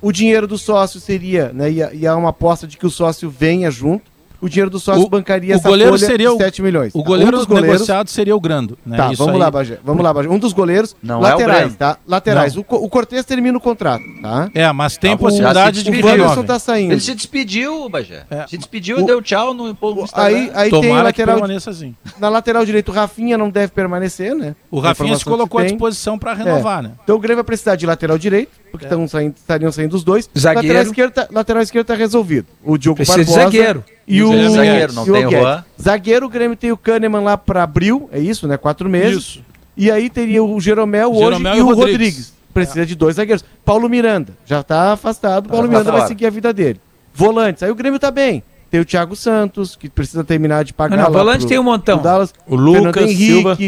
O 0.00 0.12
dinheiro 0.12 0.46
do 0.46 0.58
sócio 0.58 1.00
seria, 1.00 1.52
né, 1.52 1.70
e 1.70 2.06
há 2.06 2.16
uma 2.16 2.30
aposta 2.30 2.66
de 2.66 2.76
que 2.76 2.86
o 2.86 2.90
sócio 2.90 3.30
venha 3.30 3.70
junto, 3.70 4.11
o 4.42 4.48
dinheiro 4.48 4.68
do 4.70 4.78
sócio 4.80 5.04
O- 5.04 5.08
bancaria 5.08 5.54
o 5.54 5.58
essa 5.58 5.68
goleiro 5.68 5.92
folha 5.92 6.06
seria 6.06 6.28
de 6.28 6.34
o- 6.34 6.36
7 6.36 6.60
milhões. 6.62 6.92
O 6.94 6.98
tá? 7.02 7.08
goleiro 7.08 7.34
um 7.34 7.38
dos 7.38 7.46
goleiros, 7.46 7.72
negociado 7.72 8.08
seria 8.08 8.36
o 8.36 8.40
Grando. 8.40 8.76
Né? 8.84 8.96
Tá, 8.96 9.12
Isso 9.12 9.16
vamos 9.18 9.34
aí. 9.34 9.40
lá, 9.40 9.50
Bagé. 9.50 9.78
Vamos 9.84 10.02
lá, 10.04 10.12
Bagé. 10.12 10.28
Um 10.28 10.38
dos 10.38 10.52
goleiros, 10.52 10.94
Não 11.02 11.14
é 11.16 11.18
o 11.18 11.22
laterais, 11.22 11.74
tá? 11.76 11.96
Laterais. 12.06 12.56
O, 12.56 12.64
Co- 12.64 12.76
o 12.76 12.88
Cortez 12.88 13.24
termina 13.24 13.56
o 13.56 13.60
contrato, 13.60 14.02
tá? 14.20 14.50
É, 14.54 14.70
mas 14.72 14.96
tem 14.96 15.12
Tá 15.12 15.16
possibilidade 15.16 15.78
Já 15.78 15.84
de 15.84 15.90
que 15.92 16.02
o 16.02 16.06
Wanderson 16.06 16.42
tá 16.44 16.58
saindo. 16.58 16.92
Ele 16.92 17.00
se 17.00 17.14
despediu, 17.14 17.88
Bagé. 17.88 18.24
É. 18.30 18.46
Se 18.48 18.58
despediu 18.58 18.98
O- 18.98 19.00
e 19.00 19.04
deu 19.06 19.22
tchau 19.22 19.54
no, 19.54 19.64
no 19.68 20.02
Instagram. 20.02 20.36
Aí, 20.36 20.50
aí 20.54 20.70
tem 20.70 20.80
Tomara 20.82 21.12
que 21.12 21.20
lateral, 21.20 21.36
permaneça 21.40 21.70
assim. 21.70 21.94
na 22.18 22.28
lateral 22.28 22.64
direito, 22.64 22.88
o 22.90 22.92
Rafinha 22.92 23.38
não 23.38 23.48
deve 23.48 23.68
permanecer, 23.72 24.34
né? 24.34 24.54
O 24.70 24.80
Rafinha 24.80 25.16
se 25.16 25.24
colocou 25.24 25.58
à 25.60 25.62
tem. 25.62 25.72
disposição 25.72 26.18
para 26.18 26.34
renovar, 26.34 26.82
né? 26.82 26.92
Então 27.04 27.16
o 27.16 27.18
Grêmio 27.18 27.36
vai 27.36 27.44
precisar 27.44 27.76
de 27.76 27.86
lateral 27.86 28.18
direito, 28.18 28.50
porque 28.72 28.86
tão 28.86 29.06
saindo- 29.06 29.34
estariam 29.36 29.70
saindo 29.70 29.94
os 29.94 30.02
dois. 30.02 30.28
Zagueiro. 30.36 30.66
Lateral 30.68 30.82
esquerdo, 30.82 31.12
tá, 31.12 31.28
lateral 31.30 31.62
esquerdo 31.62 31.86
tá 31.86 31.94
resolvido. 31.94 32.46
O 32.64 32.76
Diogo 32.76 32.96
Precisa 32.96 33.18
de 33.18 33.24
Barbosa 33.26 33.44
zagueiro. 33.44 33.84
e 34.08 34.22
o 34.22 34.50
zagueiro, 34.50 34.92
não 34.94 35.06
e 35.06 35.12
tem 35.12 35.26
o. 35.26 35.30
Juan. 35.30 35.64
Zagueiro, 35.80 36.26
o 36.26 36.28
Grêmio 36.28 36.56
tem 36.56 36.72
o 36.72 36.76
Kahneman 36.76 37.20
lá 37.22 37.38
para 37.38 37.62
abril, 37.62 38.08
é 38.12 38.18
isso, 38.18 38.48
né? 38.48 38.56
Quatro 38.56 38.88
meses. 38.88 39.18
Isso. 39.18 39.44
E 39.76 39.90
aí 39.90 40.10
teria 40.10 40.42
o 40.42 40.60
Jeromel 40.60 41.10
hoje 41.10 41.20
Jeromel 41.20 41.54
e, 41.54 41.58
e 41.58 41.62
o 41.62 41.66
Rodrigues. 41.66 41.92
Rodrigues. 41.92 42.32
Precisa 42.52 42.84
de 42.84 42.94
dois 42.94 43.16
zagueiros. 43.16 43.44
Paulo 43.64 43.88
Miranda, 43.88 44.34
já 44.44 44.62
tá 44.62 44.92
afastado. 44.92 45.48
Paulo 45.48 45.66
tá 45.66 45.70
Miranda 45.72 45.92
vai 45.92 46.06
seguir 46.08 46.26
a 46.26 46.30
vida 46.30 46.52
dele. 46.52 46.80
Volantes, 47.14 47.62
aí 47.62 47.70
o 47.70 47.74
Grêmio 47.74 47.98
tá 47.98 48.10
bem. 48.10 48.42
Tem 48.70 48.80
o 48.80 48.84
Thiago 48.86 49.14
Santos, 49.14 49.76
que 49.76 49.88
precisa 49.90 50.24
terminar 50.24 50.64
de 50.64 50.72
pagar 50.72 50.96
Não, 50.96 51.04
não, 51.04 51.12
volante 51.12 51.40
pro- 51.40 51.48
tem 51.48 51.58
um 51.58 51.62
montão. 51.62 52.00
Dallas. 52.00 52.32
O 52.46 52.56
Lucas 52.56 52.82
Fernando 52.94 52.98
Henrique, 53.10 53.26
Silva. 53.26 53.58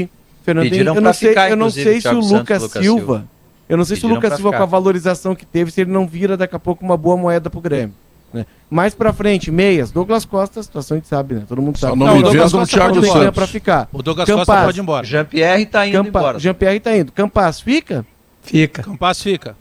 Fernando 0.42 0.64
Henrique, 0.66 0.86
eu 0.86 1.00
não 1.00 1.12
sei, 1.12 1.28
ficar, 1.28 1.50
eu 1.50 1.57
não 1.57 1.70
sei 1.70 2.00
se 2.00 2.09
o 2.09 2.11
Santos, 2.12 2.30
Lucas, 2.30 2.62
Lucas 2.62 2.82
Silva, 2.82 2.98
Silva. 3.00 3.28
Eu 3.69 3.77
não 3.77 3.85
sei 3.85 3.97
se 3.97 4.05
o 4.07 4.09
Lucas 4.09 4.35
Silva, 4.35 4.51
ficar. 4.51 4.59
com 4.59 4.62
a 4.62 4.67
valorização 4.67 5.35
que 5.35 5.47
teve, 5.47 5.71
se 5.71 5.81
ele 5.81 5.91
não 5.91 6.07
vira 6.07 6.37
daqui 6.37 6.55
a 6.55 6.59
pouco 6.59 6.85
uma 6.85 6.97
boa 6.97 7.17
moeda 7.17 7.49
pro 7.49 7.61
Grêmio. 7.61 7.95
Né? 8.33 8.45
Mais 8.69 8.95
pra 8.95 9.12
frente, 9.12 9.51
meias, 9.51 9.93
Douglas 9.93 10.25
Costa, 10.25 10.59
a 10.59 10.62
situação 10.62 10.97
a 10.97 10.99
gente 10.99 11.09
sabe, 11.09 11.37
né? 11.37 11.45
Todo 11.49 11.62
mundo 11.62 11.79
Só 11.79 11.89
sabe. 11.89 11.99
não 12.01 12.07
Não, 12.07 12.15
me 12.15 12.21
o 12.21 12.23
Douglas 12.25 12.53
Costa 12.53 12.77
Thiago 12.77 12.95
pode. 12.97 13.07
Santos. 13.12 13.31
pra 13.31 13.47
ficar. 13.47 13.89
O 13.93 14.03
Douglas 14.03 14.27
Campas. 14.27 14.47
Costa 14.47 14.65
pode 14.65 14.81
ir 14.81 14.83
embora. 14.83 15.07
Jean-Pierre 15.07 15.67
tá 15.67 15.87
indo 15.87 15.93
Campa... 15.99 16.09
embora. 16.19 16.39
Jean-Pierre 16.41 16.81
tá 16.81 16.97
indo. 16.97 17.12
Campas 17.12 17.61
fica? 17.61 18.05
Fica, 18.43 18.83
Campas 18.83 19.23
fica. 19.23 19.57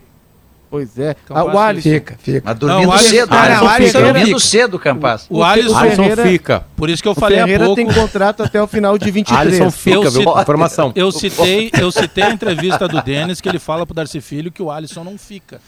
Pois 0.74 0.97
é. 0.97 1.15
Ah, 1.30 1.43
o 1.43 1.59
Alisson. 1.59 1.88
fica, 1.88 2.15
fica. 2.19 2.41
Mas 2.43 2.57
dormindo 2.57 2.82
Não, 2.82 2.89
o 2.89 2.91
Alisson- 2.93 3.09
cedo. 3.11 3.28
Ah, 3.32 3.49
não, 3.49 3.63
o 3.63 3.67
Alisson 3.69 4.01
dormindo 4.01 4.26
fica. 4.26 4.39
cedo, 4.39 4.80
Campas. 4.80 5.28
O 5.30 5.43
Alisson, 5.43 5.67
Alisson 5.67 5.78
Alisson 5.78 6.01
Ferreira- 6.03 6.24
fica. 6.24 6.65
por 6.76 6.89
isso 6.89 7.03
que 7.03 7.07
eu 7.07 7.11
O 7.11 7.15
falei 7.15 7.38
há 7.38 7.43
Ferreira 7.43 7.65
pouco. 7.65 7.76
tem 7.76 7.93
contrato 7.93 8.41
até 8.41 8.59
o 8.59 8.65
final 8.65 8.97
de 8.97 9.11
23. 9.11 9.39
Alisson 9.61 9.69
fica, 9.69 9.97
Eu 9.97 10.11
viu? 10.11 10.39
Informação. 10.41 10.91
Eu 10.95 11.11
citei, 11.11 11.69
eu 11.80 11.91
citei 11.91 12.24
a 12.24 12.32
entrevista 12.32 12.88
do 12.88 13.03
Denis 13.03 13.39
que 13.39 13.47
ele 13.47 13.59
fala 13.59 13.86
pro 13.86 13.93
Darcy 13.93 14.19
Filho 14.19 14.51
que 14.51 14.63
o 14.63 14.71
Alisson 14.71 15.03
não 15.03 15.15
fica. 15.15 15.61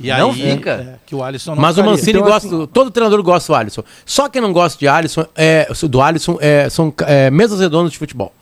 E 0.00 0.08
Não 0.08 0.30
aí, 0.30 0.52
fica? 0.56 0.70
é, 0.70 0.94
que 1.04 1.14
o 1.14 1.22
Alisson 1.22 1.54
não 1.54 1.60
Mas 1.60 1.76
o. 1.76 1.84
Mancini 1.84 2.18
Então, 2.18 2.30
gosta, 2.30 2.66
todo 2.68 2.90
treinador 2.90 3.22
gosta 3.22 3.52
do 3.52 3.56
Alisson. 3.56 3.82
Só 4.06 4.26
quem 4.30 4.40
não 4.40 4.54
gosta 4.54 4.78
de 4.78 4.88
Alisson 4.88 5.26
é, 5.36 5.68
do 5.86 6.00
Alisson 6.00 6.38
é, 6.40 6.70
são 6.70 6.94
é, 7.06 7.30
mesas 7.30 7.60
redondas 7.60 7.92
de 7.92 7.98
futebol. 7.98 8.32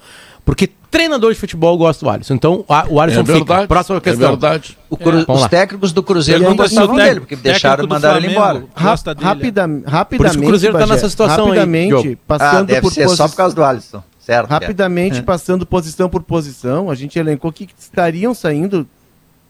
Porque 0.45 0.69
treinador 0.95 1.33
de 1.35 1.39
futebol 1.41 1.77
gosta 1.77 2.05
do 2.05 2.11
Alisson. 2.11 2.35
Então 2.35 2.65
a- 2.69 2.87
o 2.89 3.01
Alisson 3.01 3.21
É 3.21 3.25
fica. 3.25 3.35
verdade. 3.39 3.67
Próxima 3.67 3.97
É 3.99 4.01
questão. 4.01 4.29
verdade. 4.31 4.79
O 4.89 4.97
Cru- 4.97 5.25
Vamos 5.27 5.43
os 5.43 5.49
técnicos 5.49 5.93
do 5.93 6.03
Cruzeiro 6.03 6.41
não 6.43 6.51
Pergunta 6.57 6.69
gostavam 6.69 6.97
dele, 6.97 7.21
porque 7.21 7.35
deixaram 7.37 7.85
do 7.85 7.89
mandaram 7.89 8.17
ele 8.19 8.29
embora. 8.31 8.65
Ra 8.75 8.91
gosta 8.91 9.15
dele. 9.15 9.27
rapida, 9.27 9.69
Por 9.69 9.89
rapidamente, 9.91 10.31
isso 10.37 10.45
o 10.45 10.47
Cruzeiro 10.49 10.73
tá 10.75 10.79
Bagé, 10.81 10.93
nessa 10.95 11.09
situação 11.11 11.45
aí, 11.47 11.59
rapidamente, 11.59 12.03
Diogo. 12.03 12.19
passando 12.27 12.59
Ah, 12.61 12.63
deve 12.63 12.81
por 12.81 12.93
ser 12.93 13.09
só 13.09 13.29
por 13.29 13.37
causa 13.37 13.55
do 13.57 13.65
Alisson. 13.65 14.03
Certo. 14.21 14.49
Rapidamente, 14.49 15.19
É. 15.19 15.23
passando 15.23 15.67
posição 15.67 16.09
por 16.09 16.23
posição, 16.23 16.89
a 16.89 16.95
gente 16.95 17.19
elencou 17.19 17.51
que 17.53 17.69
estariam 17.79 18.33
saindo 18.33 18.87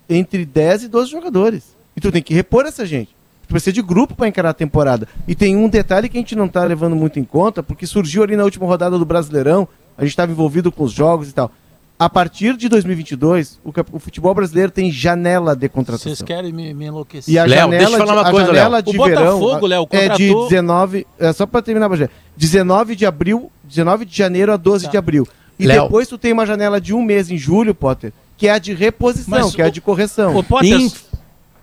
entre 0.08 0.44
10 0.44 0.82
e 0.84 0.88
12 0.88 1.10
jogadores. 1.10 1.74
E 1.96 2.00
tu 2.00 2.10
tem 2.10 2.22
que 2.22 2.34
repor 2.34 2.64
essa 2.66 2.84
gente. 2.84 3.14
Tu 3.46 3.48
precisa 3.48 3.72
de 3.72 3.82
grupo 3.82 4.14
para 4.14 4.26
encarar 4.26 4.50
a 4.50 4.54
temporada. 4.54 5.06
E 5.28 5.34
tem 5.34 5.54
um 5.56 5.68
detalhe 5.68 6.08
que 6.08 6.16
a 6.16 6.20
gente 6.20 6.34
não 6.34 6.48
tá 6.48 6.64
levando 6.64 6.96
muito 6.96 7.20
em 7.20 7.24
conta, 7.24 7.62
porque 7.62 7.86
surgiu 7.86 8.22
ali 8.22 8.34
na 8.36 8.42
última 8.44 8.66
rodada 8.66 8.98
do 8.98 9.04
Brasileirão, 9.04 9.68
a 9.96 10.02
gente 10.02 10.10
estava 10.10 10.30
envolvido 10.32 10.70
com 10.72 10.84
os 10.84 10.92
jogos 10.92 11.28
e 11.28 11.32
tal. 11.32 11.50
A 11.96 12.10
partir 12.10 12.56
de 12.56 12.68
2022, 12.68 13.60
o, 13.64 13.72
o 13.92 13.98
futebol 14.00 14.34
brasileiro 14.34 14.70
tem 14.72 14.90
janela 14.90 15.54
de 15.54 15.60
Vocês 15.68 15.72
contratação. 15.72 16.26
querem 16.26 16.52
me, 16.52 16.74
me 16.74 16.86
enlouquecer. 16.86 17.32
E 17.32 17.38
a 17.38 17.44
Léo, 17.44 17.60
janela, 17.60 17.78
deixa 17.78 17.92
eu 18.02 18.06
falar 18.06 18.12
de, 18.14 18.18
uma 18.18 18.28
a 18.28 18.30
coisa, 18.32 18.46
janela 18.48 18.68
Léo. 18.76 18.82
de 18.82 18.98
O 18.98 19.04
verão 19.04 19.38
Botafogo, 19.38 19.66
Léo, 19.66 19.88
é 19.90 20.08
de 20.08 20.28
contratou- 20.28 20.48
19, 20.48 21.06
é 21.18 21.32
só 21.32 21.46
para 21.46 21.62
terminar, 21.62 21.88
Bagé, 21.88 22.10
19 22.36 22.96
de 22.96 23.06
abril, 23.06 23.50
19 23.62 24.04
de 24.04 24.16
janeiro 24.16 24.52
a 24.52 24.56
12 24.56 24.86
Tá. 24.86 24.90
de 24.90 24.96
abril. 24.96 25.26
E 25.56 25.66
Léo. 25.68 25.84
depois 25.84 26.08
tu 26.08 26.18
tem 26.18 26.32
uma 26.32 26.44
janela 26.44 26.80
de 26.80 26.92
um 26.92 27.00
mês 27.00 27.30
em 27.30 27.38
julho, 27.38 27.72
Potter, 27.74 28.12
que 28.36 28.48
é 28.48 28.50
a 28.50 28.58
de 28.58 28.74
reposição, 28.74 29.30
Mas 29.44 29.54
que 29.54 29.62
é 29.62 29.66
a 29.66 29.68
o- 29.68 29.70
de 29.70 29.80
correção. 29.80 30.34
Ô, 30.36 30.42
Potter, 30.42 30.72
Inf- 30.80 31.04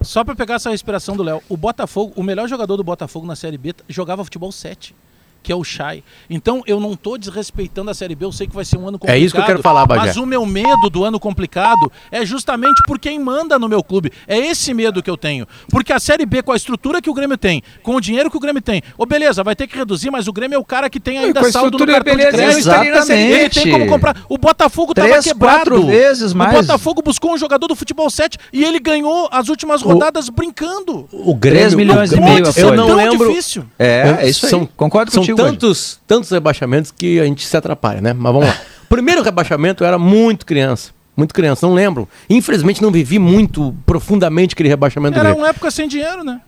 só 0.01 0.23
pra 0.23 0.33
pegar 0.33 0.55
essa 0.55 0.69
respiração 0.69 1.17
do 1.17 1.23
Léo, 1.23 1.41
o 1.49 1.57
Botafogo, 1.57 2.13
o 2.15 2.23
melhor 2.23 2.47
jogador 2.47 2.77
do 2.77 2.83
Botafogo 2.85 3.27
na 3.27 3.35
Série 3.35 3.57
B 3.57 3.75
jogava 3.89 4.23
futebol 4.23 4.51
7, 4.51 4.95
que 5.43 5.51
é 5.51 5.55
o 5.55 5.63
Chay. 5.63 6.03
Então 6.29 6.61
eu 6.67 6.79
não 6.79 6.95
tô 6.95 7.17
desrespeitando 7.17 7.89
a 7.89 7.93
Série 7.93 8.15
B, 8.15 8.25
eu 8.25 8.31
sei 8.31 8.47
que 8.47 8.53
vai 8.55 8.65
ser 8.65 8.77
um 8.77 8.87
ano 8.87 8.99
complicado. 8.99 9.15
É 9.15 9.19
isso 9.19 9.33
que 9.35 9.41
eu 9.41 9.45
quero 9.45 9.61
falar, 9.61 9.85
Bagé. 9.85 10.07
Mas 10.07 10.17
o 10.17 10.25
meu 10.25 10.45
medo 10.45 10.89
do 10.89 11.03
ano 11.03 11.19
complicado 11.19 11.91
é 12.11 12.25
justamente 12.25 12.81
por 12.87 12.99
quem 12.99 13.19
manda 13.19 13.57
no 13.57 13.67
meu 13.67 13.83
clube. 13.83 14.11
É 14.27 14.37
esse 14.37 14.73
medo 14.73 15.01
que 15.01 15.09
eu 15.09 15.17
tenho. 15.17 15.47
Porque 15.69 15.91
a 15.93 15.99
Série 15.99 16.25
B, 16.25 16.41
com 16.41 16.51
a 16.51 16.55
estrutura 16.55 17.01
que 17.01 17.09
o 17.09 17.13
Grêmio 17.13 17.37
tem, 17.37 17.61
com 17.83 17.95
o 17.95 18.01
dinheiro 18.01 18.29
que 18.29 18.37
o 18.37 18.39
Grêmio 18.39 18.61
tem, 18.61 18.81
ô 18.97 19.05
beleza, 19.05 19.43
vai 19.43 19.55
ter 19.55 19.67
que 19.67 19.77
reduzir, 19.77 20.11
mas 20.11 20.27
o 20.27 20.33
Grêmio 20.33 20.55
é 20.55 20.59
o 20.59 20.65
cara 20.65 20.89
que 20.89 20.99
tem 20.99 21.17
ainda 21.17 21.43
saldo 21.51 21.77
no 21.77 21.85
cartão 21.85 22.11
de 22.13 22.17
beleza, 22.17 22.37
crédito. 22.37 22.51
ele 22.51 22.59
estaria 22.59 22.91
na 22.95 23.01
Série 23.01 23.25
B. 23.27 23.33
Ele 23.39 23.49
tem 23.49 23.71
como 23.71 23.87
comprar. 23.87 24.17
O 24.29 24.37
Botafogo 24.37 24.93
tava 24.93 25.07
Três, 25.09 25.25
quebrado. 25.25 25.55
quatro 25.71 25.85
vezes 25.87 26.33
mais. 26.33 26.57
O 26.57 26.61
Botafogo 26.61 27.01
buscou 27.01 27.33
um 27.33 27.37
jogador 27.37 27.67
do 27.67 27.75
futebol 27.75 28.09
7 28.09 28.37
e 28.53 28.63
ele 28.63 28.79
ganhou 28.79 29.27
as 29.31 29.49
últimas 29.49 29.81
rodadas 29.81 30.29
brincando. 30.29 31.07
O 31.11 31.35
3 31.37 31.73
Grêmio, 31.73 31.77
milhões 31.77 32.11
o 32.11 32.13
e 32.13 32.17
Grêmio- 32.17 32.33
meio 32.33 32.47
a 32.47 32.59
Eu 32.59 32.75
não 32.75 32.95
lembro. 32.95 33.29
difícil. 33.29 33.63
É, 33.79 34.17
é 34.21 34.29
isso 34.29 34.45
aí. 34.45 34.49
São- 34.49 34.65
Concordo 34.75 35.11
São 35.11 35.23
contigo. 35.35 35.51
Tantos, 35.51 35.99
tantos 36.07 36.29
rebaixamentos 36.29 36.91
que 36.91 37.19
a 37.19 37.25
gente 37.25 37.45
se 37.45 37.55
atrapalha, 37.55 38.01
né? 38.01 38.13
Mas 38.13 38.33
vamos 38.33 38.47
lá. 38.47 38.55
O 38.83 38.87
primeiro 38.89 39.21
rebaixamento 39.21 39.83
eu 39.83 39.87
era 39.87 39.97
muito 39.99 40.45
criança. 40.45 40.91
Muito 41.15 41.33
criança, 41.33 41.67
não 41.67 41.73
lembro. 41.73 42.07
Infelizmente 42.29 42.81
não 42.81 42.91
vivi 42.91 43.19
muito 43.19 43.75
profundamente 43.85 44.53
aquele 44.53 44.69
rebaixamento 44.69 45.19
Era 45.19 45.35
uma 45.35 45.49
época 45.49 45.69
sem 45.69 45.87
dinheiro, 45.87 46.23
né? 46.23 46.41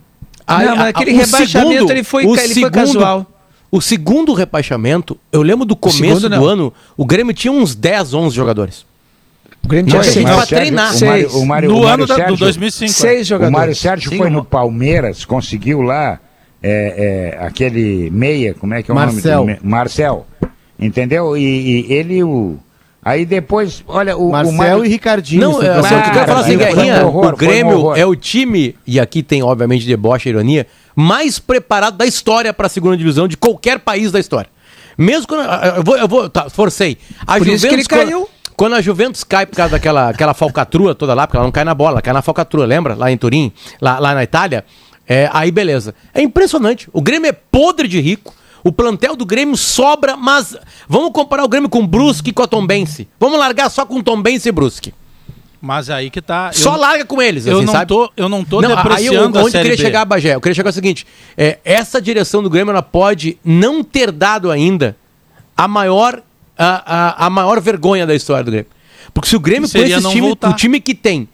Aí, 0.46 0.66
não, 0.66 0.76
mas 0.76 0.88
aquele 0.88 1.12
rebaixamento 1.12 1.70
segundo, 1.70 1.90
ele, 1.90 2.04
foi, 2.04 2.24
ele 2.24 2.38
segundo, 2.38 2.60
foi 2.60 2.70
casual. 2.70 3.26
O 3.70 3.80
segundo 3.80 4.32
rebaixamento, 4.34 5.18
eu 5.32 5.42
lembro 5.42 5.64
do 5.64 5.74
começo 5.74 6.20
segundo, 6.20 6.28
do 6.28 6.46
ano, 6.46 6.72
o 6.96 7.04
Grêmio 7.04 7.34
tinha 7.34 7.52
uns 7.52 7.74
10, 7.74 8.14
11 8.14 8.36
jogadores. 8.36 8.86
O 9.64 9.68
Grêmio 9.68 9.90
tinha 9.90 10.02
gente 10.02 10.24
para 10.24 10.46
treinar. 10.46 10.94
O 10.94 11.00
Mário, 11.00 11.36
o 11.38 11.46
Mário, 11.46 11.70
no 11.70 11.80
o 11.80 11.86
ano 11.86 12.06
da, 12.06 12.26
do 12.26 12.36
2005. 12.36 12.92
Seis 12.92 13.26
jogadores. 13.26 13.54
O 13.54 13.58
Mário 13.58 13.74
Sérgio 13.74 14.10
Sim, 14.10 14.18
foi 14.18 14.30
no 14.30 14.44
Palmeiras, 14.44 15.24
conseguiu 15.24 15.80
lá 15.80 16.20
é, 16.66 17.34
é, 17.40 17.44
aquele 17.44 18.10
meia, 18.10 18.54
como 18.54 18.72
é 18.72 18.82
que 18.82 18.90
é 18.90 18.94
o 18.94 18.96
Marcel. 18.96 19.40
nome? 19.40 19.58
Marcel. 19.62 20.26
Entendeu? 20.78 21.36
E, 21.36 21.42
e 21.42 21.92
ele, 21.92 22.24
o, 22.24 22.58
Aí 23.04 23.26
depois, 23.26 23.84
olha, 23.86 24.16
o 24.16 24.30
Marcel 24.30 24.54
o 24.54 24.56
Mário... 24.56 24.84
e 24.86 24.88
Ricardinho. 24.88 25.42
Não, 25.42 25.62
é, 25.62 25.68
assim, 25.68 25.94
o 25.94 26.02
que 26.02 26.08
eu 26.08 26.12
quero 26.14 26.26
falar 26.26 26.40
assim, 26.40 26.56
Guerrinha, 26.56 27.06
um 27.06 27.18
o 27.18 27.36
Grêmio 27.36 27.88
um 27.90 27.94
é 27.94 28.06
o 28.06 28.16
time, 28.16 28.74
e 28.86 28.98
aqui 28.98 29.22
tem 29.22 29.42
obviamente 29.42 29.86
deboche 29.86 30.30
e 30.30 30.32
ironia, 30.32 30.66
mais 30.96 31.38
preparado 31.38 31.98
da 31.98 32.06
história 32.06 32.50
para 32.54 32.66
a 32.66 32.70
segunda 32.70 32.96
divisão 32.96 33.28
de 33.28 33.36
qualquer 33.36 33.78
país 33.78 34.10
da 34.10 34.18
história. 34.18 34.48
Mesmo 34.96 35.28
quando. 35.28 35.46
Eu 35.76 35.82
vou. 35.82 35.96
Eu 35.98 36.08
vou 36.08 36.30
tá, 36.30 36.48
forcei. 36.48 36.96
A 37.26 37.34
Por 37.34 37.40
Juventus, 37.40 37.54
isso 37.54 37.68
que 37.68 37.74
ele 37.74 37.84
caiu. 37.84 38.20
Quando, 38.20 38.54
quando 38.56 38.74
a 38.76 38.80
Juventus 38.80 39.22
cai 39.22 39.44
por 39.44 39.56
causa 39.56 39.72
daquela 39.72 40.08
aquela 40.08 40.32
falcatrua 40.32 40.94
toda 40.94 41.12
lá, 41.12 41.26
porque 41.26 41.36
ela 41.36 41.44
não 41.44 41.52
cai 41.52 41.64
na 41.64 41.74
bola, 41.74 41.94
ela 41.94 42.02
cai 42.02 42.14
na 42.14 42.22
falcatrua, 42.22 42.64
lembra? 42.64 42.94
Lá 42.94 43.10
em 43.10 43.18
Turim, 43.18 43.52
lá, 43.80 43.98
lá 43.98 44.14
na 44.14 44.22
Itália. 44.22 44.64
É, 45.06 45.28
aí 45.32 45.50
beleza. 45.50 45.94
É 46.12 46.22
impressionante. 46.22 46.88
O 46.92 47.02
Grêmio 47.02 47.28
é 47.28 47.32
podre 47.32 47.88
de 47.88 48.00
rico. 48.00 48.34
O 48.62 48.72
plantel 48.72 49.14
do 49.14 49.26
Grêmio 49.26 49.56
sobra, 49.58 50.16
mas 50.16 50.56
vamos 50.88 51.12
comparar 51.12 51.44
o 51.44 51.48
Grêmio 51.48 51.68
com 51.68 51.80
o 51.80 51.86
Brusque 51.86 52.30
e 52.30 52.32
com 52.32 52.42
a 52.42 52.46
Tombense. 52.46 53.06
Vamos 53.20 53.38
largar 53.38 53.70
só 53.70 53.84
com 53.84 54.02
Tombense 54.02 54.48
e 54.48 54.52
Brusque. 54.52 54.94
Mas 55.60 55.88
aí 55.88 56.10
que 56.10 56.20
tá. 56.20 56.50
Só 56.52 56.74
eu, 56.74 56.80
larga 56.80 57.04
com 57.06 57.22
eles, 57.22 57.46
eu 57.46 57.56
assim, 57.56 57.66
não 57.66 57.72
sabe? 57.72 57.88
Tô, 57.88 58.10
eu 58.16 58.28
não 58.28 58.44
tô 58.44 58.60
não, 58.60 58.76
depreciando 58.76 59.38
aí 59.38 59.42
eu, 59.42 59.46
onde 59.46 59.56
eu 59.56 59.62
queria 59.62 59.76
B. 59.76 59.82
chegar, 59.82 60.04
Bagé? 60.04 60.34
Eu 60.34 60.40
queria 60.40 60.54
chegar 60.54 60.68
ao 60.68 60.74
seguinte: 60.74 61.06
é, 61.36 61.58
essa 61.64 62.00
direção 62.00 62.42
do 62.42 62.50
Grêmio 62.50 62.70
ela 62.70 62.82
pode 62.82 63.38
não 63.42 63.82
ter 63.82 64.12
dado 64.12 64.50
ainda 64.50 64.96
a 65.56 65.66
maior, 65.66 66.22
a, 66.56 67.24
a, 67.24 67.26
a 67.26 67.30
maior 67.30 67.60
vergonha 67.60 68.06
da 68.06 68.14
história 68.14 68.44
do 68.44 68.50
Grêmio. 68.50 68.70
Porque 69.12 69.28
se 69.28 69.36
o 69.36 69.40
Grêmio 69.40 69.70
com 69.70 69.78
esse 69.78 70.08
time, 70.10 70.30
o 70.30 70.52
time 70.52 70.80
que 70.80 70.94
tem, 70.94 71.28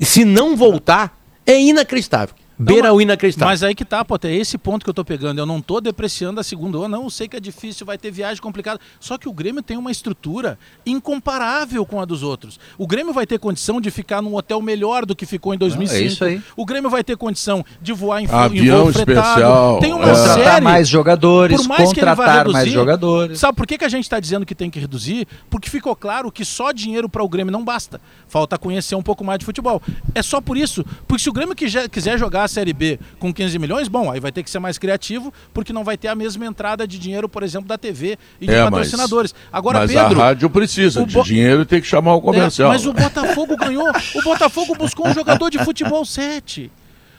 se 0.00 0.24
não 0.24 0.56
voltar, 0.56 1.18
é 1.46 1.60
inacreditável. 1.60 2.34
Beira 2.58 2.88
não, 2.88 2.96
o 2.96 3.00
inacreditável. 3.00 3.48
Mas 3.50 3.62
aí 3.62 3.74
que 3.74 3.84
tá, 3.84 4.04
pô, 4.04 4.18
é 4.22 4.34
esse 4.34 4.56
ponto 4.56 4.84
que 4.84 4.90
eu 4.90 4.94
tô 4.94 5.04
pegando. 5.04 5.38
Eu 5.38 5.46
não 5.46 5.60
tô 5.60 5.80
depreciando 5.80 6.40
a 6.40 6.44
segunda 6.44 6.78
onda, 6.78 6.88
não. 6.88 7.04
Eu 7.04 7.10
sei 7.10 7.28
que 7.28 7.36
é 7.36 7.40
difícil, 7.40 7.84
vai 7.84 7.98
ter 7.98 8.10
viagem 8.10 8.40
complicada. 8.40 8.80
Só 9.00 9.18
que 9.18 9.28
o 9.28 9.32
Grêmio 9.32 9.62
tem 9.62 9.76
uma 9.76 9.90
estrutura 9.90 10.58
incomparável 10.86 11.84
com 11.84 12.00
a 12.00 12.04
dos 12.04 12.22
outros. 12.22 12.60
O 12.78 12.86
Grêmio 12.86 13.12
vai 13.12 13.26
ter 13.26 13.38
condição 13.38 13.80
de 13.80 13.90
ficar 13.90 14.22
num 14.22 14.34
hotel 14.36 14.62
melhor 14.62 15.04
do 15.04 15.16
que 15.16 15.26
ficou 15.26 15.52
em 15.52 15.58
2005. 15.58 16.02
é 16.02 16.06
isso 16.06 16.24
aí. 16.24 16.42
O 16.56 16.64
Grêmio 16.64 16.88
vai 16.88 17.02
ter 17.02 17.16
condição 17.16 17.64
de 17.82 17.92
voar 17.92 18.22
em, 18.22 18.28
Avião 18.30 18.78
em 18.78 18.80
voo 18.82 18.90
especial. 18.90 19.80
Tem 19.80 19.92
uma 19.92 20.10
é. 20.10 20.14
série. 20.14 20.64
mais 20.64 20.88
jogadores, 20.88 21.56
por 21.56 21.68
mais 21.68 21.92
contratar 21.92 22.38
reduzir, 22.38 22.52
mais 22.52 22.70
jogadores. 22.70 23.38
Sabe 23.38 23.56
por 23.56 23.66
que, 23.66 23.78
que 23.78 23.84
a 23.84 23.88
gente 23.88 24.04
está 24.04 24.20
dizendo 24.20 24.46
que 24.46 24.54
tem 24.54 24.70
que 24.70 24.78
reduzir? 24.78 25.26
Porque 25.50 25.68
ficou 25.68 25.96
claro 25.96 26.30
que 26.30 26.44
só 26.44 26.72
dinheiro 26.72 27.08
para 27.08 27.22
o 27.22 27.28
Grêmio 27.28 27.52
não 27.52 27.64
basta. 27.64 28.00
Falta 28.28 28.56
conhecer 28.56 28.94
um 28.94 29.02
pouco 29.02 29.24
mais 29.24 29.38
de 29.38 29.44
futebol. 29.44 29.82
É 30.14 30.22
só 30.22 30.40
por 30.40 30.56
isso. 30.56 30.84
Porque 31.06 31.22
se 31.22 31.28
o 31.28 31.32
Grêmio 31.32 31.54
quiser 31.54 32.18
jogar 32.18 32.44
a 32.44 32.48
Série 32.54 32.72
B 32.72 32.98
com 33.18 33.32
15 33.32 33.58
milhões, 33.58 33.88
bom, 33.88 34.10
aí 34.10 34.20
vai 34.20 34.32
ter 34.32 34.42
que 34.42 34.50
ser 34.50 34.58
mais 34.58 34.78
criativo, 34.78 35.32
porque 35.52 35.72
não 35.72 35.84
vai 35.84 35.96
ter 35.96 36.08
a 36.08 36.14
mesma 36.14 36.46
entrada 36.46 36.86
de 36.86 36.98
dinheiro, 36.98 37.28
por 37.28 37.42
exemplo, 37.42 37.68
da 37.68 37.76
TV 37.76 38.16
e 38.40 38.46
de 38.46 38.54
é, 38.54 38.64
patrocinadores. 38.64 39.32
Mas, 39.32 39.44
Agora, 39.52 39.80
mas 39.80 39.92
Pedro, 39.92 40.20
a 40.20 40.24
rádio 40.26 40.48
precisa 40.48 41.04
de 41.04 41.22
dinheiro 41.22 41.62
e 41.62 41.64
tem 41.64 41.80
que 41.80 41.86
chamar 41.86 42.14
o 42.14 42.20
comercial. 42.20 42.70
É, 42.70 42.72
mas 42.74 42.86
o 42.86 42.92
Botafogo 42.92 43.56
ganhou. 43.56 43.88
O 44.14 44.22
Botafogo 44.22 44.74
buscou 44.76 45.08
um 45.08 45.14
jogador 45.14 45.50
de 45.50 45.58
futebol 45.58 46.04
7. 46.04 46.70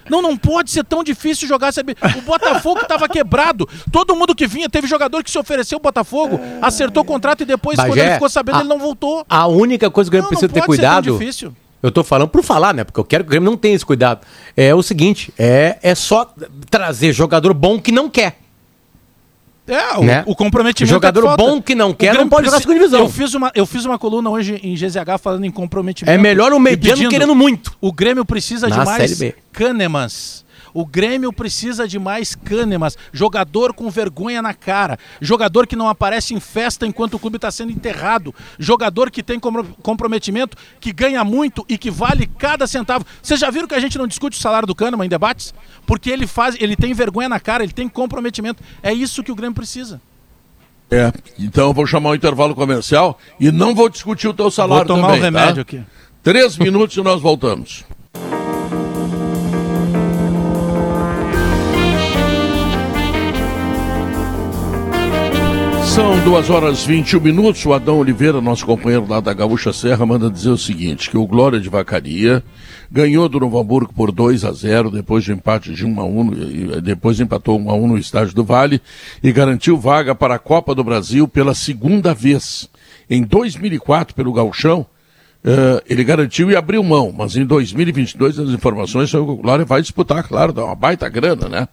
Não, 0.10 0.22
não 0.22 0.38
pode 0.38 0.70
ser 0.70 0.84
tão 0.84 1.04
difícil 1.04 1.48
jogar 1.48 1.74
CB. 1.74 1.96
O 2.18 2.22
Botafogo 2.22 2.82
estava 2.82 3.10
quebrado. 3.10 3.68
Todo 3.92 4.16
mundo 4.16 4.36
que 4.36 4.48
vinha, 4.48 4.70
teve 4.70 4.88
jogador 4.88 5.24
que 5.24 5.32
se 5.32 5.38
ofereceu 5.38 5.78
o 5.78 5.82
Botafogo, 5.82 6.40
acertou 6.62 7.04
o 7.04 7.06
contrato 7.06 7.42
e 7.42 7.46
depois, 7.46 7.78
Bagé, 7.78 7.90
quando 7.90 8.00
ele 8.00 8.14
ficou 8.14 8.30
sabendo, 8.30 8.58
a, 8.58 8.60
ele 8.60 8.70
não 8.70 8.80
voltou. 8.80 9.26
A 9.28 9.48
única 9.48 9.90
coisa 9.90 10.10
que 10.10 10.18
eu 10.18 10.24
preciso 10.24 10.54
ter 10.54 10.64
cuidado. 10.64 11.06
Ser 11.06 11.10
tão 11.10 11.20
difícil. 11.20 11.54
Eu 11.86 11.92
tô 11.92 12.04
falando 12.04 12.30
por 12.30 12.42
falar, 12.42 12.74
né? 12.74 12.84
Porque 12.84 13.00
eu 13.00 13.04
quero 13.04 13.24
que 13.24 13.28
o 13.28 13.30
Grêmio 13.30 13.48
não 13.50 13.56
tenha 13.56 13.76
esse 13.76 13.86
cuidado. 13.86 14.26
É 14.58 14.74
o 14.74 14.82
seguinte, 14.82 15.32
é, 15.38 15.78
é 15.84 15.94
só 15.94 16.28
trazer 16.68 17.14
jogador 17.14 17.54
bom 17.54 17.80
que 17.80 17.92
não 17.92 18.10
quer. 18.10 18.40
É, 19.68 19.98
o, 19.98 20.04
né? 20.04 20.24
o 20.26 20.36
comprometimento. 20.36 20.92
Jogador 20.92 21.34
é 21.34 21.38
bom 21.38 21.62
que 21.62 21.76
não 21.76 21.94
quer 21.94 22.16
não 22.16 22.28
pode 22.28 22.46
jogar 22.46 22.60
segunda 22.60 22.80
divisão. 22.80 23.02
Eu 23.02 23.10
fiz, 23.10 23.34
uma, 23.36 23.52
eu 23.54 23.66
fiz 23.68 23.86
uma 23.86 24.00
coluna 24.00 24.32
hoje 24.32 24.60
em 24.64 24.74
GZH 24.74 25.20
falando 25.22 25.46
em 25.46 25.52
comprometimento. 25.52 26.12
É 26.12 26.18
melhor 26.20 26.54
o 26.54 26.60
mediano 26.60 26.98
pedindo, 26.98 27.10
querendo 27.12 27.36
muito. 27.36 27.76
O 27.80 27.92
Grêmio 27.92 28.26
precisa 28.26 28.68
Na 28.68 28.80
de 28.80 28.86
mais 28.86 29.20
Kahnemans 29.52 30.45
o 30.76 30.86
Grêmio 30.86 31.32
precisa 31.32 31.88
de 31.88 31.97
mais 31.97 32.36
cânemas, 32.36 32.97
jogador 33.13 33.73
com 33.73 33.89
vergonha 33.89 34.41
na 34.41 34.53
cara, 34.53 34.99
jogador 35.21 35.65
que 35.65 35.76
não 35.76 35.88
aparece 35.88 36.34
em 36.34 36.39
festa 36.41 36.86
enquanto 36.86 37.13
o 37.13 37.19
clube 37.19 37.38
está 37.38 37.49
sendo 37.49 37.71
enterrado, 37.71 38.36
jogador 38.59 39.09
que 39.09 39.23
tem 39.23 39.39
comprometimento, 39.39 40.57
que 40.82 40.91
ganha 40.91 41.23
muito 41.23 41.65
e 41.69 41.78
que 41.78 41.89
vale 41.89 42.28
cada 42.28 42.67
centavo. 42.67 43.05
Vocês 43.23 43.39
já 43.39 43.49
viram 43.49 43.69
que 43.69 43.73
a 43.73 43.80
gente 43.80 43.97
não 43.97 44.05
discute 44.05 44.38
o 44.38 44.41
salário 44.41 44.67
do 44.67 44.76
Kahneman 44.76 45.05
em 45.05 45.09
debates? 45.09 45.53
Porque 45.86 46.09
ele 46.09 46.28
faz, 46.28 46.57
ele 46.59 46.76
tem 46.76 46.93
vergonha 46.93 47.30
na 47.30 47.39
cara, 47.39 47.63
ele 47.63 47.71
tem 47.71 47.88
comprometimento. 47.88 48.61
É 48.84 48.93
isso 48.93 49.23
que 49.23 49.32
o 49.32 49.36
Grêmio 49.36 49.55
precisa. 49.55 50.01
É, 50.91 51.09
então 51.39 51.69
eu 51.69 51.73
vou 51.73 51.88
chamar 51.88 52.09
o 52.09 52.15
intervalo 52.15 52.53
comercial 52.53 53.17
e 53.39 53.49
não 53.49 53.73
vou 53.73 53.88
discutir 53.88 54.28
o 54.28 54.34
teu 54.34 54.51
salário 54.51 54.86
vou 54.86 54.97
tomar 54.97 55.07
também, 55.07 55.21
o 55.21 55.23
remédio 55.23 55.55
tá? 55.55 55.61
aqui. 55.61 55.84
Três 56.21 56.57
minutos 56.57 56.97
e 56.97 57.01
nós 57.01 57.21
voltamos. 57.21 57.86
São 65.96 66.22
duas 66.26 66.50
horas 66.50 66.84
e 66.84 66.88
21 66.88 67.22
minutos. 67.22 67.66
O 67.66 67.72
Adão 67.72 68.00
Oliveira, 68.00 68.41
nosso 68.41 68.66
companheiro 68.66 69.08
lá 69.08 69.22
da 69.22 69.34
Gaúcha 69.34 69.72
Serra, 69.72 70.06
manda 70.06 70.30
dizer 70.30 70.50
o 70.50 70.58
seguinte: 70.58 71.10
que 71.10 71.18
o 71.18 71.26
Glória 71.26 71.58
de 71.58 71.70
Vacaria 71.70 72.43
ganhou 72.91 73.30
do 73.30 73.39
Novo 73.39 73.58
Hamburgo 73.58 73.93
por 73.93 74.12
2 74.12 74.43
a 74.43 74.52
0 74.52 74.91
depois 74.91 75.24
de 75.24 75.32
empate 75.32 75.74
de 75.74 75.86
1 75.86 76.02
a 76.02 76.04
1 76.04 76.30
depois 76.84 77.22
empatou 77.22 77.58
1 77.58 77.70
a 77.70 77.74
1 77.76 77.88
no 77.88 77.98
estádio 77.98 78.36
do 78.36 78.43
Vale 78.43 78.82
e 79.24 79.32
garantiu 79.32 79.78
vaga 79.78 80.14
para 80.14 80.36
a 80.36 80.39
Copa 80.39 80.76
do 80.76 80.84
Brasil 80.84 81.30
pela 81.30 81.56
segunda 81.56 82.14
vez. 82.14 82.70
Em 83.10 83.24
2004, 83.24 84.14
pelo 84.14 84.34
Gauchão, 84.34 84.86
Uh, 85.46 85.78
ele 85.88 86.04
garantiu 86.04 86.50
e 86.50 86.56
abriu 86.56 86.84
mão, 86.84 87.14
mas 87.16 87.36
em 87.36 87.46
2022 87.46 88.39
as 88.39 88.50
informações 88.50 89.12
são 89.12 89.24
que 89.24 89.32
o 89.32 89.36
Glória 89.36 89.64
vai 89.64 89.80
disputar, 89.80 90.28
claro, 90.28 90.52
dá 90.52 90.66
uma 90.66 90.74
baita 90.74 91.08
grana, 91.08 91.48
né? 91.48 91.68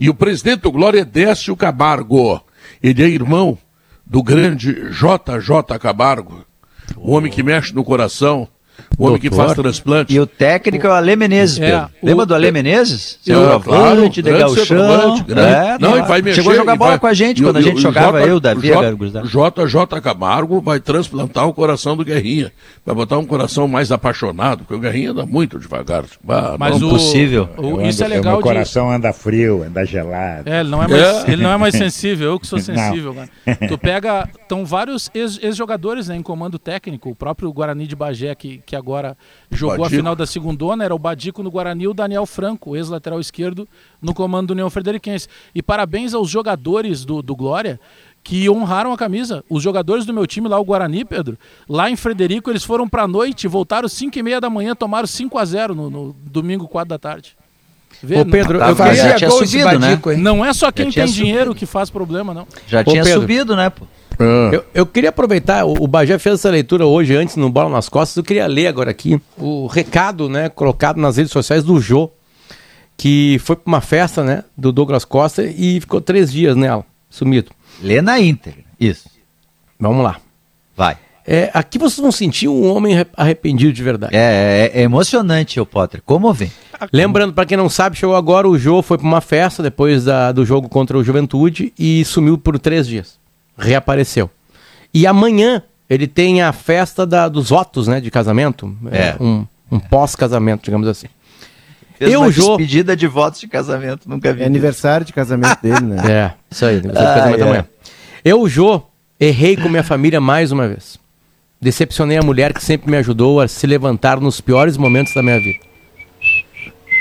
E 0.00 0.08
o 0.08 0.14
presidente 0.14 0.62
do 0.62 0.72
Glória 0.72 1.02
é 1.02 1.04
Décio 1.04 1.54
Camargo. 1.54 2.40
Ele 2.82 3.02
é 3.02 3.06
irmão 3.06 3.58
do 4.08 4.22
grande 4.22 4.72
JJ 4.90 5.78
Camargo, 5.78 6.44
o 6.96 7.12
homem 7.12 7.30
que 7.30 7.42
mexe 7.42 7.74
no 7.74 7.84
coração, 7.84 8.48
o 8.96 9.06
homem 9.06 9.20
que 9.20 9.30
faz 9.30 9.54
transplante. 9.54 10.12
E 10.12 10.20
o 10.20 10.26
técnico 10.26 10.86
é 10.86 10.90
o 10.90 10.92
Ale 10.92 11.16
Menezes, 11.16 11.60
é. 11.60 11.86
Lembra 12.02 12.26
do 12.26 12.34
Ale 12.34 12.50
Menezes? 12.50 13.18
Seu 13.22 13.52
é, 13.52 13.60
claro, 13.60 14.08
de 14.08 14.22
Galchão. 14.22 15.24
É, 15.36 15.78
não, 15.78 15.98
e 15.98 16.02
vai 16.02 16.22
mexer. 16.22 16.36
Chegou 16.36 16.52
a 16.52 16.56
jogar 16.56 16.76
bola 16.76 16.90
vai, 16.92 16.98
com 16.98 17.06
a 17.06 17.14
gente 17.14 17.42
quando 17.42 17.56
a 17.56 17.62
gente 17.62 17.80
jogava, 17.80 18.20
eu, 18.22 18.40
Davi, 18.40 18.68
JJ 18.68 20.00
Camargo 20.02 20.60
vai 20.60 20.80
transplantar 20.80 21.46
o 21.48 21.54
coração 21.54 21.96
do 21.96 22.04
Guerrinha. 22.04 22.52
Vai 22.84 22.94
botar 22.94 23.18
um 23.18 23.24
coração 23.24 23.68
mais 23.68 23.92
apaixonado, 23.92 24.58
porque 24.58 24.74
o 24.74 24.78
Guerrinha 24.78 25.10
anda 25.10 25.26
muito 25.26 25.58
devagar. 25.58 26.04
Bah, 26.22 26.56
Mas 26.58 26.80
não 26.80 26.88
o, 26.88 26.90
possível. 26.90 27.48
O, 27.56 27.80
isso 27.82 28.04
ando, 28.04 28.14
é 28.14 28.16
legal. 28.16 28.38
O 28.38 28.42
coração 28.42 28.88
de... 28.88 28.96
anda 28.96 29.12
frio, 29.12 29.62
anda 29.62 29.84
gelado. 29.84 30.48
É, 30.48 30.60
ele 30.60 30.68
não 30.68 30.82
é 30.82 30.88
mais, 30.88 31.02
é. 31.02 31.30
Ele 31.30 31.42
não 31.42 31.52
é 31.52 31.56
mais 31.56 31.74
sensível, 31.76 32.32
eu 32.32 32.40
que 32.40 32.46
sou 32.46 32.58
sensível. 32.58 33.14
Tu 33.68 33.78
pega. 33.78 34.28
Estão 34.40 34.64
vários 34.64 35.10
ex-jogadores 35.14 36.08
né, 36.08 36.16
em 36.16 36.22
comando 36.22 36.58
técnico, 36.58 37.10
o 37.10 37.14
próprio 37.14 37.52
Guarani 37.52 37.86
de 37.86 37.94
Bagé, 37.94 38.34
que, 38.34 38.62
que 38.68 38.76
agora 38.76 39.16
jogou 39.50 39.78
Badico. 39.78 39.86
a 39.86 39.98
final 39.98 40.14
da 40.14 40.26
segundona, 40.26 40.84
era 40.84 40.94
o 40.94 40.98
Badico 40.98 41.42
no 41.42 41.50
Guarani 41.50 41.84
e 41.84 41.88
o 41.88 41.94
Daniel 41.94 42.26
Franco, 42.26 42.76
ex-lateral 42.76 43.18
esquerdo, 43.18 43.66
no 44.00 44.12
comando 44.12 44.48
do 44.48 44.50
União 44.50 44.68
Frederiquense. 44.68 45.26
E 45.54 45.62
parabéns 45.62 46.12
aos 46.12 46.28
jogadores 46.28 47.02
do, 47.02 47.22
do 47.22 47.34
Glória 47.34 47.80
que 48.22 48.50
honraram 48.50 48.92
a 48.92 48.98
camisa. 48.98 49.42
Os 49.48 49.62
jogadores 49.62 50.04
do 50.04 50.12
meu 50.12 50.26
time 50.26 50.48
lá, 50.48 50.60
o 50.60 50.64
Guarani, 50.64 51.02
Pedro, 51.02 51.38
lá 51.66 51.90
em 51.90 51.96
Frederico, 51.96 52.50
eles 52.50 52.62
foram 52.62 52.86
para 52.86 53.04
a 53.04 53.08
noite, 53.08 53.48
voltaram 53.48 53.88
5 53.88 54.18
e 54.18 54.22
meia 54.22 54.38
da 54.38 54.50
manhã, 54.50 54.76
tomaram 54.76 55.06
5 55.06 55.38
a 55.38 55.44
0 55.46 55.74
no, 55.74 55.88
no 55.88 56.12
domingo, 56.12 56.68
4 56.68 56.90
da 56.90 56.98
tarde. 56.98 57.34
Vê, 58.02 58.20
Ô 58.20 58.24
Pedro, 58.24 58.60
eu 58.60 58.76
queria 58.76 58.94
já 58.94 59.14
tinha 59.14 59.30
subido, 59.30 59.78
né? 59.78 60.00
Não 60.18 60.44
é 60.44 60.52
só 60.52 60.70
quem 60.70 60.90
tem 60.90 61.06
subido. 61.06 61.24
dinheiro 61.24 61.54
que 61.54 61.66
faz 61.66 61.90
problema, 61.90 62.32
não. 62.32 62.46
Já 62.66 62.80
Ô, 62.80 62.84
tinha 62.84 63.02
Pedro, 63.02 63.20
subido, 63.20 63.56
né, 63.56 63.70
pô? 63.70 63.86
Ah. 64.18 64.50
Eu, 64.52 64.64
eu, 64.74 64.86
queria 64.86 65.10
aproveitar, 65.10 65.64
o, 65.64 65.84
o 65.84 65.86
Bagé 65.86 66.18
fez 66.18 66.36
essa 66.36 66.50
leitura 66.50 66.86
hoje, 66.86 67.14
antes 67.16 67.36
no 67.36 67.48
Bola 67.50 67.70
nas 67.70 67.88
Costas, 67.88 68.16
eu 68.16 68.24
queria 68.24 68.46
ler 68.46 68.66
agora 68.66 68.90
aqui 68.90 69.20
o 69.36 69.66
recado, 69.66 70.28
né, 70.28 70.48
colocado 70.48 70.98
nas 70.98 71.16
redes 71.16 71.32
sociais 71.32 71.62
do 71.62 71.80
Jô, 71.80 72.10
que 72.96 73.38
foi 73.40 73.56
para 73.56 73.68
uma 73.68 73.80
festa, 73.80 74.24
né, 74.24 74.44
do 74.56 74.72
Douglas 74.72 75.04
Costa 75.04 75.44
e 75.44 75.80
ficou 75.80 76.00
três 76.00 76.32
dias 76.32 76.56
nela, 76.56 76.84
sumido. 77.08 77.50
Lê 77.80 78.02
na 78.02 78.18
íntegra, 78.18 78.64
isso. 78.78 79.08
Vamos 79.78 80.02
lá. 80.02 80.16
Vai. 80.76 80.96
É, 81.30 81.50
aqui 81.52 81.78
vocês 81.78 81.98
vão 81.98 82.10
sentir 82.10 82.48
um 82.48 82.74
homem 82.74 83.06
arrependido 83.14 83.70
de 83.70 83.82
verdade. 83.82 84.16
É, 84.16 84.70
é, 84.72 84.80
é 84.80 84.82
emocionante, 84.82 85.60
o 85.60 85.66
Potter. 85.66 86.00
Como 86.02 86.32
vem? 86.32 86.50
Lembrando, 86.90 87.34
para 87.34 87.44
quem 87.44 87.54
não 87.54 87.68
sabe, 87.68 87.98
chegou 87.98 88.16
agora, 88.16 88.48
o 88.48 88.58
Jô 88.58 88.80
foi 88.80 88.96
para 88.96 89.06
uma 89.06 89.20
festa 89.20 89.62
depois 89.62 90.06
da, 90.06 90.32
do 90.32 90.46
jogo 90.46 90.70
contra 90.70 90.96
o 90.96 91.04
Juventude 91.04 91.70
e 91.78 92.02
sumiu 92.06 92.38
por 92.38 92.58
três 92.58 92.86
dias. 92.86 93.18
Reapareceu. 93.58 94.30
E 94.94 95.06
amanhã 95.06 95.62
ele 95.90 96.06
tem 96.06 96.40
a 96.40 96.50
festa 96.50 97.06
da, 97.06 97.28
dos 97.28 97.50
votos, 97.50 97.86
né, 97.86 98.00
de 98.00 98.10
casamento. 98.10 98.74
É. 98.90 99.14
Um, 99.20 99.44
um 99.70 99.78
pós-casamento, 99.78 100.64
digamos 100.64 100.88
assim. 100.88 101.08
Fez 101.98 102.10
eu, 102.10 102.20
uma 102.20 102.30
Jô... 102.30 102.56
despedida 102.56 102.96
de 102.96 103.06
votos 103.06 103.38
de 103.38 103.48
casamento, 103.48 104.08
nunca 104.08 104.32
vi. 104.32 104.44
É 104.44 104.46
aniversário 104.46 105.04
de 105.04 105.12
casamento 105.12 105.60
dele, 105.60 105.82
né? 105.82 106.02
É, 106.08 106.32
isso 106.50 106.64
aí, 106.64 106.78
aniversário 106.78 107.10
ah, 107.10 107.12
de 107.12 107.20
casamento 107.20 107.40
é. 107.40 107.44
amanhã. 107.44 107.66
Eu, 108.24 108.48
Jô, 108.48 108.80
errei 109.20 109.58
com 109.58 109.68
minha 109.68 109.84
família 109.84 110.22
mais 110.22 110.50
uma 110.50 110.66
vez. 110.66 110.98
Decepcionei 111.60 112.16
a 112.16 112.22
mulher 112.22 112.52
que 112.52 112.62
sempre 112.62 112.90
me 112.90 112.96
ajudou 112.96 113.40
a 113.40 113.48
se 113.48 113.66
levantar 113.66 114.20
nos 114.20 114.40
piores 114.40 114.76
momentos 114.76 115.12
da 115.12 115.22
minha 115.22 115.40
vida. 115.40 115.58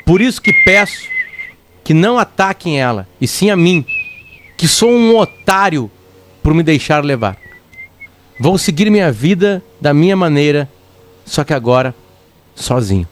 Por 0.06 0.22
isso 0.22 0.42
que 0.42 0.52
peço 0.64 1.08
que 1.84 1.94
não 1.94 2.18
ataquem 2.18 2.80
ela, 2.80 3.08
e 3.22 3.28
sim 3.28 3.50
a 3.50 3.56
mim, 3.56 3.86
que 4.58 4.68
sou 4.68 4.90
um 4.92 5.16
otário 5.16 5.92
por 6.42 6.54
me 6.54 6.64
deixar 6.64 7.04
levar. 7.04 7.38
Vou 8.40 8.58
seguir 8.58 8.90
minha 8.90 9.12
vida 9.12 9.64
da 9.80 9.94
minha 9.94 10.16
maneira, 10.16 10.70
só 11.26 11.44
que 11.44 11.54
agora 11.54 11.94
sozinho. 12.56 13.08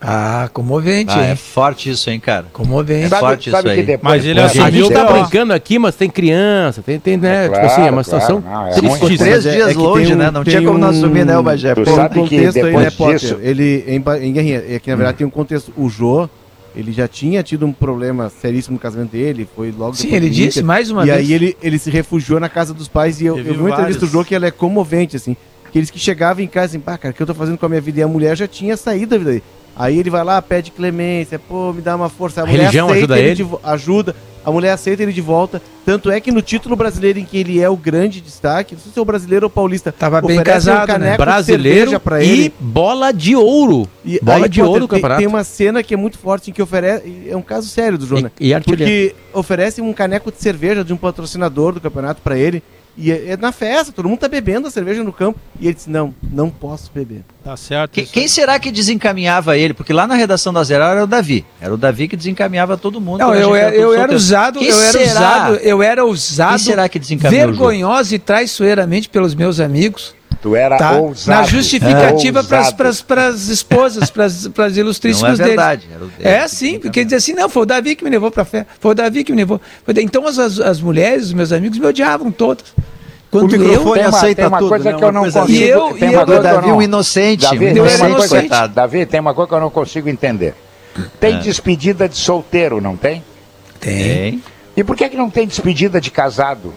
Ah, 0.00 0.48
comovente, 0.52 1.12
ah, 1.12 1.24
É 1.24 1.34
forte 1.34 1.90
isso, 1.90 2.08
hein, 2.08 2.20
cara? 2.20 2.46
Comovente. 2.52 3.12
É 3.12 3.18
forte 3.18 3.48
isso 3.48 3.68
aí. 3.68 3.98
Mas 4.00 4.24
ele 4.24 4.40
assumiu... 4.40 4.64
A 4.64 4.70
gente 4.70 4.92
tá 4.92 5.12
brincando 5.12 5.52
aqui, 5.52 5.78
mas 5.78 5.96
tem 5.96 6.08
criança, 6.08 6.82
tem, 6.82 7.00
tem 7.00 7.16
né? 7.16 7.46
É, 7.46 7.48
claro, 7.48 7.62
tipo 7.62 7.72
assim, 7.74 7.88
é 7.88 7.90
uma 7.90 8.04
situação... 8.04 8.40
Claro, 8.40 8.82
não, 8.82 8.90
é 8.90 8.98
Ficou 8.98 9.16
três 9.16 9.46
é, 9.46 9.50
dias 9.50 9.70
é 9.70 9.74
longe, 9.74 10.14
um, 10.14 10.16
né? 10.16 10.30
Não 10.30 10.44
tinha 10.44 10.62
como 10.62 10.74
um... 10.74 10.78
não 10.78 10.88
assumir, 10.90 11.26
né, 11.26 11.36
o 11.36 11.42
Bagé? 11.42 11.74
Tu 11.74 11.84
sabe 11.84 12.20
um 12.20 12.22
contexto 12.22 12.64
aí, 12.64 12.76
né, 12.76 12.90
Potter? 12.90 13.18
Disso... 13.18 13.38
Ele, 13.42 13.84
em, 13.88 13.96
em 13.96 14.32
Guerrinha, 14.32 14.64
é 14.68 14.78
que 14.78 14.88
na 14.88 14.96
verdade 14.96 15.16
hum. 15.16 15.18
tem 15.18 15.26
um 15.26 15.30
contexto... 15.30 15.72
O 15.76 15.88
Jô, 15.88 16.30
ele 16.76 16.92
já 16.92 17.08
tinha 17.08 17.42
tido 17.42 17.66
um 17.66 17.72
problema 17.72 18.30
seríssimo 18.30 18.74
no 18.74 18.80
casamento 18.80 19.10
dele, 19.10 19.48
foi 19.56 19.74
logo 19.76 19.96
Sim, 19.96 20.14
ele 20.14 20.30
disse 20.30 20.62
mais 20.62 20.92
uma 20.92 21.02
e 21.02 21.06
vez. 21.06 21.18
E 21.18 21.22
aí 21.22 21.32
ele, 21.32 21.56
ele 21.60 21.76
se 21.76 21.90
refugiou 21.90 22.38
na 22.38 22.48
casa 22.48 22.72
dos 22.72 22.86
pais 22.86 23.20
e 23.20 23.26
eu, 23.26 23.36
eu 23.36 23.42
vi 23.42 23.50
uma 23.50 23.70
entrevista 23.70 24.06
do 24.06 24.12
Jô 24.12 24.24
que 24.24 24.32
ela 24.32 24.46
é 24.46 24.52
comovente, 24.52 25.16
assim. 25.16 25.36
Aqueles 25.66 25.90
que 25.90 25.98
chegavam 25.98 26.42
em 26.42 26.46
casa 26.46 26.66
assim, 26.66 26.80
pá, 26.80 26.96
cara, 26.96 27.12
o 27.12 27.16
que 27.16 27.22
eu 27.22 27.26
tô 27.26 27.34
fazendo 27.34 27.58
com 27.58 27.66
a 27.66 27.68
minha 27.68 27.80
vida? 27.80 27.98
E 27.98 28.02
a 28.02 28.08
mulher 28.08 28.36
já 28.36 28.46
tinha 28.46 28.76
saído 28.76 29.10
da 29.10 29.18
vida 29.18 29.30
dele. 29.32 29.42
Aí 29.78 29.98
ele 29.98 30.10
vai 30.10 30.24
lá, 30.24 30.42
pede 30.42 30.70
clemência, 30.70 31.38
pô, 31.38 31.72
me 31.72 31.80
dá 31.80 31.94
uma 31.94 32.08
força. 32.08 32.40
A, 32.40 32.44
a 32.44 32.46
mulher 32.46 32.62
religião 32.62 32.90
ajuda 32.90 33.18
ele? 33.18 33.28
ele 33.28 33.34
de, 33.36 33.48
ajuda. 33.62 34.16
A 34.44 34.50
mulher 34.50 34.72
aceita 34.72 35.02
ele 35.02 35.12
de 35.12 35.20
volta. 35.20 35.60
Tanto 35.84 36.10
é 36.10 36.20
que 36.20 36.32
no 36.32 36.40
título 36.40 36.74
brasileiro 36.74 37.18
em 37.18 37.24
que 37.24 37.36
ele 37.36 37.60
é 37.60 37.68
o 37.68 37.76
grande 37.76 38.20
destaque, 38.20 38.74
não 38.74 38.80
sei 38.80 38.92
se 38.92 38.98
é 38.98 39.02
o 39.02 39.04
brasileiro 39.04 39.46
ou 39.46 39.50
paulista, 39.50 39.92
tava 39.92 40.20
bem 40.20 40.42
casado, 40.42 40.94
um 40.94 40.98
né? 40.98 41.16
Brasileiro 41.16 42.00
para 42.00 42.22
ele 42.22 42.46
e 42.46 42.52
bola 42.58 43.12
de 43.12 43.36
ouro. 43.36 43.86
E 44.04 44.18
bola 44.22 44.46
aí, 44.46 44.48
de 44.48 44.62
ouro 44.62 44.80
do 44.80 44.88
campeonato. 44.88 45.18
Tem 45.18 45.26
uma 45.26 45.44
cena 45.44 45.82
que 45.82 45.94
é 45.94 45.96
muito 45.96 46.18
forte 46.18 46.50
em 46.50 46.52
que 46.54 46.62
oferece, 46.62 47.28
é 47.28 47.36
um 47.36 47.42
caso 47.42 47.68
sério 47.68 47.98
do 47.98 48.06
Jonas. 48.06 48.32
E, 48.40 48.52
e 48.52 48.60
porque 48.60 49.14
oferece 49.32 49.80
um 49.80 49.92
caneco 49.92 50.32
de 50.32 50.38
cerveja 50.38 50.82
de 50.82 50.92
um 50.92 50.96
patrocinador 50.96 51.72
do 51.72 51.80
campeonato 51.80 52.22
para 52.22 52.38
ele. 52.38 52.62
E 53.00 53.12
é, 53.12 53.30
é, 53.30 53.36
na 53.36 53.52
festa, 53.52 53.92
todo 53.92 54.08
mundo 54.08 54.18
tá 54.18 54.28
bebendo 54.28 54.66
a 54.66 54.70
cerveja 54.72 55.04
no 55.04 55.12
campo. 55.12 55.38
E 55.60 55.66
ele 55.66 55.74
disse: 55.74 55.88
Não, 55.88 56.12
não 56.20 56.50
posso 56.50 56.90
beber. 56.92 57.22
Tá 57.44 57.56
certo. 57.56 57.92
Que, 57.92 58.04
quem 58.04 58.26
será 58.26 58.58
que 58.58 58.72
desencaminhava 58.72 59.56
ele? 59.56 59.72
Porque 59.72 59.92
lá 59.92 60.04
na 60.04 60.16
redação 60.16 60.52
da 60.52 60.64
Zero 60.64 60.82
era 60.82 61.04
o 61.04 61.06
Davi. 61.06 61.46
Era 61.60 61.72
o 61.72 61.76
Davi 61.76 62.08
que 62.08 62.16
desencaminhava 62.16 62.76
todo 62.76 63.00
mundo. 63.00 63.20
Não, 63.20 63.32
eu, 63.32 63.54
eu, 63.54 63.92
eu 63.92 63.94
era 63.94 64.12
usado, 64.12 64.60
eu 64.60 64.82
era 64.82 65.02
usado, 65.02 65.54
eu 65.56 65.82
era 65.82 66.04
usado. 66.04 66.56
Quem 66.56 66.58
será 66.58 66.88
que 66.88 66.98
desencaminhou? 66.98 67.46
Vergonhosa 67.46 68.16
e 68.16 68.18
traiçoeiramente 68.18 69.08
pelos 69.08 69.32
meus 69.32 69.60
amigos. 69.60 70.17
Tu 70.40 70.54
era 70.54 70.76
tá? 70.76 70.92
ousado. 70.92 71.40
Na 71.40 71.46
justificativa 71.46 72.44
para 72.44 73.28
as 73.28 73.48
esposas, 73.48 74.10
para 74.10 74.24
as 74.66 74.76
ilustríssimas 74.76 75.38
não 75.38 75.44
é 75.44 75.48
verdade, 75.48 75.86
deles. 75.88 76.12
É 76.20 76.46
sim, 76.46 76.78
porque 76.78 77.04
diz 77.04 77.14
assim, 77.14 77.32
não, 77.32 77.48
foi 77.48 77.62
o 77.62 77.66
Davi 77.66 77.96
que 77.96 78.04
me 78.04 78.10
levou 78.10 78.30
para 78.30 78.44
fé, 78.44 78.64
foi 78.78 78.92
o 78.92 78.94
Davi 78.94 79.24
que 79.24 79.32
me 79.32 79.38
levou. 79.38 79.60
Então 79.96 80.26
as, 80.26 80.38
as 80.38 80.80
mulheres, 80.80 81.26
os 81.26 81.32
meus 81.32 81.52
amigos 81.52 81.78
me 81.78 81.86
odiavam 81.86 82.30
todas. 82.30 82.66
Quando 83.30 83.52
o 83.52 83.58
microfone 83.58 84.00
eu, 84.00 84.08
aceita 84.08 84.42
tem 84.42 84.46
uma, 84.46 84.58
tudo, 84.58 84.68
coisa 84.68 84.92
né? 84.92 84.98
que 84.98 85.04
eu 85.04 85.12
não 85.12 85.20
coisa 85.22 85.40
consigo. 85.40 85.58
E 85.58 85.68
eu, 85.68 85.94
tem 85.94 86.10
e 86.10 86.16
uma 86.16 86.22
eu, 86.22 86.42
Davi, 86.42 86.70
um 86.70 86.82
inocente, 86.82 87.42
Davi, 87.42 87.66
um 87.66 87.68
inocente, 87.68 88.14
coisa, 88.14 88.38
coitado. 88.40 88.74
Davi, 88.74 89.06
tem 89.06 89.20
uma 89.20 89.34
coisa 89.34 89.48
que 89.48 89.54
eu 89.54 89.60
não 89.60 89.70
consigo 89.70 90.08
entender. 90.08 90.54
Tem 91.20 91.34
é. 91.34 91.38
despedida 91.38 92.08
de 92.08 92.16
solteiro, 92.16 92.80
não 92.80 92.96
tem? 92.96 93.22
Tem. 93.78 94.42
E 94.76 94.82
por 94.82 94.96
que, 94.96 95.08
que 95.08 95.16
não 95.16 95.28
tem 95.28 95.46
despedida 95.46 96.00
de 96.00 96.10
casado? 96.10 96.72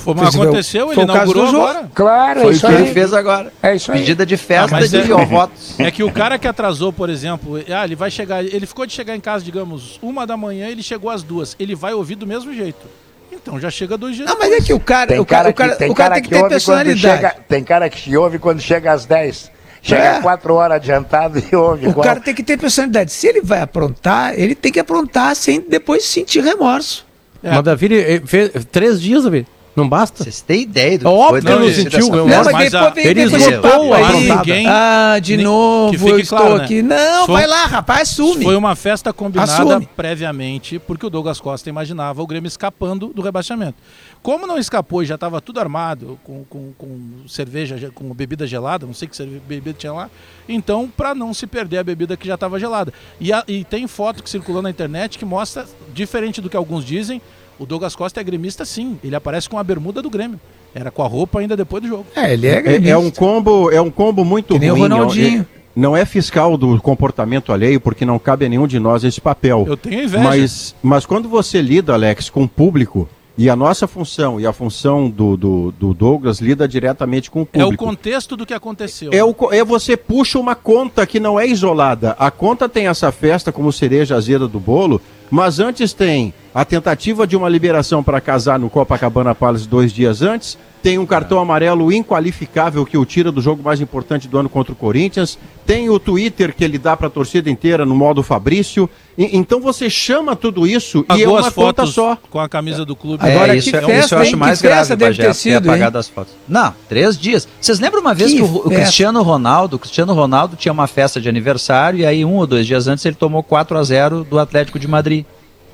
Foi, 0.00 0.14
mas 0.14 0.34
aconteceu, 0.34 0.92
ele 0.92 1.02
inaugurou 1.02 1.46
agora. 1.48 1.90
Claro, 1.94 2.40
é 2.40 2.42
Foi 2.42 2.52
é 2.52 2.54
isso 2.54 2.66
o 2.66 2.70
que 2.70 2.76
aí. 2.76 2.82
ele 2.82 2.92
fez 2.92 3.12
agora. 3.12 3.52
É 3.62 3.74
isso 3.74 3.92
aí. 3.92 3.98
Pedida 3.98 4.24
de 4.24 4.36
festa 4.36 4.76
ah, 4.76 4.86
de 4.86 4.96
é, 4.96 5.24
votos. 5.26 5.74
É 5.78 5.90
que 5.90 6.02
o 6.02 6.10
cara 6.10 6.38
que 6.38 6.48
atrasou, 6.48 6.92
por 6.92 7.10
exemplo, 7.10 7.56
ah, 7.68 7.84
ele 7.84 7.94
vai 7.94 8.10
chegar, 8.10 8.42
ele 8.42 8.66
ficou 8.66 8.86
de 8.86 8.92
chegar 8.92 9.14
em 9.14 9.20
casa, 9.20 9.44
digamos, 9.44 9.98
uma 10.02 10.26
da 10.26 10.36
manhã, 10.36 10.68
ele 10.68 10.82
chegou 10.82 11.10
às 11.10 11.22
duas. 11.22 11.54
Ele 11.58 11.74
vai 11.74 11.92
ouvir 11.92 12.14
do 12.14 12.26
mesmo 12.26 12.52
jeito. 12.54 12.86
Então 13.30 13.60
já 13.60 13.70
chega 13.70 13.96
dois 13.96 14.16
dias. 14.16 14.28
Não, 14.28 14.38
mas 14.38 14.52
é 14.52 14.60
que 14.60 14.72
o 14.72 14.80
cara, 14.80 15.06
tem 15.08 15.18
o 15.18 15.26
cara, 15.26 15.50
o 15.50 15.54
cara, 15.54 15.76
tem, 15.76 15.90
o 15.90 15.94
cara, 15.94 16.14
tem 16.14 16.22
que, 16.22 16.30
ter 16.30 16.48
personalidade. 16.48 17.00
Chega, 17.00 17.36
tem 17.48 17.62
cara 17.62 17.88
que 17.88 18.00
te 18.00 18.16
ouve 18.16 18.38
quando 18.38 18.60
chega 18.60 18.92
às 18.92 19.04
10. 19.04 19.50
Chega 19.82 20.02
é. 20.02 20.20
quatro 20.20 20.54
horas 20.54 20.76
adiantado 20.76 21.42
e 21.50 21.56
ouve. 21.56 21.88
O 21.88 21.94
cara 21.94 22.20
tem 22.20 22.34
que 22.34 22.42
ter 22.42 22.58
personalidade. 22.58 23.12
Se 23.12 23.26
ele 23.26 23.40
vai 23.40 23.60
aprontar, 23.60 24.38
ele 24.38 24.54
tem 24.54 24.70
que 24.70 24.80
aprontar 24.80 25.34
sem 25.34 25.60
depois 25.60 26.04
sentir 26.04 26.42
remorso. 26.42 27.06
É. 27.42 27.50
Mas 27.50 27.62
Davi 27.62 28.22
fez 28.26 28.50
três 28.70 29.00
dias, 29.00 29.24
Davi. 29.24 29.46
Não 29.80 29.88
basta? 29.88 30.22
Vocês 30.22 30.42
têm 30.42 30.62
ideia 30.62 30.98
do 30.98 31.08
Óbvio 31.08 31.42
que 31.42 31.48
não 31.48 31.72
sentiu. 31.72 32.08
Não, 32.08 32.26
mas, 32.26 32.52
mas 32.52 32.70
depois 32.70 32.94
vem 32.94 33.06
ele 33.06 33.22
esgotou 33.22 33.94
aí. 33.94 34.28
Ninguém, 34.28 34.66
ah, 34.68 35.18
de 35.20 35.38
novo, 35.38 36.08
eu 36.08 36.18
estou 36.18 36.38
claro, 36.38 36.58
né? 36.58 36.64
aqui. 36.64 36.82
Não, 36.82 37.26
foi, 37.26 37.34
vai 37.34 37.46
lá, 37.46 37.64
rapaz, 37.64 38.10
assume. 38.10 38.44
Foi 38.44 38.56
uma 38.56 38.76
festa 38.76 39.12
combinada 39.12 39.52
assume. 39.52 39.88
previamente, 39.96 40.78
porque 40.78 41.06
o 41.06 41.10
Douglas 41.10 41.40
Costa 41.40 41.68
imaginava 41.68 42.22
o 42.22 42.26
Grêmio 42.26 42.48
escapando 42.48 43.08
do 43.08 43.22
rebaixamento. 43.22 43.76
Como 44.22 44.46
não 44.46 44.58
escapou 44.58 45.02
e 45.02 45.06
já 45.06 45.14
estava 45.14 45.40
tudo 45.40 45.60
armado, 45.60 46.18
com, 46.22 46.44
com, 46.44 46.72
com, 46.76 46.98
cerveja, 47.26 47.90
com 47.94 48.12
bebida 48.12 48.46
gelada, 48.46 48.84
não 48.84 48.92
sei 48.92 49.08
que 49.08 49.22
bebida 49.24 49.72
tinha 49.72 49.92
lá, 49.92 50.10
então, 50.46 50.92
para 50.94 51.14
não 51.14 51.32
se 51.32 51.46
perder 51.46 51.78
a 51.78 51.84
bebida 51.84 52.16
que 52.16 52.26
já 52.26 52.34
estava 52.34 52.60
gelada. 52.60 52.92
E, 53.18 53.32
a, 53.32 53.42
e 53.48 53.64
tem 53.64 53.86
foto 53.86 54.22
que 54.22 54.28
circulou 54.28 54.60
na 54.60 54.68
internet 54.68 55.18
que 55.18 55.24
mostra, 55.24 55.66
diferente 55.94 56.40
do 56.40 56.50
que 56.50 56.56
alguns 56.56 56.84
dizem, 56.84 57.22
o 57.60 57.66
Douglas 57.66 57.94
Costa 57.94 58.20
é 58.20 58.24
gremista 58.24 58.64
sim, 58.64 58.98
ele 59.04 59.14
aparece 59.14 59.46
com 59.46 59.58
a 59.58 59.62
bermuda 59.62 60.00
do 60.00 60.08
Grêmio. 60.08 60.40
Era 60.74 60.90
com 60.90 61.02
a 61.02 61.06
roupa 61.06 61.40
ainda 61.40 61.54
depois 61.54 61.82
do 61.82 61.88
jogo. 61.88 62.06
É, 62.16 62.32
ele 62.32 62.46
é 62.46 62.62
gremista. 62.62 62.88
É, 62.88 62.92
é 62.92 62.96
um 62.96 63.10
combo, 63.10 63.70
é 63.70 63.80
um 63.80 63.90
combo 63.90 64.24
muito 64.24 64.58
que 64.58 64.66
ruim. 64.66 64.80
O 64.80 64.82
Ronaldinho. 64.82 65.46
É, 65.56 65.60
não 65.76 65.96
é 65.96 66.04
fiscal 66.06 66.56
do 66.56 66.80
comportamento 66.80 67.52
alheio, 67.52 67.78
porque 67.78 68.04
não 68.04 68.18
cabe 68.18 68.46
a 68.46 68.48
nenhum 68.48 68.66
de 68.66 68.80
nós 68.80 69.04
esse 69.04 69.20
papel. 69.20 69.66
Eu 69.68 69.76
tenho 69.76 70.04
inveja. 70.04 70.24
Mas, 70.24 70.74
mas 70.82 71.04
quando 71.04 71.28
você 71.28 71.60
lida, 71.60 71.92
Alex, 71.92 72.30
com 72.30 72.44
o 72.44 72.48
público, 72.48 73.08
e 73.36 73.48
a 73.48 73.56
nossa 73.56 73.86
função 73.86 74.40
e 74.40 74.46
a 74.46 74.52
função 74.52 75.08
do, 75.08 75.36
do, 75.36 75.72
do, 75.72 75.94
Douglas 75.94 76.40
lida 76.40 76.68
diretamente 76.68 77.30
com 77.30 77.42
o 77.42 77.46
público. 77.46 77.72
É 77.72 77.74
o 77.74 77.88
contexto 77.88 78.36
do 78.36 78.44
que 78.44 78.52
aconteceu. 78.52 79.10
É, 79.12 79.24
o, 79.24 79.34
é 79.50 79.64
você 79.64 79.96
puxa 79.96 80.38
uma 80.38 80.54
conta 80.54 81.06
que 81.06 81.20
não 81.20 81.38
é 81.38 81.46
isolada. 81.46 82.14
A 82.18 82.30
conta 82.30 82.68
tem 82.68 82.86
essa 82.86 83.10
festa 83.10 83.50
como 83.50 83.72
cereja 83.72 84.16
azeda 84.16 84.46
do 84.46 84.60
bolo, 84.60 85.00
mas 85.30 85.58
antes 85.58 85.92
tem 85.92 86.34
a 86.54 86.64
tentativa 86.64 87.26
de 87.26 87.36
uma 87.36 87.48
liberação 87.48 88.02
para 88.02 88.20
casar 88.20 88.58
no 88.58 88.68
Copacabana 88.68 89.34
Palace 89.34 89.68
dois 89.68 89.92
dias 89.92 90.22
antes. 90.22 90.58
Tem 90.82 90.98
um 90.98 91.04
cartão 91.04 91.38
amarelo 91.38 91.92
inqualificável 91.92 92.86
que 92.86 92.96
o 92.96 93.04
tira 93.04 93.30
do 93.30 93.42
jogo 93.42 93.62
mais 93.62 93.82
importante 93.82 94.26
do 94.26 94.38
ano 94.38 94.48
contra 94.48 94.72
o 94.72 94.76
Corinthians. 94.76 95.38
Tem 95.66 95.90
o 95.90 95.98
Twitter 95.98 96.54
que 96.54 96.64
ele 96.64 96.78
dá 96.78 96.96
para 96.96 97.08
a 97.08 97.10
torcida 97.10 97.50
inteira 97.50 97.84
no 97.84 97.94
modo 97.94 98.22
Fabrício. 98.22 98.88
E, 99.16 99.36
então 99.36 99.60
você 99.60 99.90
chama 99.90 100.34
tudo 100.34 100.66
isso 100.66 101.04
Pagou 101.04 101.20
e 101.20 101.22
é 101.22 101.28
uma 101.28 101.52
conta 101.52 101.84
só. 101.84 102.16
Com 102.30 102.40
a 102.40 102.48
camisa 102.48 102.84
do 102.84 102.96
clube. 102.96 103.22
Agora, 103.22 103.54
é, 103.54 103.58
isso, 103.58 103.76
é, 103.76 103.80
festa, 103.82 103.98
isso 103.98 104.14
eu 104.14 104.18
acho 104.20 104.36
mais 104.38 104.62
grave, 104.62 104.96
deve 104.96 105.22
ter 105.22 105.34
sido, 105.34 105.68
apagado 105.68 105.98
as 105.98 106.08
fotos. 106.08 106.32
Não, 106.48 106.74
três 106.88 107.18
dias. 107.18 107.46
Vocês 107.60 107.78
lembram 107.78 108.00
uma 108.00 108.14
vez 108.14 108.30
que, 108.30 108.38
que 108.38 108.42
o, 108.42 108.56
o, 108.56 108.70
Cristiano 108.70 109.22
Ronaldo, 109.22 109.76
o 109.76 109.78
Cristiano 109.78 110.14
Ronaldo 110.14 110.56
tinha 110.56 110.72
uma 110.72 110.86
festa 110.86 111.20
de 111.20 111.28
aniversário 111.28 112.00
e 112.00 112.06
aí 112.06 112.24
um 112.24 112.36
ou 112.36 112.46
dois 112.46 112.66
dias 112.66 112.88
antes 112.88 113.04
ele 113.04 113.16
tomou 113.16 113.42
4 113.42 113.76
a 113.76 113.82
0 113.84 114.24
do 114.24 114.38
Atlético 114.38 114.78
de 114.78 114.88
Madrid. 114.88 115.26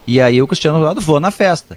E 0.07 0.20
aí 0.20 0.41
o 0.41 0.47
Cristiano 0.47 0.78
Ronaldo 0.78 1.01
voou 1.01 1.20
na 1.20 1.31
festa. 1.31 1.77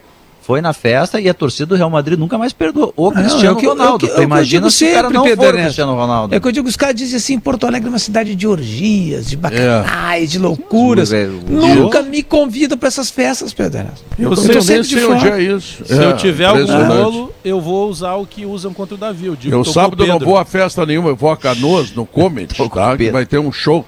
Foi 0.50 0.62
na 0.62 0.74
festa 0.74 1.22
e 1.22 1.30
a 1.30 1.34
torcida 1.36 1.68
do 1.68 1.76
Real 1.76 1.92
Madrid 1.92 2.18
nunca 2.18 2.36
mais 2.36 2.52
perdoou 2.52 2.92
o 2.96 3.12
Cristiano 3.12 3.54
não, 3.54 3.62
é 3.62 3.68
Ronaldo. 3.68 4.06
Eu, 4.08 4.10
eu, 4.10 4.18
eu, 4.18 4.24
imagina 4.24 4.68
se 4.72 4.84
o 4.84 4.94
cara 4.94 5.10
não 5.12 5.24
Pedro 5.24 5.46
for 5.46 5.54
o 5.54 5.58
Cristiano 5.60 5.94
Ronaldo. 5.94 6.34
É 6.34 6.40
que 6.40 6.48
eu 6.48 6.52
digo, 6.52 6.68
os 6.68 6.76
caras 6.76 6.96
dizem 6.96 7.18
assim, 7.18 7.40
Porto 7.40 7.68
Alegre 7.68 7.88
é 7.88 7.92
uma 7.92 8.00
cidade 8.00 8.34
de 8.34 8.48
orgias, 8.48 9.28
de 9.28 9.38
bacanais, 9.38 10.24
é. 10.24 10.26
de 10.26 10.40
loucuras. 10.40 11.14
É, 11.14 11.28
nunca 11.28 12.02
me 12.02 12.24
convidam 12.24 12.80
para 12.80 12.88
essas 12.88 13.12
festas, 13.12 13.54
Pedro 13.54 13.90
Eu, 14.18 14.32
eu 14.32 14.36
sei, 14.62 14.84
sei 14.84 15.06
onde 15.06 15.28
é 15.28 15.40
isso. 15.40 15.86
Se 15.86 15.94
eu 15.94 16.18
tiver 16.18 16.46
algum 16.46 16.88
bolo, 16.88 17.32
eu 17.46 17.62
vou 17.62 17.88
usar 17.88 18.16
o 18.16 18.26
que 18.26 18.44
usam 18.44 18.74
contra 18.74 18.96
o 18.96 18.98
Davi. 18.98 19.28
Eu, 19.28 19.36
digo, 19.36 19.56
eu 19.56 19.64
sábado 19.64 20.04
não 20.08 20.18
vou 20.18 20.36
a 20.36 20.46
festa 20.46 20.84
nenhuma, 20.84 21.10
eu 21.10 21.16
vou 21.16 21.30
a 21.30 21.38
Canoas, 21.38 21.92
no 21.92 22.08
Comedy, 22.08 22.56
tá? 22.56 22.98
Que 22.98 23.12
vai 23.12 23.26
ter 23.26 23.38
um 23.38 23.52
show. 23.52 23.86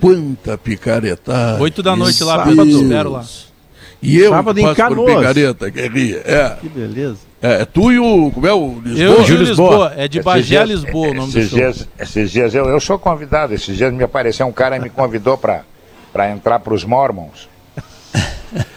Quanta 0.00 0.56
picaretada. 0.56 1.60
Oito 1.60 1.82
da 1.82 1.96
noite 1.96 2.22
lá, 2.22 2.44
Pedro, 2.44 2.68
espero 2.68 3.10
lá. 3.10 3.24
E 4.02 4.18
eu 4.18 4.30
Sábado 4.30 4.60
passo 4.60 4.82
em 4.82 4.94
por 4.94 5.06
picareta, 5.06 5.70
que 5.70 5.88
ria. 5.88 6.22
É. 6.24 6.56
Que 6.60 6.68
beleza. 6.68 7.18
É, 7.44 7.60
é, 7.60 7.64
tu 7.66 7.92
e 7.92 7.98
o. 7.98 8.30
Como 8.30 8.46
é 8.46 8.54
o 8.54 8.80
Lisboa? 8.82 9.04
Eu 9.04 9.28
e 9.28 9.32
o 9.32 9.36
Lisboa. 9.36 9.38
Lisboa. 9.38 9.92
É 9.96 10.08
de 10.08 10.22
Bagé 10.22 10.58
a 10.58 10.64
Lisboa 10.64 11.08
o 11.08 11.14
nome 11.14 11.28
esses 11.28 11.50
do 11.50 11.56
dias, 11.56 11.88
Esses 11.98 12.30
dias 12.30 12.54
eu, 12.54 12.64
eu 12.66 12.80
sou 12.80 12.98
convidado. 12.98 13.52
Esses 13.52 13.76
dias 13.76 13.92
me 13.92 14.02
apareceu 14.02 14.46
um 14.46 14.52
cara 14.52 14.76
e 14.76 14.80
me 14.80 14.88
convidou 14.88 15.36
para 15.36 15.62
entrar 16.30 16.60
para 16.60 16.72
os 16.72 16.84
Mormons. 16.84 17.48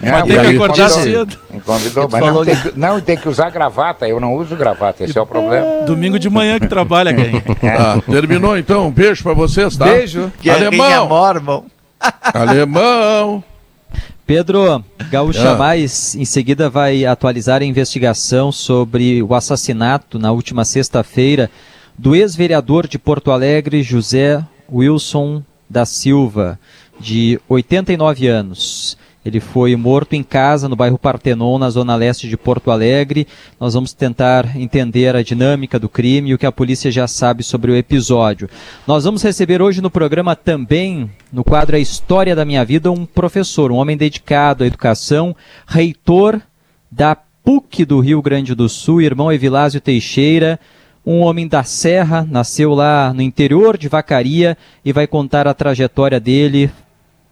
É, 0.02 0.12
mas 0.12 0.24
tem 0.24 0.40
que 0.42 0.48
acordar 0.56 0.90
cedo. 0.90 1.38
Me 1.50 1.62
convidou, 1.62 2.10
mas 2.12 2.22
não 2.22 2.44
tem, 2.44 2.56
que, 2.56 2.80
não, 2.80 3.02
tem 3.02 3.18
que 3.18 3.30
usar 3.30 3.50
gravata. 3.52 4.06
Eu 4.06 4.20
não 4.20 4.36
uso 4.36 4.54
gravata, 4.56 5.04
esse 5.06 5.18
é 5.18 5.22
o 5.22 5.26
problema. 5.26 5.86
Domingo 5.86 6.20
de 6.20 6.30
manhã 6.30 6.60
que 6.60 6.68
trabalha, 6.68 7.14
quem? 7.14 7.38
É. 7.64 7.72
Ah, 7.78 8.02
terminou 8.10 8.58
então. 8.58 8.88
Um 8.88 8.92
beijo 8.92 9.24
para 9.24 9.34
vocês, 9.34 9.78
tá? 9.78 9.86
Beijo. 9.86 10.30
Alemão. 10.46 11.08
Mormon. 11.08 11.64
Alemão. 12.34 13.44
Pedro, 14.28 14.84
Gaúcha 15.10 15.54
ah. 15.54 15.56
Mais 15.56 16.14
em 16.14 16.26
seguida 16.26 16.70
vai 16.70 17.06
atualizar 17.06 17.62
a 17.62 17.66
investigação 17.66 18.52
sobre 18.52 19.24
o 19.24 19.34
assassinato 19.34 20.20
na 20.20 20.34
última 20.34 20.66
sexta-feira 20.66 21.50
do 21.98 22.14
ex-vereador 22.14 22.88
de 22.88 23.00
Porto 23.00 23.32
Alegre, 23.32 23.82
José 23.82 24.44
Wilson 24.70 25.42
da 25.70 25.86
Silva, 25.86 26.60
de 27.00 27.40
89 27.48 28.28
anos. 28.28 28.98
Ele 29.28 29.42
foi 29.42 29.76
morto 29.76 30.14
em 30.14 30.24
casa 30.24 30.70
no 30.70 30.76
bairro 30.78 30.98
Partenon, 30.98 31.58
na 31.58 31.70
zona 31.70 31.98
leste 31.98 32.30
de 32.30 32.38
Porto 32.38 32.72
Alegre. 32.72 33.28
Nós 33.60 33.74
vamos 33.74 33.92
tentar 33.92 34.56
entender 34.56 35.18
a 35.18 35.22
dinâmica 35.22 35.78
do 35.78 35.90
crime 35.90 36.30
e 36.30 36.34
o 36.34 36.38
que 36.38 36.46
a 36.46 36.52
polícia 36.52 36.90
já 36.90 37.10
sabe 37.10 37.44
sobre 37.44 37.70
o 37.70 37.76
episódio. 37.76 38.50
Nós 38.88 39.04
vamos 39.04 39.22
receber 39.22 39.62
hoje 39.62 39.82
no 39.82 39.92
programa 39.92 40.34
também, 40.34 41.12
no 41.30 41.44
quadro 41.44 41.76
A 41.76 41.80
História 41.80 42.34
da 42.34 42.46
Minha 42.46 42.64
Vida, 42.64 42.90
um 42.90 43.06
professor, 43.06 43.70
um 43.70 43.76
homem 43.76 43.98
dedicado 43.98 44.64
à 44.64 44.68
educação, 44.68 45.36
reitor 45.68 46.40
da 46.90 47.14
PUC 47.14 47.84
do 47.84 48.00
Rio 48.00 48.22
Grande 48.22 48.56
do 48.56 48.70
Sul, 48.70 49.02
irmão 49.02 49.30
Evilásio 49.30 49.82
Teixeira 49.82 50.58
um 51.06 51.22
homem 51.22 51.48
da 51.48 51.64
Serra, 51.64 52.28
nasceu 52.30 52.74
lá 52.74 53.14
no 53.14 53.22
interior 53.22 53.78
de 53.78 53.88
Vacaria 53.88 54.58
e 54.84 54.92
vai 54.92 55.08
contar 55.08 55.48
a 55.48 55.54
trajetória 55.54 56.20
dele, 56.20 56.70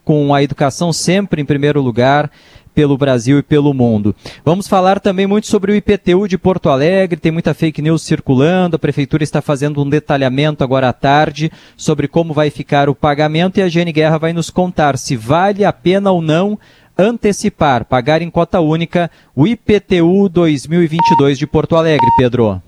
com 0.05 0.33
a 0.33 0.41
educação 0.41 0.93
sempre 0.93 1.41
em 1.41 1.45
primeiro 1.45 1.81
lugar 1.81 2.31
pelo 2.75 2.97
Brasil 2.97 3.39
e 3.39 3.43
pelo 3.43 3.73
mundo. 3.73 4.13
Vamos 4.43 4.67
falar 4.67 4.99
também 4.99 5.25
muito 5.25 5.47
sobre 5.47 5.71
o 5.71 5.75
IPTU 5.75 6.27
de 6.27 6.37
Porto 6.37 6.69
Alegre, 6.69 7.19
tem 7.19 7.31
muita 7.31 7.53
fake 7.53 7.81
news 7.81 8.03
circulando, 8.03 8.75
a 8.75 8.79
prefeitura 8.79 9.23
está 9.23 9.41
fazendo 9.41 9.81
um 9.81 9.89
detalhamento 9.89 10.63
agora 10.63 10.89
à 10.89 10.93
tarde 10.93 11.51
sobre 11.77 12.07
como 12.07 12.33
vai 12.33 12.49
ficar 12.49 12.89
o 12.89 12.95
pagamento 12.95 13.57
e 13.57 13.61
a 13.61 13.69
Gene 13.69 13.93
Guerra 13.93 14.17
vai 14.17 14.33
nos 14.33 14.49
contar 14.49 14.97
se 14.97 15.15
vale 15.15 15.63
a 15.63 15.71
pena 15.71 16.11
ou 16.11 16.21
não 16.21 16.59
antecipar, 16.97 17.85
pagar 17.85 18.21
em 18.21 18.29
cota 18.29 18.59
única 18.59 19.09
o 19.35 19.47
IPTU 19.47 20.29
2022 20.29 21.37
de 21.37 21.47
Porto 21.47 21.75
Alegre, 21.75 22.07
Pedro. 22.17 22.61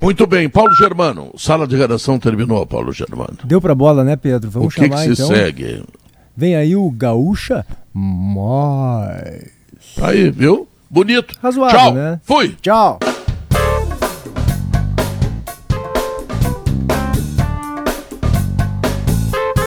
Muito 0.00 0.26
bem, 0.26 0.48
Paulo 0.48 0.74
Germano, 0.74 1.30
sala 1.36 1.64
de 1.64 1.76
redação 1.76 2.18
terminou, 2.18 2.66
Paulo 2.66 2.92
Germano. 2.92 3.38
Deu 3.44 3.60
para 3.60 3.72
bola, 3.72 4.02
né, 4.02 4.16
Pedro? 4.16 4.50
Vamos 4.50 4.74
o 4.74 4.76
que 4.76 4.84
chamar 4.84 4.96
que 5.06 5.14
se 5.14 5.22
então. 5.22 5.28
segue? 5.28 5.84
Vem 6.36 6.56
aí 6.56 6.74
o 6.76 6.90
Gaúcha 6.90 7.64
Mais. 7.94 9.50
Aí, 10.00 10.30
viu? 10.30 10.66
Bonito. 10.88 11.34
Razoável, 11.42 11.78
Tchau. 11.78 11.94
né? 11.94 12.20
Fui. 12.24 12.56
Tchau. 12.60 12.98